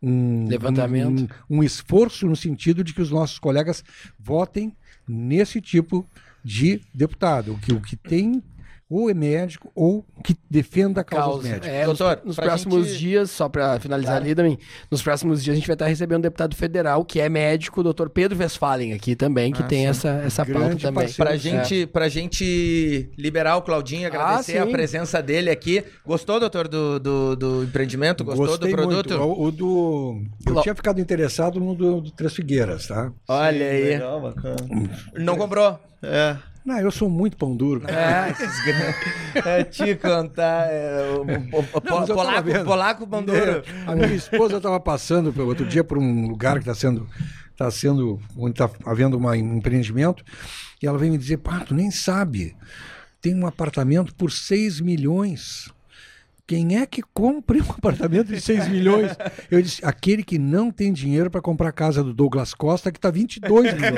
um 0.02 0.47
Levantamento. 0.47 1.32
um, 1.48 1.59
um 1.59 1.62
esforço 1.62 2.27
no 2.27 2.36
sentido 2.36 2.85
de 2.85 2.93
que 2.93 3.01
os 3.01 3.11
nossos 3.11 3.39
colegas 3.39 3.82
votem 4.19 4.77
nesse 5.09 5.61
tipo 5.61 6.07
de 6.44 6.81
deputado, 6.94 7.52
o 7.52 7.59
que, 7.59 7.73
o 7.73 7.81
que 7.81 7.97
tem 7.97 8.43
ou 8.91 9.09
é 9.09 9.15
médico 9.15 9.71
ou 9.75 10.05
que 10.25 10.37
defenda 10.51 11.05
causas 11.05 11.27
Causa. 11.43 11.49
médicas. 11.49 11.69
É, 11.73 11.87
nos, 11.87 11.99
Doutor, 11.99 12.21
nos 12.25 12.37
pra 12.37 12.47
próximos 12.47 12.89
gente- 12.89 12.99
dias, 12.99 13.31
só 13.31 13.49
pra 13.49 13.79
finalizar 13.79 14.17
ali 14.17 14.35
também, 14.35 14.59
nos 14.91 15.01
próximos 15.01 15.43
dias 15.45 15.55
a 15.55 15.57
gente 15.59 15.67
vai 15.69 15.75
estar 15.75 15.87
recebendo 15.87 16.19
um 16.19 16.23
deputado 16.23 16.57
federal 16.57 17.05
que 17.05 17.21
é 17.21 17.29
médico, 17.29 17.81
o 17.81 17.83
doutor 17.85 18.11
Pedro 18.11 18.37
Westphalen 18.39 18.93
aqui 18.93 19.15
também, 19.15 19.53
que 19.53 19.62
Ah, 19.62 19.67
tem 19.67 19.79
sim. 19.81 19.87
essa, 19.87 20.09
essa 20.27 20.45
pauta 20.45 20.77
também. 20.77 20.93
parceiro. 20.93 21.17
Pra 21.17 21.35
É. 21.35 21.39
gente, 21.39 21.87
pra 21.87 22.09
gente 22.09 23.11
liberar 23.17 23.57
o 23.57 23.62
Claudinho, 23.62 24.07
agradecer 24.09 24.59
a 24.59 24.67
sim. 24.67 24.73
presença 24.73 25.23
dele 25.23 25.51
aqui. 25.51 25.85
Gostou, 26.05 26.41
doutor, 26.41 26.67
do, 26.67 26.99
do, 26.99 27.37
do 27.37 27.65
empreendimento? 27.65 28.25
Gostou 28.25 28.47
Gostei 28.47 28.71
do 28.71 28.77
produto? 28.77 29.17
muito. 29.19 29.25
O, 29.41 29.45
o 29.45 29.51
do. 29.53 30.23
Eu 30.47 30.55
Lo- 30.55 30.62
tinha 30.62 30.75
ficado 30.75 31.01
interessado 31.01 31.61
no 31.61 31.75
do, 31.75 32.01
do 32.01 32.11
Três 32.11 32.35
Figueiras, 32.35 32.87
tá? 32.89 33.12
Olha 33.29 33.67
aí. 33.71 33.85
Legal, 33.85 34.21
bacana. 34.21 34.57
Não 35.15 35.37
comprou. 35.37 35.79
É. 36.03 36.37
Não, 36.71 36.79
eu 36.81 36.91
sou 36.91 37.09
muito 37.11 37.37
pão 37.37 37.57
duro. 37.57 37.83
É, 37.89 38.31
esses 38.31 38.65
grandes. 38.65 39.21
É, 39.47 39.63
te 39.65 39.95
contar. 39.97 40.67
É, 40.71 41.13
o, 41.13 41.23
o- 41.57 41.65
o- 41.79 41.81
tava 41.81 42.07
polaco, 42.07 42.65
polaco 42.65 43.07
Banduro. 43.07 43.39
É, 43.39 43.63
a 43.87 43.95
minha 43.95 44.13
esposa 44.15 44.57
estava 44.57 44.79
passando 44.81 45.33
pelo 45.33 45.47
outro 45.49 45.65
dia 45.67 45.85
por 45.85 45.99
um 45.99 46.27
lugar 46.29 46.55
que 46.55 46.61
está 46.61 46.75
sendo, 46.75 47.09
tá 47.57 47.71
sendo, 47.71 48.21
onde 48.37 48.53
está 48.53 48.69
havendo 48.85 49.17
uma- 49.17 49.33
um 49.33 49.57
empreendimento, 49.57 50.25
e 50.83 50.87
ela 50.87 50.99
veio 50.99 51.13
me 51.13 51.19
dizer, 51.19 51.37
pá, 51.39 51.61
tu 51.61 51.75
nem 51.75 51.91
sabe, 51.91 52.57
tem 53.21 53.35
um 53.35 53.47
apartamento 53.47 54.15
por 54.15 54.33
6 54.33 54.81
milhões. 54.81 55.69
Quem 56.51 56.78
é 56.78 56.85
que 56.85 57.01
compra 57.14 57.56
um 57.59 57.60
apartamento 57.70 58.27
de 58.27 58.40
6 58.40 58.66
milhões? 58.66 59.12
Eu 59.48 59.62
disse, 59.62 59.81
aquele 59.85 60.24
que 60.24 60.36
não 60.36 60.72
tem 60.72 60.93
dinheiro 60.93 61.31
para 61.31 61.40
comprar 61.40 61.68
a 61.68 61.72
casa 61.72 62.02
do 62.02 62.12
Douglas 62.12 62.52
Costa, 62.55 62.90
que 62.90 62.98
está 62.98 63.09
22 63.09 63.72
milhões. 63.72 63.94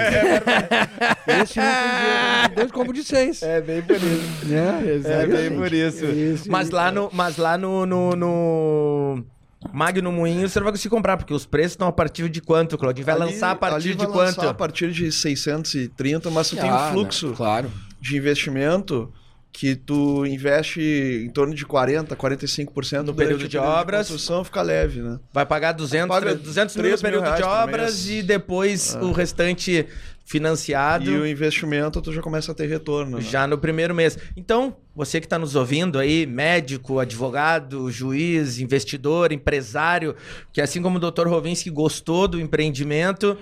Esse 1.26 1.58
não 1.58 1.64
tem 1.64 1.82
dinheiro, 1.82 2.48
22 2.50 2.70
compra 2.72 2.92
de 2.92 3.04
6. 3.04 3.42
É 3.42 3.60
bem 3.62 3.80
por 3.80 3.96
isso. 3.96 4.46
Né? 4.46 4.82
É 5.02 5.26
bem 5.26 5.56
por 5.56 5.72
isso. 5.72 6.04
Esse- 6.04 6.50
Mas 6.50 6.68
lá 6.68 6.90
no, 6.92 7.08
mas 7.10 7.38
lá 7.38 7.56
no, 7.56 7.86
no, 7.86 8.10
no 8.14 9.24
Magno 9.72 10.12
Moinho 10.12 10.46
você 10.46 10.58
não 10.60 10.64
vai 10.64 10.72
conseguir 10.74 10.90
comprar, 10.90 11.16
porque 11.16 11.32
os 11.32 11.46
preços 11.46 11.72
estão 11.72 11.88
a 11.88 11.92
partir 11.92 12.28
de 12.28 12.42
quanto, 12.42 12.76
Claudinho? 12.76 13.06
Vai 13.06 13.14
Ali- 13.14 13.32
lançar 13.32 13.52
a 13.52 13.54
partir 13.54 13.88
ali 13.88 13.94
de 13.96 14.06
vai 14.06 14.14
lançar 14.26 14.34
quanto? 14.42 14.48
A 14.50 14.54
partir 14.54 14.92
de 14.92 15.10
630, 15.10 16.30
mas 16.30 16.50
tu 16.50 16.56
tem 16.56 16.68
Ah, 16.68 16.88
um 16.88 16.92
fluxo 16.92 17.28
né? 17.30 17.34
Claro. 17.34 17.70
de 17.98 18.14
investimento 18.14 19.10
que 19.52 19.76
tu 19.76 20.24
investe 20.24 20.80
em 21.26 21.28
torno 21.30 21.54
de 21.54 21.66
40, 21.66 22.16
45% 22.16 23.02
No 23.02 23.14
período 23.14 23.46
de 23.46 23.58
obras. 23.58 24.08
construção 24.08 24.42
fica 24.42 24.62
leve, 24.62 25.00
né? 25.02 25.20
Vai 25.32 25.44
pagar 25.44 25.72
200, 25.72 26.08
Paga 26.08 26.34
200 26.34 26.74
mil 26.76 26.84
no 26.84 26.88
3 26.88 27.02
mil 27.02 27.20
período 27.20 27.36
de 27.36 27.42
obras 27.42 28.08
e 28.08 28.22
depois 28.22 28.96
o 29.00 29.12
restante 29.12 29.86
financiado. 30.24 31.10
E 31.10 31.16
o 31.18 31.26
investimento 31.26 32.00
tu 32.00 32.12
já 32.12 32.22
começa 32.22 32.52
a 32.52 32.54
ter 32.54 32.66
retorno. 32.66 33.18
né? 33.18 33.22
Já 33.22 33.46
no 33.46 33.58
primeiro 33.58 33.94
mês. 33.94 34.16
Então, 34.36 34.74
você 34.96 35.20
que 35.20 35.26
está 35.26 35.38
nos 35.38 35.54
ouvindo 35.54 35.98
aí, 35.98 36.24
médico, 36.26 36.98
advogado, 36.98 37.90
juiz, 37.90 38.58
investidor, 38.58 39.32
empresário, 39.32 40.14
que 40.52 40.60
assim 40.62 40.80
como 40.80 40.96
o 40.98 41.10
Dr. 41.10 41.26
Rovinski 41.28 41.68
gostou 41.70 42.26
do 42.26 42.40
empreendimento, 42.40 43.36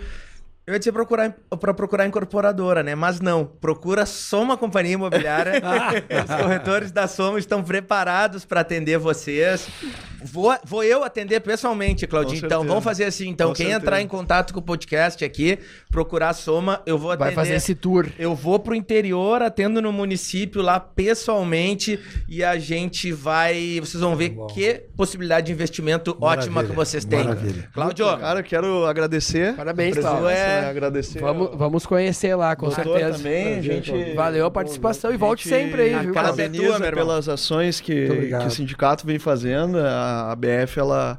eu 0.71 0.75
ia 0.75 0.79
dizer 0.79 0.93
procurar 0.93 1.35
para 1.59 1.75
procurar 1.75 2.07
incorporadora, 2.07 2.81
né? 2.81 2.95
Mas 2.95 3.21
não, 3.21 3.45
procura 3.45 4.07
só 4.07 4.41
uma 4.41 4.57
companhia 4.57 4.93
imobiliária. 4.93 5.61
Os 6.25 6.43
corretores 6.43 6.93
da 6.93 7.09
Soma 7.09 7.41
estão 7.41 7.61
preparados 7.61 8.45
para 8.45 8.61
atender 8.61 8.97
vocês. 8.97 9.69
Vou, 10.23 10.55
vou 10.65 10.85
eu 10.85 11.03
atender 11.03 11.41
pessoalmente, 11.41 12.07
Claudinho. 12.07 12.45
Então, 12.45 12.65
vamos 12.65 12.85
fazer 12.85 13.05
assim. 13.05 13.29
Então, 13.29 13.49
Com 13.49 13.55
quem 13.55 13.67
certeza. 13.67 13.83
entrar 13.85 14.01
em 14.01 14.07
contato 14.07 14.55
com 14.55 14.61
o 14.61 14.63
podcast 14.63 15.25
aqui, 15.25 15.59
procurar 15.91 16.29
a 16.29 16.35
Soma, 16.35 16.81
eu 16.87 16.97
vou 16.97 17.11
atender. 17.11 17.25
Vai 17.25 17.35
fazer 17.35 17.55
esse 17.55 17.75
tour. 17.75 18.07
Eu 18.17 18.35
vou 18.37 18.61
pro 18.61 18.75
interior, 18.75 19.43
atendo 19.43 19.83
no 19.83 19.93
município 19.93 20.63
lá 20.63 20.79
pessoalmente 20.79 21.99
e 22.29 22.45
a 22.45 22.59
gente 22.59 23.11
vai. 23.11 23.81
Vocês 23.81 24.01
vão 24.01 24.15
ver 24.15 24.31
Bom. 24.31 24.47
que 24.47 24.75
possibilidade 24.97 25.47
de 25.47 25.53
investimento 25.53 26.17
Maravilha, 26.21 26.43
ótima 26.43 26.65
que 26.65 26.73
vocês 26.73 27.05
têm. 27.05 27.25
maravilha. 27.25 27.69
Cláudio, 27.73 28.07
Cara, 28.19 28.41
eu 28.41 28.45
quero 28.45 28.87
agradecer. 28.87 29.57
Parabéns, 29.57 29.97
a 29.97 30.01
presença, 30.01 30.21
Né? 30.61 30.71
Agradecer. 30.71 31.21
Vamos, 31.21 31.49
ao 31.49 31.57
vamos 31.57 31.87
conhecer 31.87 32.35
lá, 32.35 32.55
com 32.57 32.67
doutor 32.67 32.85
certeza. 32.85 33.19
também. 33.19 33.59
A 33.59 33.63
gente, 33.63 34.15
Valeu 34.15 34.47
a 34.47 34.51
participação 34.51 35.13
e 35.13 35.17
volte 35.17 35.49
a 35.49 35.57
gente 35.57 35.69
sempre 35.71 35.83
aí, 35.83 35.99
viu? 36.01 36.11
é 36.11 36.15
Parabeniza 36.15 36.93
pelas 36.93 37.29
ações 37.29 37.81
que, 37.81 38.29
que 38.29 38.47
o 38.47 38.51
sindicato 38.51 39.07
vem 39.07 39.19
fazendo. 39.19 39.79
A 39.79 40.33
ABF 40.33 40.79
ela, 40.79 41.19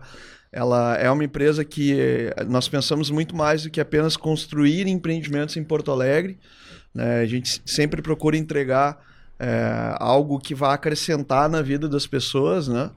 ela 0.52 0.96
é 0.96 1.10
uma 1.10 1.24
empresa 1.24 1.64
que 1.64 2.00
eh, 2.00 2.44
nós 2.48 2.68
pensamos 2.68 3.10
muito 3.10 3.36
mais 3.36 3.64
do 3.64 3.70
que 3.70 3.80
apenas 3.82 4.18
construir 4.18 4.88
empreendimentos 4.88 5.58
em 5.58 5.64
Porto 5.64 5.92
Alegre. 5.92 6.38
né? 6.94 7.22
A 7.22 7.26
gente 7.26 7.62
sempre 7.66 8.02
procura 8.02 8.38
entregar 8.38 9.00
eh, 9.40 9.96
algo 9.98 10.40
que 10.40 10.54
vá 10.54 10.74
acrescentar 10.74 11.50
na 11.50 11.62
vida 11.62 11.90
das 11.90 12.06
pessoas, 12.06 12.68
né? 12.68 12.90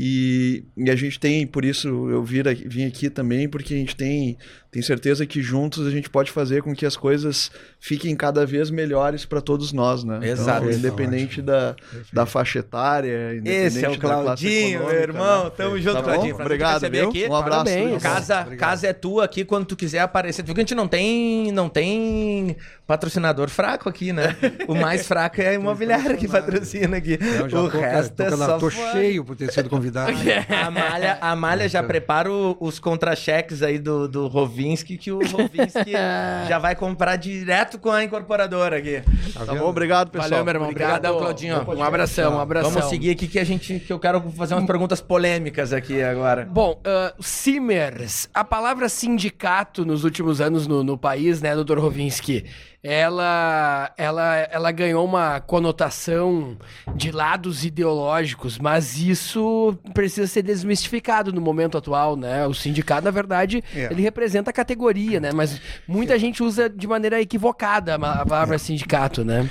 E, 0.00 0.62
e 0.76 0.88
a 0.92 0.94
gente 0.94 1.18
tem, 1.18 1.44
por 1.44 1.64
isso 1.64 1.88
eu 2.08 2.22
vir, 2.22 2.44
vim 2.68 2.84
aqui 2.86 3.10
também, 3.10 3.48
porque 3.48 3.74
a 3.74 3.76
gente 3.76 3.96
tem, 3.96 4.38
tem 4.70 4.80
certeza 4.80 5.26
que 5.26 5.42
juntos 5.42 5.84
a 5.88 5.90
gente 5.90 6.08
pode 6.08 6.30
fazer 6.30 6.62
com 6.62 6.72
que 6.72 6.86
as 6.86 6.96
coisas 6.96 7.50
fiquem 7.80 8.14
cada 8.14 8.46
vez 8.46 8.70
melhores 8.70 9.24
para 9.24 9.40
todos 9.40 9.72
nós, 9.72 10.04
né? 10.04 10.20
Exato. 10.22 10.66
Então, 10.66 10.78
independente 10.78 11.42
da, 11.42 11.74
da 12.12 12.26
faixa 12.26 12.60
etária, 12.60 13.34
independente 13.34 13.66
esse 13.66 13.84
é 13.84 13.88
o 13.88 13.92
da 13.94 13.98
classe 13.98 14.22
Claudinho, 14.22 14.78
meu 14.78 14.88
econômica, 14.88 15.02
irmão. 15.02 15.44
né? 15.44 15.50
Tamo 15.56 15.80
junto, 15.80 15.94
Tá? 15.96 16.02
Claudinho. 16.04 16.34
Obrigado, 16.36 16.90
viu? 16.90 17.08
aqui. 17.08 17.26
Um 17.26 17.34
abraço. 17.34 17.64
Parabéns. 17.64 18.02
Casa, 18.02 18.40
Obrigado. 18.42 18.68
casa 18.70 18.86
é 18.86 18.92
tua 18.92 19.24
aqui 19.24 19.44
quando 19.44 19.66
tu 19.66 19.74
quiser 19.74 19.98
aparecer. 19.98 20.44
Tu 20.44 20.46
viu 20.46 20.54
que 20.54 20.60
a 20.60 20.62
gente 20.64 20.76
não 20.76 20.86
tem, 20.86 21.50
não 21.50 21.68
tem 21.68 22.56
patrocinador 22.86 23.48
fraco 23.48 23.88
aqui, 23.88 24.12
né? 24.12 24.36
O 24.68 24.76
mais 24.76 25.08
fraco 25.08 25.40
é 25.40 25.48
a 25.48 25.54
imobiliária 25.54 26.16
que 26.16 26.28
patrocina 26.28 26.98
aqui. 26.98 27.18
O 27.44 27.48
tô, 27.48 27.66
resto 27.66 28.14
tô, 28.14 28.22
é 28.22 28.30
só 28.30 28.58
tô 28.58 28.70
cheio 28.70 29.24
por 29.24 29.34
ter 29.34 29.52
sido 29.52 29.68
convidado. 29.68 29.87
A 30.48 30.70
Malha, 30.70 31.18
a 31.20 31.36
Malha 31.36 31.68
já 31.68 31.82
prepara 31.82 32.30
o- 32.30 32.56
os 32.60 32.78
contra-cheques 32.78 33.62
aí 33.62 33.78
do, 33.78 34.08
do 34.08 34.26
Rovinski, 34.28 34.96
que 34.96 35.10
o 35.12 35.18
Rovinski 35.18 35.92
já 36.48 36.58
vai 36.58 36.74
comprar 36.74 37.16
direto 37.16 37.78
com 37.78 37.90
a 37.90 38.02
incorporadora 38.04 38.78
aqui. 38.78 39.02
Tá 39.34 39.46
Tá 39.46 39.54
bom? 39.54 39.68
Obrigado, 39.68 40.10
pessoal. 40.10 40.30
Valeu, 40.30 40.44
meu 40.44 40.54
irmão. 40.54 40.68
Obrigado. 40.68 40.90
Obrigadão, 40.96 41.18
Claudinho. 41.18 41.78
Um 41.78 41.82
abração, 41.82 42.34
um 42.36 42.40
abração. 42.40 42.70
Vamos 42.70 42.88
seguir 42.88 43.10
aqui 43.10 43.26
que 43.28 43.38
a 43.38 43.44
gente 43.44 43.78
que 43.80 43.92
eu 43.92 43.98
quero 43.98 44.20
fazer 44.32 44.54
umas 44.54 44.66
perguntas 44.66 45.00
polêmicas 45.00 45.72
aqui 45.72 46.02
agora. 46.02 46.44
Bom, 46.50 46.80
ah, 46.84 47.14
Simers, 47.20 48.28
a 48.34 48.44
palavra 48.44 48.88
sindicato 48.88 49.84
nos 49.84 50.04
últimos 50.04 50.40
anos 50.40 50.66
no, 50.66 50.84
no 50.84 50.98
país, 50.98 51.40
né, 51.40 51.54
doutor 51.54 51.78
Rovinski, 51.78 52.44
ela, 52.90 53.92
ela, 53.98 54.36
ela 54.50 54.72
ganhou 54.72 55.04
uma 55.04 55.40
conotação 55.40 56.56
de 56.96 57.10
lados 57.10 57.62
ideológicos, 57.62 58.58
mas 58.58 58.96
isso 58.98 59.76
precisa 59.92 60.26
ser 60.26 60.40
desmistificado 60.42 61.30
no 61.30 61.40
momento 61.40 61.76
atual, 61.76 62.16
né? 62.16 62.46
O 62.46 62.54
sindicato, 62.54 63.04
na 63.04 63.10
verdade, 63.10 63.62
É. 63.74 63.88
ele 63.92 64.00
representa 64.00 64.48
a 64.48 64.54
categoria, 64.54 65.20
né? 65.20 65.32
Mas 65.34 65.60
muita 65.86 66.18
gente 66.18 66.42
usa 66.42 66.66
de 66.66 66.86
maneira 66.86 67.20
equivocada 67.20 67.96
a 67.96 68.24
palavra 68.24 68.56
sindicato, 68.58 69.22
né? 69.22 69.46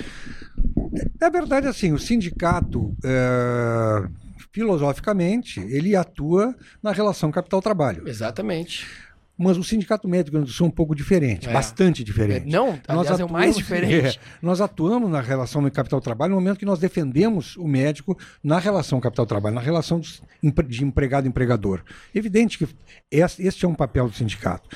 Na 1.22 1.30
verdade, 1.30 1.68
assim, 1.68 1.93
o 1.93 1.99
sindicato, 1.99 2.95
é, 3.05 4.07
filosoficamente, 4.51 5.59
ele 5.59 5.95
atua 5.95 6.55
na 6.81 6.91
relação 6.91 7.31
capital-trabalho. 7.31 8.07
Exatamente. 8.07 8.88
Mas 9.38 9.57
o 9.57 9.64
Sindicato 9.64 10.07
Médico 10.07 10.31
do 10.31 10.34
Rio 10.34 10.39
Grande 10.41 10.51
do 10.51 10.55
Sul 10.55 10.65
é 10.65 10.69
um 10.69 10.72
pouco 10.72 10.95
diferente, 10.95 11.47
É. 11.47 11.53
bastante 11.53 12.03
diferente. 12.03 12.47
Não, 12.51 12.80
aliás, 12.88 13.19
é 13.19 13.26
o 13.26 13.31
mais 13.31 13.55
diferente. 13.57 14.18
é, 14.18 14.19
nós 14.41 14.59
atuamos 14.61 15.09
na 15.11 15.22
relação 15.22 15.61
do 15.61 15.69
capital-trabalho 15.72 16.34
no 16.34 16.41
momento 16.41 16.57
que 16.57 16.65
nós 16.65 16.80
defendemos 16.80 17.55
o 17.57 17.68
médico 17.68 18.18
na 18.43 18.57
relação 18.59 18.99
capital-trabalho, 18.99 19.55
na 19.55 19.61
relação 19.61 19.99
dos 19.99 20.22
de 20.68 20.84
empregado-empregador. 20.84 21.84
Evidente 22.15 22.57
que 22.57 22.68
es- 23.11 23.39
este 23.39 23.65
é 23.65 23.68
um 23.68 23.76
papel 23.76 24.07
do 24.07 24.15
sindicato. 24.15 24.69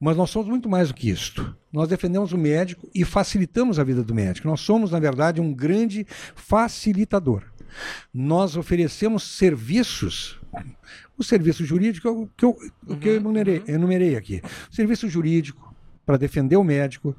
Mas 0.00 0.16
nós 0.16 0.30
somos 0.30 0.48
muito 0.48 0.68
mais 0.68 0.88
do 0.88 0.94
que 0.94 1.08
isto. 1.10 1.54
Nós 1.72 1.88
defendemos 1.88 2.32
o 2.32 2.38
médico 2.38 2.88
e 2.94 3.04
facilitamos 3.04 3.78
a 3.78 3.84
vida 3.84 4.02
do 4.02 4.14
médico. 4.14 4.46
Nós 4.48 4.60
somos, 4.60 4.90
na 4.90 4.98
verdade, 4.98 5.40
um 5.40 5.54
grande 5.54 6.06
facilitador. 6.34 7.42
Nós 8.12 8.56
oferecemos 8.56 9.22
serviços. 9.22 10.38
O 11.16 11.24
serviço 11.24 11.64
jurídico 11.64 12.08
é 12.08 12.10
o 12.10 12.28
que 12.36 12.44
eu, 12.44 12.56
o 12.86 12.96
que 12.96 13.08
eu 13.08 13.16
enumerei, 13.16 13.62
enumerei 13.66 14.16
aqui. 14.16 14.42
Serviço 14.70 15.08
jurídico, 15.08 15.72
para 16.04 16.16
defender 16.16 16.56
o 16.56 16.64
médico 16.64 17.14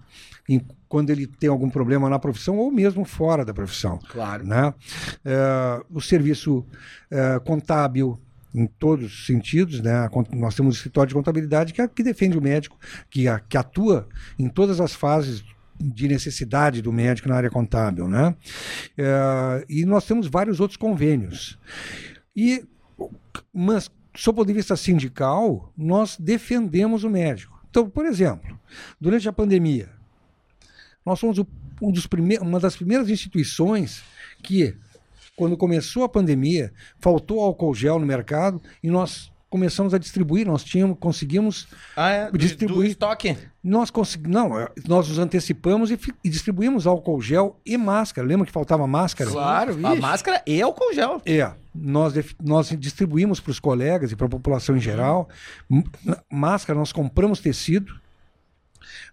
em, 0.47 0.61
quando 0.89 1.09
ele 1.09 1.25
tem 1.25 1.49
algum 1.49 1.69
problema 1.69 2.09
na 2.09 2.19
profissão 2.19 2.57
ou 2.57 2.71
mesmo 2.71 3.05
fora 3.05 3.45
da 3.45 3.53
profissão. 3.53 3.99
Claro. 4.09 4.45
Né? 4.45 4.73
É, 5.23 5.83
o 5.89 6.01
serviço 6.01 6.65
é, 7.09 7.39
contábil, 7.39 8.19
em 8.53 8.67
todos 8.67 9.05
os 9.05 9.25
sentidos, 9.25 9.81
né? 9.81 10.07
Nós 10.31 10.53
temos 10.53 10.75
um 10.75 10.77
escritório 10.77 11.07
de 11.09 11.15
contabilidade 11.15 11.73
que, 11.73 11.81
é, 11.81 11.87
que 11.87 12.03
defende 12.03 12.37
o 12.37 12.41
médico, 12.41 12.77
que, 13.09 13.25
que 13.49 13.57
atua 13.57 14.07
em 14.37 14.47
todas 14.47 14.79
as 14.79 14.93
fases 14.93 15.43
de 15.79 16.07
necessidade 16.07 16.81
do 16.81 16.93
médico 16.93 17.27
na 17.27 17.35
área 17.35 17.49
contábil, 17.49 18.07
né? 18.07 18.35
É, 18.95 19.65
e 19.67 19.85
nós 19.85 20.05
temos 20.05 20.27
vários 20.27 20.59
outros 20.59 20.77
convênios. 20.77 21.57
E, 22.35 22.63
mas, 23.53 23.89
sob 24.15 24.35
o 24.35 24.41
ponto 24.41 24.47
de 24.47 24.53
vista 24.53 24.75
sindical, 24.75 25.71
nós 25.77 26.17
defendemos 26.17 27.03
o 27.03 27.09
médico. 27.09 27.59
Então, 27.69 27.89
por 27.89 28.05
exemplo, 28.05 28.59
durante 28.99 29.27
a 29.27 29.33
pandemia, 29.33 29.89
nós 31.05 31.19
fomos 31.19 31.39
um 31.81 31.91
dos 31.91 32.07
uma 32.41 32.59
das 32.59 32.75
primeiras 32.75 33.09
instituições 33.09 34.03
que 34.43 34.75
quando 35.35 35.57
começou 35.57 36.03
a 36.03 36.09
pandemia, 36.09 36.71
faltou 36.99 37.41
álcool 37.41 37.73
gel 37.73 37.99
no 37.99 38.05
mercado 38.05 38.61
e 38.83 38.89
nós 38.89 39.31
começamos 39.53 39.93
a 39.93 39.99
distribuir, 39.99 40.47
nós 40.47 40.63
tínhamos, 40.63 40.97
conseguimos 40.99 41.67
ah, 41.95 42.09
é? 42.09 42.31
distribuir. 42.31 42.87
Do 42.87 42.91
estoque? 42.93 43.37
Nós 43.63 43.91
conseguimos, 43.91 44.33
não, 44.33 44.59
é, 44.59 44.67
nós 44.87 45.07
nos 45.07 45.19
antecipamos 45.19 45.91
e, 45.91 45.99
e, 46.23 46.27
distribuímos 46.27 46.87
álcool 46.87 47.21
gel 47.21 47.59
e 47.63 47.77
máscara. 47.77 48.27
Lembra 48.27 48.47
que 48.47 48.51
faltava 48.51 48.87
máscara? 48.87 49.29
Claro, 49.29 49.73
A 49.85 49.95
máscara 49.95 50.41
e 50.47 50.59
álcool 50.59 50.91
gel. 50.91 51.21
É, 51.23 51.51
nós, 51.73 52.15
nós 52.43 52.69
distribuímos 52.79 53.39
para 53.39 53.51
os 53.51 53.59
colegas 53.59 54.11
e 54.11 54.15
para 54.15 54.25
a 54.25 54.29
população 54.29 54.75
em 54.75 54.81
geral. 54.81 55.29
Máscara, 56.31 56.79
nós 56.79 56.91
compramos 56.91 57.39
tecido, 57.39 57.93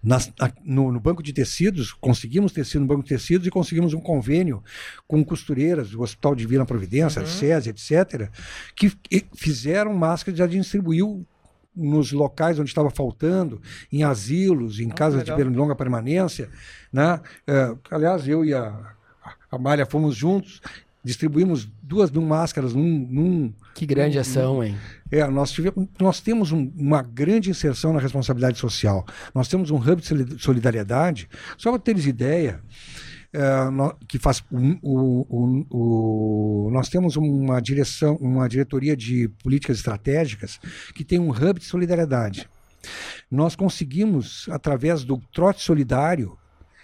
nas, 0.03 0.33
no, 0.65 0.91
no, 0.93 1.01
banco 1.01 1.23
de 1.23 1.33
tecidos, 1.33 1.93
conseguimos 1.93 2.53
tecido 2.53 2.81
no 2.83 2.87
banco 2.87 3.03
de 3.03 3.09
tecidos 3.09 3.47
e 3.47 3.51
conseguimos 3.51 3.95
um 3.95 4.01
convênio 4.01 4.63
com 5.07 5.25
costureiras 5.25 5.91
do 5.91 6.03
Hospital 6.03 6.35
de 6.35 6.47
Vila 6.47 6.67
Providência, 6.67 7.21
uhum. 7.21 7.27
SESI, 7.27 7.71
etc., 7.71 8.31
que 8.75 8.93
fizeram 9.35 9.93
máscaras 9.95 10.37
e 10.37 10.39
já 10.39 10.47
distribuiu 10.47 11.27
nos 11.75 12.13
locais 12.13 12.59
onde 12.59 12.69
estava 12.69 12.91
faltando, 12.91 13.61
em 13.93 14.03
asilos, 14.03 14.81
em 14.81 14.89
oh, 14.89 14.95
casas 14.95 15.21
legal. 15.21 15.39
de 15.39 15.57
longa 15.57 15.75
permanência. 15.75 16.51
Né? 16.93 17.21
É, 17.47 17.75
aliás, 17.91 18.27
eu 18.27 18.45
e 18.45 18.53
a, 18.53 18.95
a 19.51 19.59
Malha 19.59 19.87
fomos 19.87 20.17
juntos 20.17 20.61
distribuímos 21.05 21.69
duas 21.83 22.11
mil 22.11 22.23
máscaras 22.23 22.75
num. 22.75 23.07
num 23.11 23.53
que 23.75 23.87
grande 23.87 24.17
num, 24.17 24.21
ação, 24.21 24.65
hein? 24.65 24.77
É, 25.11 25.27
nós, 25.27 25.51
tivemos, 25.51 25.89
nós 25.99 26.21
temos 26.21 26.53
um, 26.53 26.71
uma 26.77 27.03
grande 27.03 27.51
inserção 27.51 27.93
na 27.93 28.01
responsabilidade 28.01 28.59
social. 28.59 29.05
Nós 29.35 29.49
temos 29.49 29.71
um 29.71 29.77
hub 29.77 30.03
de 30.03 30.43
solidariedade. 30.43 31.29
Só 31.57 31.71
para 31.71 31.81
teres 31.81 32.07
ideia, 32.07 32.61
é, 33.33 33.71
no, 33.71 33.95
que 34.09 34.19
faz 34.19 34.43
o, 34.51 35.27
o, 35.31 35.67
o, 35.71 36.71
nós 36.73 36.89
temos 36.89 37.17
uma 37.17 37.61
direção, 37.61 38.17
uma 38.17 38.49
diretoria 38.49 38.97
de 38.97 39.29
políticas 39.43 39.79
estratégicas 39.79 40.59
que 40.95 41.05
tem 41.05 41.19
um 41.19 41.31
hub 41.31 41.59
de 41.59 41.67
solidariedade. 41.67 42.49
Nós 43.31 43.55
conseguimos, 43.55 44.49
através 44.51 45.05
do 45.05 45.19
trote 45.33 45.63
solidário, 45.63 46.37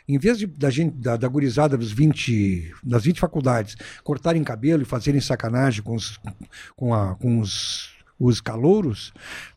em 0.08 0.18
vez 0.18 0.38
de, 0.38 0.46
da, 0.46 0.70
gente, 0.70 0.96
da, 0.96 1.16
da 1.16 1.28
gurizada 1.28 1.76
dos 1.76 1.92
20, 1.92 2.72
das 2.82 3.04
20 3.04 3.20
faculdades 3.20 3.76
cortarem 4.04 4.44
cabelo 4.44 4.82
e 4.82 4.86
fazerem 4.86 5.20
sacanagem 5.20 5.82
com 5.82 5.94
os, 5.94 6.20
com 6.76 6.94
a, 6.94 7.14
com 7.16 7.40
os, 7.40 7.90
os 8.18 8.40
calouros, 8.40 9.12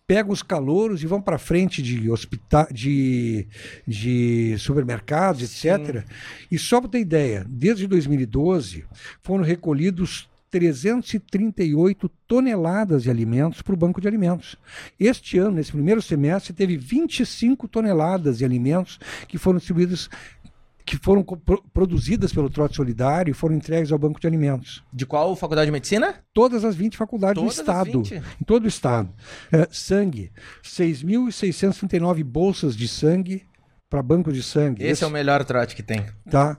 pegam 0.08 0.32
os 0.32 0.42
calouros 0.42 1.04
e 1.04 1.08
vão 1.08 1.22
para 1.22 1.38
frente 1.38 1.84
de, 1.84 2.10
hospital, 2.10 2.68
de, 2.72 3.48
de 3.88 4.56
supermercados, 4.58 5.44
etc. 5.44 6.04
E 6.50 6.58
só 6.58 6.82
para 6.82 6.90
ter 6.90 7.00
ideia, 7.00 7.46
desde 7.48 7.86
2012 7.86 8.86
foram 9.22 9.44
recolhidos 9.44 10.28
338 10.50 12.10
toneladas 12.28 13.04
de 13.04 13.10
alimentos 13.10 13.62
para 13.62 13.74
o 13.74 13.78
banco 13.78 14.02
de 14.02 14.08
alimentos. 14.08 14.56
Este 15.00 15.38
ano, 15.38 15.52
nesse 15.52 15.72
primeiro 15.72 16.02
semestre, 16.02 16.54
teve 16.54 16.76
25 16.76 17.68
toneladas 17.68 18.40
de 18.40 18.46
alimentos 18.46 19.00
que 19.28 19.38
foram 19.38 19.58
distribuídos 19.58 20.10
que 20.90 20.98
foram 20.98 21.24
produzidas 21.72 22.34
pelo 22.34 22.50
Trote 22.50 22.76
Solidário 22.76 23.30
e 23.30 23.34
foram 23.36 23.54
entregues 23.54 23.92
ao 23.92 24.00
Banco 24.00 24.20
de 24.20 24.26
Alimentos. 24.26 24.84
De 24.92 25.06
qual 25.06 25.36
faculdade 25.36 25.68
de 25.68 25.72
medicina? 25.72 26.16
Todas 26.34 26.66
as 26.66 26.76
20 26.76 26.98
faculdades 26.98 27.36
Todas 27.36 27.58
do 27.58 27.62
Estado. 27.62 28.04
Em 28.42 28.44
todo 28.44 28.66
o 28.66 28.68
Estado. 28.68 29.08
É, 29.52 29.68
sangue. 29.70 30.32
6.639 30.64 32.24
bolsas 32.24 32.76
de 32.76 32.88
sangue 32.88 33.46
para 33.88 34.02
banco 34.02 34.34
de 34.34 34.42
sangue. 34.42 34.82
Esse, 34.82 34.94
Esse, 34.94 35.04
é 35.04 35.08
o 35.08 35.12
melhor 35.12 35.46
trote 35.46 35.76
que 35.76 35.84
tem. 35.84 36.04
Tá. 36.28 36.58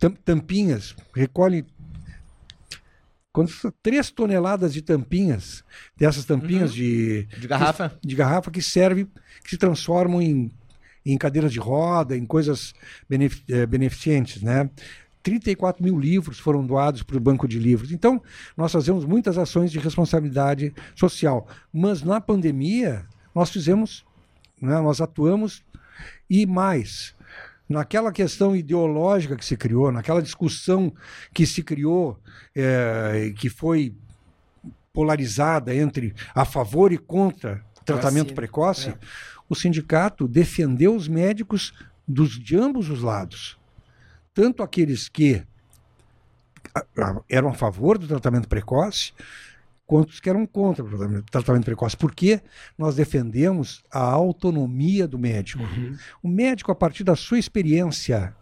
É, 0.00 0.08
tampinhas. 0.24 0.94
Recolhe 1.12 1.66
três 3.82 4.08
toneladas 4.08 4.72
de 4.72 4.82
tampinhas, 4.82 5.64
dessas 5.96 6.24
tampinhas 6.24 6.70
uhum. 6.70 6.76
de, 6.76 7.24
de 7.24 7.48
garrafa, 7.48 7.88
que, 7.88 8.06
de 8.06 8.14
garrafa 8.14 8.50
que 8.52 8.62
serve, 8.62 9.08
que 9.42 9.50
se 9.50 9.56
transformam 9.56 10.22
em 10.22 10.48
em 11.12 11.18
cadeiras 11.18 11.52
de 11.52 11.58
roda, 11.58 12.16
em 12.16 12.26
coisas 12.26 12.74
eh, 13.48 13.66
beneficentes, 13.66 14.42
né? 14.42 14.68
34 15.22 15.82
mil 15.82 15.98
livros 15.98 16.38
foram 16.38 16.64
doados 16.64 17.02
para 17.02 17.16
o 17.16 17.20
Banco 17.20 17.48
de 17.48 17.58
Livros. 17.58 17.92
Então, 17.92 18.22
nós 18.56 18.72
fazemos 18.72 19.04
muitas 19.04 19.36
ações 19.36 19.70
de 19.70 19.78
responsabilidade 19.78 20.72
social. 20.94 21.46
Mas 21.72 22.02
na 22.02 22.20
pandemia, 22.20 23.04
nós 23.34 23.50
fizemos, 23.50 24.04
né, 24.60 24.80
nós 24.80 25.00
atuamos 25.00 25.62
e 26.30 26.46
mais. 26.46 27.14
Naquela 27.68 28.10
questão 28.10 28.56
ideológica 28.56 29.36
que 29.36 29.44
se 29.44 29.56
criou, 29.56 29.92
naquela 29.92 30.22
discussão 30.22 30.92
que 31.34 31.44
se 31.44 31.62
criou, 31.62 32.18
é, 32.54 33.32
que 33.36 33.50
foi 33.50 33.94
polarizada 34.92 35.74
entre 35.74 36.14
a 36.34 36.46
favor 36.46 36.90
e 36.92 36.96
contra 36.96 37.62
tratamento 37.84 38.34
precoce, 38.34 38.90
é 38.90 38.98
o 39.48 39.54
sindicato 39.54 40.28
defendeu 40.28 40.94
os 40.94 41.08
médicos 41.08 41.72
dos, 42.06 42.38
de 42.38 42.56
ambos 42.56 42.88
os 42.88 43.02
lados. 43.02 43.58
Tanto 44.34 44.62
aqueles 44.62 45.08
que 45.08 45.42
eram 47.28 47.50
a 47.50 47.54
favor 47.54 47.98
do 47.98 48.06
tratamento 48.06 48.48
precoce, 48.48 49.12
quanto 49.86 50.10
os 50.10 50.20
que 50.20 50.28
eram 50.28 50.46
contra 50.46 50.84
o 50.84 51.22
tratamento 51.22 51.64
precoce. 51.64 51.96
Porque 51.96 52.40
nós 52.76 52.94
defendemos 52.94 53.82
a 53.90 54.00
autonomia 54.00 55.08
do 55.08 55.18
médico. 55.18 55.62
Uhum. 55.62 55.96
O 56.22 56.28
médico, 56.28 56.70
a 56.70 56.74
partir 56.74 57.02
da 57.02 57.16
sua 57.16 57.38
experiência, 57.38 58.36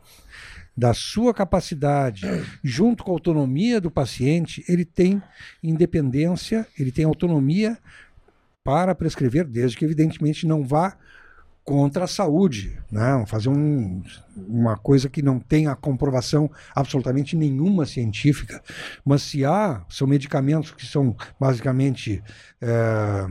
da 0.77 0.93
sua 0.93 1.33
capacidade, 1.33 2.27
junto 2.63 3.05
com 3.05 3.13
a 3.13 3.15
autonomia 3.15 3.81
do 3.81 3.91
paciente, 3.91 4.65
ele 4.69 4.85
tem 4.85 5.23
independência, 5.63 6.67
ele 6.79 6.93
tem 6.93 7.05
autonomia 7.05 7.79
para 8.67 8.95
prescrever, 8.95 9.47
desde 9.47 9.77
que, 9.77 9.85
evidentemente, 9.85 10.47
não 10.47 10.67
vá 10.67 10.97
contra 11.65 12.05
a 12.05 12.09
saúde, 12.09 12.79
né? 12.91 13.25
fazer 13.27 13.49
um, 13.49 14.03
uma 14.37 14.77
coisa 14.77 15.09
que 15.09 15.23
não 15.23 15.41
tenha 15.41 15.75
comprovação 15.75 16.51
absolutamente 16.75 17.37
nenhuma 17.37 17.87
científica. 17.87 18.63
Mas 19.05 19.23
se 19.23 19.45
há, 19.45 19.85
são 19.89 20.07
medicamentos 20.07 20.71
que 20.73 20.85
são 20.85 21.17
basicamente. 21.41 22.23
É, 22.61 23.27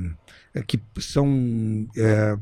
que 0.68 0.82
são 1.02 1.86
é, 1.98 2.38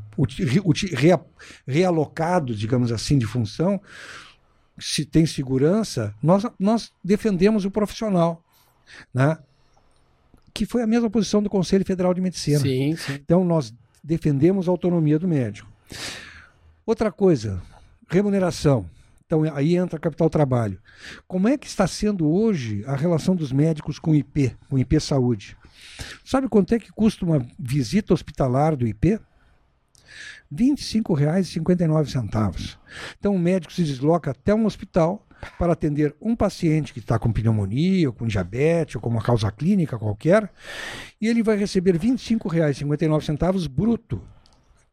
realocados, 1.66 2.60
digamos 2.60 2.92
assim, 2.92 3.18
de 3.18 3.26
função, 3.26 3.80
se 4.78 5.04
tem 5.04 5.26
segurança, 5.26 6.14
nós, 6.22 6.46
nós 6.56 6.92
defendemos 7.02 7.64
o 7.64 7.72
profissional. 7.72 8.40
Né? 9.12 9.36
Que 10.54 10.64
foi 10.64 10.82
a 10.82 10.86
mesma 10.86 11.10
posição 11.10 11.42
do 11.42 11.50
Conselho 11.50 11.84
Federal 11.84 12.14
de 12.14 12.20
Medicina. 12.20 12.60
Sim, 12.60 12.96
sim. 12.96 13.14
Então, 13.14 13.44
nós 13.44 13.74
defendemos 14.02 14.68
a 14.68 14.70
autonomia 14.70 15.18
do 15.18 15.26
médico. 15.26 15.68
Outra 16.86 17.10
coisa, 17.10 17.60
remuneração. 18.08 18.88
Então, 19.26 19.42
aí 19.54 19.76
entra 19.76 19.98
capital 19.98 20.30
trabalho. 20.30 20.78
Como 21.26 21.48
é 21.48 21.58
que 21.58 21.66
está 21.66 21.86
sendo 21.86 22.28
hoje 22.30 22.84
a 22.86 22.94
relação 22.94 23.34
dos 23.34 23.50
médicos 23.50 23.98
com 23.98 24.12
o 24.12 24.14
IP, 24.14 24.54
com 24.68 24.76
o 24.76 24.78
IP 24.78 25.00
Saúde? 25.00 25.56
Sabe 26.24 26.48
quanto 26.48 26.74
é 26.74 26.78
que 26.78 26.92
custa 26.92 27.24
uma 27.24 27.44
visita 27.58 28.14
hospitalar 28.14 28.76
do 28.76 28.86
IP? 28.86 29.18
R$ 30.50 30.56
25,59. 30.56 32.76
Então, 33.18 33.34
o 33.34 33.38
médico 33.38 33.72
se 33.72 33.82
desloca 33.82 34.30
até 34.30 34.54
um 34.54 34.66
hospital 34.66 35.26
para 35.58 35.72
atender 35.72 36.14
um 36.20 36.34
paciente 36.34 36.92
que 36.92 37.00
está 37.00 37.18
com 37.18 37.32
pneumonia, 37.32 38.08
ou 38.08 38.14
com 38.14 38.26
diabetes, 38.26 38.94
ou 38.94 39.00
com 39.00 39.10
uma 39.10 39.22
causa 39.22 39.50
clínica 39.50 39.98
qualquer, 39.98 40.50
e 41.20 41.28
ele 41.28 41.42
vai 41.42 41.56
receber 41.56 41.92
R$ 41.92 41.98
25,59 41.98 43.68
bruto, 43.68 44.22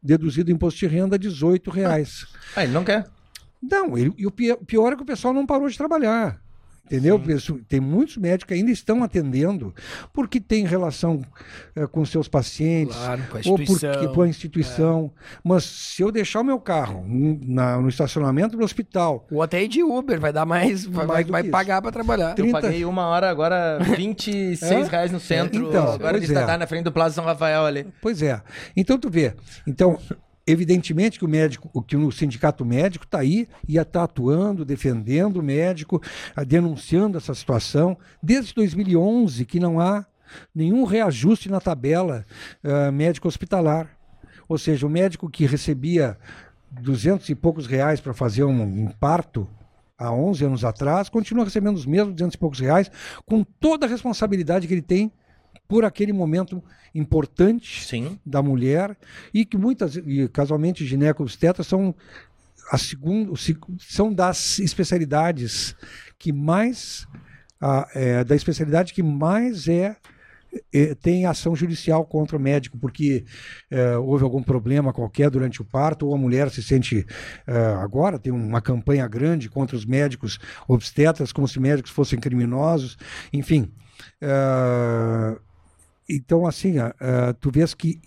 deduzido 0.01 0.47
do 0.47 0.51
imposto 0.51 0.79
de 0.79 0.87
renda 0.87 1.15
R$ 1.15 1.23
18,00. 1.23 2.27
Ah, 2.55 2.63
ele 2.63 2.73
não 2.73 2.83
quer. 2.83 3.05
Não, 3.61 3.97
ele, 3.97 4.13
e 4.17 4.25
o 4.25 4.31
pior 4.31 4.93
é 4.93 4.95
que 4.95 5.03
o 5.03 5.05
pessoal 5.05 5.33
não 5.33 5.45
parou 5.45 5.69
de 5.69 5.77
trabalhar. 5.77 6.41
Entendeu? 6.91 7.19
Pessoa- 7.19 7.59
Tem 7.67 7.79
muitos 7.79 8.17
médicos 8.17 8.45
que 8.47 8.53
ainda 8.53 8.69
estão 8.71 9.03
atendendo 9.03 9.73
porque 10.13 10.39
tem 10.41 10.65
relação 10.65 11.21
eh, 11.75 11.87
com 11.87 12.03
seus 12.03 12.27
pacientes, 12.27 12.95
Claro, 12.95 13.21
com 13.29 13.37
a 13.37 13.41
ou 13.45 13.53
instituição. 13.61 13.91
porque 13.93 14.07
com 14.13 14.21
a 14.21 14.27
instituição. 14.27 15.11
Mas 15.43 15.63
se 15.63 16.01
eu 16.01 16.11
deixar 16.11 16.41
o 16.41 16.43
meu 16.43 16.59
carro 16.59 17.05
na- 17.07 17.79
no 17.79 17.87
estacionamento 17.87 18.57
do 18.57 18.63
hospital, 18.63 19.25
Ou 19.31 19.41
até 19.41 19.63
ir 19.63 19.67
de 19.69 19.81
Uber, 19.83 20.19
vai 20.19 20.33
dar 20.33 20.45
mais. 20.45 20.85
Vai, 20.85 21.05
Mais 21.05 21.27
vai 21.27 21.41
que 21.43 21.47
isso. 21.47 21.51
pagar 21.51 21.81
pra 21.81 21.91
trabalhar. 21.91 22.29
Eu 22.31 22.35
30 22.35 22.61
paguei 22.61 22.83
uma 22.85 23.05
hora 23.07 23.29
agora 23.29 23.79
26 23.95 24.61
É? 24.63 24.83
reais 24.83 25.11
no 25.11 25.19
centro. 25.19 25.67
Então, 25.69 25.91
agora 25.93 26.17
pois 26.17 26.27
de 26.29 26.35
é. 26.35 26.39
estar 26.39 26.57
na 26.57 26.67
frente 26.67 26.83
do 26.83 26.91
Plaza 26.91 27.15
São 27.15 27.23
Rafael 27.23 27.65
ali. 27.65 27.87
Pois 28.01 28.21
é. 28.21 28.41
Então 28.75 28.97
tu 28.99 29.09
vê. 29.09 29.33
Então, 29.65 29.97
evidentemente 30.45 31.19
que 31.19 31.25
o 31.25 31.29
médico, 31.29 31.83
que 31.83 31.95
o 31.95 32.11
sindicato 32.11 32.65
médico 32.65 33.05
está 33.05 33.19
aí 33.19 33.47
e 33.67 33.77
está 33.77 34.03
atuando, 34.03 34.65
defendendo 34.65 35.37
o 35.37 35.43
médico, 35.43 36.01
denunciando 36.47 37.17
essa 37.17 37.33
situação 37.33 37.97
desde 38.21 38.53
2011 38.53 39.45
que 39.45 39.59
não 39.59 39.79
há 39.79 40.05
nenhum 40.53 40.83
reajuste 40.83 41.49
na 41.49 41.59
tabela 41.59 42.25
ah, 42.63 42.91
médico 42.91 43.27
hospitalar. 43.27 43.89
Ou 44.47 44.57
seja, 44.57 44.85
o 44.85 44.89
médico 44.89 45.29
que 45.29 45.45
recebia 45.45 46.17
200 46.71 47.27
e 47.29 47.35
poucos 47.35 47.67
reais 47.67 47.99
para 47.99 48.13
fazer 48.13 48.43
um, 48.43 48.61
um 48.61 48.87
parto 48.87 49.47
há 49.97 50.11
11 50.11 50.45
anos 50.45 50.65
atrás, 50.65 51.09
continua 51.09 51.45
recebendo 51.45 51.75
os 51.75 51.85
mesmos 51.85 52.15
200 52.15 52.35
e 52.35 52.37
poucos 52.37 52.59
reais, 52.59 52.91
com 53.25 53.43
toda 53.43 53.85
a 53.85 53.89
responsabilidade 53.89 54.67
que 54.67 54.73
ele 54.73 54.81
tem 54.81 55.11
por 55.71 55.85
aquele 55.85 56.11
momento 56.11 56.61
importante 56.93 57.85
Sim. 57.85 58.19
da 58.25 58.43
mulher 58.43 58.93
e 59.33 59.45
que 59.45 59.55
muitas 59.55 59.95
e 59.95 60.27
casualmente 60.27 60.85
ginecobstetras 60.85 61.65
são 61.65 61.95
a 62.69 62.77
segunda 62.77 63.31
são 63.79 64.13
das 64.13 64.59
especialidades 64.59 65.73
que 66.19 66.33
mais 66.33 67.07
a, 67.61 67.87
é, 67.95 68.21
da 68.21 68.35
especialidade 68.35 68.93
que 68.93 69.01
mais 69.01 69.69
é, 69.69 69.95
é, 70.73 70.93
tem 70.93 71.25
ação 71.25 71.55
judicial 71.55 72.03
contra 72.03 72.35
o 72.35 72.39
médico 72.39 72.77
porque 72.77 73.23
é, 73.69 73.95
houve 73.95 74.25
algum 74.25 74.43
problema 74.43 74.91
qualquer 74.91 75.29
durante 75.29 75.61
o 75.61 75.65
parto 75.65 76.05
ou 76.05 76.13
a 76.13 76.17
mulher 76.17 76.49
se 76.49 76.61
sente 76.61 77.05
é, 77.47 77.57
agora 77.75 78.19
tem 78.19 78.33
uma 78.33 78.59
campanha 78.59 79.07
grande 79.07 79.49
contra 79.49 79.77
os 79.77 79.85
médicos 79.85 80.37
obstetras 80.67 81.31
como 81.31 81.47
se 81.47 81.61
médicos 81.61 81.91
fossem 81.91 82.19
criminosos 82.19 82.97
enfim 83.31 83.71
é, 84.19 85.39
então, 86.15 86.45
assim, 86.45 86.77
ah, 86.79 86.93
tu 87.39 87.51
vês 87.51 87.73
que 87.73 87.99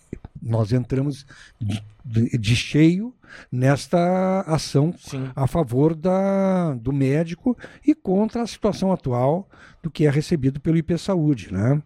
nós 0.43 0.73
entramos 0.73 1.27
de, 1.61 1.83
de- 2.05 2.39
de 2.39 2.57
cheio 2.57 3.15
nesta 3.51 4.41
ação 4.47 4.95
Sim. 4.99 5.31
a 5.35 5.47
favor 5.47 5.95
da, 5.95 6.75
do 6.75 6.93
médico 6.93 7.57
e 7.87 7.95
contra 7.95 8.43
a 8.43 8.47
situação 8.47 8.93
atual 8.93 9.49
do 9.83 9.91
que 9.91 10.07
é 10.07 10.11
recebido 10.11 10.61
pelo 10.61 10.77
IP 10.77 10.97
Saúde. 10.99 11.53
Né? 11.53 11.83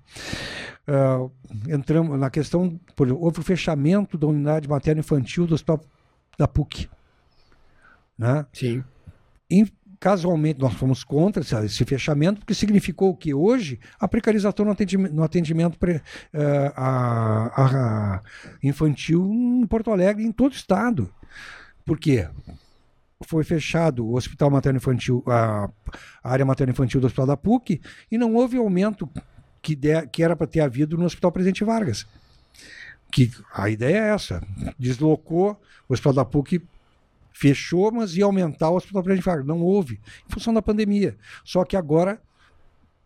Ah, 0.87 1.27
entramos 1.69 2.19
na 2.19 2.31
questão, 2.31 2.79
por 2.97 3.11
houve 3.13 3.41
o 3.41 3.45
fechamento 3.45 4.19
da 4.19 4.27
unidade 4.27 4.69
materno-infantil 4.69 5.47
do 5.47 5.55
hospital 5.55 5.81
da 6.39 6.49
PUC. 6.49 6.89
Né? 8.19 8.45
Sim. 8.53 8.83
Casualmente 10.01 10.61
nós 10.61 10.75
fomos 10.75 11.03
contra 11.03 11.43
esse, 11.43 11.85
fechamento, 11.85 12.41
porque 12.41 12.55
significou 12.55 13.17
que 13.17 13.35
hoje 13.35 13.81
a 13.99 14.07
precarização 14.07 14.65
no 14.65 14.71
atendimento, 14.73 15.13
no 15.15 15.23
atendimento 15.23 15.79
pre- 15.79 16.01
eh, 16.33 16.73
a- 16.77 17.53
a- 17.57 18.23
infantil 18.63 19.25
em 19.33 19.67
Porto 19.67 19.91
Alegre, 19.91 20.25
em 20.25 20.33
todo 20.33 20.53
o 20.53 20.57
estado. 20.57 21.13
Por 21.85 21.99
quê? 21.99 22.29
Foi 23.27 23.43
fechado 23.43 24.07
o 24.07 24.15
hospital 24.17 24.51
materno-infantil, 24.51 25.25
a, 25.27 25.69
a 26.23 26.31
área 26.31 26.45
materno-infantil 26.45 27.01
do 27.01 27.07
hospital 27.09 27.27
da 27.27 27.37
PUC, 27.37 27.81
e 28.11 28.17
não 28.17 28.35
houve 28.37 28.57
aumento 28.57 29.09
que, 29.61 29.75
de- 29.75 30.07
que 30.07 30.23
era 30.23 30.37
para 30.37 30.47
ter 30.47 30.61
havido 30.61 30.97
no 30.97 31.05
hospital 31.05 31.33
Presidente 31.33 31.65
Vargas. 31.65 32.07
Que 33.11 33.31
a 33.53 33.69
ideia 33.71 33.97
é 33.97 34.11
essa: 34.15 34.41
deslocou 34.79 35.61
o 35.89 35.93
hospital 35.93 36.13
da 36.13 36.25
PUC 36.25 36.63
fechou, 37.39 37.93
mas 37.93 38.17
ia 38.17 38.25
aumentar 38.25 38.69
o 38.71 38.77
hospital 38.77 39.03
Presidente 39.03 39.25
Vargas. 39.25 39.47
Não 39.47 39.61
houve, 39.61 40.01
em 40.29 40.33
função 40.33 40.53
da 40.53 40.61
pandemia. 40.61 41.17
Só 41.45 41.65
que 41.65 41.77
agora 41.77 42.21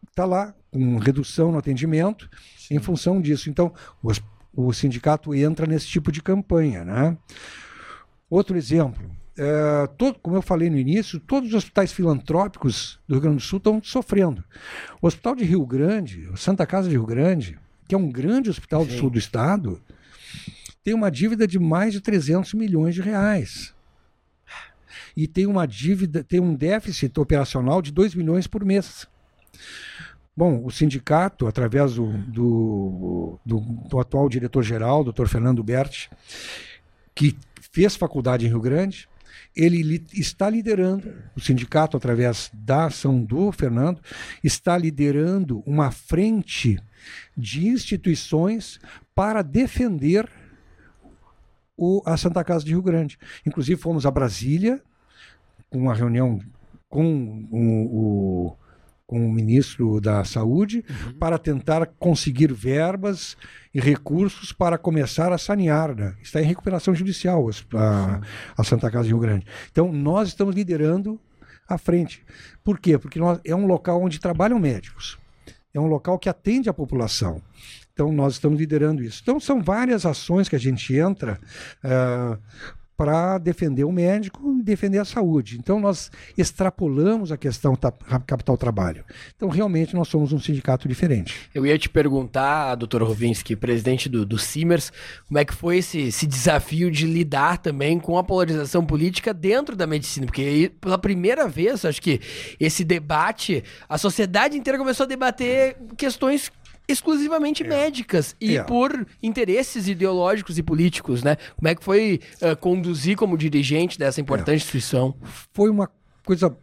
está 0.09 0.25
lá, 0.25 0.55
com 0.71 0.97
redução 0.97 1.53
no 1.53 1.59
atendimento, 1.59 2.31
em 2.71 2.79
função 2.79 3.21
disso. 3.21 3.51
Então, 3.51 3.75
os- 4.03 4.23
o 4.55 4.73
sindicato 4.73 5.35
entra 5.35 5.67
nesse 5.67 5.87
tipo 5.87 6.11
de 6.11 6.23
campanha. 6.23 6.83
Né? 6.83 7.17
Outro 8.31 8.57
exemplo, 8.57 9.05
é, 9.37 9.87
todo, 9.99 10.19
como 10.21 10.37
eu 10.37 10.43
falei 10.43 10.71
no 10.71 10.79
início, 10.79 11.21
todos 11.21 11.51
os 11.51 11.55
hospitais 11.55 11.93
filantrópicos 11.93 12.99
do 13.07 13.15
Rio 13.15 13.21
Grande 13.23 13.37
do 13.37 13.43
Sul 13.43 13.59
estão 13.59 13.83
sofrendo. 13.83 14.43
O 15.01 15.07
Hospital 15.07 15.35
de 15.37 15.45
Rio 15.45 15.65
Grande, 15.67 16.27
o 16.29 16.37
Santa 16.39 16.67
Casa 16.67 16.89
de 16.89 16.95
Rio 16.95 17.05
Grande, 17.07 17.59
que 17.87 17.95
é 17.95 17.99
um 17.99 18.11
grande 18.11 18.49
hospital 18.49 18.87
do 18.87 18.93
sul 18.93 19.11
do 19.11 19.19
estado, 19.19 19.79
tem 20.83 20.95
uma 20.95 21.11
dívida 21.11 21.47
de 21.47 21.59
mais 21.59 21.93
de 21.93 22.01
300 22.01 22.55
milhões 22.55 22.95
de 22.95 23.03
reais 23.03 23.75
e 25.17 25.27
tem 25.27 25.47
uma 25.47 25.67
dívida, 25.67 26.25
tem 26.25 26.41
um 26.41 26.55
déficit 26.55 27.19
operacional 27.19 27.83
de 27.83 27.93
2 27.93 28.15
milhões 28.15 28.47
por 28.47 28.65
mês. 28.65 29.07
Bom, 30.37 30.65
o 30.65 30.71
sindicato, 30.71 31.47
através 31.47 31.95
do, 31.95 32.11
do, 32.29 33.39
do, 33.45 33.61
do 33.61 34.01
atual 34.01 34.29
diretor-geral, 34.29 35.05
doutor 35.05 35.29
Fernando 35.29 35.63
Berti, 35.63 36.11
que 37.15 37.37
fez 37.71 37.97
faculdade 37.97 38.47
em 38.47 38.49
Rio 38.49 38.61
Grande, 38.61 39.09
ele 39.55 39.83
li- 39.83 40.07
está 40.15 40.49
liderando, 40.49 41.13
o 41.37 41.41
sindicato, 41.41 41.97
através 41.99 42.51
da 42.55 42.87
ação 42.87 43.23
do 43.23 43.53
Fernando, 43.53 44.01
está 44.43 44.79
liderando 44.79 45.63
uma 45.67 45.91
frente 45.91 46.79
de 47.37 47.67
instituições 47.69 48.81
para 49.15 49.43
defender 49.43 50.27
o, 51.77 52.03
a 52.07 52.17
Santa 52.17 52.43
Casa 52.43 52.65
de 52.65 52.71
Rio 52.71 52.83
Grande. 52.83 53.19
Inclusive, 53.45 53.81
fomos 53.81 54.07
a 54.07 54.11
Brasília, 54.11 54.83
uma 55.79 55.95
reunião 55.95 56.39
com 56.89 57.47
o, 57.51 58.47
o- 58.49 58.57
com 59.07 59.27
o 59.27 59.31
ministro 59.31 60.01
da 60.01 60.25
Saúde, 60.25 60.83
para 61.21 61.37
tentar 61.39 61.85
conseguir 61.99 62.51
verbas 62.51 63.37
e 63.75 63.79
recursos 63.79 64.53
para 64.55 64.79
começar 64.79 65.31
a 65.33 65.37
sanear. 65.37 65.95
Né? 65.95 66.15
Está 66.23 66.41
em 66.41 66.47
recuperação 66.47 66.95
judicial 66.95 67.47
a, 67.75 68.21
a 68.57 68.65
Santa 68.65 68.91
Casa 68.91 69.05
de 69.05 69.11
Rio 69.11 69.19
Grande. 69.19 69.45
Então, 69.71 69.93
nós 69.93 70.29
estamos 70.29 70.55
liderando 70.55 71.21
à 71.69 71.77
frente. 71.77 72.25
Por 72.65 72.79
quê? 72.79 72.97
Porque 72.97 73.19
nós, 73.19 73.39
é 73.45 73.55
um 73.55 73.67
local 73.67 74.03
onde 74.03 74.19
trabalham 74.19 74.59
médicos. 74.59 75.19
É 75.75 75.81
um 75.81 75.87
local 75.89 76.19
que 76.19 76.31
atende 76.31 76.71
a 76.71 76.73
população. 76.75 77.43
Então, 77.93 78.11
nós 78.13 78.35
estamos 78.35 78.59
liderando 78.59 79.03
isso. 79.03 79.21
Então, 79.23 79.39
são 79.39 79.61
várias 79.61 80.07
ações 80.07 80.49
que 80.49 80.57
a 80.57 80.61
gente 80.61 80.97
entra 80.97 81.39
para 83.03 83.37
defender 83.39 83.83
o 83.83 83.91
médico 83.91 84.57
e 84.61 84.63
defender 84.63 84.99
a 84.99 85.05
saúde. 85.05 85.59
Então, 85.59 85.81
nós 85.81 86.09
extrapolamos 86.39 87.33
a 87.33 87.37
questão 87.37 87.75
ta- 87.75 87.91
capital 88.25 88.57
trabalho. 88.57 89.05
Então, 89.35 89.49
realmente, 89.49 89.93
nós 89.93 90.07
somos 90.07 90.33
um 90.33 90.39
sindicato 90.39 90.87
diferente. 90.87 91.51
Eu 91.53 91.67
ia 91.67 91.77
te 91.77 91.89
perguntar, 91.89 92.77
doutor 92.77 93.03
Rovinski, 93.03 93.57
presidente 93.57 94.09
do, 94.09 94.25
do 94.25 94.39
Simers, 94.39 94.93
como 95.27 95.37
é 95.37 95.45
que 95.45 95.53
foi 95.53 95.79
esse, 95.79 95.99
esse 95.99 96.29
desafio 96.29 96.93
de 96.93 97.05
lidar 97.05 97.59
também 97.59 97.99
com 97.99 98.17
a 98.17 98.23
polarização 98.23 98.87
política 98.87 99.35
dentro 99.35 99.75
da 99.75 99.85
medicina? 99.85 100.25
Porque 100.25 100.43
aí, 100.43 100.69
pela 100.69 100.97
primeira 100.97 101.49
vez, 101.49 101.85
acho 101.85 102.01
que 102.01 102.21
esse 102.61 102.85
debate, 102.85 103.65
a 103.89 103.99
sociedade 103.99 104.57
inteira 104.57 104.79
começou 104.79 105.03
a 105.03 105.09
debater 105.09 105.77
questões 105.97 106.53
exclusivamente 106.89 107.63
médicas 107.65 108.35
e 108.41 108.57
É. 108.57 108.63
por 108.65 109.07
interesses 109.23 109.89
ideológicos 109.89 110.59
e 110.59 110.63
políticos, 110.63 111.23
né? 111.23 111.37
Como 111.57 111.69
é 111.69 111.75
que 111.75 111.83
foi 111.85 112.21
eh, 112.41 112.55
conduzir 112.57 113.17
como 113.17 113.39
dirigente 113.39 113.99
dessa 113.99 114.21
importante 114.21 114.57
instituição? 114.57 115.15
Foi 115.53 115.71
uma 115.71 115.89
coisa. 116.25 116.55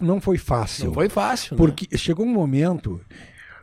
Não 0.00 0.20
foi 0.20 0.38
fácil. 0.38 0.86
Não 0.86 0.94
foi 0.94 1.08
fácil, 1.08 1.54
né? 1.54 1.58
Porque 1.58 1.96
chegou 1.98 2.24
um 2.26 2.32
momento. 2.32 3.00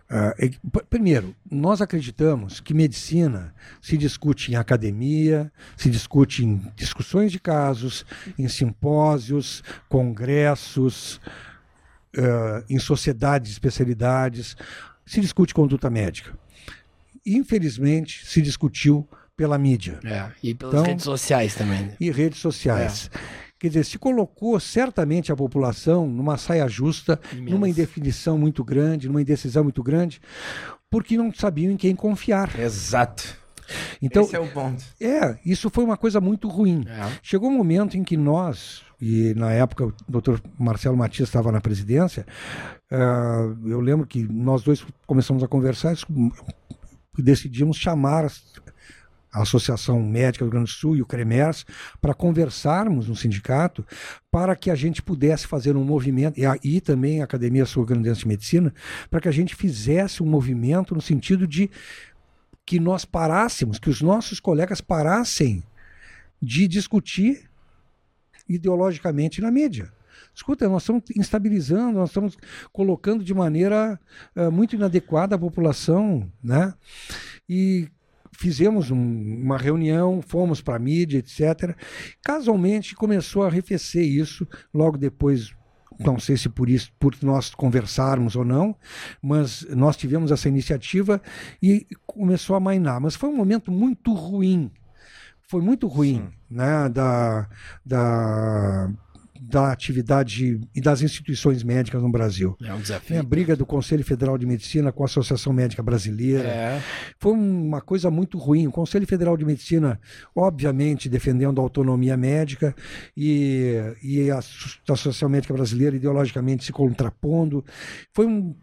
é 0.08 0.50
p- 0.72 0.84
primeiro, 0.88 1.36
nós 1.50 1.82
acreditamos 1.82 2.60
que 2.60 2.76
medicina 2.76 3.56
se 3.82 3.98
discute 3.98 4.52
em 4.52 4.56
academia, 4.56 5.52
se 5.76 5.90
discute 5.90 6.46
em 6.46 6.62
discussões 6.76 7.32
de 7.32 7.40
casos, 7.40 8.06
em 8.38 8.48
simpósios, 8.48 9.64
congressos, 9.90 11.20
ah, 12.18 12.64
em 12.70 12.78
sociedades 12.80 13.50
de 13.50 13.54
especialidades, 13.56 14.56
se 15.06 15.22
discute 15.22 15.54
conduta 15.54 15.90
médica. 15.90 16.34
Infelizmente, 17.26 18.26
se 18.26 18.42
discutiu 18.42 19.08
pela 19.36 19.58
mídia 19.58 20.00
É, 20.04 20.32
e 20.42 20.54
pelas 20.54 20.74
Então- 20.76 20.86
redes 20.86 21.04
sociais 21.04 21.56
também. 21.56 21.82
né? 21.88 21.96
e 22.00 22.10
redes 22.12 22.40
sociais. 22.40 23.10
Quer 23.60 23.70
dizer, 23.70 23.86
se 23.86 23.98
colocou 23.98 24.60
certamente 24.60 25.32
a 25.32 25.36
população 25.36 26.08
numa 26.08 26.38
saia 26.38 26.68
justa, 26.68 27.20
numa 27.34 27.68
indefinição 27.68 28.38
muito 28.38 28.64
grande, 28.64 29.08
numa 29.08 29.22
indecisão 29.22 29.64
muito 29.64 29.82
grande, 29.82 30.22
porque 30.90 31.18
não 31.18 31.34
sabiam 31.34 31.72
em 31.72 31.78
quem 31.78 31.96
confiar. 31.96 32.58
Exato. 32.60 33.38
Então, 34.02 34.24
Esse 34.24 34.36
é 34.36 34.40
o 34.40 34.48
ponto. 34.48 34.84
é, 35.00 35.38
isso 35.46 35.70
foi 35.70 35.84
uma 35.84 35.98
coisa 35.98 36.20
muito 36.22 36.48
ruim. 36.48 36.84
É. 36.88 37.12
Chegou 37.24 37.50
um 37.50 37.58
momento 37.58 37.98
em 37.98 38.04
que 38.04 38.16
nós, 38.18 38.82
e 39.02 39.34
na 39.36 39.52
época 39.52 39.86
o 39.86 39.94
doutor 40.08 40.42
Marcelo 40.60 40.98
Matias 40.98 41.30
estava 41.30 41.52
na 41.52 41.62
presidência, 41.62 42.26
ah, 42.92 43.54
eu 43.66 43.80
lembro 43.82 44.06
que 44.06 44.24
nós 44.24 44.64
dois 44.64 44.86
começamos 45.08 45.44
a 45.44 45.48
conversar 45.48 45.96
e 47.18 47.22
decidimos 47.22 47.78
chamar 47.78 48.26
a 49.34 49.42
Associação 49.42 50.02
Médica 50.02 50.46
do 50.46 50.48
Rio 50.48 50.52
Grande 50.52 50.72
do 50.72 50.74
Sul 50.78 50.96
e 50.96 51.02
o 51.02 51.06
CREMERS 51.06 51.66
para 52.00 52.14
conversarmos 52.14 53.10
no 53.10 53.16
sindicato 53.18 53.86
para 54.32 54.56
que 54.56 54.72
a 54.72 54.76
gente 54.76 55.02
pudesse 55.02 55.46
fazer 55.46 55.76
um 55.76 55.84
movimento, 55.84 56.40
e, 56.40 56.46
a- 56.46 56.58
e 56.64 56.80
também 56.80 57.20
a 57.22 57.26
Academia 57.26 57.66
Sul-Grandense 57.66 58.22
de 58.22 58.28
Medicina, 58.30 58.74
para 59.10 59.20
que 59.20 59.28
a 59.28 59.32
gente 59.34 59.54
fizesse 59.54 60.24
um 60.24 60.26
movimento 60.26 60.96
no 60.96 61.02
sentido 61.02 61.46
de 61.46 61.70
que 62.66 62.80
nós 62.80 63.06
parássemos, 63.06 63.78
que 63.80 63.90
os 63.90 64.02
nossos 64.02 64.40
colegas 64.40 64.82
parassem 64.82 65.64
de 66.42 66.68
discutir 66.68 67.50
ideologicamente 68.48 69.42
na 69.42 69.52
mídia. 69.52 69.92
Escuta, 70.34 70.68
nós 70.68 70.84
estamos 70.84 71.04
instabilizando, 71.16 71.98
nós 71.98 72.10
estamos 72.10 72.38
colocando 72.72 73.24
de 73.24 73.34
maneira 73.34 74.00
eh, 74.36 74.50
muito 74.50 74.76
inadequada 74.76 75.36
a 75.36 75.40
população, 75.40 76.30
né? 76.44 76.74
E 77.48 77.88
fizemos 78.38 78.92
um- 78.92 79.42
uma 79.44 79.58
reunião, 79.58 80.22
fomos 80.22 80.62
para 80.62 80.76
a 80.76 80.80
mídia, 80.80 81.20
etc. 81.20 81.76
Casualmente 82.22 82.96
começou 82.96 83.44
a 83.44 83.48
arrefecer 83.48 84.04
isso, 84.04 84.46
logo 84.74 84.98
depois 84.98 85.54
não 86.00 86.20
sei 86.20 86.38
se 86.38 86.50
por 86.50 86.70
isso, 86.70 86.92
por 87.00 87.16
nós 87.22 87.54
conversarmos 87.54 88.36
ou 88.36 88.44
não, 88.46 88.76
mas 89.22 89.66
nós 89.70 89.96
tivemos 89.96 90.32
essa 90.32 90.50
iniciativa 90.50 91.22
e 91.62 91.88
começou 92.06 92.56
a 92.56 92.60
mainar. 92.60 93.00
Mas 93.00 93.16
foi 93.16 93.30
um 93.30 93.36
momento 93.36 93.72
muito 93.72 94.14
ruim. 94.14 94.72
Foi 95.48 95.62
muito 95.62 95.88
ruim, 95.88 96.30
né, 96.50 96.90
da, 96.90 97.48
da, 97.86 98.90
da 99.48 99.72
atividade 99.72 100.60
e 100.74 100.82
das 100.82 101.02
instituições 101.02 101.64
médicas 101.64 102.02
no 102.02 102.12
Brasil. 102.12 102.56
É 102.64 102.74
um 102.74 102.80
desafio. 102.80 103.20
a 103.20 103.24
briga 103.24 103.56
do 103.56 103.66
Conselho 103.66 104.04
Federal 104.04 104.38
de 104.38 104.46
Medicina 104.46 104.92
com 104.92 105.04
a 105.04 105.06
Associação 105.06 105.54
Médica 105.54 105.84
Brasileira. 105.84 106.48
É. 106.48 106.82
Foi 107.20 107.34
uma 107.34 107.80
coisa 107.82 108.10
muito 108.10 108.38
ruim. 108.38 108.68
O 108.68 108.72
Conselho 108.72 109.06
Federal 109.06 109.38
de 109.38 109.46
Medicina, 109.46 110.00
obviamente, 110.36 111.08
defendendo 111.08 111.60
a 111.60 111.64
autonomia 111.64 112.18
médica 112.18 112.76
e, 113.16 113.76
e 114.04 114.32
a 114.32 114.40
Asso- 114.40 114.80
a 114.90 114.94
Associação 114.94 115.30
Médica 115.30 115.54
Brasileira 115.54 115.96
ideologicamente 115.96 116.66
se 116.66 116.72
contrapondo. 116.72 117.64
Foi 118.14 118.26
um, 118.26 118.56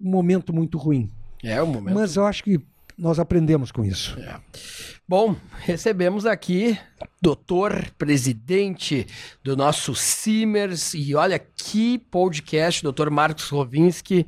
um 0.00 0.10
momento 0.10 0.52
muito 0.52 0.76
ruim. 0.76 1.10
É 1.42 1.62
o 1.62 1.66
momento. 1.66 1.94
Mas 1.94 2.16
eu 2.16 2.26
acho 2.26 2.44
que 2.44 2.60
nós 3.00 3.18
aprendemos 3.18 3.72
com 3.72 3.82
isso. 3.82 4.14
Bom, 5.08 5.34
recebemos 5.60 6.26
aqui 6.26 6.78
doutor 7.20 7.90
presidente 7.96 9.06
do 9.42 9.56
nosso 9.56 9.94
Simers 9.94 10.92
e 10.92 11.14
olha 11.14 11.38
que 11.38 11.98
podcast, 11.98 12.82
doutor 12.82 13.10
Marcos 13.10 13.48
Rovinski. 13.48 14.26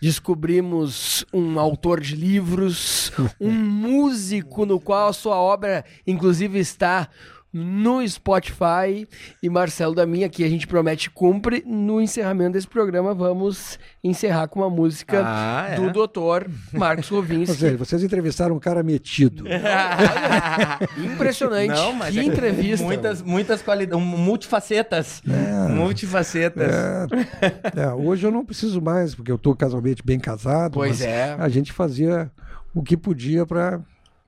Descobrimos 0.00 1.24
um 1.32 1.60
autor 1.60 2.00
de 2.00 2.16
livros, 2.16 3.12
um 3.38 3.50
músico 3.52 4.64
no 4.64 4.80
qual 4.80 5.08
a 5.08 5.12
sua 5.12 5.36
obra, 5.36 5.84
inclusive, 6.06 6.58
está 6.58 7.10
no 7.52 8.06
Spotify. 8.06 9.06
E 9.42 9.48
Marcelo 9.48 9.94
da 9.94 10.06
Minha, 10.06 10.28
que 10.28 10.44
a 10.44 10.48
gente 10.48 10.66
promete 10.66 11.10
cumpre. 11.10 11.62
No 11.66 12.00
encerramento 12.00 12.52
desse 12.52 12.68
programa, 12.68 13.14
vamos 13.14 13.78
encerrar 14.02 14.48
com 14.48 14.60
uma 14.60 14.70
música 14.70 15.22
Ah, 15.24 15.66
é. 15.70 15.76
do 15.76 15.90
doutor 15.92 16.48
Marcos 16.72 17.10
Ou 17.10 17.18
Rovinski. 17.20 17.56
seja, 17.56 17.76
vocês 17.76 18.02
entrevistaram 18.02 18.56
um 18.56 18.60
cara 18.60 18.82
metido. 18.82 19.44
Impressionante. 20.96 21.68
Não, 21.68 21.92
mas 21.92 22.14
que 22.14 22.20
é 22.20 22.24
entrevista. 22.24 22.84
Muitas, 22.84 23.22
muitas 23.22 23.62
qualidades, 23.62 24.04
multifacetas. 24.04 25.22
Multifacetas. 25.70 26.72
É, 26.72 27.82
é, 27.82 27.92
hoje 27.92 28.26
eu 28.26 28.30
não 28.30 28.44
preciso 28.44 28.80
mais, 28.80 29.14
porque 29.14 29.30
eu 29.30 29.36
estou 29.36 29.54
casualmente 29.54 30.02
bem 30.04 30.18
casado. 30.18 30.72
Pois 30.72 30.98
mas 30.98 31.02
é. 31.02 31.36
A 31.38 31.48
gente 31.48 31.72
fazia 31.72 32.30
o 32.74 32.82
que 32.82 32.96
podia 32.96 33.46
para 33.46 33.80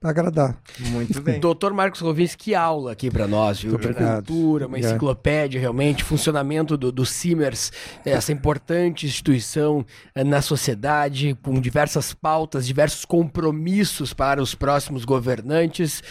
agradar. 0.09 0.57
Muito 0.79 1.21
bem. 1.21 1.39
Doutor 1.39 1.75
Marcos 1.75 2.01
Rovinski, 2.01 2.45
que 2.45 2.55
aula 2.55 2.93
aqui 2.93 3.11
para 3.11 3.27
nós, 3.29 3.61
viu? 3.61 3.73
Muito 3.73 3.83
De 3.83 3.89
obrigado. 3.89 4.25
cultura, 4.27 4.65
uma 4.67 4.71
Obrigado. 4.71 4.91
enciclopédia, 4.93 5.61
realmente, 5.61 6.03
funcionamento 6.03 6.77
do, 6.77 6.91
do 6.91 7.05
Simers, 7.05 7.71
essa 8.05 8.33
importante 8.33 9.07
instituição 9.07 9.85
eh, 10.15 10.25
na 10.25 10.41
sociedade, 10.41 11.37
com 11.43 11.61
diversas 11.61 12.15
pautas, 12.15 12.67
diversos 12.67 13.05
compromissos 13.05 14.15
para 14.15 14.43
os 14.43 14.55
próximos 14.55 15.05
governantes. 15.05 16.03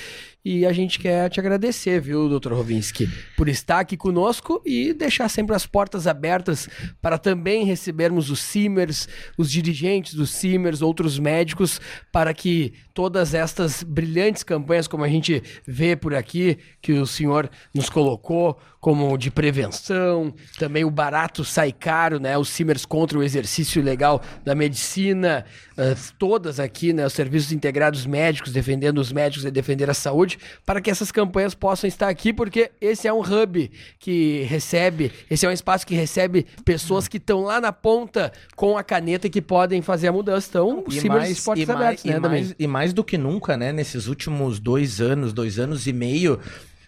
E 0.44 0.66
a 0.66 0.72
gente 0.72 1.00
quer 1.00 1.30
te 1.30 1.38
agradecer, 1.38 2.00
viu, 2.00 2.30
doutor 2.30 2.54
Rovinski, 2.54 3.10
por 3.36 3.50
estar 3.50 3.82
aqui 3.82 3.98
conosco 3.98 4.62
e 4.66 4.94
deixar 4.94 5.28
sempre 5.28 5.54
as 5.54 5.66
portas 5.66 6.08
abertas 6.08 6.70
para 7.02 7.18
também 7.18 7.66
recebermos 7.66 8.30
os 8.30 8.40
Simers, 8.40 9.10
os 9.38 9.52
dirigentes 9.52 10.14
dos 10.14 10.30
Simers, 10.30 10.82
outros 10.82 11.20
médicos, 11.20 11.82
para 12.10 12.34
que 12.34 12.74
todas 12.94 13.34
estas 13.34 13.84
brilhantes 13.84 14.42
campanhas, 14.42 14.88
como 14.88 15.04
a 15.04 15.10
gente 15.10 15.44
vê 15.68 15.94
por 15.98 16.16
aqui, 16.16 16.58
que 16.82 16.94
o 16.94 17.06
senhor 17.06 17.50
nos 17.74 17.90
colocou, 17.90 18.58
como 18.80 19.18
de 19.18 19.30
prevenção, 19.30 20.34
também 20.58 20.86
o 20.86 20.90
barato 20.90 21.44
sai 21.44 21.72
caro, 21.72 22.20
né? 22.20 22.38
Os 22.38 22.48
Simers 22.50 22.86
contra 22.86 23.18
o 23.20 23.24
exercício 23.24 23.84
legal 23.84 24.22
da 24.46 24.56
medicina, 24.56 25.46
eh, 25.78 25.96
todas 26.18 26.60
aqui, 26.62 26.94
né? 26.94 27.06
Os 27.06 27.12
serviços 27.14 27.52
integrados 27.52 28.06
médicos, 28.06 28.54
defendendo 28.54 29.00
os 29.00 29.12
médicos 29.12 29.44
e 29.44 29.52
defender 29.52 29.90
a 29.90 29.94
saúde, 29.94 30.40
para 30.66 30.80
que 30.80 30.90
essas 30.90 31.12
campanhas 31.12 31.54
possam 31.54 31.88
estar 31.90 32.08
aqui, 32.08 32.32
porque 32.32 32.72
esse 32.80 33.06
é 33.06 33.14
um 33.14 33.20
hub 33.20 33.70
que 34.00 34.44
recebe, 34.44 35.12
esse 35.30 35.46
é 35.46 35.50
um 35.50 35.54
espaço 35.54 35.86
que 35.86 35.94
recebe 35.94 36.48
pessoas 36.64 37.08
que 37.08 37.18
estão 37.18 37.42
lá 37.42 37.60
na 37.60 37.74
ponta 37.74 38.32
com 38.56 38.78
a 38.78 38.84
caneta 38.84 39.28
e 39.28 39.30
que 39.30 39.42
podem 39.42 39.82
fazer 39.82 40.08
a 40.08 40.12
mudança. 40.14 40.48
Então, 40.50 40.84
o 40.88 40.90
E 40.90 41.02
Simers 41.02 41.24
mais, 41.24 41.44
Portas 41.44 41.64
e, 41.64 41.68
mais, 41.68 41.80
Abertas, 41.82 42.06
e, 42.06 42.08
né, 42.08 42.14
também. 42.14 42.30
mais, 42.44 42.56
e 42.58 42.68
mais 42.68 42.94
do 42.94 43.04
que 43.04 43.18
nunca, 43.18 43.58
né? 43.58 43.74
Nesses 43.74 44.08
últimos 44.08 44.58
dois 44.58 45.02
anos, 45.02 45.34
dois 45.34 45.60
anos 45.60 45.86
e 45.86 45.92
meio, 45.92 46.40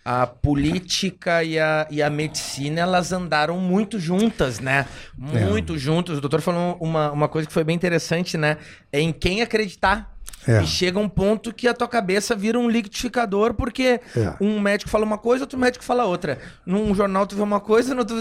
a 0.03 0.25
política 0.25 1.43
e 1.43 1.59
a, 1.59 1.87
e 1.89 2.01
a 2.01 2.09
medicina, 2.09 2.81
elas 2.81 3.11
andaram 3.11 3.59
muito 3.59 3.99
juntas, 3.99 4.59
né? 4.59 4.87
Muito 5.15 5.77
juntas. 5.77 6.17
O 6.17 6.21
doutor 6.21 6.41
falou 6.41 6.77
uma, 6.79 7.11
uma 7.11 7.27
coisa 7.27 7.47
que 7.47 7.53
foi 7.53 7.63
bem 7.63 7.75
interessante, 7.75 8.37
né? 8.37 8.57
É 8.91 8.99
em 8.99 9.11
quem 9.11 9.41
acreditar. 9.41 10.10
É. 10.47 10.61
E 10.63 10.65
chega 10.67 10.97
um 10.99 11.07
ponto 11.09 11.53
que 11.53 11.67
a 11.67 11.73
tua 11.73 11.87
cabeça 11.87 12.35
vira 12.35 12.57
um 12.57 12.69
liquidificador, 12.69 13.53
porque 13.53 13.99
É. 14.15 14.33
um 14.41 14.59
médico 14.59 14.89
fala 14.89 15.05
uma 15.05 15.17
coisa, 15.17 15.43
outro 15.43 15.59
médico 15.59 15.83
fala 15.83 16.03
outra. 16.05 16.39
Num 16.65 16.93
jornal 16.95 17.27
tu 17.27 17.35
vê 17.35 17.41
uma 17.41 17.59
coisa, 17.59 17.93
no 17.93 17.99
outro, 18.01 18.15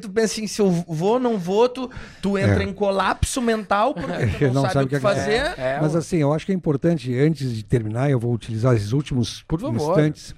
tu, 0.00 0.10
pensa 0.10 0.32
assim, 0.34 0.46
se 0.46 0.60
eu 0.60 0.70
vou, 0.70 1.18
não 1.20 1.38
vou, 1.38 1.68
tu, 1.68 1.90
tu 2.22 2.38
entra 2.38 2.62
É. 2.62 2.66
em 2.66 2.72
colapso 2.72 3.42
mental, 3.42 3.94
porque 3.94 4.06
tu 4.48 4.54
não, 4.54 4.62
sabe, 4.70 4.86
o 4.86 4.88
que, 4.88 4.98
fazer. 5.00 5.54
É, 5.58 5.78
Mas 5.80 5.94
assim, 5.94 6.16
eu 6.16 6.32
acho 6.32 6.46
que 6.46 6.52
é 6.52 6.54
importante, 6.54 7.14
antes 7.18 7.52
de 7.54 7.62
terminar, 7.64 8.10
eu 8.10 8.18
vou 8.18 8.32
utilizar 8.32 8.74
esses 8.74 8.92
últimos 8.92 9.42
Por 9.46 9.60
favor. 9.60 9.76
instantes 9.76 10.34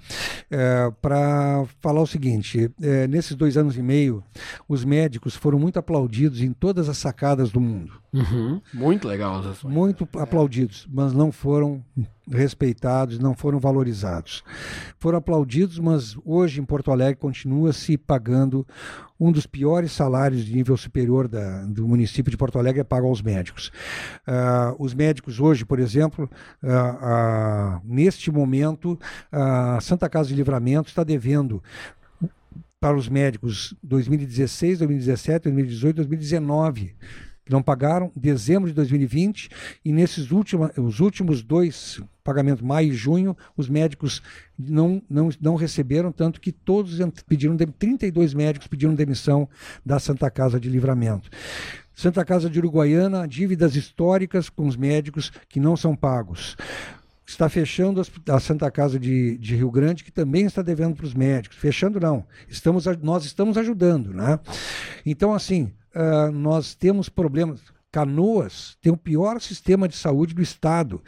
para 1.01 1.65
falar 1.81 2.01
o 2.01 2.07
seguinte: 2.07 2.71
é, 2.83 3.07
nesses 3.07 3.37
dois 3.37 3.57
anos 3.57 3.77
e 3.77 3.83
meio, 3.83 4.23
os 4.69 4.85
médicos 4.85 5.37
foram 5.37 5.59
muito 5.59 5.79
aplaudidos 5.79 6.41
em 6.41 6.53
todas 6.53 6.89
as 6.89 6.99
sacadas 6.99 7.51
do 7.51 7.61
mundo. 7.61 7.93
Uhum. 8.13 8.61
Muito 8.73 9.07
legal. 9.07 9.39
as 9.41 9.47
ações. 9.47 9.73
Muito 9.73 10.09
aplaudidos, 10.19 10.87
mas 10.91 11.13
não 11.13 11.28
foram 11.33 11.85
respeitados, 12.31 13.19
não 13.19 13.35
foram 13.35 13.59
valorizados. 13.59 14.43
Foram 14.99 15.19
aplaudidos, 15.19 15.79
mas 15.79 16.17
hoje 16.25 16.61
em 16.61 16.65
Porto 16.65 16.91
Alegre 16.91 17.17
continua 17.17 17.73
se 17.73 17.97
pagando 17.97 18.67
um 19.19 19.33
dos 19.33 19.47
piores 19.47 19.93
salários 19.93 20.45
de 20.45 20.55
nível 20.55 20.77
superior 20.77 21.27
da- 21.27 21.65
do 21.65 21.89
município 21.89 22.31
de 22.31 22.37
Porto 22.37 22.59
Alegre 22.59 22.81
é 22.81 22.85
pago 22.85 23.07
aos 23.09 23.21
médicos. 23.23 23.73
Ah, 24.27 24.75
os 24.79 24.95
médicos 24.95 25.41
hoje, 25.41 25.65
por 25.65 25.79
exemplo, 25.81 26.31
ah, 26.63 26.99
ah, 27.01 27.81
neste 27.85 28.31
momento, 28.31 28.99
a 29.33 29.79
Santa 29.81 30.09
Casa 30.09 30.29
de 30.29 30.35
Livramento 30.37 30.89
está 30.89 31.03
devendo 31.03 31.63
para 32.81 32.97
os 32.97 33.09
médicos 33.09 33.75
2016, 33.83 34.79
2017, 34.79 35.45
2018, 35.45 35.97
2019 35.97 36.95
que 37.49 37.53
não 37.53 37.63
pagaram 37.63 38.13
dezembro 38.15 38.69
de 38.69 38.75
2020 38.75 39.49
e 39.83 39.91
nesses 39.91 40.31
últimos, 40.31 40.69
os 40.77 41.01
últimos 41.01 41.43
dois 41.43 41.99
pagamentos, 42.23 42.63
maio 42.63 42.93
e 42.93 42.95
junho, 42.95 43.35
os 43.57 43.71
médicos 43.71 44.21
não, 44.59 45.03
não, 45.09 45.31
não 45.41 45.55
receberam, 45.55 46.13
tanto 46.13 46.43
que 46.43 46.53
todos 46.53 46.99
pediram, 47.27 47.57
de- 47.57 47.65
32 47.65 48.35
médicos 48.35 48.69
pediram 48.69 48.95
demissão 48.95 49.49
da 49.85 49.99
Santa 49.99 50.31
Casa 50.31 50.61
de 50.61 50.69
Livramento. 50.69 51.31
Santa 51.95 52.23
Casa 52.23 52.51
de 52.51 52.59
Uruguaiana, 52.59 53.27
dívidas 53.27 53.75
históricas 53.75 54.51
com 54.51 54.67
os 54.67 54.77
médicos 54.77 55.33
que 55.49 55.59
não 55.59 55.75
são 55.75 55.97
pagos. 55.97 56.55
Está 57.27 57.49
fechando 57.49 58.03
a 58.29 58.41
Santa 58.41 58.71
Casa 58.71 58.99
de, 58.99 59.39
de 59.39 59.57
Rio 59.57 59.71
Grande, 59.71 60.05
que 60.05 60.13
também 60.13 60.45
está 60.45 60.61
devendo 60.61 60.97
para 60.97 61.07
os 61.07 61.15
médicos. 61.15 61.57
Fechando, 61.57 61.99
não. 61.99 62.27
Estamos, 62.47 62.85
nós 63.03 63.25
estamos 63.25 63.57
ajudando. 63.57 64.13
Né? 64.13 64.39
Então, 65.07 65.33
assim, 65.33 65.73
ah, 65.95 66.31
nós 66.31 66.75
temos 66.75 67.09
problemas. 67.09 67.61
Canoas 67.91 68.77
tem 68.83 68.93
o 68.93 68.97
pior 68.97 69.41
sistema 69.41 69.89
de 69.89 69.97
saúde 69.97 70.35
do 70.35 70.43
Estado. 70.43 71.03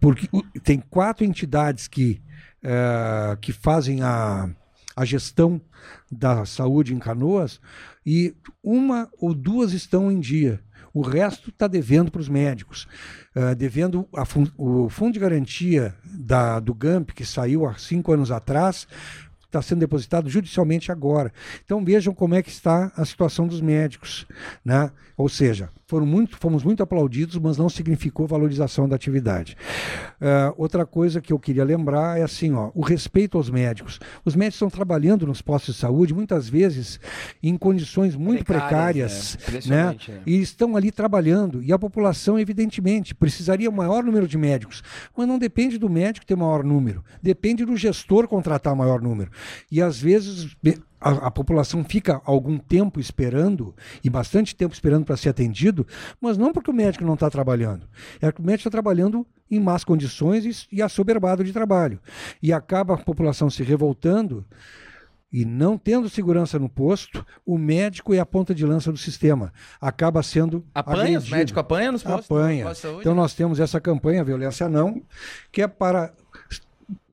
porque 0.00 0.28
tem 0.62 0.78
quatro 0.78 1.24
entidades 1.24 1.88
que, 1.88 2.22
eh, 2.62 3.36
que 3.40 3.52
fazem 3.52 4.00
a, 4.00 4.48
a 4.94 5.04
gestão 5.04 5.60
da 6.10 6.44
saúde 6.46 6.94
em 6.94 7.00
Canoas 7.00 7.60
e 8.06 8.32
uma 8.62 9.08
ou 9.20 9.34
duas 9.34 9.72
estão 9.72 10.10
em 10.10 10.20
dia. 10.20 10.60
O 10.94 11.02
resto 11.02 11.50
está 11.50 11.66
devendo 11.66 12.10
para 12.12 12.20
os 12.20 12.28
médicos. 12.28 12.86
Eh, 13.34 13.54
devendo 13.56 14.08
fun- 14.24 14.50
o 14.56 14.88
fundo 14.88 15.14
de 15.14 15.18
garantia 15.20 15.94
da, 16.04 16.60
do 16.60 16.72
GAMP, 16.74 17.10
que 17.12 17.24
saiu 17.24 17.66
há 17.66 17.74
cinco 17.76 18.12
anos 18.12 18.30
atrás, 18.30 18.86
está 19.48 19.62
sendo 19.62 19.80
depositado 19.80 20.28
judicialmente 20.28 20.92
agora. 20.92 21.32
Então 21.64 21.82
vejam 21.82 22.14
como 22.14 22.34
é 22.34 22.42
que 22.42 22.50
está 22.50 22.92
a 22.94 23.04
situação 23.04 23.46
dos 23.46 23.60
médicos, 23.60 24.26
né? 24.64 24.90
Ou 25.16 25.28
seja, 25.28 25.70
foram 25.86 26.04
muito, 26.04 26.36
fomos 26.36 26.62
muito 26.62 26.82
aplaudidos, 26.82 27.36
mas 27.38 27.56
não 27.56 27.68
significou 27.68 28.26
valorização 28.26 28.86
da 28.86 28.94
atividade. 28.94 29.56
Ah, 30.20 30.52
outra 30.56 30.84
coisa 30.84 31.20
que 31.20 31.32
eu 31.32 31.38
queria 31.38 31.64
lembrar 31.64 32.18
é 32.18 32.22
assim, 32.22 32.52
ó, 32.52 32.70
o 32.74 32.82
respeito 32.82 33.38
aos 33.38 33.48
médicos. 33.48 33.98
Os 34.22 34.36
médicos 34.36 34.56
estão 34.56 34.68
trabalhando 34.68 35.26
nos 35.26 35.40
postos 35.40 35.74
de 35.74 35.80
saúde 35.80 36.12
muitas 36.12 36.46
vezes 36.48 37.00
em 37.42 37.56
condições 37.56 38.14
muito 38.14 38.44
Precárias, 38.44 39.36
precárias, 39.36 39.66
né? 39.66 39.76
né? 39.76 39.82
Impressionante, 39.90 40.10
né? 40.12 40.22
E 40.26 40.40
estão 40.40 40.76
ali 40.76 40.92
trabalhando. 40.92 41.62
E 41.62 41.72
a 41.72 41.78
população, 41.78 42.38
evidentemente, 42.38 43.14
precisaria 43.14 43.70
um 43.70 43.74
maior 43.74 44.04
número 44.04 44.28
de 44.28 44.36
médicos. 44.36 44.82
Mas 45.16 45.26
não 45.26 45.38
depende 45.38 45.78
do 45.78 45.88
médico 45.88 46.26
ter 46.26 46.36
maior 46.36 46.62
número. 46.62 47.02
Depende 47.22 47.64
do 47.64 47.76
gestor 47.76 48.28
contratar 48.28 48.76
maior 48.76 49.00
número. 49.00 49.30
E 49.70 49.80
às 49.80 50.00
vezes 50.00 50.56
a, 51.00 51.10
a 51.26 51.30
população 51.30 51.84
fica 51.84 52.20
algum 52.24 52.58
tempo 52.58 53.00
esperando, 53.00 53.74
e 54.02 54.10
bastante 54.10 54.54
tempo 54.54 54.74
esperando 54.74 55.04
para 55.04 55.16
ser 55.16 55.28
atendido, 55.28 55.86
mas 56.20 56.36
não 56.36 56.52
porque 56.52 56.70
o 56.70 56.74
médico 56.74 57.04
não 57.04 57.14
está 57.14 57.30
trabalhando. 57.30 57.86
É 58.20 58.30
que 58.32 58.40
o 58.40 58.44
médico 58.44 58.68
está 58.68 58.70
trabalhando 58.70 59.26
em 59.50 59.60
más 59.60 59.84
condições 59.84 60.66
e, 60.70 60.76
e 60.76 60.82
assoberbado 60.82 61.44
de 61.44 61.52
trabalho. 61.52 62.00
E 62.42 62.52
acaba 62.52 62.94
a 62.94 62.98
população 62.98 63.48
se 63.48 63.62
revoltando 63.62 64.44
e 65.30 65.44
não 65.44 65.76
tendo 65.76 66.08
segurança 66.08 66.58
no 66.58 66.68
posto, 66.68 67.24
o 67.44 67.58
médico 67.58 68.14
é 68.14 68.18
a 68.18 68.24
ponta 68.24 68.54
de 68.54 68.64
lança 68.64 68.90
do 68.90 68.96
sistema. 68.96 69.52
Acaba 69.78 70.22
sendo 70.22 70.64
Apanha, 70.74 71.18
agredido. 71.18 71.36
médicos 71.36 71.60
apanham 71.60 71.92
nos 71.92 72.02
postos? 72.02 72.24
Apanha. 72.24 72.66
Então 72.98 73.14
nós 73.14 73.34
temos 73.34 73.60
essa 73.60 73.78
campanha 73.80 74.24
Violência 74.24 74.68
Não, 74.68 75.02
que 75.52 75.60
é 75.60 75.68
para 75.68 76.14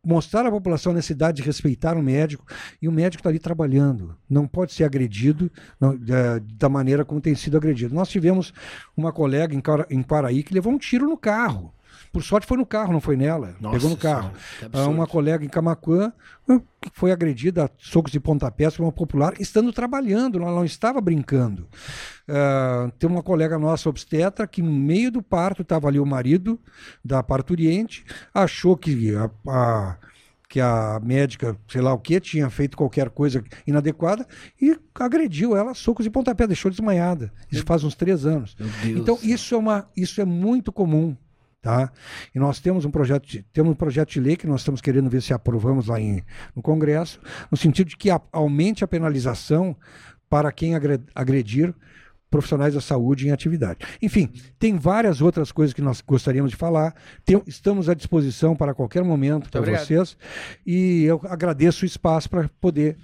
mostrar 0.06 0.46
à 0.46 0.52
população 0.52 0.92
a 0.92 0.96
necessidade 0.96 1.38
de 1.38 1.44
respeitar 1.44 1.98
o 1.98 2.04
médico 2.04 2.46
e 2.82 2.88
o 2.88 2.92
médico 2.92 3.22
está 3.22 3.30
ali 3.30 3.40
trabalhando, 3.40 4.16
não 4.30 4.48
pode 4.48 4.74
ser 4.74 4.84
agredido 4.84 5.52
não, 5.80 5.98
da, 5.98 6.40
da 6.40 6.70
maneira 6.70 7.04
como 7.04 7.20
tem 7.20 7.36
sido 7.36 7.58
agredido. 7.58 7.96
Nós 7.96 8.10
tivemos 8.10 8.54
uma 8.96 9.12
colega 9.12 9.56
em, 9.56 9.64
em 9.90 10.04
Paraí 10.04 10.44
que 10.44 10.54
levou 10.54 10.72
um 10.72 10.78
tiro 10.78 11.08
no 11.08 11.18
carro. 11.18 11.74
Por 12.16 12.24
sorte 12.24 12.48
foi 12.48 12.56
no 12.56 12.66
carro, 12.66 12.94
não 12.94 13.02
foi 13.02 13.18
nela. 13.18 13.58
Nossa 13.60 13.76
Pegou 13.76 13.90
no 13.90 13.98
carro. 13.98 14.32
Senhora, 14.58 14.80
Ah. 14.80 14.88
Uma 14.88 15.06
colega 15.06 15.44
em 15.44 15.50
Camacuã 15.50 16.14
ah, 16.50 16.62
foi 16.94 17.12
agredida 17.12 17.66
a 17.66 17.70
socos 17.78 18.14
e 18.16 18.22
pontapés 18.22 18.78
por 18.78 18.84
uma 18.84 18.92
popular, 18.94 19.34
estando 19.38 19.74
trabalhando, 19.74 20.40
ela 20.42 20.50
não 20.56 20.64
estava 20.64 21.02
brincando. 21.02 21.68
Ah, 22.26 22.90
tem 22.98 23.10
uma 23.10 23.22
colega 23.22 23.60
nossa 23.60 23.90
obstetra 23.90 24.48
que 24.48 24.62
no 24.62 24.72
meio 24.72 25.12
do 25.12 25.22
parto 25.22 25.62
estava 25.62 25.90
ali 25.90 26.00
o 26.00 26.06
marido 26.06 26.58
da 27.04 27.22
parturiente, 27.22 28.06
achou 28.34 28.78
que 28.78 29.14
a, 29.14 29.30
a- 29.52 29.98
que 30.48 30.62
a 30.62 31.02
médica, 31.04 31.58
sei 31.68 31.82
lá 31.82 31.92
o 31.92 31.98
que, 32.00 32.18
tinha 32.22 32.50
feito 32.50 32.78
qualquer 32.78 33.10
coisa 33.10 33.44
inadequada 33.68 34.26
e 34.62 34.78
agrediu 34.94 35.54
ela, 35.58 35.74
socos 35.74 36.06
e 36.06 36.10
pontapés, 36.10 36.48
deixou 36.48 36.72
desmaiada. 36.72 37.34
Isso 37.52 37.66
faz 37.66 37.84
uns 37.84 37.94
três 37.96 38.26
anos. 38.26 38.56
Então, 38.86 39.20
isso 39.22 39.54
é, 39.54 39.58
uma, 39.58 39.90
isso 39.98 40.22
é 40.22 40.24
muito 40.24 40.72
comum. 40.72 41.18
Tá? 41.66 41.92
E 42.36 42.38
nós 42.38 42.60
temos 42.60 42.86
um 42.86 42.92
projeto 42.92 43.26
de, 43.28 43.42
temos 43.52 43.72
um 43.72 43.76
projeto 43.76 44.12
de 44.12 44.20
lei 44.20 44.36
que 44.36 44.46
nós 44.46 44.62
estamos 44.62 44.82
querendo 44.82 45.10
ver 45.10 45.20
se 45.20 45.34
aprovamos 45.34 45.88
lá 45.88 46.00
em, 46.00 46.22
no 46.56 46.62
Congresso, 46.62 47.20
no 47.50 47.58
sentido 47.58 47.88
de 47.88 47.98
que 47.98 48.12
a- 48.12 48.22
aumente 48.32 48.84
a 48.84 48.88
penalização 48.88 49.76
para 50.30 50.52
quem 50.52 50.76
agre- 50.76 51.00
agredir 51.16 51.74
profissionais 52.30 52.76
da 52.76 52.82
saúde 52.82 53.28
em 53.28 53.32
atividade. 53.32 53.80
Enfim, 54.00 54.30
tem 54.60 54.78
várias 54.78 55.22
outras 55.22 55.52
coisas 55.52 55.74
que 55.74 55.82
nós 55.82 56.02
gostaríamos 56.02 56.52
de 56.52 56.56
falar. 56.58 56.94
Tem- 57.26 57.42
estamos 57.48 57.90
à 57.90 57.96
disposição 57.96 58.56
para 58.56 58.76
qualquer 58.76 59.04
momento 59.04 59.50
para 59.50 59.62
vocês. 59.86 60.16
E 60.68 61.04
eu 61.06 61.20
agradeço 61.24 61.82
o 61.84 61.88
espaço 61.88 62.30
para 62.30 62.48
poder 62.62 62.96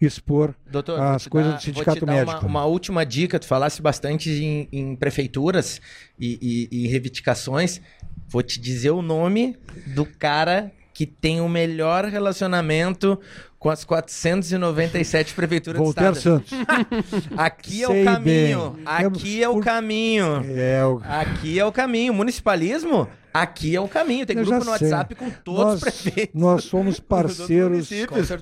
expor 0.00 0.54
Doutor, 0.70 1.00
as 1.00 1.26
coisas 1.26 1.52
dar- 1.52 1.58
do 1.58 1.62
sindicato 1.62 2.00
vou 2.00 2.08
te 2.08 2.12
médico. 2.14 2.38
Uma, 2.40 2.60
uma 2.60 2.64
última 2.66 3.04
dica, 3.06 3.38
tu 3.38 3.46
falasse 3.46 3.80
bastante 3.82 4.30
em, 4.30 4.68
em 4.72 4.96
prefeituras 4.96 5.80
e, 6.18 6.68
e- 6.70 6.84
e 6.84 6.88
reivindicações. 6.88 7.80
Vou 8.28 8.42
te 8.42 8.60
dizer 8.60 8.90
o 8.90 9.02
nome 9.02 9.56
do 9.94 10.04
cara 10.04 10.72
que 10.92 11.06
tem 11.06 11.40
o 11.40 11.48
melhor 11.48 12.04
relacionamento 12.06 13.18
com 13.58 13.70
as 13.70 13.84
497 13.84 15.34
prefeituras 15.34 15.80
Voltaire 15.80 16.12
do 16.12 16.18
estado. 16.18 16.42
Santos. 16.48 17.26
Aqui 17.36 17.84
é 17.84 17.86
Sei 17.86 18.02
o 18.02 18.04
caminho. 18.04 18.70
bem. 18.70 18.82
Aqui 18.86 19.42
é 19.42 19.48
o 19.48 19.54
Por- 19.54 19.64
caminho. 19.64 20.44
É, 20.56 20.84
o- 20.84 21.00
Aqui 21.04 21.58
é 21.58 21.64
o 21.64 21.72
caminho. 21.72 22.14
Municipalismo, 22.14 23.08
aqui 23.32 23.76
é 23.76 23.80
o 23.80 23.86
caminho. 23.88 24.24
Tem 24.24 24.36
Eu 24.36 24.44
grupo 24.44 24.64
no 24.64 24.78
sei. 24.78 24.88
WhatsApp 24.88 25.14
com 25.14 25.28
todos 25.44 25.60
nós, 25.64 25.74
os 25.74 25.80
prefeitos. 25.80 26.40
Nós 26.40 26.64
somos 26.64 26.98
parceiros. 27.00 27.90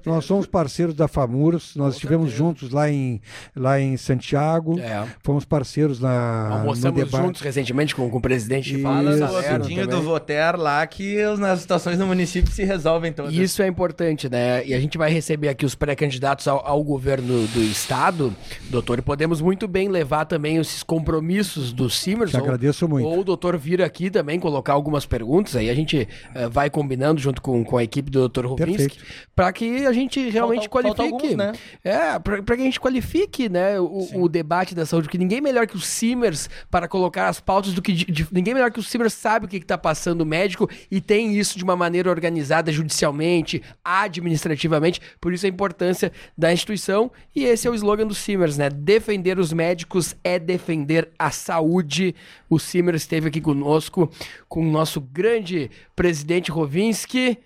Nós 0.07 0.25
somos 0.25 0.47
parceiros 0.47 0.95
da 0.95 1.09
FAMURS. 1.09 1.75
Nós 1.75 1.95
estivemos 1.95 2.31
juntos 2.31 2.71
lá 2.71 2.89
em, 2.89 3.21
lá 3.57 3.81
em 3.81 3.97
Santiago. 3.97 4.79
É. 4.79 5.05
Fomos 5.25 5.45
parceiros 5.45 5.99
na, 6.01 6.49
no 6.49 6.55
Almoçamos 6.59 7.05
debate. 7.05 7.25
juntos 7.25 7.41
recentemente 7.41 7.95
com, 7.95 8.09
com 8.09 8.19
o 8.19 8.21
presidente 8.21 8.69
de 8.71 8.75
Isso. 8.75 8.83
Fala 8.85 9.11
ouvidinho 9.11 9.83
também. 9.83 9.87
do 10.01 10.03
Voter 10.03 10.57
lá 10.57 10.87
que 10.87 11.21
as, 11.21 11.41
as 11.41 11.61
situações 11.61 11.99
no 11.99 12.07
município 12.07 12.53
se 12.53 12.63
resolvem 12.65 13.13
todas. 13.13 13.33
Isso 13.35 13.63
é 13.63 13.67
importante, 13.67 14.29
né? 14.29 14.65
E 14.65 14.73
a 14.75 14.79
gente 14.81 14.97
vai 14.97 15.04
receber 15.09 15.49
aqui 15.49 15.65
os 15.65 15.75
pré-candidatos 15.75 16.47
ao, 16.49 16.67
ao 16.67 16.83
governo 16.83 17.47
do 17.49 17.61
estado, 17.63 18.35
doutor, 18.71 18.99
e 18.99 19.03
podemos 19.03 19.41
muito 19.41 19.67
bem 19.69 19.89
levar 19.89 20.25
também 20.25 20.57
esses 20.57 20.83
compromissos 20.83 21.73
do 21.73 21.89
Simers. 21.91 22.31
Te 22.31 22.37
agradeço 22.37 22.89
muito. 22.89 23.07
Ou 23.07 23.21
o 23.21 23.25
doutor 23.25 23.57
vir 23.57 23.83
aqui 23.83 24.11
também 24.11 24.39
colocar 24.41 24.73
algumas 24.73 25.05
perguntas, 25.07 25.57
aí 25.57 25.69
a 25.71 25.75
gente 25.75 26.09
eh, 26.35 26.49
vai 26.49 26.69
combinando 26.71 27.21
junto 27.21 27.41
com, 27.43 27.65
com 27.65 27.77
a 27.77 27.85
equipe 27.85 28.11
do 28.11 28.21
doutor 28.21 28.47
Rovinski, 28.47 28.99
para 29.35 29.53
que 29.53 29.87
a 29.87 29.93
gente 29.93 30.29
realmente 30.31 30.69
Falta- 30.69 30.89
falta 30.89 31.03
qualifique. 31.03 31.35
alguns, 31.35 31.37
né? 31.37 31.53
É, 31.85 32.19
para 32.19 32.57
que 32.57 32.63
a 32.63 32.65
gente 32.65 32.81
qualifique 32.81 33.49
né, 33.49 33.79
o, 33.81 34.09
o 34.23 34.29
debate 34.29 34.75
da 34.75 34.85
saúde, 34.87 35.07
porque 35.09 35.19
ninguém 35.19 35.41
melhor 35.41 35.67
que 35.67 35.77
o 35.77 35.81
Simers 35.81 36.49
para 36.71 36.89
colocar 36.89 37.29
as 37.29 37.41
pautas 37.41 37.73
do 37.73 37.83
que. 37.83 37.93
de- 37.93 38.05
de- 38.07 38.27
ninguém 38.33 38.55
melhor 38.55 38.71
que 38.71 38.79
o 38.81 38.83
Simers 38.83 39.13
sabe 39.13 39.47
o 39.47 39.49
que 39.49 39.57
está 39.57 39.77
passando 39.79 40.21
o 40.23 40.27
médico 40.27 40.69
e 40.91 41.01
tem 41.01 41.37
isso 41.37 41.57
de 41.59 41.65
uma 41.65 41.77
maneira 41.77 42.11
organizada 42.11 42.71
judicialmente, 42.73 43.63
administrativamente. 43.85 44.94
Por 45.21 45.33
isso 45.33 45.47
a 45.47 45.49
importância 45.49 46.13
da 46.37 46.53
instituição. 46.53 47.11
E 47.35 47.45
esse 47.45 47.67
é 47.67 47.71
o 47.71 47.75
slogan 47.75 48.07
do 48.07 48.15
Simers, 48.15 48.57
né? 48.57 48.69
Defender 48.71 49.39
os 49.39 49.53
médicos 49.53 50.17
é 50.23 50.39
defender 50.39 51.11
a 51.19 51.31
saúde. 51.31 52.15
O 52.49 52.59
Simers 52.59 53.03
esteve 53.03 53.29
aqui 53.29 53.41
conosco 53.41 54.11
com 54.49 54.61
o 54.61 54.71
nosso 54.71 55.01
grande 55.01 55.71
presidente 55.95 56.51
Rovinski 56.51 57.39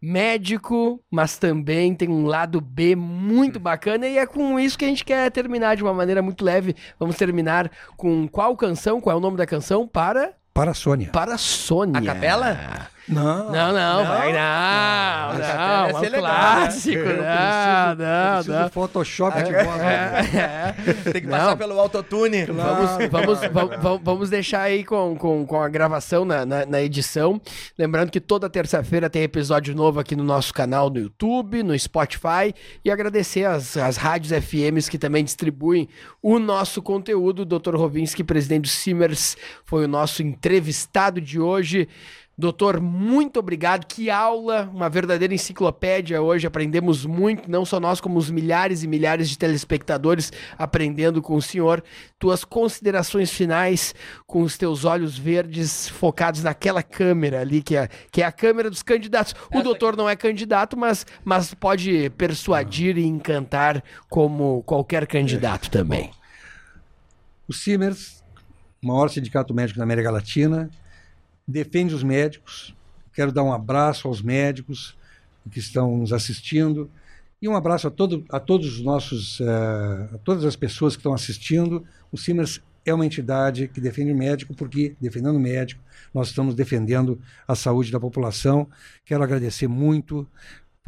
médico, 0.00 1.00
mas 1.10 1.38
também 1.38 1.94
tem 1.94 2.08
um 2.08 2.24
lado 2.26 2.60
B 2.60 2.94
muito 2.94 3.58
bacana 3.58 4.06
e 4.06 4.16
é 4.16 4.26
com 4.26 4.58
isso 4.58 4.78
que 4.78 4.84
a 4.84 4.88
gente 4.88 5.04
quer 5.04 5.30
terminar 5.30 5.76
de 5.76 5.82
uma 5.82 5.92
maneira 5.92 6.22
muito 6.22 6.44
leve. 6.44 6.74
Vamos 6.98 7.16
terminar 7.16 7.70
com 7.96 8.28
qual 8.28 8.56
canção? 8.56 9.00
Qual 9.00 9.14
é 9.14 9.16
o 9.16 9.20
nome 9.20 9.36
da 9.36 9.46
canção? 9.46 9.86
Para 9.86 10.34
Para 10.54 10.70
a 10.70 10.74
Sônia. 10.74 11.10
para 11.10 11.34
a 11.34 11.38
Sônia. 11.38 11.98
A 11.98 12.02
capela? 12.02 12.88
Não. 13.08 13.50
Não, 13.50 13.72
não, 13.72 13.72
Não? 13.72 14.06
vai 14.06 14.32
não, 14.32 15.34
não, 15.34 15.40
capela 15.40 15.86
ia 15.86 15.90
é 15.90 15.94
um 15.94 16.00
ser 16.00 16.08
legal, 16.10 16.10
né? 16.10 16.18
clássico, 16.18 16.98
Eu 16.98 17.04
não, 17.04 17.14
preciso, 17.14 17.98
não, 17.98 18.34
preciso 18.34 18.52
não. 18.58 18.64
do 18.64 18.70
Photoshop 18.72 19.42
de 19.42 19.52
voz. 19.52 19.82
É. 19.82 20.74
Tem 21.12 21.22
que 21.22 21.26
Não. 21.28 21.38
passar 21.38 21.56
pelo 21.56 21.78
autotune. 21.80 22.44
Vamos, 22.44 22.90
vamos, 23.10 23.40
vamos, 23.52 23.76
vamos- 23.82 24.00
vamos 24.02 24.30
deixar 24.30 24.62
aí 24.62 24.84
com, 24.84 25.16
com, 25.16 25.46
com 25.46 25.60
a 25.62 25.68
gravação 25.68 26.24
na, 26.24 26.44
na, 26.44 26.66
na 26.66 26.82
edição. 26.82 27.40
Lembrando 27.78 28.10
que 28.10 28.20
toda 28.20 28.48
terça-feira 28.50 29.08
tem 29.08 29.22
episódio 29.22 29.74
novo 29.74 29.98
aqui 30.00 30.14
no 30.14 30.24
nosso 30.24 30.52
canal 30.52 30.90
no 30.90 30.98
YouTube, 30.98 31.62
no 31.62 31.78
Spotify. 31.78 32.54
E 32.84 32.90
agradecer 32.90 33.44
as, 33.44 33.76
as 33.76 33.96
rádios 33.96 34.32
FMs 34.44 34.88
que 34.90 34.98
também 34.98 35.24
distribuem 35.24 35.88
o 36.22 36.38
nosso 36.38 36.82
conteúdo. 36.82 37.42
O 37.42 37.44
Dr. 37.58 37.74
Rovinski, 37.76 38.22
presidente 38.22 38.62
do 38.62 38.68
Simers, 38.68 39.36
foi 39.64 39.84
o 39.84 39.88
nosso 39.88 40.22
entrevistado 40.22 41.20
de 41.20 41.40
hoje. 41.40 41.88
Doutor, 42.38 42.80
muito 42.80 43.40
obrigado. 43.40 43.84
Que 43.84 44.10
aula, 44.10 44.70
uma 44.72 44.88
verdadeira 44.88 45.34
enciclopédia 45.34 46.22
hoje. 46.22 46.46
Aprendemos 46.46 47.04
muito, 47.04 47.50
não 47.50 47.64
só 47.64 47.80
nós, 47.80 48.00
como 48.00 48.16
os 48.16 48.30
milhares 48.30 48.84
e 48.84 48.86
milhares 48.86 49.28
de 49.28 49.36
telespectadores 49.36 50.32
aprendendo 50.56 51.20
com 51.20 51.34
o 51.34 51.42
senhor. 51.42 51.82
Tuas 52.16 52.44
considerações 52.44 53.32
finais 53.32 53.92
com 54.24 54.42
os 54.42 54.56
teus 54.56 54.84
olhos 54.84 55.18
verdes 55.18 55.88
focados 55.88 56.44
naquela 56.44 56.80
câmera 56.80 57.40
ali, 57.40 57.60
que 57.60 57.74
é, 57.74 57.88
que 58.12 58.22
é 58.22 58.24
a 58.24 58.30
câmera 58.30 58.70
dos 58.70 58.84
candidatos. 58.84 59.34
O 59.52 59.60
doutor 59.60 59.96
não 59.96 60.08
é 60.08 60.14
candidato, 60.14 60.76
mas, 60.76 61.04
mas 61.24 61.52
pode 61.54 62.08
persuadir 62.10 62.96
e 62.98 63.04
encantar 63.04 63.82
como 64.08 64.62
qualquer 64.62 65.08
candidato 65.08 65.68
também. 65.68 66.12
O 67.48 67.52
Simers, 67.52 68.22
o 68.80 68.86
maior 68.86 69.08
sindicato 69.08 69.52
médico 69.52 69.78
da 69.78 69.84
América 69.84 70.12
Latina, 70.12 70.70
defende 71.48 71.94
os 71.94 72.02
médicos. 72.02 72.74
Quero 73.14 73.32
dar 73.32 73.42
um 73.42 73.52
abraço 73.52 74.06
aos 74.06 74.20
médicos 74.20 74.96
que 75.50 75.58
estão 75.58 75.96
nos 75.96 76.12
assistindo 76.12 76.90
e 77.40 77.48
um 77.48 77.56
abraço 77.56 77.86
a, 77.86 77.90
todo, 77.90 78.24
a 78.28 78.38
todos 78.38 78.66
os 78.74 78.80
nossos, 78.82 79.40
uh, 79.40 80.14
a 80.14 80.18
todas 80.24 80.44
as 80.44 80.56
pessoas 80.56 80.94
que 80.94 81.00
estão 81.00 81.14
assistindo. 81.14 81.84
O 82.12 82.18
Simers 82.18 82.60
é 82.84 82.92
uma 82.92 83.06
entidade 83.06 83.68
que 83.68 83.80
defende 83.80 84.12
o 84.12 84.16
médico, 84.16 84.54
porque 84.54 84.96
defendendo 85.00 85.36
o 85.36 85.40
médico, 85.40 85.80
nós 86.12 86.28
estamos 86.28 86.54
defendendo 86.54 87.20
a 87.46 87.54
saúde 87.54 87.92
da 87.92 88.00
população. 88.00 88.68
Quero 89.04 89.22
agradecer 89.22 89.68
muito 89.68 90.26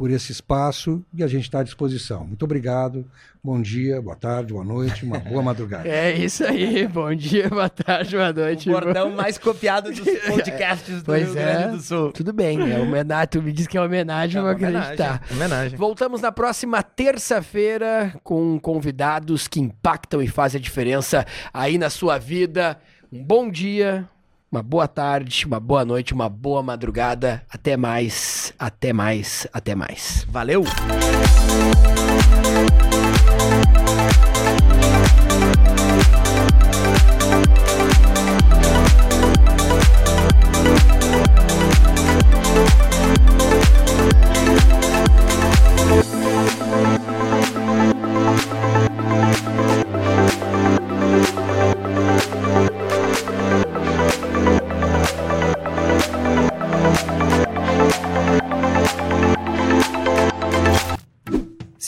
por 0.01 0.09
esse 0.09 0.31
espaço 0.31 1.05
e 1.13 1.23
a 1.23 1.27
gente 1.27 1.43
está 1.43 1.59
à 1.59 1.63
disposição. 1.63 2.25
Muito 2.25 2.43
obrigado. 2.43 3.05
Bom 3.43 3.61
dia, 3.61 4.01
boa 4.01 4.15
tarde, 4.15 4.51
boa 4.51 4.65
noite, 4.65 5.05
uma 5.05 5.19
boa 5.19 5.43
madrugada. 5.43 5.87
É 5.87 6.11
isso 6.17 6.43
aí. 6.43 6.87
Bom 6.87 7.13
dia, 7.13 7.47
boa 7.47 7.69
tarde, 7.69 8.15
boa 8.15 8.33
noite. 8.33 8.67
O 8.67 8.73
bordão 8.73 9.11
mais 9.11 9.37
copiado 9.37 9.91
dos 9.91 9.99
podcasts 10.25 11.03
do 11.03 11.05
pois 11.05 11.29
Rio 11.29 11.37
é, 11.37 11.53
Grande 11.53 11.77
do 11.77 11.83
Sul. 11.83 12.11
Tudo 12.13 12.33
bem, 12.33 12.73
é 12.73 12.79
homenagem. 12.79 13.27
Tu 13.27 13.43
me 13.43 13.51
diz 13.51 13.67
que 13.67 13.77
é 13.77 13.81
homenagem, 13.81 14.37
eu 14.37 14.41
vou 14.41 14.51
acreditar. 14.51 15.21
Homenagem. 15.29 15.77
Voltamos 15.77 16.19
na 16.19 16.31
próxima 16.31 16.81
terça-feira 16.81 18.11
com 18.23 18.59
convidados 18.59 19.47
que 19.47 19.59
impactam 19.59 20.19
e 20.19 20.27
fazem 20.27 20.57
a 20.57 20.63
diferença 20.63 21.27
aí 21.53 21.77
na 21.77 21.91
sua 21.91 22.17
vida. 22.17 22.75
Um 23.13 23.23
bom 23.23 23.51
dia, 23.51 24.09
uma 24.51 24.61
boa 24.61 24.85
tarde, 24.85 25.45
uma 25.45 25.61
boa 25.61 25.85
noite, 25.85 26.13
uma 26.13 26.27
boa 26.27 26.61
madrugada. 26.61 27.41
Até 27.49 27.77
mais, 27.77 28.53
até 28.59 28.91
mais, 28.91 29.47
até 29.53 29.73
mais. 29.73 30.27
Valeu! 30.29 30.65